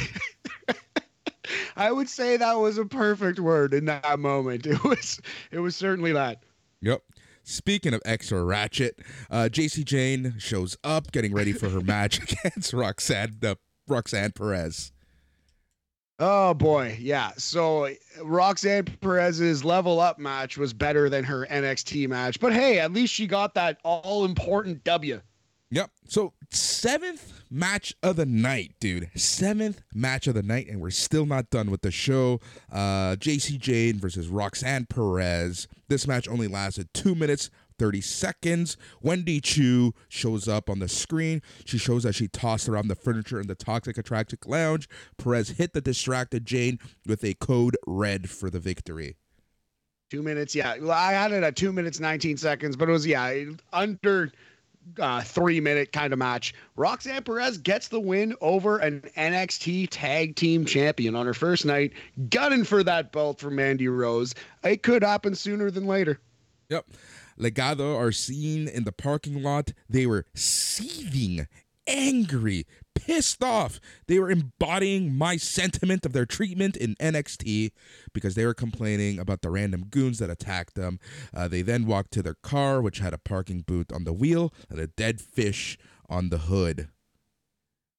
I 1.78 1.90
would 1.90 2.10
say 2.10 2.36
that 2.36 2.58
was 2.58 2.78
a 2.78 2.84
perfect 2.84 3.40
word 3.40 3.74
in 3.74 3.86
that 3.86 4.20
moment. 4.20 4.66
It 4.68 4.84
was 4.84 5.22
it 5.52 5.60
was 5.60 5.78
certainly 5.78 6.12
that. 6.12 6.44
Yep. 6.82 7.02
Speaking 7.50 7.94
of 7.94 8.02
extra 8.04 8.44
ratchet, 8.44 9.00
uh, 9.32 9.48
Jacy 9.48 9.86
Jayne 9.86 10.36
shows 10.38 10.76
up 10.84 11.14
getting 11.14 11.34
ready 11.34 11.54
for 11.54 11.70
her 11.70 11.80
match 11.80 12.20
against 12.44 12.74
Roxanne, 12.74 13.38
uh, 13.42 13.56
Roxanne 13.88 14.34
Perez. 14.34 14.92
Oh 16.20 16.54
boy, 16.54 16.98
yeah. 17.00 17.32
So 17.38 17.90
Roxanne 18.22 18.84
Perez's 19.00 19.64
level 19.64 20.02
up 20.02 20.20
match 20.20 20.58
was 20.58 20.74
better 20.74 21.10
than 21.10 21.24
her 21.24 21.48
NXT 21.50 22.10
match, 22.10 22.38
but 22.42 22.52
hey, 22.52 22.80
at 22.80 22.92
least 22.92 23.14
she 23.14 23.26
got 23.28 23.54
that 23.54 23.80
all 23.84 24.26
important 24.26 24.84
W. 24.84 25.22
Yep. 25.70 25.92
So 26.08 26.34
seventh 26.50 27.42
match 27.50 27.94
of 28.02 28.16
the 28.16 28.26
night, 28.26 28.76
dude. 28.80 29.10
Seventh 29.16 29.82
match 29.94 30.28
of 30.28 30.34
the 30.34 30.44
night, 30.44 30.68
and 30.70 30.80
we're 30.80 30.92
still 30.92 31.26
not 31.26 31.50
done 31.50 31.70
with 31.70 31.82
the 31.82 31.92
show. 31.92 32.40
Uh, 32.72 33.18
Jacy 33.18 33.58
Jayne 33.58 34.00
versus 34.00 34.30
Roxanne 34.30 34.86
Perez. 34.86 35.68
This 35.90 36.08
match 36.08 36.28
only 36.28 36.48
lasted 36.48 36.94
two 36.94 37.16
minutes. 37.16 37.50
30 37.80 38.02
seconds. 38.02 38.76
Wendy 39.04 39.40
Choo 39.40 39.94
shows 40.10 40.48
up 40.48 40.68
on 40.68 40.80
the 40.80 40.88
screen. 40.88 41.44
She 41.64 41.78
shows 41.78 42.02
that 42.04 42.16
she 42.16 42.28
tossed 42.28 42.68
around 42.68 42.88
the 42.88 42.96
furniture 42.96 43.40
in 43.40 43.46
the 43.46 43.54
Toxic 43.54 44.00
Attraction 44.00 44.40
Lounge. 44.48 44.90
Perez 45.18 45.50
hit 45.50 45.74
the 45.74 45.82
distracted 45.82 46.44
Jayne 46.44 46.80
with 47.06 47.24
a 47.24 47.36
code 47.36 47.78
red 47.86 48.32
for 48.32 48.50
the 48.50 48.60
victory. 48.60 49.16
Two 50.10 50.24
minutes, 50.24 50.56
yeah. 50.56 50.78
Well, 50.80 50.92
I 50.92 51.12
had 51.12 51.32
it 51.34 51.44
at 51.44 51.56
two 51.56 51.72
minutes, 51.72 52.00
19 52.00 52.38
seconds, 52.38 52.76
but 52.76 52.90
it 52.90 52.94
was, 52.94 53.06
yeah, 53.06 53.44
under 53.74 54.32
uh, 55.00 55.22
three 55.22 55.60
minute 55.60 55.92
kind 55.92 56.14
of 56.14 56.20
match. 56.20 56.54
Roxanne 56.76 57.24
Perez 57.24 57.58
gets 57.58 57.88
the 57.88 58.00
win 58.00 58.36
over 58.42 58.78
an 58.78 59.02
NXT 59.18 59.88
tag 59.92 60.36
team 60.36 60.66
champion 60.66 61.16
on 61.16 61.26
her 61.26 61.34
first 61.34 61.66
night, 61.66 61.94
gunning 62.30 62.64
for 62.64 62.84
that 62.84 63.12
belt 63.12 63.40
for 63.40 63.50
Mandy 63.50 63.88
Rose. 63.88 64.34
It 64.64 64.84
could 64.84 65.04
happen 65.04 65.36
sooner 65.36 65.72
than 65.72 65.86
later. 65.86 66.20
Yep. 66.70 66.86
Legado 67.40 67.96
are 67.96 68.12
seen 68.12 68.68
in 68.68 68.84
the 68.84 68.92
parking 68.92 69.44
lot. 69.44 69.74
They 69.90 70.06
were 70.06 70.26
seething, 70.34 71.48
angry, 71.86 72.66
pissed 73.08 73.42
off. 73.42 73.80
They 74.08 74.20
were 74.20 74.30
embodying 74.30 75.16
my 75.16 75.38
sentiment 75.38 76.06
of 76.06 76.12
their 76.12 76.26
treatment 76.26 76.76
in 76.76 76.96
NXT 76.96 77.72
because 78.14 78.36
they 78.36 78.46
were 78.46 78.54
complaining 78.54 79.18
about 79.18 79.42
the 79.42 79.50
random 79.50 79.86
goons 79.90 80.20
that 80.20 80.30
attacked 80.30 80.76
them. 80.76 81.00
Uh, 81.34 81.48
they 81.48 81.62
then 81.62 81.86
walked 81.86 82.12
to 82.12 82.22
their 82.22 82.36
car, 82.36 82.82
which 82.82 83.00
had 83.00 83.14
a 83.14 83.18
parking 83.18 83.62
boot 83.62 83.94
on 83.94 84.04
the 84.04 84.12
wheel 84.12 84.54
and 84.70 84.78
a 84.80 84.88
dead 84.88 85.22
fish 85.22 85.78
on 86.10 86.28
the 86.30 86.38
hood. 86.38 86.90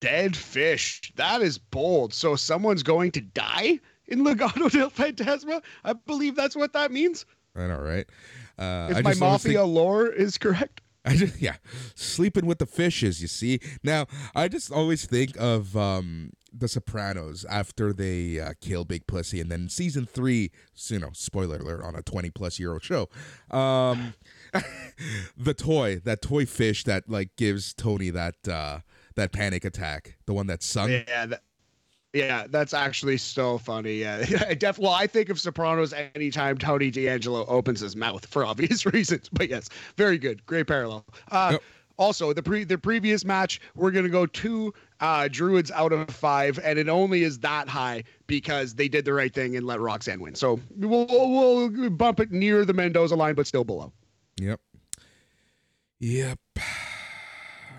Dead 0.00 0.36
fish. 0.36 1.10
That 1.16 1.40
is 1.40 1.56
bold. 1.56 2.12
So 2.12 2.36
someone's 2.36 2.82
going 2.82 3.12
to 3.12 3.22
die 3.22 3.80
in 4.06 4.20
Legado 4.24 4.70
del 4.70 4.90
Fantasma? 4.90 5.62
I 5.84 5.94
believe 5.94 6.36
that's 6.36 6.54
what 6.54 6.74
that 6.74 6.92
means. 6.92 7.24
I 7.56 7.66
know, 7.66 7.80
right? 7.80 8.06
Uh, 8.58 8.88
if 8.90 9.04
my 9.04 9.14
mafia 9.14 9.60
think- 9.60 9.74
lore 9.74 10.06
is 10.06 10.36
correct. 10.36 10.82
I 11.04 11.14
just 11.16 11.40
yeah, 11.40 11.56
sleeping 11.94 12.46
with 12.46 12.58
the 12.58 12.66
fishes. 12.66 13.20
You 13.22 13.28
see. 13.28 13.60
Now 13.82 14.06
I 14.34 14.48
just 14.48 14.72
always 14.72 15.06
think 15.06 15.36
of 15.38 15.76
um 15.76 16.30
the 16.52 16.68
Sopranos 16.68 17.44
after 17.48 17.92
they 17.92 18.40
uh, 18.40 18.54
kill 18.60 18.84
Big 18.84 19.06
Pussy, 19.06 19.40
and 19.40 19.50
then 19.50 19.68
season 19.68 20.06
three. 20.06 20.50
You 20.88 20.98
know, 20.98 21.10
spoiler 21.12 21.56
alert 21.56 21.82
on 21.82 21.94
a 21.94 22.02
twenty 22.02 22.30
plus 22.30 22.58
year 22.58 22.72
old 22.72 22.82
show. 22.82 23.08
Um, 23.50 24.14
the 25.36 25.54
toy, 25.54 26.00
that 26.04 26.22
toy 26.22 26.46
fish 26.46 26.84
that 26.84 27.08
like 27.08 27.36
gives 27.36 27.74
Tony 27.74 28.10
that 28.10 28.48
uh 28.48 28.80
that 29.16 29.32
panic 29.32 29.64
attack, 29.64 30.16
the 30.26 30.32
one 30.32 30.46
that 30.46 30.62
sung. 30.62 30.90
Yeah, 30.90 31.26
that, 31.26 31.42
yeah, 32.12 32.46
that's 32.48 32.72
actually 32.72 33.18
so 33.18 33.58
funny. 33.58 33.96
Yeah, 33.96 34.24
I 34.48 34.54
def- 34.54 34.78
well, 34.78 34.92
I 34.92 35.06
think 35.06 35.28
of 35.28 35.38
Sopranos 35.38 35.92
anytime 36.14 36.58
Tony 36.58 36.90
D'Angelo 36.90 37.44
opens 37.46 37.80
his 37.80 37.96
mouth 37.96 38.24
for 38.26 38.44
obvious 38.46 38.86
reasons. 38.86 39.28
But 39.30 39.48
yes, 39.48 39.68
very 39.96 40.18
good, 40.18 40.44
great 40.46 40.66
parallel. 40.66 41.04
Uh, 41.30 41.50
yep. 41.52 41.62
Also, 41.98 42.32
the 42.32 42.42
pre 42.42 42.62
the 42.62 42.78
previous 42.78 43.24
match, 43.24 43.60
we're 43.74 43.90
gonna 43.90 44.08
go 44.08 44.24
two 44.24 44.72
uh, 45.00 45.28
Druids 45.28 45.70
out 45.72 45.92
of 45.92 46.08
five, 46.08 46.58
and 46.62 46.78
it 46.78 46.88
only 46.88 47.24
is 47.24 47.40
that 47.40 47.68
high 47.68 48.04
because 48.28 48.74
they 48.74 48.88
did 48.88 49.04
the 49.04 49.12
right 49.12 49.34
thing 49.34 49.56
and 49.56 49.66
let 49.66 49.80
Roxanne 49.80 50.20
win. 50.20 50.36
So 50.36 50.60
we'll 50.76 51.06
we'll 51.08 51.90
bump 51.90 52.20
it 52.20 52.30
near 52.30 52.64
the 52.64 52.72
Mendoza 52.72 53.16
line, 53.16 53.34
but 53.34 53.48
still 53.48 53.64
below. 53.64 53.92
Yep. 54.40 54.60
Yep. 55.98 56.38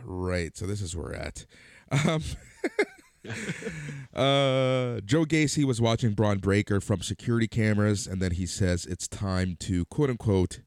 Right. 0.04 0.56
So 0.58 0.66
this 0.66 0.82
is 0.82 0.96
where 0.96 1.06
we're 1.06 1.14
at. 1.14 1.46
Um, 1.92 2.22
uh, 4.14 5.02
Joe 5.02 5.26
Gacy 5.26 5.64
was 5.64 5.82
watching 5.82 6.14
Bron 6.14 6.40
Breakker 6.40 6.80
from 6.80 7.02
security 7.02 7.48
cameras, 7.48 8.08
and 8.08 8.22
then 8.22 8.32
he 8.32 8.46
says 8.46 8.86
it's 8.86 9.08
time 9.08 9.58
to 9.62 9.86
quote 9.86 10.10
unquote 10.10 10.62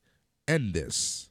end 0.47 0.75
this. 0.75 1.31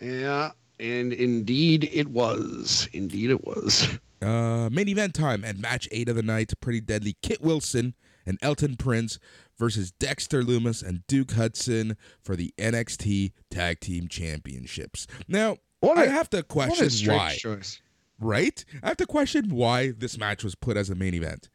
Yeah, 0.00 0.52
and 0.78 1.12
indeed 1.12 1.88
it 1.92 2.08
was. 2.08 2.88
Indeed 2.92 3.30
it 3.30 3.44
was. 3.44 3.98
Uh, 4.22 4.68
main 4.70 4.88
event 4.88 5.14
time 5.14 5.44
and 5.44 5.60
match 5.60 5.88
eight 5.90 6.08
of 6.08 6.16
the 6.16 6.22
night. 6.22 6.52
Pretty 6.60 6.80
deadly. 6.80 7.16
Kit 7.22 7.40
Wilson 7.40 7.94
and 8.24 8.38
Elton 8.42 8.76
Prince 8.76 9.18
versus 9.58 9.90
Dexter 9.92 10.42
Lumis 10.42 10.86
and 10.86 11.06
Duke 11.06 11.32
Hudson 11.32 11.96
for 12.22 12.36
the 12.36 12.52
NXT 12.58 13.32
Tag 13.50 13.80
Team 13.80 14.08
Championships. 14.08 15.06
Now, 15.28 15.56
what 15.80 15.98
a, 15.98 16.02
I 16.02 16.06
have 16.06 16.30
to 16.30 16.42
question 16.42 16.88
why. 17.08 17.36
Choice 17.36 17.80
right? 18.20 18.64
I 18.82 18.88
have 18.88 18.96
to 18.98 19.06
question 19.06 19.50
why 19.50 19.92
this 19.92 20.18
match 20.18 20.44
was 20.44 20.54
put 20.54 20.76
as 20.76 20.90
a 20.90 20.94
main 20.94 21.14
event. 21.14 21.48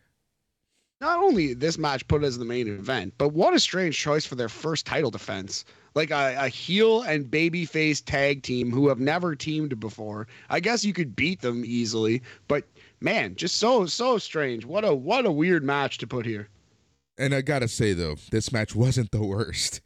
Not 1.01 1.19
only 1.19 1.55
this 1.55 1.79
match 1.79 2.07
put 2.07 2.23
as 2.23 2.37
the 2.37 2.45
main 2.45 2.67
event, 2.67 3.15
but 3.17 3.29
what 3.29 3.55
a 3.55 3.59
strange 3.59 3.97
choice 3.97 4.23
for 4.23 4.35
their 4.35 4.49
first 4.49 4.85
title 4.85 5.09
defense. 5.09 5.65
Like 5.95 6.11
a, 6.11 6.35
a 6.37 6.47
heel 6.47 7.01
and 7.01 7.25
babyface 7.25 8.03
tag 8.05 8.43
team 8.43 8.71
who 8.71 8.87
have 8.87 8.99
never 8.99 9.35
teamed 9.35 9.79
before. 9.79 10.27
I 10.49 10.59
guess 10.59 10.85
you 10.85 10.93
could 10.93 11.15
beat 11.15 11.41
them 11.41 11.63
easily, 11.65 12.21
but 12.47 12.65
man, 13.01 13.35
just 13.35 13.57
so 13.57 13.87
so 13.87 14.19
strange. 14.19 14.63
What 14.63 14.85
a 14.85 14.93
what 14.93 15.25
a 15.25 15.31
weird 15.31 15.63
match 15.63 15.97
to 15.97 16.07
put 16.07 16.25
here. 16.25 16.49
And 17.17 17.33
I 17.33 17.41
gotta 17.41 17.67
say 17.67 17.93
though, 17.93 18.17
this 18.29 18.51
match 18.51 18.75
wasn't 18.75 19.09
the 19.09 19.25
worst. 19.25 19.81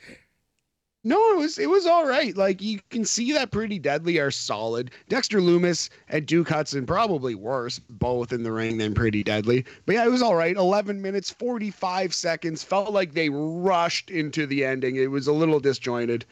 No, 1.07 1.19
it 1.34 1.38
was 1.38 1.60
it 1.60 1.69
was 1.69 1.86
all 1.86 2.07
right. 2.07 2.36
Like 2.36 2.64
you 2.64 2.80
can 2.90 3.06
see 3.06 3.32
that 3.34 3.52
Pretty 3.52 3.77
Deadly 3.77 4.18
are 4.18 4.32
solid. 4.32 4.90
Dexter 5.07 5.40
Lumis 5.40 5.91
and 6.10 6.26
Duke 6.26 6.49
Hudson 6.49 6.88
probably 6.88 7.36
worse, 7.36 7.77
both 7.77 8.34
in 8.34 8.41
the 8.41 8.52
ring 8.52 8.80
than 8.80 8.95
Pretty 8.95 9.23
Deadly. 9.23 9.65
But 9.86 9.94
yeah, 9.94 10.06
it 10.06 10.11
was 10.11 10.23
all 10.23 10.36
right. 10.36 10.57
11 10.57 10.99
minutes, 10.99 11.30
45 11.30 12.11
seconds. 12.11 12.64
Felt 12.64 12.91
like 12.91 13.14
they 13.14 13.30
rushed 13.30 14.10
into 14.10 14.48
the 14.48 14.65
ending. 14.65 14.95
It 14.95 15.11
was 15.11 15.27
a 15.27 15.32
little 15.32 15.60
disjointed. 15.60 16.26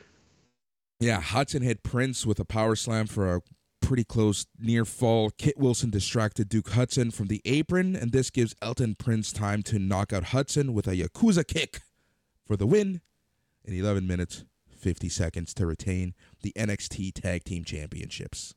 Yeah, 1.00 1.22
Hudson 1.22 1.62
hit 1.62 1.84
Prince 1.84 2.26
with 2.26 2.40
a 2.40 2.46
power 2.46 2.76
slam 2.76 3.06
for 3.06 3.36
a 3.36 3.42
pretty 3.80 4.04
close 4.04 4.48
near 4.58 4.86
fall. 4.86 5.30
Kit 5.38 5.56
Wilson 5.56 5.92
distracted 5.92 6.50
Duke 6.50 6.70
Hudson 6.70 7.12
from 7.12 7.28
the 7.28 7.44
apron, 7.46 7.96
and 7.96 8.12
this 8.12 8.32
gives 8.32 8.56
Elton 8.60 8.96
Prince 8.96 9.32
time 9.32 9.62
to 9.64 9.78
knock 9.78 10.12
out 10.12 10.24
Hudson 10.26 10.74
with 10.74 10.88
a 10.88 10.96
Yakuza 10.96 11.46
kick 11.46 11.82
for 12.44 12.58
the 12.58 12.66
win 12.66 13.02
in 13.64 13.76
11 13.76 14.08
minutes 14.08 14.46
50 14.84 15.08
seconds 15.08 15.54
to 15.54 15.66
retain 15.66 16.14
the 16.42 16.52
NXT 16.58 17.14
Tag 17.14 17.46
Team 17.46 17.64
Championships. 17.64 18.54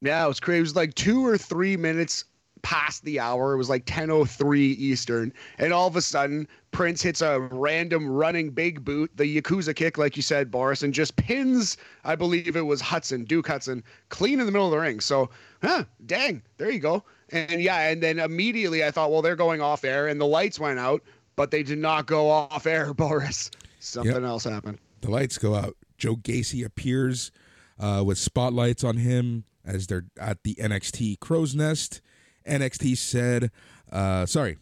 Yeah, 0.00 0.24
it 0.24 0.28
was 0.28 0.38
crazy. 0.38 0.58
It 0.58 0.62
was 0.62 0.76
like 0.76 0.94
two 0.94 1.26
or 1.26 1.36
three 1.36 1.76
minutes 1.76 2.24
past 2.62 3.04
the 3.04 3.18
hour. 3.18 3.54
It 3.54 3.58
was 3.58 3.68
like 3.68 3.84
10:03 3.84 4.58
Eastern, 4.58 5.32
and 5.58 5.72
all 5.72 5.88
of 5.88 5.96
a 5.96 6.00
sudden, 6.00 6.46
Prince 6.70 7.02
hits 7.02 7.22
a 7.22 7.40
random 7.52 8.08
running 8.08 8.50
big 8.50 8.84
boot, 8.84 9.10
the 9.16 9.40
Yakuza 9.40 9.74
kick, 9.74 9.98
like 9.98 10.16
you 10.16 10.22
said, 10.22 10.50
Boris, 10.50 10.82
and 10.82 10.94
just 10.94 11.16
pins. 11.16 11.76
I 12.04 12.14
believe 12.14 12.56
it 12.56 12.66
was 12.66 12.80
Hudson, 12.80 13.24
Duke 13.24 13.48
Hudson, 13.48 13.82
clean 14.10 14.40
in 14.40 14.46
the 14.46 14.52
middle 14.52 14.66
of 14.66 14.72
the 14.72 14.78
ring. 14.78 15.00
So, 15.00 15.30
huh, 15.62 15.84
dang, 16.06 16.42
there 16.56 16.70
you 16.70 16.80
go. 16.80 17.04
And 17.30 17.60
yeah, 17.60 17.88
and 17.88 18.02
then 18.02 18.18
immediately 18.18 18.84
I 18.84 18.90
thought, 18.90 19.10
well, 19.10 19.22
they're 19.22 19.36
going 19.36 19.60
off 19.60 19.84
air, 19.84 20.06
and 20.06 20.20
the 20.20 20.26
lights 20.26 20.60
went 20.60 20.78
out, 20.78 21.02
but 21.36 21.50
they 21.50 21.62
did 21.62 21.78
not 21.78 22.06
go 22.06 22.30
off 22.30 22.66
air, 22.66 22.94
Boris. 22.94 23.50
Something 23.80 24.12
yep. 24.12 24.22
else 24.22 24.44
happened. 24.44 24.78
The 25.04 25.10
lights 25.10 25.36
go 25.36 25.54
out. 25.54 25.76
Joe 25.98 26.16
Gacy 26.16 26.64
appears 26.64 27.30
uh, 27.78 28.02
with 28.06 28.16
spotlights 28.16 28.82
on 28.82 28.96
him 28.96 29.44
as 29.62 29.86
they're 29.86 30.06
at 30.18 30.42
the 30.44 30.54
NXT 30.54 31.20
Crow's 31.20 31.54
Nest. 31.54 32.00
NXT 32.48 32.96
said, 32.96 33.50
uh, 33.92 34.24
sorry, 34.24 34.56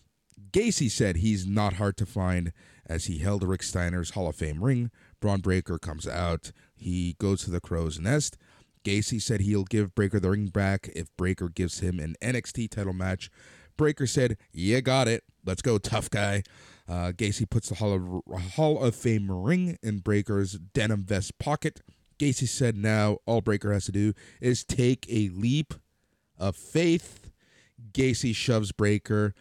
Gacy 0.51 0.91
said 0.91 1.17
he's 1.17 1.47
not 1.47 1.75
hard 1.75 1.97
to 1.99 2.07
find 2.07 2.53
as 2.87 3.05
he 3.05 3.19
held 3.19 3.45
Rick 3.45 3.63
Steiner's 3.63 4.11
Hall 4.11 4.27
of 4.27 4.35
Fame 4.35 4.65
ring. 4.65 4.91
Bron 5.21 5.41
Breakker 5.41 5.79
comes 5.79 6.09
out. 6.09 6.51
He 6.75 7.15
goes 7.21 7.45
to 7.45 7.53
the 7.53 7.61
Crow's 7.61 8.01
Nest. 8.01 8.37
Gacy 8.85 9.23
said 9.23 9.43
he'll 9.43 9.63
give 9.63 9.95
Breakker 9.95 10.19
the 10.19 10.31
ring 10.31 10.47
back 10.47 10.91
if 10.97 11.17
Breakker 11.17 11.51
gives 11.51 11.79
him 11.79 12.01
an 12.01 12.17
NXT 12.21 12.69
title 12.71 12.93
match. 12.93 13.31
Breakker 13.77 14.09
said, 14.09 14.37
"Yeah, 14.53 14.81
got 14.81 15.07
it. 15.07 15.23
Let's 15.47 15.63
go, 15.63 15.79
tough 15.79 16.11
guy." 16.11 16.43
Uh, 16.89 17.13
Gacy 17.13 17.49
puts 17.49 17.69
the 17.69 17.77
Hall 17.77 17.93
of, 17.95 18.43
Hall 18.55 18.83
of 18.83 18.95
Fame 18.95 19.31
ring 19.31 19.79
in 19.83 19.99
Breakker's 19.99 20.53
denim 20.53 21.05
vest 21.05 21.39
pocket. 21.39 21.81
Gacy 22.19 22.49
said 22.49 22.77
now 22.77 23.19
all 23.27 23.41
Breakker 23.41 23.73
has 23.73 23.87
to 23.87 23.93
do 23.93 24.13
is 24.41 24.65
take 24.65 25.07
a 25.09 25.29
leap 25.31 25.75
of 26.39 26.57
faith. 26.57 27.31
Gacy 27.93 28.35
shoves 28.35 28.73
Breakker 28.73 29.35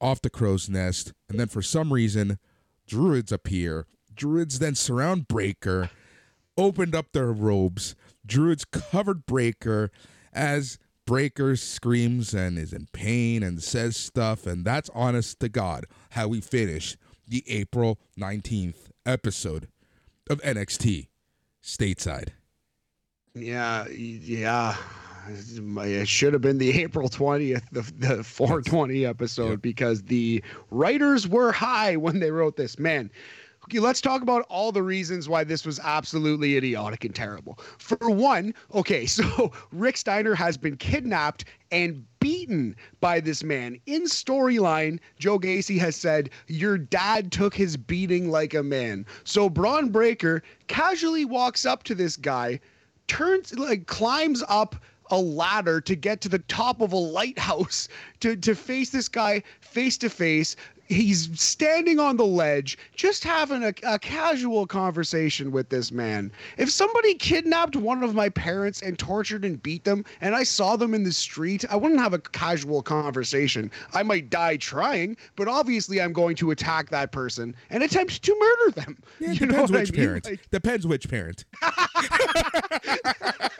off 0.00 0.20
the 0.20 0.30
crow's 0.30 0.68
nest, 0.68 1.12
and 1.28 1.40
then 1.40 1.48
for 1.48 1.62
some 1.62 1.92
reason, 1.92 2.38
druids 2.86 3.32
appear. 3.32 3.86
Druids 4.14 4.58
then 4.58 4.74
surround 4.74 5.28
Breakker, 5.28 5.90
opened 6.56 6.94
up 6.94 7.12
their 7.12 7.32
robes. 7.32 7.94
Druids 8.24 8.64
covered 8.64 9.26
Breakker 9.26 9.90
as 10.32 10.78
Breakker 11.06 11.54
screams 11.54 12.34
and 12.34 12.58
is 12.58 12.72
in 12.72 12.88
pain 12.92 13.42
and 13.42 13.62
says 13.62 13.96
stuff, 13.96 14.44
and 14.46 14.64
that's 14.64 14.90
honest 14.92 15.38
to 15.40 15.48
God 15.48 15.86
how 16.10 16.28
we 16.28 16.40
finish 16.40 16.96
the 17.28 17.44
April 17.46 17.98
19th 18.18 18.90
episode 19.04 19.68
of 20.28 20.40
NXT 20.42 21.06
stateside. 21.62 22.30
Yeah, 23.34 23.86
yeah. 23.88 24.76
It 25.28 26.08
should 26.08 26.32
have 26.32 26.42
been 26.42 26.58
the 26.58 26.82
April 26.82 27.08
20th, 27.08 27.62
the, 27.72 27.82
the 27.98 28.24
420 28.24 29.04
episode, 29.06 29.50
yep. 29.50 29.62
because 29.62 30.02
the 30.02 30.42
writers 30.70 31.28
were 31.28 31.52
high 31.52 31.96
when 31.96 32.20
they 32.20 32.30
wrote 32.30 32.56
this. 32.56 32.78
Man, 32.78 33.10
Let's 33.72 34.00
talk 34.00 34.22
about 34.22 34.46
all 34.48 34.70
the 34.70 34.82
reasons 34.82 35.28
why 35.28 35.44
this 35.44 35.66
was 35.66 35.80
absolutely 35.80 36.56
idiotic 36.56 37.04
and 37.04 37.14
terrible. 37.14 37.58
For 37.78 38.10
one, 38.10 38.54
okay, 38.74 39.06
so 39.06 39.52
Rick 39.72 39.96
Steiner 39.96 40.34
has 40.34 40.56
been 40.56 40.76
kidnapped 40.76 41.44
and 41.72 42.04
beaten 42.20 42.76
by 43.00 43.20
this 43.20 43.42
man. 43.42 43.80
In 43.86 44.04
storyline, 44.04 45.00
Joe 45.18 45.38
Gacy 45.38 45.78
has 45.78 45.96
said, 45.96 46.30
Your 46.46 46.78
dad 46.78 47.32
took 47.32 47.54
his 47.54 47.76
beating 47.76 48.30
like 48.30 48.54
a 48.54 48.62
man. 48.62 49.04
So 49.24 49.48
Bron 49.48 49.90
Breakker 49.90 50.42
casually 50.68 51.24
walks 51.24 51.66
up 51.66 51.82
to 51.84 51.94
this 51.94 52.16
guy, 52.16 52.60
turns, 53.08 53.56
like, 53.58 53.86
climbs 53.86 54.44
up 54.48 54.76
a 55.10 55.18
ladder 55.20 55.80
to 55.80 55.94
get 55.94 56.20
to 56.20 56.28
the 56.28 56.40
top 56.40 56.80
of 56.80 56.92
a 56.92 56.96
lighthouse 56.96 57.88
to, 58.20 58.36
to 58.36 58.54
face 58.54 58.90
this 58.90 59.08
guy 59.08 59.42
face 59.60 59.96
to 59.98 60.08
face 60.08 60.56
he's 60.88 61.28
standing 61.40 61.98
on 61.98 62.16
the 62.16 62.26
ledge, 62.26 62.78
just 62.94 63.24
having 63.24 63.64
a, 63.64 63.74
a, 63.84 63.98
casual 63.98 64.66
conversation 64.66 65.50
with 65.50 65.68
this 65.68 65.90
man. 65.90 66.30
If 66.58 66.70
somebody 66.70 67.14
kidnapped 67.14 67.76
one 67.76 68.02
of 68.02 68.14
my 68.14 68.28
parents 68.28 68.82
and 68.82 68.98
tortured 68.98 69.44
and 69.44 69.62
beat 69.62 69.84
them, 69.84 70.04
and 70.20 70.34
I 70.34 70.42
saw 70.42 70.76
them 70.76 70.94
in 70.94 71.02
the 71.02 71.12
street, 71.12 71.64
I 71.70 71.76
wouldn't 71.76 72.00
have 72.00 72.14
a 72.14 72.18
casual 72.18 72.82
conversation. 72.82 73.70
I 73.94 74.02
might 74.02 74.30
die 74.30 74.56
trying, 74.56 75.16
but 75.34 75.48
obviously 75.48 76.00
I'm 76.00 76.12
going 76.12 76.36
to 76.36 76.50
attack 76.50 76.90
that 76.90 77.12
person 77.12 77.54
and 77.70 77.82
attempt 77.82 78.22
to 78.22 78.36
murder 78.38 78.80
them. 78.80 78.98
Yeah, 79.18 79.32
you 79.32 79.46
depends 79.46 79.72
which 79.72 79.88
I 79.88 79.92
mean? 79.92 80.06
parent. 80.06 80.24
Like, 80.26 80.50
depends 80.50 80.86
which 80.86 81.08
parent. 81.08 81.44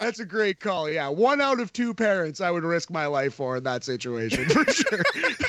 That's 0.00 0.20
a 0.20 0.24
great 0.24 0.60
call. 0.60 0.88
Yeah, 0.90 1.08
one 1.08 1.40
out 1.40 1.60
of 1.60 1.72
two 1.72 1.94
parents 1.94 2.40
I 2.40 2.50
would 2.50 2.64
risk 2.64 2.90
my 2.90 3.06
life 3.06 3.34
for 3.34 3.56
in 3.56 3.64
that 3.64 3.84
situation 3.84 4.48
for 4.48 4.70
sure. 4.70 5.02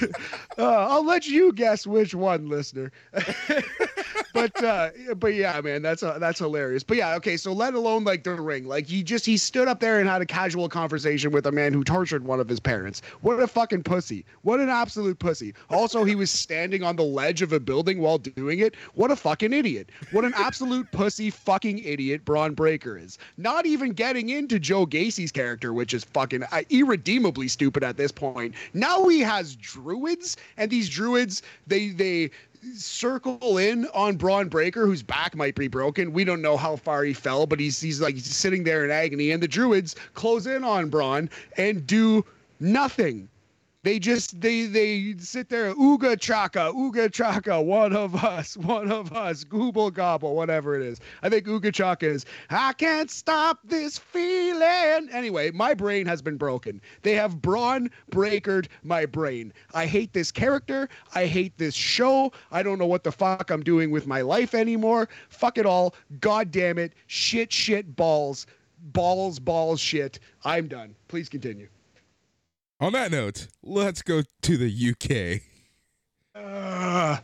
uh, 0.58 0.88
I'll 0.90 1.06
let 1.06 1.28
you 1.28 1.54
guess 1.54 1.88
which 1.88 2.14
one, 2.14 2.50
listener. 2.50 2.92
but 4.34 4.64
uh, 4.64 4.90
but 5.16 5.34
yeah, 5.34 5.60
man, 5.62 5.82
that's 5.82 6.04
uh, 6.04 6.20
that's 6.20 6.40
hilarious. 6.40 6.84
But 6.84 6.98
yeah, 6.98 7.16
okay. 7.16 7.38
So 7.38 7.54
let 7.54 7.74
alone 7.74 8.04
like 8.04 8.24
the 8.24 8.34
ring, 8.34 8.68
like 8.68 8.88
he 8.88 9.04
just 9.04 9.26
he 9.26 9.38
stood 9.38 9.68
up 9.68 9.80
there 9.80 10.00
and 10.00 10.10
had 10.10 10.22
a 10.22 10.26
casual 10.26 10.70
conversation 10.70 11.32
with 11.32 11.46
a 11.46 11.52
man 11.52 11.74
who 11.74 11.84
tortured 11.84 12.24
one 12.24 12.40
of 12.40 12.48
his 12.48 12.60
parents. 12.60 13.02
What 13.22 13.40
a 13.40 13.48
fucking 13.48 13.84
pussy! 13.84 14.26
What 14.44 14.60
an 14.60 14.70
absolute 14.70 15.20
pussy! 15.20 15.54
Also, 15.70 16.04
he 16.04 16.16
was 16.16 16.32
standing 16.32 16.84
on 16.84 16.96
the 16.96 17.04
ledge 17.04 17.42
of 17.42 17.54
a 17.54 17.60
building 17.60 18.00
while 18.00 18.18
doing 18.18 18.60
it. 18.60 18.76
What 18.94 19.12
a 19.12 19.16
fucking 19.16 19.54
idiot! 19.54 19.90
What 20.12 20.26
an 20.26 20.34
absolute 20.36 20.92
pussy 20.92 21.30
fucking 21.30 21.80
idiot 21.80 22.26
Bron 22.26 22.54
Breakker 22.54 22.98
is. 22.98 23.18
Not 23.38 23.66
even 23.66 23.92
getting 23.92 24.30
into 24.30 24.60
Joe 24.60 24.86
Gacy's 24.86 25.32
character, 25.32 25.74
which 25.74 25.94
is 25.94 26.04
fucking 26.04 26.44
uh, 26.44 26.62
irredeemably 26.70 27.48
stupid 27.48 27.84
at 27.84 27.98
this 27.98 28.12
point. 28.12 28.56
Now 28.74 29.08
he 29.08 29.20
has 29.20 29.56
druids, 29.56 30.38
and 30.58 30.70
these 30.70 30.90
druids 30.90 31.42
they 31.68 31.90
they 31.90 32.32
circle 32.76 33.58
in 33.58 33.88
on 33.88 34.18
Bron 34.18 34.48
Breakker, 34.50 34.86
whose 34.86 35.04
back 35.04 35.36
might 35.36 35.56
be 35.56 35.68
broken. 35.68 36.14
We 36.14 36.24
don't 36.24 36.42
know 36.42 36.58
how 36.58 36.76
far 36.76 37.04
he 37.04 37.14
fell, 37.14 37.46
but 37.48 37.60
he's 37.60 37.80
he's 37.80 38.02
like 38.02 38.16
he's 38.16 38.36
sitting 38.36 38.64
there 38.64 38.86
in 38.86 38.92
agony, 38.92 39.32
and 39.32 39.42
the 39.42 39.48
Druids 39.48 39.96
close 40.14 40.46
in 40.46 40.64
on 40.64 40.90
Bron 40.90 41.30
and 41.58 41.86
do 41.86 42.26
nothing. 42.60 43.30
They 43.84 43.98
just 43.98 44.40
they 44.40 44.68
they 44.68 45.16
sit 45.18 45.50
there, 45.50 45.74
ooga 45.74 46.20
chaka, 46.20 46.72
ooga 46.76 47.12
chaka, 47.12 47.60
one 47.60 47.96
of 47.96 48.24
us, 48.24 48.56
one 48.56 48.92
of 48.92 49.12
us, 49.12 49.44
gooble 49.44 49.92
gobble, 49.92 50.36
whatever 50.36 50.76
it 50.76 50.84
is. 50.84 51.00
I 51.24 51.30
think 51.30 51.48
ooga 51.48 51.74
chaka 51.74 52.08
is 52.08 52.26
I 52.52 52.74
can't 52.74 53.10
stop 53.10 53.58
this 53.64 53.98
feeling. 53.98 55.10
Anyway, 55.12 55.50
my 55.50 55.74
brain 55.74 56.06
has 56.06 56.22
been 56.22 56.38
broken. 56.38 56.80
They 57.02 57.16
have 57.16 57.42
brawn 57.42 57.90
breakered 58.12 58.68
my 58.84 59.08
brain. 59.08 59.52
I 59.74 59.88
hate 59.88 60.14
this 60.14 60.32
character. 60.32 60.88
I 61.16 61.26
hate 61.26 61.58
this 61.58 61.74
show. 61.74 62.32
I 62.52 62.62
don't 62.62 62.78
know 62.78 62.86
what 62.86 63.04
the 63.04 63.12
fuck 63.12 63.50
I'm 63.50 63.64
doing 63.64 63.90
with 63.90 64.06
my 64.06 64.22
life 64.22 64.54
anymore. 64.54 65.10
Fuck 65.30 65.58
it 65.58 65.66
all. 65.66 65.96
God 66.20 66.52
damn 66.52 66.78
it. 66.78 66.94
Shit, 67.08 67.52
shit, 67.52 67.96
balls. 67.96 68.46
Balls, 68.94 69.40
balls, 69.40 69.80
shit. 69.80 70.20
I'm 70.46 70.68
done. 70.68 70.94
Please 71.08 71.30
continue. 71.30 71.68
On 72.82 72.92
that 72.94 73.12
note, 73.12 73.48
let's 73.62 74.02
go 74.02 74.24
to 74.42 74.58
the 74.58 74.90
UK. 74.90 75.42
Uh. 76.34 77.18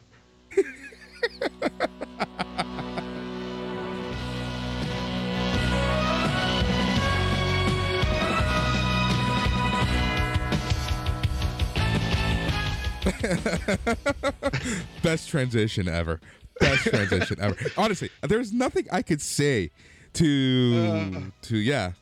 Best 15.02 15.28
transition 15.28 15.88
ever. 15.88 16.20
Best 16.60 16.84
transition 16.84 17.38
ever. 17.42 17.56
Honestly, 17.76 18.12
there's 18.22 18.54
nothing 18.54 18.86
I 18.92 19.02
could 19.02 19.24
say 19.24 19.72
to 20.14 21.12
uh. 21.16 21.22
to 21.48 21.58
yeah. 21.58 21.94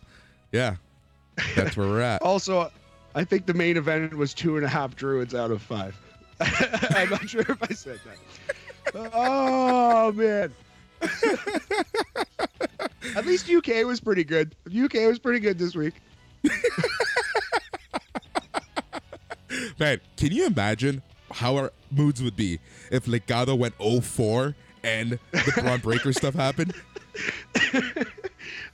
Yeah. 0.51 0.75
That's 1.55 1.77
where 1.77 1.87
we're 1.87 2.01
at. 2.01 2.21
Also, 2.21 2.69
I 3.15 3.23
think 3.23 3.45
the 3.45 3.53
main 3.53 3.77
event 3.77 4.13
was 4.13 4.33
two 4.33 4.57
and 4.57 4.65
a 4.65 4.69
half 4.69 4.95
druids 4.95 5.33
out 5.33 5.49
of 5.49 5.61
five. 5.61 5.97
I'm 6.41 7.09
not 7.09 7.27
sure 7.29 7.41
if 7.41 7.63
I 7.63 7.73
said 7.73 7.99
that. 8.05 8.17
oh 9.13 10.11
man. 10.11 10.53
At 13.15 13.25
least 13.25 13.49
UK 13.49 13.85
was 13.85 14.01
pretty 14.01 14.25
good. 14.25 14.55
UK 14.67 15.07
was 15.07 15.17
pretty 15.17 15.39
good 15.39 15.57
this 15.57 15.75
week. 15.75 15.93
Man, 19.79 19.99
can 20.17 20.31
you 20.31 20.45
imagine 20.47 21.01
how 21.31 21.55
our 21.55 21.71
moods 21.91 22.21
would 22.21 22.35
be 22.35 22.59
if 22.91 23.05
Legado 23.05 23.57
went 23.57 23.77
0-4 23.77 24.53
and 24.83 25.17
the 25.31 25.61
Bron 25.61 25.79
Breakker 25.79 26.11
stuff 26.13 26.33
happened? 26.33 26.73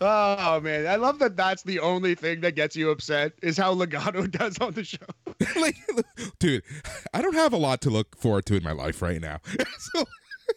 Oh 0.03 0.60
man, 0.61 0.88
I 0.88 0.95
love 0.95 1.19
that. 1.19 1.38
That's 1.38 1.61
the 1.61 1.80
only 1.80 2.15
thing 2.15 2.41
that 2.41 2.56
gets 2.56 2.76
you 2.76 2.90
upset 2.90 3.34
is 3.44 3.56
how 3.56 3.76
Legado 3.76 4.30
does 4.40 4.57
on 4.57 4.73
the 4.73 4.84
show. 4.84 4.98
like, 5.61 5.76
dude, 6.40 6.64
I 7.14 7.22
don't 7.22 7.36
have 7.36 7.53
a 7.53 7.57
lot 7.57 7.82
to 7.82 7.91
look 7.91 8.18
forward 8.18 8.48
to 8.48 8.56
in 8.56 8.64
my 8.64 8.72
life 8.72 9.03
right 9.03 9.22
now. 9.22 9.38
so 9.78 10.06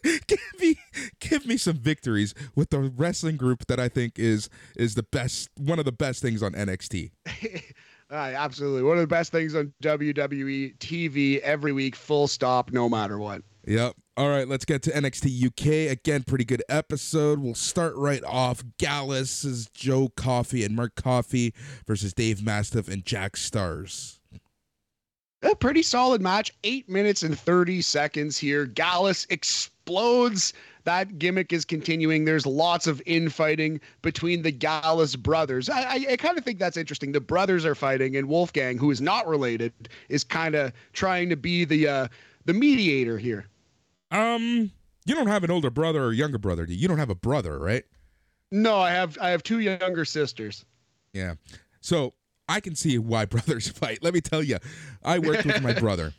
give 0.03 0.41
me 0.59 0.77
give 1.21 1.47
me 1.47 1.59
some 1.59 1.77
victories 1.77 2.35
with 2.57 2.71
the 2.71 2.81
wrestling 2.81 3.37
group 3.37 3.67
that 3.67 3.79
I 3.79 3.91
think 3.91 4.19
is 4.19 4.49
is 4.77 4.95
the 4.95 5.03
best 5.03 5.51
one 5.59 5.79
of 5.79 5.85
the 5.85 5.93
best 5.93 6.23
things 6.23 6.43
on 6.43 6.53
NXT. 6.53 7.11
Uh, 8.11 8.17
absolutely, 8.17 8.83
one 8.83 8.97
of 8.97 9.03
the 9.03 9.07
best 9.07 9.33
things 9.33 9.55
on 9.55 9.73
WWE 9.83 10.77
TV 10.79 11.41
every 11.41 11.73
week, 11.73 11.97
full 11.97 12.29
stop, 12.29 12.71
no 12.71 12.89
matter 12.89 13.19
what. 13.19 13.43
Yep. 13.67 13.97
All 14.17 14.29
right, 14.29 14.47
let's 14.47 14.65
get 14.65 14.83
to 14.83 14.91
NXT 14.91 15.47
UK. 15.47 15.91
Again, 15.91 16.23
pretty 16.23 16.45
good 16.45 16.63
episode. 16.69 17.41
We'll 17.41 17.55
start 17.55 17.95
right 17.97 18.23
off. 18.25 18.63
Gallus 18.79 19.45
is 19.45 19.69
Joe 19.71 20.11
Coffey 20.17 20.65
and 20.65 20.77
Mark 20.77 20.95
Coffey 20.95 21.55
versus 21.87 22.13
Dave 22.13 22.45
Mastiff 22.45 22.89
and 22.89 23.05
Jack 23.05 23.33
Starz. 23.33 24.19
A 25.43 25.55
pretty 25.55 25.83
solid 25.83 26.23
match. 26.23 26.53
Eight 26.63 26.89
minutes 26.89 27.23
and 27.23 27.39
30 27.39 27.83
seconds 27.83 28.39
here. 28.39 28.67
Gallus 28.67 29.27
explodes. 29.31 30.53
That 30.85 31.19
gimmick 31.19 31.53
is 31.53 31.65
continuing. 31.65 32.25
There's 32.25 32.47
lots 32.47 32.87
of 32.87 33.03
infighting 33.05 33.81
between 34.03 34.43
the 34.43 34.53
Gallus 34.53 35.17
brothers. 35.17 35.69
I, 35.69 35.83
I, 35.83 36.07
I 36.13 36.17
kind 36.17 36.39
of 36.39 36.45
think 36.45 36.59
that's 36.59 36.77
interesting. 36.77 37.13
The 37.13 37.21
brothers 37.21 37.65
are 37.65 37.75
fighting, 37.75 38.17
and 38.17 38.29
Wolfgang, 38.29 38.79
who 38.79 38.91
is 38.91 39.01
not 39.01 39.27
related, 39.27 39.73
is 40.09 40.25
kind 40.25 40.55
of 40.55 40.73
trying 40.93 41.29
to 41.31 41.37
be 41.37 41.65
the 41.65 41.89
uh, 41.89 42.09
the 42.45 42.55
mediator 42.55 43.19
here. 43.19 43.47
Um, 44.11 44.71
you 45.07 45.15
don't 45.15 45.27
have 45.27 45.45
an 45.45 45.51
older 45.51 45.71
brother 45.71 46.05
or 46.05 46.13
younger 46.13 46.39
brother, 46.39 46.67
do 46.67 46.73
you? 46.73 46.79
You 46.79 46.89
don't 46.89 46.99
have 46.99 47.11
a 47.11 47.15
brother, 47.15 47.59
right? 47.59 47.85
No, 48.51 48.79
I 48.79 48.91
have 48.91 49.19
I 49.21 49.31
have 49.31 49.43
two 49.43 49.59
younger 49.59 50.05
sisters. 50.05 50.65
Yeah. 51.13 51.35
So 51.81 52.15
I 52.49 52.61
can 52.61 52.75
see 52.75 52.99
why 52.99 53.25
brothers 53.27 53.69
fight. 53.69 54.03
Let 54.03 54.15
me 54.15 54.21
tell 54.21 54.43
you, 54.43 54.59
I 55.03 55.19
worked 55.19 55.45
with 55.45 55.63
my 55.63 55.73
brother 55.81 56.15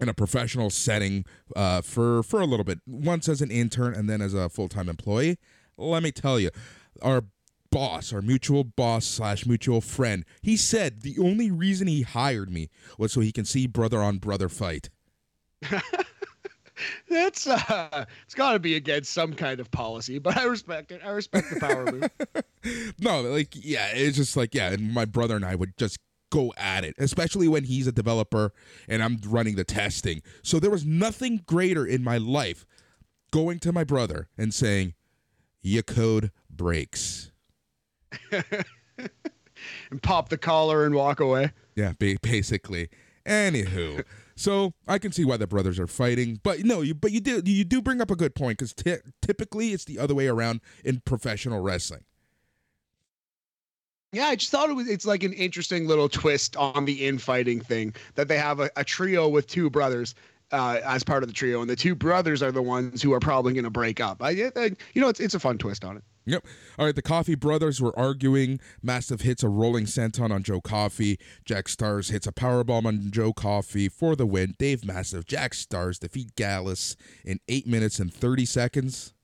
in 0.00 0.08
a 0.08 0.14
professional 0.14 0.70
setting 0.70 1.24
uh, 1.54 1.80
for 1.82 2.22
for 2.22 2.40
a 2.40 2.46
little 2.46 2.64
bit, 2.64 2.80
once 2.86 3.28
as 3.28 3.40
an 3.40 3.50
intern 3.50 3.94
and 3.94 4.08
then 4.08 4.20
as 4.20 4.34
a 4.34 4.48
full 4.48 4.68
time 4.68 4.88
employee. 4.88 5.38
Let 5.76 6.02
me 6.02 6.12
tell 6.12 6.40
you, 6.40 6.50
our 7.02 7.24
boss, 7.70 8.12
our 8.12 8.22
mutual 8.22 8.64
boss 8.64 9.04
slash 9.04 9.44
mutual 9.44 9.80
friend, 9.80 10.24
he 10.40 10.56
said 10.56 11.02
the 11.02 11.18
only 11.18 11.50
reason 11.50 11.86
he 11.86 12.02
hired 12.02 12.50
me 12.50 12.68
was 12.98 13.12
so 13.12 13.20
he 13.20 13.32
can 13.32 13.44
see 13.44 13.66
brother 13.66 14.02
on 14.02 14.18
brother 14.18 14.48
fight. 14.48 14.88
That's 17.08 17.46
uh 17.46 18.04
it's 18.24 18.34
got 18.34 18.52
to 18.52 18.58
be 18.58 18.76
against 18.76 19.12
some 19.12 19.32
kind 19.32 19.60
of 19.60 19.70
policy, 19.70 20.18
but 20.18 20.36
I 20.36 20.44
respect 20.44 20.92
it. 20.92 21.00
I 21.04 21.10
respect 21.10 21.50
the 21.52 21.60
power 21.60 21.90
move. 21.90 22.94
no, 23.00 23.22
like 23.22 23.54
yeah, 23.54 23.88
it's 23.92 24.16
just 24.16 24.36
like 24.36 24.54
yeah, 24.54 24.72
and 24.72 24.92
my 24.92 25.04
brother 25.04 25.36
and 25.36 25.44
I 25.44 25.54
would 25.54 25.76
just 25.76 25.98
go 26.30 26.52
at 26.56 26.84
it, 26.84 26.94
especially 26.98 27.48
when 27.48 27.64
he's 27.64 27.86
a 27.86 27.92
developer 27.92 28.52
and 28.88 29.02
I'm 29.02 29.18
running 29.26 29.56
the 29.56 29.64
testing. 29.64 30.22
So 30.42 30.58
there 30.58 30.70
was 30.70 30.84
nothing 30.84 31.42
greater 31.46 31.86
in 31.86 32.02
my 32.02 32.18
life 32.18 32.66
going 33.30 33.58
to 33.60 33.72
my 33.72 33.84
brother 33.84 34.28
and 34.36 34.52
saying, 34.52 34.94
"Your 35.62 35.82
code 35.82 36.30
breaks." 36.50 37.30
and 39.90 40.02
pop 40.02 40.28
the 40.28 40.38
collar 40.38 40.84
and 40.84 40.94
walk 40.94 41.20
away. 41.20 41.52
Yeah, 41.74 41.92
basically. 41.98 42.88
Anywho, 43.24 44.04
so 44.36 44.74
I 44.86 44.98
can 44.98 45.12
see 45.12 45.24
why 45.24 45.38
the 45.38 45.46
brothers 45.46 45.80
are 45.80 45.86
fighting, 45.86 46.40
but 46.42 46.60
no, 46.64 46.82
you 46.82 46.94
but 46.94 47.10
you 47.10 47.20
do 47.20 47.42
you 47.44 47.64
do 47.64 47.80
bring 47.80 48.00
up 48.00 48.10
a 48.10 48.16
good 48.16 48.34
point 48.34 48.58
because 48.58 48.74
t- 48.74 48.96
typically 49.22 49.72
it's 49.72 49.84
the 49.84 49.98
other 49.98 50.14
way 50.14 50.28
around 50.28 50.60
in 50.84 51.00
professional 51.00 51.60
wrestling. 51.60 52.04
Yeah, 54.12 54.26
I 54.26 54.36
just 54.36 54.50
thought 54.50 54.70
it 54.70 54.74
was 54.74 54.88
it's 54.88 55.06
like 55.06 55.22
an 55.22 55.32
interesting 55.32 55.88
little 55.88 56.08
twist 56.08 56.56
on 56.56 56.84
the 56.84 57.06
infighting 57.06 57.60
thing 57.60 57.94
that 58.14 58.28
they 58.28 58.38
have 58.38 58.60
a, 58.60 58.70
a 58.76 58.84
trio 58.84 59.28
with 59.28 59.46
two 59.46 59.70
brothers 59.70 60.14
uh, 60.52 60.80
as 60.84 61.02
part 61.02 61.22
of 61.22 61.28
the 61.28 61.34
trio, 61.34 61.60
and 61.60 61.68
the 61.68 61.76
two 61.76 61.94
brothers 61.94 62.42
are 62.42 62.52
the 62.52 62.62
ones 62.62 63.02
who 63.02 63.12
are 63.12 63.20
probably 63.20 63.52
going 63.52 63.64
to 63.64 63.70
break 63.70 64.00
up. 64.00 64.22
I, 64.22 64.50
I, 64.54 64.70
you 64.94 65.00
know, 65.00 65.08
it's 65.08 65.20
it's 65.20 65.34
a 65.34 65.40
fun 65.40 65.58
twist 65.58 65.84
on 65.84 65.96
it. 65.96 66.04
Yep. 66.26 66.44
All 66.78 66.86
right. 66.86 66.94
The 66.94 67.02
Coffey 67.02 67.36
brothers 67.36 67.80
were 67.80 67.96
arguing. 67.98 68.58
Mastiff 68.82 69.20
hits 69.20 69.42
a 69.42 69.48
rolling 69.48 69.84
senton 69.84 70.30
on 70.32 70.42
Joe 70.42 70.60
Coffey. 70.60 71.18
Jack 71.44 71.66
Starz 71.66 72.10
hits 72.10 72.26
a 72.26 72.32
powerbomb 72.32 72.84
on 72.84 73.10
Joe 73.12 73.32
Coffey 73.32 73.88
for 73.88 74.16
the 74.16 74.26
win. 74.26 74.54
Dave 74.58 74.84
Mastiff, 74.84 75.24
Jack 75.24 75.52
Starz 75.52 76.00
defeat 76.00 76.34
Gallus 76.34 76.96
in 77.24 77.38
eight 77.48 77.66
minutes 77.66 78.00
and 78.00 78.12
thirty 78.12 78.44
seconds. 78.44 79.14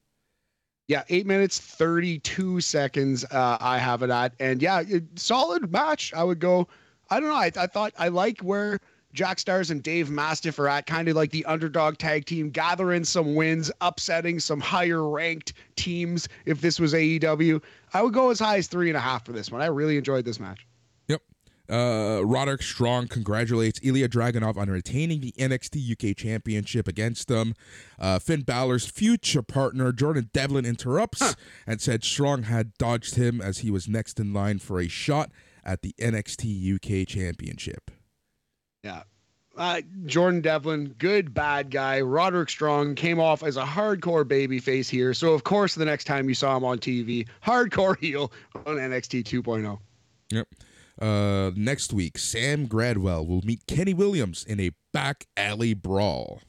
Yeah, 0.89 1.05
eight 1.09 1.27
minutes 1.27 1.59
thirty-two 1.59 2.61
seconds. 2.61 3.25
Uh, 3.25 3.57
I 3.61 3.79
have 3.79 4.03
it 4.03 4.11
at, 4.11 4.35
and 4.39 4.63
yeah, 4.63 4.83
solid 5.17 5.73
match. 5.73 6.13
I 6.15 6.23
would 6.23 6.39
go. 6.39 6.69
I 7.11 7.21
don't 7.21 7.29
know. 7.29 7.35
I, 7.35 7.51
I 7.57 7.67
thought 7.67 7.93
I 7.99 8.09
like 8.09 8.41
where 8.41 8.79
Jack 9.13 9.39
Starz 9.39 9.71
and 9.71 9.83
Dave 9.83 10.11
Mastiff 10.11 10.59
are 10.59 10.69
at, 10.69 10.87
kind 10.87 11.09
of 11.09 11.17
like 11.17 11.31
the 11.31 11.45
underdog 11.45 11.99
tag 11.99 12.25
team, 12.25 12.51
gathering 12.51 13.05
some 13.05 13.35
wins, 13.35 13.71
upsetting 13.81 14.41
some 14.41 14.61
higher 14.61 15.09
ranked 15.09 15.53
teams. 15.77 16.29
If 16.47 16.61
this 16.61 16.81
was 16.81 16.95
AEW, 16.95 17.63
I 17.93 18.03
would 18.03 18.15
go 18.15 18.31
as 18.31 18.39
high 18.39 18.57
as 18.57 18.69
three 18.69 18.89
and 18.89 18.97
a 18.97 19.01
half 19.01 19.25
for 19.27 19.33
this 19.33 19.51
one. 19.51 19.61
I 19.61 19.67
really 19.67 19.99
enjoyed 19.99 20.25
this 20.25 20.41
match. 20.41 20.67
Yep. 21.09 21.21
Uh, 21.69 22.23
Roderick 22.25 22.63
Strong 22.63 23.09
congratulates 23.09 23.81
Ilya 23.83 24.09
Dragunov 24.09 24.57
on 24.57 24.71
retaining 24.71 25.21
the 25.21 25.33
NXT 25.33 25.93
UK 25.93 26.17
Championship 26.17 26.89
against 26.89 27.29
them. 27.29 27.55
Uh, 27.99 28.19
Finn 28.19 28.43
Balor's 28.43 28.87
future 28.87 29.43
partner 29.43 29.93
Jordan 29.93 30.31
Devlin 30.33 30.65
interrupts 30.65 31.21
huh. 31.21 31.35
and 31.67 31.81
said 31.83 32.03
Strong 32.03 32.45
had 32.45 32.77
dodged 32.79 33.17
him 33.17 33.43
as 33.43 33.59
he 33.59 33.71
was 33.71 33.89
next 33.89 34.19
in 34.19 34.33
line 34.33 34.59
for 34.59 34.81
a 34.81 34.89
shot 34.89 35.31
at 35.65 35.83
the 35.83 35.95
NXT 35.99 36.77
UK 36.77 37.07
Championship. 37.07 37.91
Yeah. 38.83 39.03
Uh, 39.57 39.83
Jordan 40.07 40.41
Devlin, 40.41 40.95
good 40.99 41.35
bad 41.35 41.71
guy. 41.71 42.01
Roderick 42.01 42.49
Strong 42.49 42.95
came 42.95 43.21
off 43.21 43.43
as 43.43 43.57
a 43.59 43.65
hardcore 43.65 44.27
baby 44.27 44.59
face 44.61 44.89
here. 44.89 45.13
So, 45.13 45.35
of 45.35 45.45
course, 45.45 45.75
the 45.75 45.85
next 45.85 46.05
time 46.05 46.29
you 46.29 46.35
saw 46.35 46.57
him 46.57 46.65
on 46.65 46.79
TV, 46.79 47.29
hardcore 47.45 47.97
heel 48.01 48.33
on 48.55 48.77
NXT 48.77 49.25
2.0. 49.25 49.79
Yep. 50.31 50.49
Uh, 51.01 51.51
next 51.55 51.93
week, 51.93 52.17
Sam 52.17 52.67
Gradwell 52.67 53.27
will 53.27 53.43
meet 53.43 53.67
Kenny 53.67 53.93
Williams 53.93 54.45
in 54.45 54.59
a 54.61 54.71
back 54.93 55.27
alley 55.37 55.75
brawl. 55.75 56.41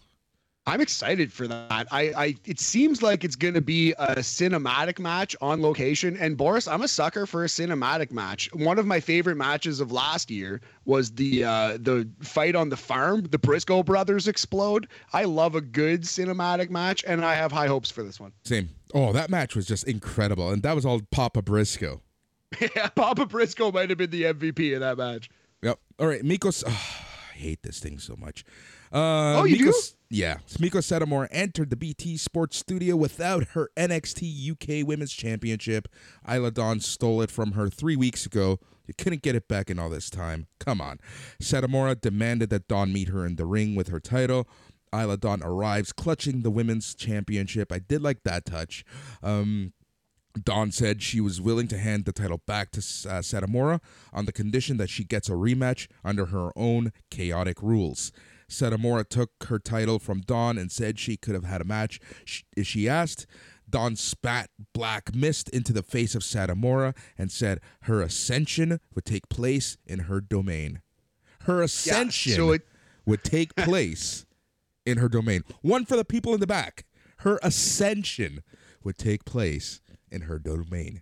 I'm 0.66 0.80
excited 0.80 1.34
for 1.34 1.46
that. 1.50 1.88
I, 1.92 2.02
I 2.16 2.36
it 2.46 2.58
seems 2.60 3.02
like 3.02 3.26
it's 3.26 3.36
going 3.36 3.54
to 3.54 3.62
be 3.62 3.92
a 3.94 4.16
cinematic 4.18 4.98
match 4.98 5.36
on 5.42 5.62
location. 5.62 6.16
And 6.16 6.38
Boris, 6.38 6.70
I'm 6.70 6.82
a 6.84 6.88
sucker 6.88 7.26
for 7.26 7.44
a 7.44 7.48
cinematic 7.48 8.12
match. 8.12 8.50
One 8.54 8.80
of 8.80 8.86
my 8.86 9.02
favorite 9.02 9.36
matches 9.36 9.82
of 9.82 9.92
last 9.92 10.32
year 10.32 10.62
was 10.86 11.12
the 11.12 11.44
uh, 11.44 11.78
the 11.82 12.08
fight 12.22 12.56
on 12.56 12.70
the 12.70 12.78
farm. 12.78 13.24
The 13.24 13.38
Briscoe 13.38 13.84
brothers 13.84 14.30
explode. 14.30 14.88
I 15.12 15.26
love 15.26 15.56
a 15.56 15.62
good 15.62 16.04
cinematic 16.04 16.70
match, 16.70 17.04
and 17.06 17.26
I 17.26 17.36
have 17.36 17.52
high 17.52 17.68
hopes 17.68 17.92
for 17.92 18.04
this 18.04 18.20
one. 18.20 18.32
Same. 18.46 18.70
Oh, 18.94 19.12
that 19.12 19.30
match 19.30 19.58
was 19.58 19.66
just 19.66 19.86
incredible, 19.86 20.50
and 20.50 20.64
that 20.64 20.76
was 20.76 20.86
all 20.86 21.02
Papa 21.12 21.42
Briscoe. 21.42 22.02
yeah, 22.76 22.88
Papa 22.88 23.26
Briscoe 23.26 23.72
might 23.72 23.90
have 23.90 23.98
been 23.98 24.12
the 24.12 24.24
MVP 24.24 24.76
of 24.76 24.80
that 24.80 24.98
match. 24.98 25.30
Yep. 25.62 25.80
All 26.00 26.08
right, 26.08 26.22
Mikos. 26.24 26.64
Oh, 26.66 26.70
I 27.34 27.36
hate 27.36 27.64
this 27.64 27.80
thing 27.80 28.00
so 28.00 28.16
much. 28.16 28.46
Uh, 28.94 29.40
oh, 29.40 29.44
you 29.46 29.58
Miko, 29.58 29.72
do? 29.72 29.78
Yeah. 30.14 30.38
Meiko 30.60 30.78
Satomura 30.78 31.28
entered 31.32 31.72
the 31.72 31.76
BT 31.76 32.18
Sports 32.18 32.58
studio 32.58 32.96
without 32.96 33.46
her 33.50 33.72
NXT 33.76 34.52
UK 34.52 34.88
Women's 34.88 35.12
Championship. 35.12 35.88
Isla 36.32 36.52
Dawn 36.52 36.82
stole 36.82 37.24
it 37.24 37.32
from 37.32 37.54
her 37.54 37.68
three 37.68 37.96
weeks 37.96 38.28
ago. 38.28 38.60
You 38.86 38.94
couldn't 38.96 39.24
get 39.24 39.34
it 39.34 39.48
back 39.48 39.72
in 39.72 39.80
all 39.80 39.90
this 39.90 40.12
time. 40.12 40.46
Come 40.60 40.82
on. 40.82 41.00
Satomura 41.42 42.00
demanded 42.00 42.52
that 42.52 42.68
Dawn 42.68 42.94
meet 42.94 43.08
her 43.10 43.26
in 43.26 43.38
the 43.38 43.48
ring 43.48 43.74
with 43.74 43.88
her 43.88 44.00
title. 44.00 44.48
Isla 44.94 45.18
Dawn 45.18 45.42
arrives 45.42 45.92
clutching 45.92 46.44
the 46.44 46.52
women's 46.52 46.94
championship. 46.94 47.72
I 47.72 47.80
did 47.80 48.04
like 48.04 48.22
that 48.24 48.46
touch. 48.46 48.86
Um, 49.24 49.74
Dawn 50.40 50.72
said 50.72 51.02
she 51.02 51.22
was 51.22 51.42
willing 51.42 51.68
to 51.70 51.78
hand 51.80 52.06
the 52.06 52.12
title 52.12 52.42
back 52.46 52.70
to 52.72 52.84
uh, 53.10 53.78
on 54.14 54.26
the 54.26 54.32
condition 54.32 54.78
that 54.78 54.92
she 54.92 55.04
gets 55.04 55.28
a 55.28 55.34
rematch 55.34 55.88
under 56.04 56.28
her 56.28 56.52
own 56.56 56.92
chaotic 57.10 57.64
rules. 57.64 58.12
Satomura 58.54 59.08
took 59.08 59.32
her 59.48 59.60
title 59.60 60.00
from 60.00 60.22
Dawn 60.22 60.58
and 60.58 60.72
said 60.72 61.00
she 61.00 61.18
could 61.18 61.34
have 61.34 61.44
had 61.46 61.62
a 61.62 61.66
match 61.66 62.00
if 62.56 62.68
she 62.68 62.88
asked. 62.88 63.26
Dawn 63.70 63.96
spat 63.96 64.50
black 64.74 65.16
mist 65.16 65.50
into 65.50 65.74
the 65.74 65.82
face 65.82 66.14
of 66.14 66.22
Satomura 66.22 66.96
and 67.18 67.32
said 67.32 67.60
her 67.84 68.02
ascension 68.02 68.80
would 68.94 69.06
take 69.06 69.30
place 69.30 69.78
in 69.88 70.00
her 70.02 70.22
domain. 70.22 70.82
Her 71.42 71.62
ascension 71.64 72.32
yeah, 72.32 72.38
so 72.38 72.52
it- 72.52 72.68
would 73.06 73.24
take 73.24 73.56
place 73.58 74.26
in 74.86 74.98
her 75.00 75.10
domain. 75.10 75.44
One 75.62 75.86
for 75.86 75.96
the 75.98 76.06
people 76.06 76.34
in 76.34 76.40
the 76.40 76.48
back. 76.48 76.86
Her 77.20 77.40
ascension 77.42 78.44
would 78.84 78.98
take 78.98 79.26
place 79.26 79.82
in 80.12 80.22
her 80.24 80.38
domain. 80.40 81.02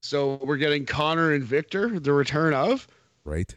So 0.00 0.38
we're 0.42 0.56
getting 0.56 0.86
Connor 0.86 1.32
and 1.32 1.44
Victor, 1.44 1.98
the 2.00 2.12
return 2.12 2.54
of. 2.54 2.86
Right. 3.24 3.54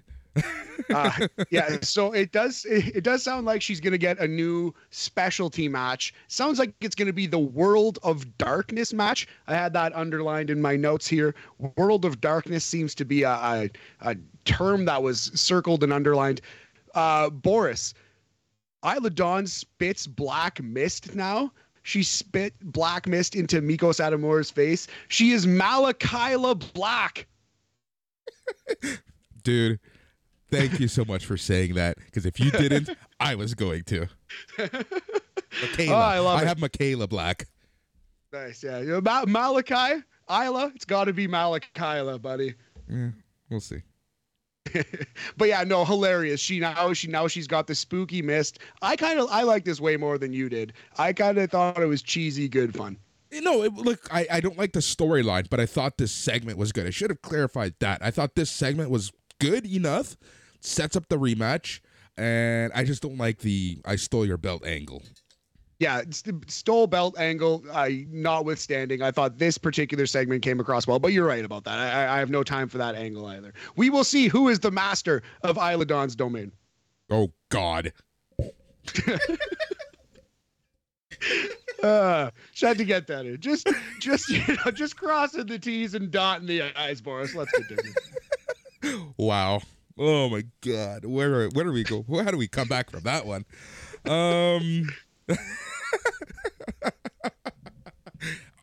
Uh, 0.94 1.28
yeah, 1.50 1.78
so 1.82 2.14
it 2.14 2.32
does 2.32 2.66
it, 2.66 2.96
it 2.96 3.04
does 3.04 3.22
sound 3.22 3.46
like 3.46 3.62
she's 3.62 3.80
gonna 3.80 3.98
get 3.98 4.18
a 4.20 4.28
new 4.28 4.74
specialty 4.90 5.68
match. 5.68 6.14
Sounds 6.28 6.58
like 6.58 6.74
it's 6.82 6.96
gonna 6.96 7.14
be 7.14 7.28
the 7.28 7.38
World 7.38 8.00
of 8.02 8.38
Darkness 8.38 8.94
match. 8.94 9.28
I 9.48 9.56
had 9.56 9.74
that 9.74 9.94
underlined 9.94 10.50
in 10.50 10.62
my 10.62 10.76
notes 10.76 11.08
here. 11.08 11.36
World 11.76 12.06
of 12.06 12.22
Darkness 12.22 12.64
seems 12.64 12.96
to 12.96 13.06
be 13.06 13.24
a, 13.24 13.32
a, 13.32 13.70
a 14.02 14.16
term 14.46 14.86
that 14.86 15.04
was 15.04 15.32
circled 15.36 15.84
and 15.84 15.94
underlined. 15.94 16.42
Uh, 16.96 17.30
Boris, 17.30 17.94
Isla 18.84 19.10
Dawn 19.10 19.48
spits 19.48 20.08
black 20.08 20.62
mist 20.64 21.14
now. 21.16 21.52
She 21.84 22.04
spit 22.04 22.54
black 22.62 23.08
mist 23.08 23.36
into 23.36 23.62
Meiko 23.62 23.94
Satomura's 23.94 24.52
face. 24.52 24.88
She 25.08 25.32
is 25.32 25.46
Malakila 25.46 26.74
Black. 26.74 27.28
Dude, 29.44 29.80
thank 30.52 30.80
you 30.80 30.88
so 30.88 31.06
much 31.06 31.26
for 31.26 31.38
saying 31.38 31.76
that. 31.76 31.98
Because 31.98 32.26
if 32.26 32.40
you 32.40 32.52
didn't, 32.52 32.90
I 33.20 33.36
was 33.36 33.54
going 33.54 33.84
to. 33.86 34.08
Oh, 34.60 34.68
Michaela. 35.62 35.94
Oh, 35.94 36.00
I 36.00 36.20
love 36.20 36.40
I 36.40 36.44
it. 36.44 36.48
have 36.48 36.60
Michaela 36.60 37.08
Black. 37.08 37.48
Nice, 38.32 38.64
yeah. 38.64 38.80
You 38.80 38.88
know, 38.94 39.02
Ma- 39.02 39.26
Malachi, 39.28 40.04
Isla, 40.30 40.72
it's 40.76 40.86
got 40.86 41.06
to 41.06 41.14
be 41.14 41.28
Malakila, 41.28 42.22
buddy. 42.22 42.54
Yeah, 42.90 43.10
we'll 43.50 43.60
see. 43.60 43.82
But 45.38 45.48
yeah, 45.48 45.64
no, 45.64 45.84
hilarious. 45.86 46.40
She 46.40 46.60
now 46.60 46.94
she 46.94 47.08
now 47.08 47.28
she's 47.28 47.48
got 47.48 47.66
the 47.66 47.74
spooky 47.74 48.22
mist. 48.22 48.60
I 48.84 48.96
kind 48.96 49.20
of 49.20 49.28
I 49.32 49.42
like 49.42 49.66
this 49.66 49.82
way 49.82 49.98
more 49.98 50.18
than 50.20 50.32
you 50.32 50.48
did. 50.50 50.74
I 50.98 51.14
kind 51.14 51.38
of 51.40 51.50
thought 51.50 51.82
it 51.82 51.88
was 51.88 52.04
cheesy, 52.04 52.48
good 52.48 52.76
fun. 52.76 52.98
No, 53.32 53.64
it, 53.64 53.74
look, 53.74 54.08
I, 54.12 54.28
I 54.32 54.40
don't 54.42 54.58
like 54.58 54.74
the 54.74 54.80
storyline, 54.80 55.50
but 55.50 55.60
I 55.60 55.66
thought 55.66 55.98
this 55.98 56.12
segment 56.12 56.58
was 56.58 56.72
good. 56.72 56.86
I 56.86 56.90
should 56.92 57.10
have 57.10 57.22
clarified 57.22 57.76
that. 57.80 58.04
I 58.04 58.12
thought 58.12 58.36
this 58.36 58.50
segment 58.52 58.90
was 58.92 59.12
good 59.40 59.66
enough, 59.66 60.18
sets 60.62 60.96
up 60.96 61.08
the 61.10 61.18
rematch, 61.18 61.80
and 62.18 62.72
I 62.74 62.84
just 62.84 63.02
don't 63.02 63.18
like 63.18 63.40
the 63.40 63.80
I 63.86 63.96
stole 63.96 64.26
your 64.26 64.38
belt 64.38 64.66
angle. 64.66 65.04
Yeah, 65.80 66.02
stole 66.48 66.88
belt 66.88 67.18
angle. 67.18 67.64
I 67.72 68.06
notwithstanding, 68.10 69.02
I 69.02 69.12
thought 69.12 69.38
this 69.38 69.58
particular 69.58 70.06
segment 70.06 70.42
came 70.42 70.60
across 70.60 70.86
well. 70.86 71.00
But 71.00 71.14
you're 71.14 71.26
right 71.26 71.46
about 71.46 71.64
that. 71.64 71.80
I, 71.80 72.16
I 72.16 72.20
have 72.20 72.30
no 72.30 72.44
time 72.44 72.68
for 72.68 72.78
that 72.80 72.96
angle 72.96 73.26
either. 73.28 73.54
We 73.78 73.90
will 73.90 74.04
see 74.04 74.28
who 74.28 74.50
is 74.50 74.60
the 74.60 74.72
master 74.72 75.24
of 75.44 75.58
Isla 75.58 75.86
Dawn's 75.86 76.16
domain. 76.16 76.52
Oh, 77.10 77.32
God. 77.50 77.94
Uh, 81.84 82.30
had 82.60 82.78
to 82.78 82.84
get 82.84 83.08
that 83.08 83.26
in. 83.26 83.40
Just, 83.40 83.70
just 84.00 84.28
you 84.30 84.42
know, 84.48 84.72
just 84.72 84.98
crossing 84.98 85.46
the 85.46 85.58
T's 85.58 85.94
and 85.94 86.12
dotting 86.12 86.48
the 86.48 86.62
I's, 86.78 87.00
Boris. 87.02 87.34
Let's 87.34 87.52
get 87.58 87.70
to 87.70 87.94
it. 88.84 89.06
Wow. 89.18 89.62
Oh, 90.00 90.30
my 90.30 90.46
God. 90.62 91.04
Where, 91.04 91.50
where 91.50 91.66
do 91.66 91.72
we 91.74 91.84
go? 91.84 92.06
How 92.24 92.32
do 92.32 92.38
we 92.38 92.48
come 92.48 92.70
back 92.70 92.90
from 92.90 93.04
that 93.04 93.26
one? 93.26 93.46
Um. 94.06 94.90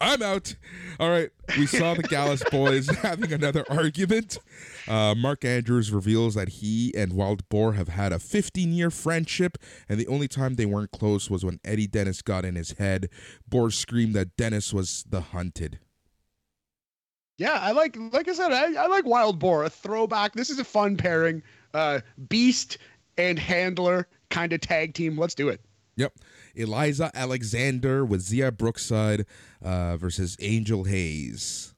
I'm 0.00 0.22
out. 0.22 0.54
All 1.00 1.10
right. 1.10 1.30
We 1.56 1.66
saw 1.66 1.94
the 1.94 2.02
Gallus 2.02 2.42
boys 2.50 2.88
having 3.02 3.32
another 3.32 3.64
argument. 3.68 4.38
Uh, 4.86 5.14
Mark 5.14 5.44
Andrews 5.44 5.90
reveals 5.92 6.34
that 6.34 6.48
he 6.48 6.92
and 6.94 7.12
Wild 7.12 7.48
Boar 7.48 7.72
have 7.74 7.88
had 7.88 8.12
a 8.12 8.18
15 8.18 8.72
year 8.72 8.90
friendship, 8.90 9.58
and 9.88 9.98
the 9.98 10.06
only 10.06 10.28
time 10.28 10.54
they 10.54 10.66
weren't 10.66 10.90
close 10.90 11.30
was 11.30 11.44
when 11.44 11.60
Eddie 11.64 11.86
Dennis 11.86 12.22
got 12.22 12.44
in 12.44 12.54
his 12.56 12.72
head. 12.72 13.08
Boar 13.48 13.70
screamed 13.70 14.14
that 14.14 14.36
Dennis 14.36 14.72
was 14.72 15.04
the 15.08 15.20
hunted. 15.20 15.78
Yeah, 17.38 17.58
I 17.60 17.72
like, 17.72 17.96
like 18.12 18.28
I 18.28 18.32
said, 18.32 18.52
I, 18.52 18.84
I 18.84 18.86
like 18.86 19.04
Wild 19.04 19.38
Boar, 19.38 19.64
a 19.64 19.70
throwback. 19.70 20.32
This 20.32 20.48
is 20.48 20.58
a 20.58 20.64
fun 20.64 20.96
pairing. 20.96 21.42
Uh, 21.74 22.00
Beast 22.28 22.78
and 23.18 23.38
Handler 23.38 24.08
kind 24.30 24.52
of 24.52 24.60
tag 24.60 24.94
team. 24.94 25.18
Let's 25.18 25.34
do 25.34 25.48
it. 25.48 25.60
Yep. 25.96 26.14
Eliza 26.54 27.10
Alexander 27.14 28.04
with 28.04 28.22
Xia 28.22 28.56
Brookside 28.56 29.26
uh, 29.62 29.96
versus 29.96 30.36
Angel 30.40 30.84
Hayes. 30.84 31.74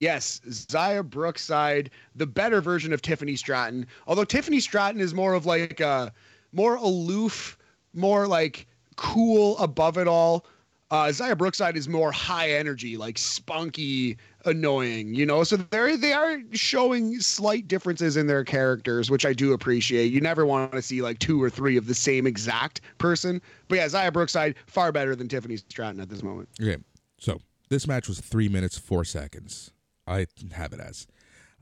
Yes, 0.00 0.40
Xia 0.46 1.08
Brookside, 1.08 1.90
the 2.14 2.26
better 2.26 2.60
version 2.60 2.92
of 2.92 3.00
Tiffany 3.00 3.36
Stratton. 3.36 3.86
Although 4.06 4.24
Tiffany 4.24 4.60
Stratton 4.60 5.00
is 5.00 5.14
more 5.14 5.34
of 5.34 5.46
like 5.46 5.80
a 5.80 6.12
more 6.52 6.76
aloof, 6.76 7.56
more 7.94 8.26
like 8.26 8.66
cool 8.96 9.56
above 9.58 9.98
it 9.98 10.06
all. 10.06 10.46
Uh, 10.94 11.08
Xia 11.08 11.36
Brookside 11.36 11.76
is 11.76 11.88
more 11.88 12.12
high 12.12 12.50
energy, 12.50 12.96
like 12.96 13.18
spunky, 13.18 14.16
annoying, 14.44 15.12
you 15.12 15.26
know. 15.26 15.42
So 15.42 15.56
they're 15.56 15.96
they 15.96 16.12
are 16.12 16.38
showing 16.52 17.18
slight 17.18 17.66
differences 17.66 18.16
in 18.16 18.28
their 18.28 18.44
characters, 18.44 19.10
which 19.10 19.26
I 19.26 19.32
do 19.32 19.54
appreciate. 19.54 20.12
You 20.12 20.20
never 20.20 20.46
want 20.46 20.70
to 20.70 20.80
see 20.80 21.02
like 21.02 21.18
two 21.18 21.42
or 21.42 21.50
three 21.50 21.76
of 21.76 21.88
the 21.88 21.96
same 21.96 22.28
exact 22.28 22.80
person. 22.98 23.42
But 23.66 23.78
yeah, 23.78 23.86
Xia 23.86 24.12
Brookside 24.12 24.54
far 24.68 24.92
better 24.92 25.16
than 25.16 25.26
Tiffany 25.26 25.56
Stratton 25.56 25.98
at 25.98 26.08
this 26.08 26.22
moment. 26.22 26.48
Okay. 26.62 26.80
So 27.18 27.40
this 27.70 27.88
match 27.88 28.06
was 28.06 28.20
three 28.20 28.48
minutes, 28.48 28.78
four 28.78 29.04
seconds. 29.04 29.72
I 30.06 30.28
have 30.52 30.72
it 30.72 30.78
as. 30.78 31.08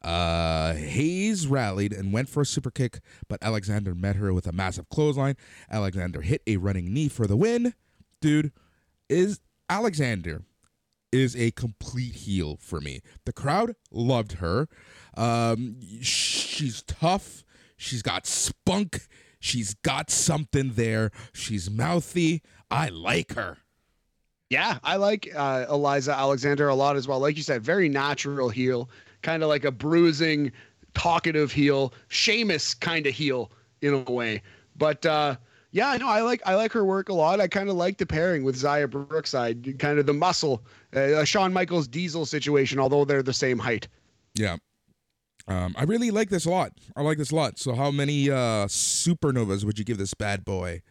Uh, 0.03 0.75
Hayes 0.75 1.47
rallied 1.47 1.95
and 1.95 2.13
went 2.13 2.29
for 2.29 2.43
a 2.43 2.47
super 2.47 2.71
kick, 2.71 3.01
but 3.29 3.43
Alexander 3.43 3.95
met 3.95 4.17
her 4.17 4.35
with 4.35 4.47
a 4.47 4.53
massive 4.53 4.91
clothesline. 4.91 5.37
Alexander 5.71 6.21
hit 6.21 6.43
a 6.47 6.59
running 6.59 6.93
knee 6.93 7.09
for 7.09 7.27
the 7.27 7.37
win. 7.37 7.73
Dude, 8.21 8.53
is 9.09 9.41
Alexander 9.69 10.43
is 11.13 11.37
a 11.37 11.51
complete 11.51 12.15
heel 12.15 12.57
for 12.61 12.81
me. 12.81 13.01
The 13.27 13.33
crowd 13.33 13.77
loved 13.91 14.33
her. 14.33 14.69
Um, 15.17 15.77
she's 16.01 16.83
tough. 16.83 17.45
She's 17.77 18.03
got 18.03 18.27
spunk. 18.27 19.07
She's 19.39 19.75
got 19.75 20.11
something 20.11 20.73
there. 20.75 21.11
She's 21.33 21.71
mouthy. 21.71 22.43
I 22.71 22.89
like 22.89 23.35
her. 23.35 23.59
Yeah, 24.49 24.79
I 24.85 24.97
like 24.97 25.31
uh, 25.35 25.67
Eliza 25.69 26.17
Alexander 26.17 26.69
a 26.69 26.75
lot 26.75 26.97
as 26.97 27.09
well. 27.09 27.19
Like 27.19 27.37
you 27.37 27.43
said, 27.43 27.63
very 27.63 27.89
natural 27.89 28.49
heel, 28.51 28.91
kind 29.23 29.43
of 29.43 29.49
like 29.49 29.65
a 29.65 29.71
bruising, 29.71 30.53
talkative 30.95 31.51
heel, 31.51 31.93
Sheamus 32.09 32.75
kind 32.75 33.07
of 33.07 33.15
heel 33.15 33.51
in 33.81 33.95
a 33.95 34.13
way. 34.13 34.43
But 34.77 35.05
uh, 35.07 35.37
yeah, 35.73 35.97
no, 35.97 36.07
I 36.07 36.21
like 36.21 36.43
I 36.45 36.55
like 36.55 36.73
her 36.73 36.85
work 36.85 37.09
a 37.09 37.15
lot. 37.15 37.41
I 37.41 37.49
kind 37.49 37.69
of 37.69 37.77
like 37.77 37.97
the 37.97 38.07
pairing 38.07 38.45
with 38.45 38.57
Xia 38.57 38.89
Brookside, 38.89 39.79
kind 39.79 39.99
of 39.99 40.05
the 40.07 40.13
muscle, 40.13 40.63
uh, 40.95 41.01
a 41.21 41.27
Shawn 41.27 41.53
Michaels 41.53 41.89
Diesel 41.89 42.27
situation, 42.27 42.79
although 42.79 43.05
they're 43.07 43.23
the 43.23 43.33
same 43.33 43.59
height. 43.59 43.89
Yeah. 44.35 44.57
Um, 45.49 45.75
I 45.77 45.85
really 45.85 46.11
like 46.11 46.29
this 46.29 46.45
a 46.45 46.51
lot. 46.51 46.73
I 46.95 47.03
like 47.03 47.19
this 47.19 47.33
a 47.33 47.35
lot. 47.35 47.59
So, 47.59 47.75
how 47.75 47.91
many 47.91 48.31
uh, 48.31 48.67
supernovas 48.67 49.65
would 49.65 49.79
you 49.79 49.85
give 49.85 49.99
this 49.99 50.15
bad 50.15 50.45
boy? 50.45 50.83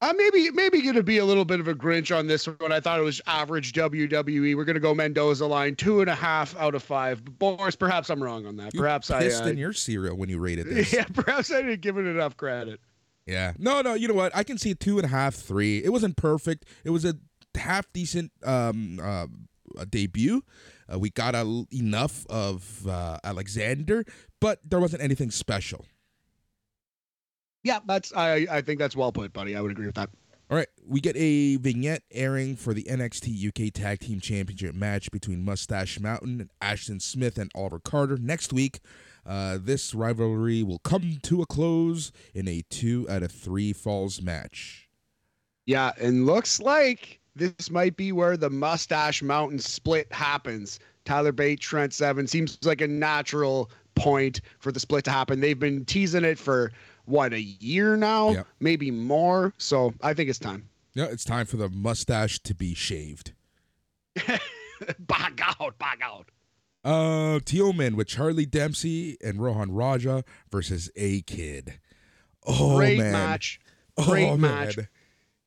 Uh, 0.00 0.12
maybe 0.16 0.50
maybe 0.50 0.82
to 0.92 1.02
be 1.02 1.18
a 1.18 1.24
little 1.24 1.44
bit 1.44 1.60
of 1.60 1.68
a 1.68 1.74
Grinch 1.74 2.14
on 2.14 2.26
this 2.26 2.46
one. 2.46 2.72
I 2.72 2.80
thought 2.80 2.98
it 2.98 3.04
was 3.04 3.20
average 3.26 3.72
WWE. 3.72 4.56
We're 4.56 4.64
going 4.64 4.74
to 4.74 4.80
go 4.80 4.94
Mendoza 4.94 5.46
line 5.46 5.76
two 5.76 6.00
and 6.00 6.10
a 6.10 6.14
half 6.14 6.56
out 6.56 6.74
of 6.74 6.82
five. 6.82 7.24
Boris, 7.38 7.76
perhaps 7.76 8.10
I'm 8.10 8.22
wrong 8.22 8.46
on 8.46 8.56
that. 8.56 8.74
You 8.74 8.80
perhaps 8.80 9.10
I 9.10 9.20
pissed 9.20 9.44
uh, 9.44 9.48
in 9.48 9.58
your 9.58 9.72
cereal 9.72 10.16
when 10.16 10.28
you 10.28 10.38
rated 10.38 10.66
this. 10.70 10.92
yeah, 10.92 11.04
perhaps 11.04 11.52
I 11.52 11.62
didn't 11.62 11.80
give 11.80 11.98
it 11.98 12.06
enough 12.06 12.36
credit. 12.36 12.80
Yeah. 13.26 13.52
No, 13.58 13.80
no. 13.80 13.94
You 13.94 14.08
know 14.08 14.14
what? 14.14 14.34
I 14.36 14.42
can 14.44 14.58
see 14.58 14.70
a 14.70 14.74
two 14.74 14.98
and 14.98 15.06
a 15.06 15.08
half, 15.08 15.34
three. 15.34 15.82
It 15.82 15.90
wasn't 15.90 16.16
perfect. 16.16 16.66
It 16.84 16.90
was 16.90 17.04
a 17.04 17.14
half 17.56 17.90
decent 17.92 18.32
um, 18.44 19.00
uh, 19.02 19.26
a 19.78 19.86
debut. 19.86 20.42
Uh, 20.92 20.98
we 20.98 21.10
got 21.10 21.34
a, 21.34 21.64
enough 21.72 22.26
of 22.28 22.86
uh, 22.86 23.18
Alexander, 23.24 24.04
but 24.40 24.60
there 24.64 24.80
wasn't 24.80 25.02
anything 25.02 25.30
special. 25.30 25.86
Yeah, 27.62 27.78
that's 27.86 28.12
I 28.14 28.46
I 28.50 28.60
think 28.60 28.78
that's 28.78 28.94
well 28.94 29.10
put, 29.10 29.32
buddy. 29.32 29.56
I 29.56 29.60
would 29.62 29.70
agree 29.70 29.86
with 29.86 29.94
that. 29.94 30.10
All 30.50 30.58
right, 30.58 30.68
we 30.86 31.00
get 31.00 31.16
a 31.16 31.56
vignette 31.56 32.02
airing 32.10 32.56
for 32.56 32.74
the 32.74 32.84
NXT 32.84 33.48
UK 33.48 33.72
Tag 33.72 34.00
Team 34.00 34.20
Championship 34.20 34.74
match 34.74 35.10
between 35.10 35.42
Mustache 35.42 35.98
Mountain, 35.98 36.50
Ashton 36.60 37.00
Smith, 37.00 37.38
and 37.38 37.50
Oliver 37.54 37.80
Carter 37.80 38.18
next 38.18 38.52
week. 38.52 38.80
Uh, 39.26 39.58
this 39.60 39.94
rivalry 39.94 40.62
will 40.62 40.78
come 40.80 41.18
to 41.22 41.40
a 41.42 41.46
close 41.46 42.12
in 42.34 42.46
a 42.48 42.62
two 42.70 43.06
out 43.08 43.22
of 43.22 43.32
three 43.32 43.72
falls 43.72 44.20
match. 44.20 44.88
Yeah, 45.66 45.92
and 46.00 46.26
looks 46.26 46.60
like 46.60 47.20
this 47.34 47.70
might 47.70 47.96
be 47.96 48.12
where 48.12 48.36
the 48.36 48.50
Mustache 48.50 49.22
Mountain 49.22 49.58
split 49.60 50.12
happens. 50.12 50.78
Tyler 51.04 51.32
Bate, 51.32 51.60
Trent 51.60 51.92
Seven 51.92 52.26
seems 52.26 52.58
like 52.64 52.80
a 52.80 52.88
natural 52.88 53.70
point 53.94 54.40
for 54.58 54.72
the 54.72 54.80
split 54.80 55.04
to 55.04 55.10
happen. 55.10 55.40
They've 55.40 55.58
been 55.58 55.84
teasing 55.84 56.24
it 56.24 56.38
for 56.38 56.72
what 57.06 57.32
a 57.32 57.40
year 57.40 57.96
now, 57.96 58.30
Yep. 58.30 58.46
maybe 58.60 58.90
more. 58.90 59.52
So 59.58 59.94
I 60.02 60.14
think 60.14 60.28
it's 60.30 60.38
time. 60.38 60.68
Yeah, 60.94 61.04
it's 61.06 61.24
time 61.24 61.46
for 61.46 61.56
the 61.56 61.68
mustache 61.68 62.38
to 62.40 62.54
be 62.54 62.74
shaved. 62.74 63.32
back 64.98 65.40
out, 65.60 65.78
back 65.78 66.00
out. 66.02 66.28
Uh, 66.84 67.38
Teoman 67.40 67.94
with 67.94 68.06
Charlie 68.08 68.46
Dempsey 68.46 69.16
and 69.24 69.42
Rohan 69.42 69.72
Raja 69.72 70.22
versus 70.50 70.90
A 70.96 71.22
Kid. 71.22 71.74
Oh 72.46 72.76
Great 72.76 72.98
man, 72.98 73.12
match. 73.12 73.58
Oh, 73.96 74.04
Great 74.04 74.28
man. 74.38 74.40
match. 74.40 74.78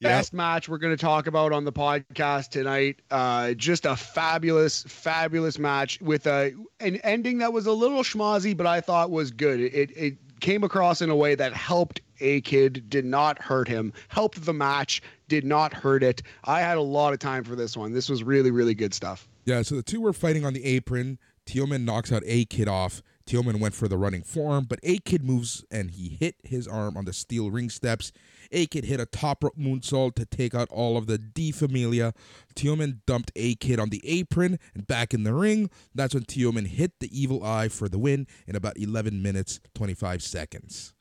best 0.01 0.33
match 0.33 0.67
we're 0.67 0.79
going 0.79 0.95
to 0.95 1.01
talk 1.01 1.27
about 1.27 1.51
on 1.53 1.63
the 1.63 1.71
podcast 1.71 2.49
tonight. 2.49 3.01
Uh, 3.11 3.53
just 3.53 3.85
a 3.85 3.95
fabulous, 3.95 4.83
fabulous 4.83 5.59
match 5.59 6.01
with 6.01 6.25
a 6.25 6.53
an 6.79 6.95
ending 6.97 7.37
that 7.39 7.53
was 7.53 7.67
a 7.67 7.71
little 7.71 8.01
schmozzy, 8.01 8.57
but 8.57 8.65
I 8.65 8.81
thought 8.81 9.11
was 9.11 9.29
good. 9.29 9.59
It 9.59 9.91
it 9.95 10.17
came 10.39 10.63
across 10.63 11.01
in 11.01 11.09
a 11.11 11.15
way 11.15 11.35
that 11.35 11.53
helped 11.53 12.01
a 12.19 12.41
kid, 12.41 12.89
did 12.89 13.05
not 13.05 13.39
hurt 13.39 13.67
him, 13.67 13.93
helped 14.07 14.43
the 14.43 14.53
match, 14.53 15.03
did 15.27 15.43
not 15.43 15.71
hurt 15.73 16.01
it. 16.01 16.23
I 16.43 16.61
had 16.61 16.77
a 16.77 16.81
lot 16.81 17.13
of 17.13 17.19
time 17.19 17.43
for 17.43 17.55
this 17.55 17.77
one. 17.77 17.93
This 17.93 18.09
was 18.09 18.23
really, 18.23 18.49
really 18.49 18.73
good 18.73 18.93
stuff. 18.93 19.27
Yeah, 19.47 19.61
so 19.61 19.75
the 19.75 19.81
two 19.81 20.01
were 20.01 20.11
fighting 20.11 20.43
on 20.43 20.51
the 20.51 20.65
apron. 20.65 21.19
Teoman 21.45 21.85
knocks 21.85 22.11
out 22.11 22.21
A 22.25 22.43
Kid 22.43 22.67
off. 22.67 23.01
Teoman 23.25 23.61
went 23.61 23.73
for 23.73 23.87
the 23.87 23.97
running 23.97 24.21
forearm, 24.21 24.65
but 24.65 24.77
A 24.83 24.97
Kid 24.97 25.23
moves 25.23 25.63
and 25.71 25.91
he 25.91 26.09
hit 26.09 26.35
his 26.43 26.67
arm 26.67 26.97
on 26.97 27.05
the 27.05 27.13
steel 27.13 27.49
ring 27.49 27.69
steps. 27.69 28.11
A 28.51 28.65
Kid 28.65 28.83
hit 28.83 28.99
a 28.99 29.05
top 29.05 29.45
rope 29.45 29.57
moonsault 29.57 30.15
to 30.15 30.25
take 30.25 30.53
out 30.53 30.67
all 30.69 30.97
of 30.97 31.07
the 31.07 31.17
Die 31.17 31.51
Familia. 31.51 32.13
Teoman 32.55 32.99
dumped 33.05 33.31
A 33.37 33.55
Kid 33.55 33.79
on 33.79 33.87
the 33.87 34.01
apron 34.05 34.59
and 34.75 34.85
back 34.85 35.13
in 35.13 35.23
the 35.23 35.33
ring. 35.33 35.69
That's 35.95 36.13
when 36.13 36.25
Teoman 36.25 36.67
hit 36.67 36.99
the 36.99 37.09
evil 37.17 37.41
eye 37.41 37.69
for 37.69 37.87
the 37.87 37.97
win 37.97 38.27
in 38.47 38.57
about 38.57 38.77
11 38.77 39.21
minutes, 39.21 39.61
25 39.75 40.21
seconds. 40.21 40.93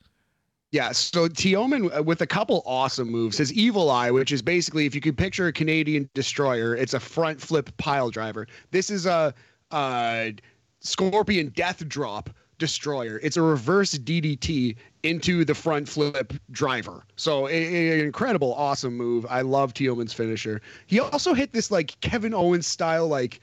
Yeah, 0.77 0.93
so 0.93 1.27
Teoman 1.27 1.97
uh, 1.97 2.03
with 2.03 2.21
a 2.21 2.27
couple 2.27 2.63
awesome 2.67 3.09
moves. 3.09 3.39
His 3.39 3.51
evil 3.55 3.91
eye, 3.91 4.11
which 4.11 4.31
is 4.31 4.43
basically 4.43 4.85
if 4.85 4.95
you 4.95 5.01
could 5.01 5.17
picture 5.17 5.47
a 5.47 5.53
Canadian 5.53 6.07
destroyer, 6.13 6.77
it's 6.77 6.93
a 6.93 7.01
front 7.01 7.41
flip 7.41 7.75
pile 7.79 8.11
driver. 8.11 8.47
This 8.73 8.91
is 8.91 9.07
a, 9.07 9.33
a 9.71 10.35
scorpion 10.81 11.49
death 11.57 11.89
drop 11.89 12.29
destroyer. 12.59 13.19
It's 13.23 13.39
a 13.39 13.43
reverse 13.43 13.95
DDT 13.95 14.77
into 15.03 15.47
the 15.47 15.55
front 15.55 15.89
flip 15.89 16.35
driver. 16.51 17.05
So 17.17 17.47
an 17.47 18.01
incredible, 18.01 18.53
awesome 18.53 18.99
move. 18.99 19.25
I 19.31 19.41
love 19.41 19.73
Teoman's 19.73 20.13
finisher. 20.13 20.61
He 20.89 21.01
also 21.01 21.33
hit 21.33 21.55
this 21.55 21.71
like 21.71 21.99
Kevin 22.03 22.35
Owens 22.35 22.67
style 22.67 23.09
like 23.09 23.41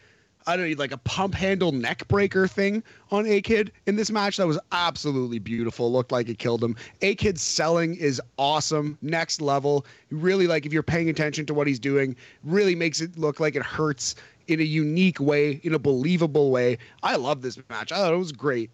I 0.47 0.57
don't 0.57 0.69
know, 0.69 0.75
like 0.77 0.91
a 0.91 0.97
pump 0.97 1.33
handle 1.33 1.71
neck 1.71 2.07
breaker 2.07 2.47
thing 2.47 2.83
on 3.11 3.25
A 3.25 3.41
Kid 3.41 3.71
in 3.85 3.95
this 3.95 4.11
match. 4.11 4.37
That 4.37 4.47
was 4.47 4.59
absolutely 4.71 5.39
beautiful. 5.39 5.91
Looked 5.91 6.11
like 6.11 6.29
it 6.29 6.39
killed 6.39 6.63
him. 6.63 6.75
A 7.01 7.15
Kid's 7.15 7.41
selling 7.41 7.95
is 7.95 8.21
awesome, 8.37 8.97
next 9.01 9.41
level. 9.41 9.85
Really, 10.11 10.47
like 10.47 10.65
if 10.65 10.73
you're 10.73 10.83
paying 10.83 11.09
attention 11.09 11.45
to 11.47 11.53
what 11.53 11.67
he's 11.67 11.79
doing, 11.79 12.15
really 12.43 12.75
makes 12.75 13.01
it 13.01 13.17
look 13.17 13.39
like 13.39 13.55
it 13.55 13.63
hurts 13.63 14.15
in 14.47 14.59
a 14.59 14.63
unique 14.63 15.19
way, 15.19 15.61
in 15.63 15.73
a 15.73 15.79
believable 15.79 16.51
way. 16.51 16.77
I 17.01 17.15
love 17.15 17.41
this 17.41 17.57
match. 17.69 17.91
I 17.91 17.97
thought 17.97 18.13
it 18.13 18.17
was 18.17 18.31
great. 18.31 18.69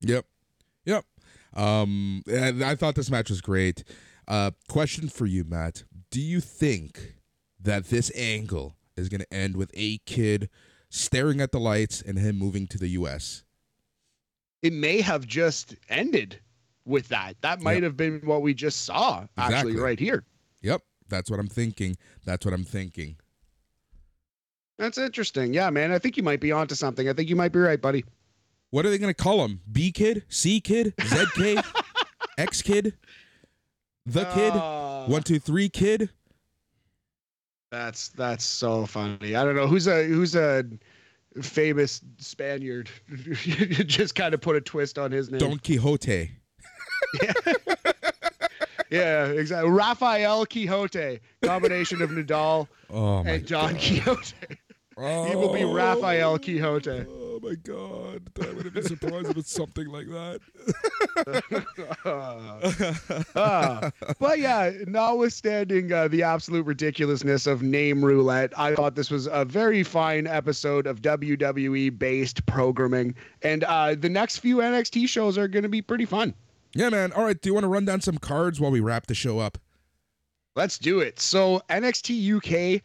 Yep. 0.00 0.24
Yep. 0.84 1.04
Um, 1.54 2.22
I 2.28 2.74
thought 2.74 2.94
this 2.94 3.10
match 3.10 3.30
was 3.30 3.40
great. 3.40 3.84
Uh, 4.28 4.52
question 4.68 5.08
for 5.08 5.26
you, 5.26 5.44
Matt. 5.44 5.84
Do 6.10 6.20
you 6.20 6.40
think 6.40 7.14
that 7.60 7.86
this 7.86 8.10
angle 8.14 8.74
is 8.96 9.08
going 9.08 9.20
to 9.20 9.32
end 9.32 9.56
with 9.56 9.70
a 9.74 9.98
kid 10.06 10.48
staring 10.88 11.40
at 11.40 11.52
the 11.52 11.60
lights 11.60 12.02
and 12.02 12.18
him 12.18 12.38
moving 12.38 12.66
to 12.68 12.78
the 12.78 12.88
U.S.? 12.88 13.44
It 14.62 14.72
may 14.72 15.00
have 15.00 15.26
just 15.26 15.76
ended 15.88 16.40
with 16.84 17.08
that. 17.08 17.34
That 17.42 17.60
might 17.60 17.74
yep. 17.74 17.82
have 17.84 17.96
been 17.96 18.20
what 18.24 18.42
we 18.42 18.54
just 18.54 18.84
saw, 18.84 19.26
actually, 19.36 19.72
exactly. 19.72 19.76
right 19.76 19.98
here. 19.98 20.24
Yep. 20.62 20.82
That's 21.08 21.30
what 21.30 21.38
I'm 21.38 21.48
thinking. 21.48 21.96
That's 22.24 22.44
what 22.44 22.54
I'm 22.54 22.64
thinking. 22.64 23.16
That's 24.78 24.98
interesting. 24.98 25.54
Yeah, 25.54 25.70
man. 25.70 25.92
I 25.92 25.98
think 25.98 26.16
you 26.16 26.22
might 26.22 26.40
be 26.40 26.52
onto 26.52 26.74
something. 26.74 27.08
I 27.08 27.12
think 27.12 27.28
you 27.28 27.36
might 27.36 27.52
be 27.52 27.58
right, 27.58 27.80
buddy. 27.80 28.04
What 28.70 28.84
are 28.84 28.90
they 28.90 28.98
going 28.98 29.14
to 29.14 29.22
call 29.22 29.44
him? 29.44 29.60
B 29.70 29.92
kid, 29.92 30.24
C 30.28 30.60
kid, 30.60 30.92
Z 31.02 31.24
kid, 31.34 31.60
X 32.38 32.62
kid, 32.62 32.94
the 34.04 34.24
kid, 34.26 34.52
uh, 34.52 35.06
one 35.06 35.22
two 35.22 35.38
three 35.38 35.68
kid. 35.68 36.10
That's 37.70 38.08
that's 38.08 38.44
so 38.44 38.86
funny. 38.86 39.34
I 39.34 39.44
don't 39.44 39.56
know 39.56 39.66
who's 39.66 39.88
a 39.88 40.04
who's 40.04 40.34
a 40.36 40.64
famous 41.42 42.00
Spaniard. 42.18 42.88
Just 43.86 44.14
kind 44.14 44.34
of 44.34 44.40
put 44.40 44.56
a 44.56 44.60
twist 44.60 44.98
on 44.98 45.10
his 45.10 45.30
name. 45.30 45.40
Don 45.40 45.58
Quixote. 45.58 46.30
yeah. 47.22 47.32
yeah, 48.90 49.24
exactly. 49.26 49.70
Rafael 49.70 50.46
Quixote, 50.46 51.20
combination 51.42 52.02
of 52.02 52.10
Nadal 52.10 52.68
oh 52.90 53.18
and 53.24 53.46
Don 53.46 53.72
God. 53.72 53.80
Quixote. 53.80 54.34
Oh. 54.98 55.24
He 55.28 55.36
will 55.36 55.52
be 55.52 55.62
oh. 55.62 55.74
Rafael 55.74 56.38
Quixote 56.38 57.04
my 57.42 57.54
god, 57.54 58.30
I 58.40 58.52
wouldn't 58.52 58.74
be 58.74 58.82
surprised 58.82 59.30
if 59.30 59.36
it's 59.36 59.52
something 59.52 59.88
like 59.88 60.06
that. 60.06 60.40
uh, 63.34 63.90
but 64.18 64.38
yeah, 64.38 64.72
notwithstanding 64.86 65.92
uh, 65.92 66.08
the 66.08 66.22
absolute 66.22 66.64
ridiculousness 66.66 67.46
of 67.46 67.62
name 67.62 68.04
roulette, 68.04 68.58
I 68.58 68.74
thought 68.74 68.94
this 68.94 69.10
was 69.10 69.26
a 69.26 69.44
very 69.44 69.82
fine 69.82 70.26
episode 70.26 70.86
of 70.86 71.02
WWE 71.02 71.98
based 71.98 72.44
programming, 72.46 73.14
and 73.42 73.64
uh, 73.64 73.94
the 73.94 74.08
next 74.08 74.38
few 74.38 74.58
NXT 74.58 75.08
shows 75.08 75.36
are 75.38 75.48
going 75.48 75.64
to 75.64 75.68
be 75.68 75.82
pretty 75.82 76.04
fun. 76.04 76.34
Yeah, 76.74 76.90
man. 76.90 77.12
All 77.12 77.24
right, 77.24 77.40
do 77.40 77.48
you 77.48 77.54
want 77.54 77.64
to 77.64 77.68
run 77.68 77.84
down 77.84 78.00
some 78.00 78.18
cards 78.18 78.60
while 78.60 78.70
we 78.70 78.80
wrap 78.80 79.06
the 79.06 79.14
show 79.14 79.38
up? 79.38 79.58
Let's 80.54 80.78
do 80.78 81.00
it. 81.00 81.20
So 81.20 81.62
NXT 81.68 82.36
UK 82.76 82.82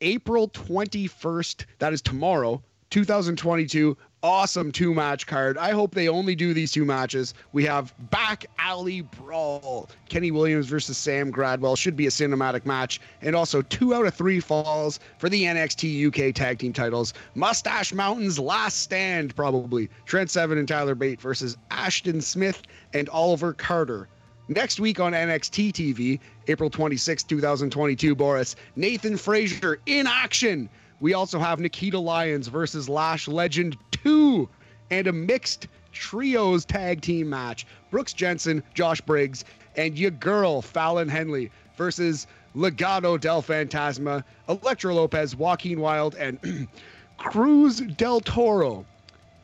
April 0.00 0.48
21st, 0.48 1.64
that 1.78 1.92
is 1.92 2.02
tomorrow, 2.02 2.62
2022 2.90 3.96
awesome 4.26 4.72
two 4.72 4.92
match 4.92 5.26
card. 5.26 5.56
I 5.56 5.70
hope 5.70 5.94
they 5.94 6.08
only 6.08 6.34
do 6.34 6.52
these 6.52 6.72
two 6.72 6.84
matches. 6.84 7.32
We 7.52 7.64
have 7.64 7.94
Back 8.10 8.46
Alley 8.58 9.02
Brawl. 9.02 9.88
Kenny 10.08 10.32
Williams 10.32 10.66
versus 10.66 10.98
Sam 10.98 11.30
Gradwell 11.30 11.76
should 11.76 11.94
be 11.94 12.08
a 12.08 12.10
cinematic 12.10 12.66
match. 12.66 13.00
And 13.22 13.36
also 13.36 13.62
two 13.62 13.94
out 13.94 14.04
of 14.04 14.14
three 14.14 14.40
falls 14.40 14.98
for 15.18 15.28
the 15.28 15.44
NXT 15.44 16.08
UK 16.08 16.34
tag 16.34 16.58
team 16.58 16.72
titles. 16.72 17.14
Mustache 17.36 17.92
Mountain's 17.92 18.38
last 18.38 18.82
stand, 18.82 19.36
probably. 19.36 19.88
Trent 20.06 20.28
Seven 20.28 20.58
and 20.58 20.66
Tyler 20.66 20.96
Bate 20.96 21.20
versus 21.20 21.56
Ashton 21.70 22.20
Smith 22.20 22.62
and 22.94 23.08
Oliver 23.10 23.52
Carter. 23.52 24.08
Next 24.48 24.80
week 24.80 24.98
on 24.98 25.12
NXT 25.12 25.72
TV, 25.72 26.20
April 26.48 26.70
26, 26.70 27.22
2022, 27.24 28.14
Boris, 28.14 28.56
Nathan 28.76 29.16
Frazer 29.16 29.80
in 29.86 30.06
action 30.06 30.68
we 31.00 31.14
also 31.14 31.38
have 31.38 31.60
Nikita 31.60 31.98
Lyons 31.98 32.48
versus 32.48 32.88
Lash 32.88 33.28
Legend 33.28 33.76
2 33.90 34.48
and 34.90 35.06
a 35.06 35.12
mixed 35.12 35.68
trios 35.92 36.64
tag 36.64 37.00
team 37.00 37.28
match. 37.28 37.66
Brooks 37.90 38.12
Jensen, 38.12 38.62
Josh 38.74 39.00
Briggs, 39.00 39.44
and 39.76 39.98
your 39.98 40.10
girl, 40.10 40.62
Fallon 40.62 41.08
Henley 41.08 41.50
versus 41.76 42.26
Legado 42.54 43.20
del 43.20 43.42
Fantasma, 43.42 44.24
Elektra 44.48 44.94
Lopez, 44.94 45.36
Joaquin 45.36 45.80
Wilde, 45.80 46.14
and 46.14 46.68
Cruz 47.18 47.80
del 47.80 48.20
Toro. 48.20 48.84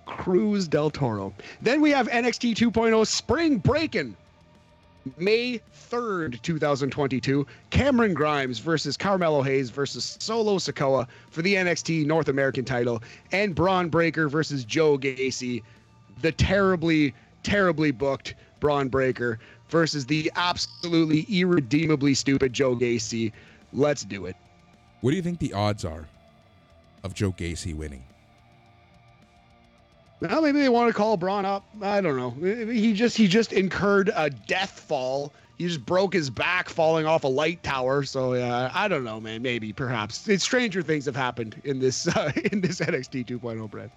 Cruz 0.06 0.66
del 0.68 0.90
Toro. 0.90 1.32
Then 1.60 1.80
we 1.80 1.90
have 1.90 2.08
NXT 2.08 2.54
2.0 2.54 3.06
Spring 3.06 3.58
Breakin'. 3.58 4.16
May 5.18 5.60
3rd, 5.90 6.40
2022, 6.42 7.46
Cameron 7.70 8.14
Grimes 8.14 8.58
versus 8.58 8.96
Carmelo 8.96 9.42
Hayes 9.42 9.70
versus 9.70 10.16
Solo 10.20 10.58
Sikoa 10.58 11.08
for 11.30 11.42
the 11.42 11.54
NXT 11.54 12.06
North 12.06 12.28
American 12.28 12.64
title, 12.64 13.02
and 13.32 13.54
Bron 13.54 13.88
Breakker 13.88 14.28
versus 14.28 14.64
Joe 14.64 14.96
Gacy, 14.96 15.62
the 16.20 16.32
terribly, 16.32 17.14
terribly 17.42 17.90
booked 17.90 18.34
Bron 18.60 18.88
Breakker 18.88 19.40
versus 19.68 20.06
the 20.06 20.30
absolutely 20.36 21.26
irredeemably 21.28 22.14
stupid 22.14 22.52
Joe 22.52 22.76
Gacy. 22.76 23.32
Let's 23.72 24.04
do 24.04 24.26
it. 24.26 24.36
What 25.00 25.10
do 25.10 25.16
you 25.16 25.22
think 25.22 25.40
the 25.40 25.52
odds 25.52 25.84
are 25.84 26.06
of 27.02 27.12
Joe 27.12 27.32
Gacy 27.32 27.74
winning? 27.74 28.04
Well, 30.22 30.40
maybe 30.40 30.60
they 30.60 30.68
want 30.68 30.88
to 30.88 30.94
call 30.94 31.16
Bron 31.16 31.44
up. 31.44 31.64
I 31.80 32.00
don't 32.00 32.16
know. 32.16 32.30
He 32.70 32.92
just 32.92 33.16
he 33.16 33.26
just 33.26 33.52
incurred 33.52 34.10
a 34.14 34.30
death 34.30 34.70
fall. 34.70 35.32
He 35.58 35.66
just 35.66 35.84
broke 35.84 36.12
his 36.12 36.30
back 36.30 36.68
falling 36.68 37.06
off 37.06 37.24
a 37.24 37.28
light 37.28 37.62
tower. 37.64 38.04
So 38.04 38.34
yeah, 38.34 38.70
I 38.72 38.86
don't 38.86 39.02
know, 39.02 39.20
man. 39.20 39.42
Maybe, 39.42 39.72
perhaps. 39.72 40.28
It's 40.28 40.44
stranger 40.44 40.80
things 40.80 41.06
have 41.06 41.16
happened 41.16 41.60
in 41.64 41.80
this 41.80 42.06
uh, 42.16 42.30
in 42.52 42.60
this 42.60 42.78
NXT 42.78 43.26
2.0 43.26 43.68
brand. 43.68 43.90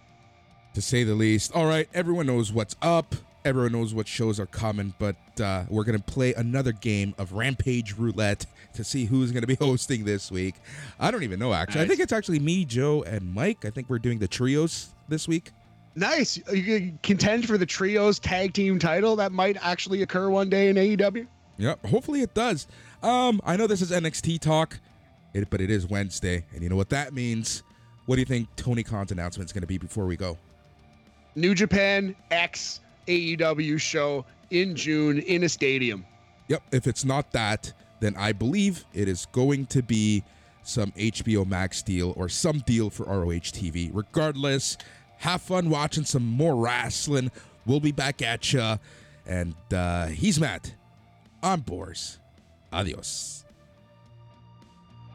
To 0.74 0.82
say 0.82 1.04
the 1.04 1.14
least. 1.14 1.52
All 1.54 1.68
right, 1.68 1.88
everyone 1.94 2.26
knows 2.26 2.52
what's 2.52 2.76
up. 2.82 3.14
Everyone 3.46 3.74
knows 3.74 3.94
what 3.94 4.08
shows 4.08 4.40
are 4.40 4.48
coming, 4.48 4.96
but 4.98 5.16
uh, 5.40 5.66
we're 5.70 5.84
gonna 5.84 6.00
play 6.00 6.34
another 6.34 6.72
game 6.72 7.14
of 7.20 7.34
Rampage 7.34 7.94
Roulette 7.94 8.48
to 8.74 8.84
see 8.84 9.06
who's 9.06 9.32
gonna 9.32 9.46
be 9.46 9.56
hosting 9.62 10.06
this 10.06 10.32
week. 10.32 10.56
I 11.00 11.12
don't 11.12 11.22
even 11.22 11.38
know 11.38 11.54
actually. 11.54 11.82
Nice. 11.82 11.86
I 11.86 11.88
think 11.90 12.00
it's 12.00 12.14
actually 12.14 12.40
me, 12.40 12.66
Joe, 12.66 13.04
and 13.04 13.32
Mike. 13.32 13.64
I 13.64 13.70
think 13.70 13.92
we're 13.92 14.00
doing 14.00 14.18
the 14.18 14.28
trios 14.28 14.90
this 15.08 15.28
week. 15.28 15.52
Nice. 15.96 16.38
You 16.52 16.98
contend 17.04 17.48
for 17.48 17.58
the 17.58 17.66
trios 17.66 18.20
tag 18.20 18.54
team 18.54 18.80
title 18.80 19.16
that 19.16 19.32
might 19.32 19.58
actually 19.62 20.02
occur 20.02 20.30
one 20.30 20.50
day 20.50 20.70
in 20.70 20.76
AEW. 20.76 21.26
Yep. 21.58 21.86
Hopefully 21.86 22.22
it 22.22 22.34
does. 22.34 22.68
Um, 23.02 23.40
I 23.46 23.56
know 23.56 23.66
this 23.66 23.82
is 23.82 23.92
NXT 23.92 24.42
talk, 24.42 24.80
it, 25.34 25.50
but 25.50 25.62
it 25.62 25.70
is 25.70 25.88
Wednesday, 25.88 26.46
and 26.54 26.62
you 26.62 26.70
know 26.70 26.76
what 26.76 26.90
that 26.90 27.14
means. 27.14 27.64
What 28.06 28.16
do 28.16 28.22
you 28.22 28.26
think 28.26 28.50
Tony 28.56 28.84
Khan's 28.84 29.12
announcement 29.12 29.50
is 29.50 29.54
going 29.54 29.62
to 29.62 29.68
be 29.68 29.78
before 29.78 30.06
we 30.06 30.18
go? 30.18 30.38
New 31.36 31.56
Japan 31.56 32.16
X 32.30 32.82
AEW 33.08 33.80
show 33.80 34.26
in 34.50 34.76
June 34.76 35.20
in 35.20 35.44
a 35.44 35.50
stadium. 35.50 36.06
Yep. 36.50 36.64
If 36.72 36.88
it's 36.88 37.06
not 37.06 37.32
that, 37.32 37.74
then 38.00 38.16
I 38.18 38.32
believe 38.34 38.86
it 38.94 39.08
is 39.08 39.26
going 39.28 39.66
to 39.68 39.82
be 39.82 40.24
some 40.64 40.92
HBO 40.92 41.48
Max 41.48 41.82
deal 41.82 42.14
or 42.16 42.30
some 42.30 42.60
deal 42.60 42.90
for 42.90 43.06
ROH 43.06 43.52
TV. 43.52 43.90
Regardless, 43.94 44.78
have 45.18 45.42
fun 45.42 45.70
watching 45.70 46.06
some 46.06 46.26
more 46.26 46.56
wrestling. 46.56 47.32
We'll 47.66 47.80
be 47.80 47.92
back 47.92 48.22
at 48.22 48.52
ya. 48.54 48.78
And 49.26 49.56
uh, 49.74 50.08
he's 50.08 50.40
Matt. 50.40 50.74
I'm 51.42 51.62
Boris. 51.62 52.20
Adios. 52.72 53.44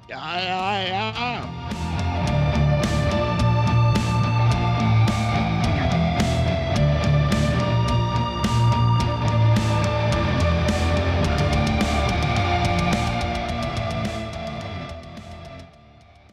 Yeah, 0.08 0.84
yeah. 0.84 2.39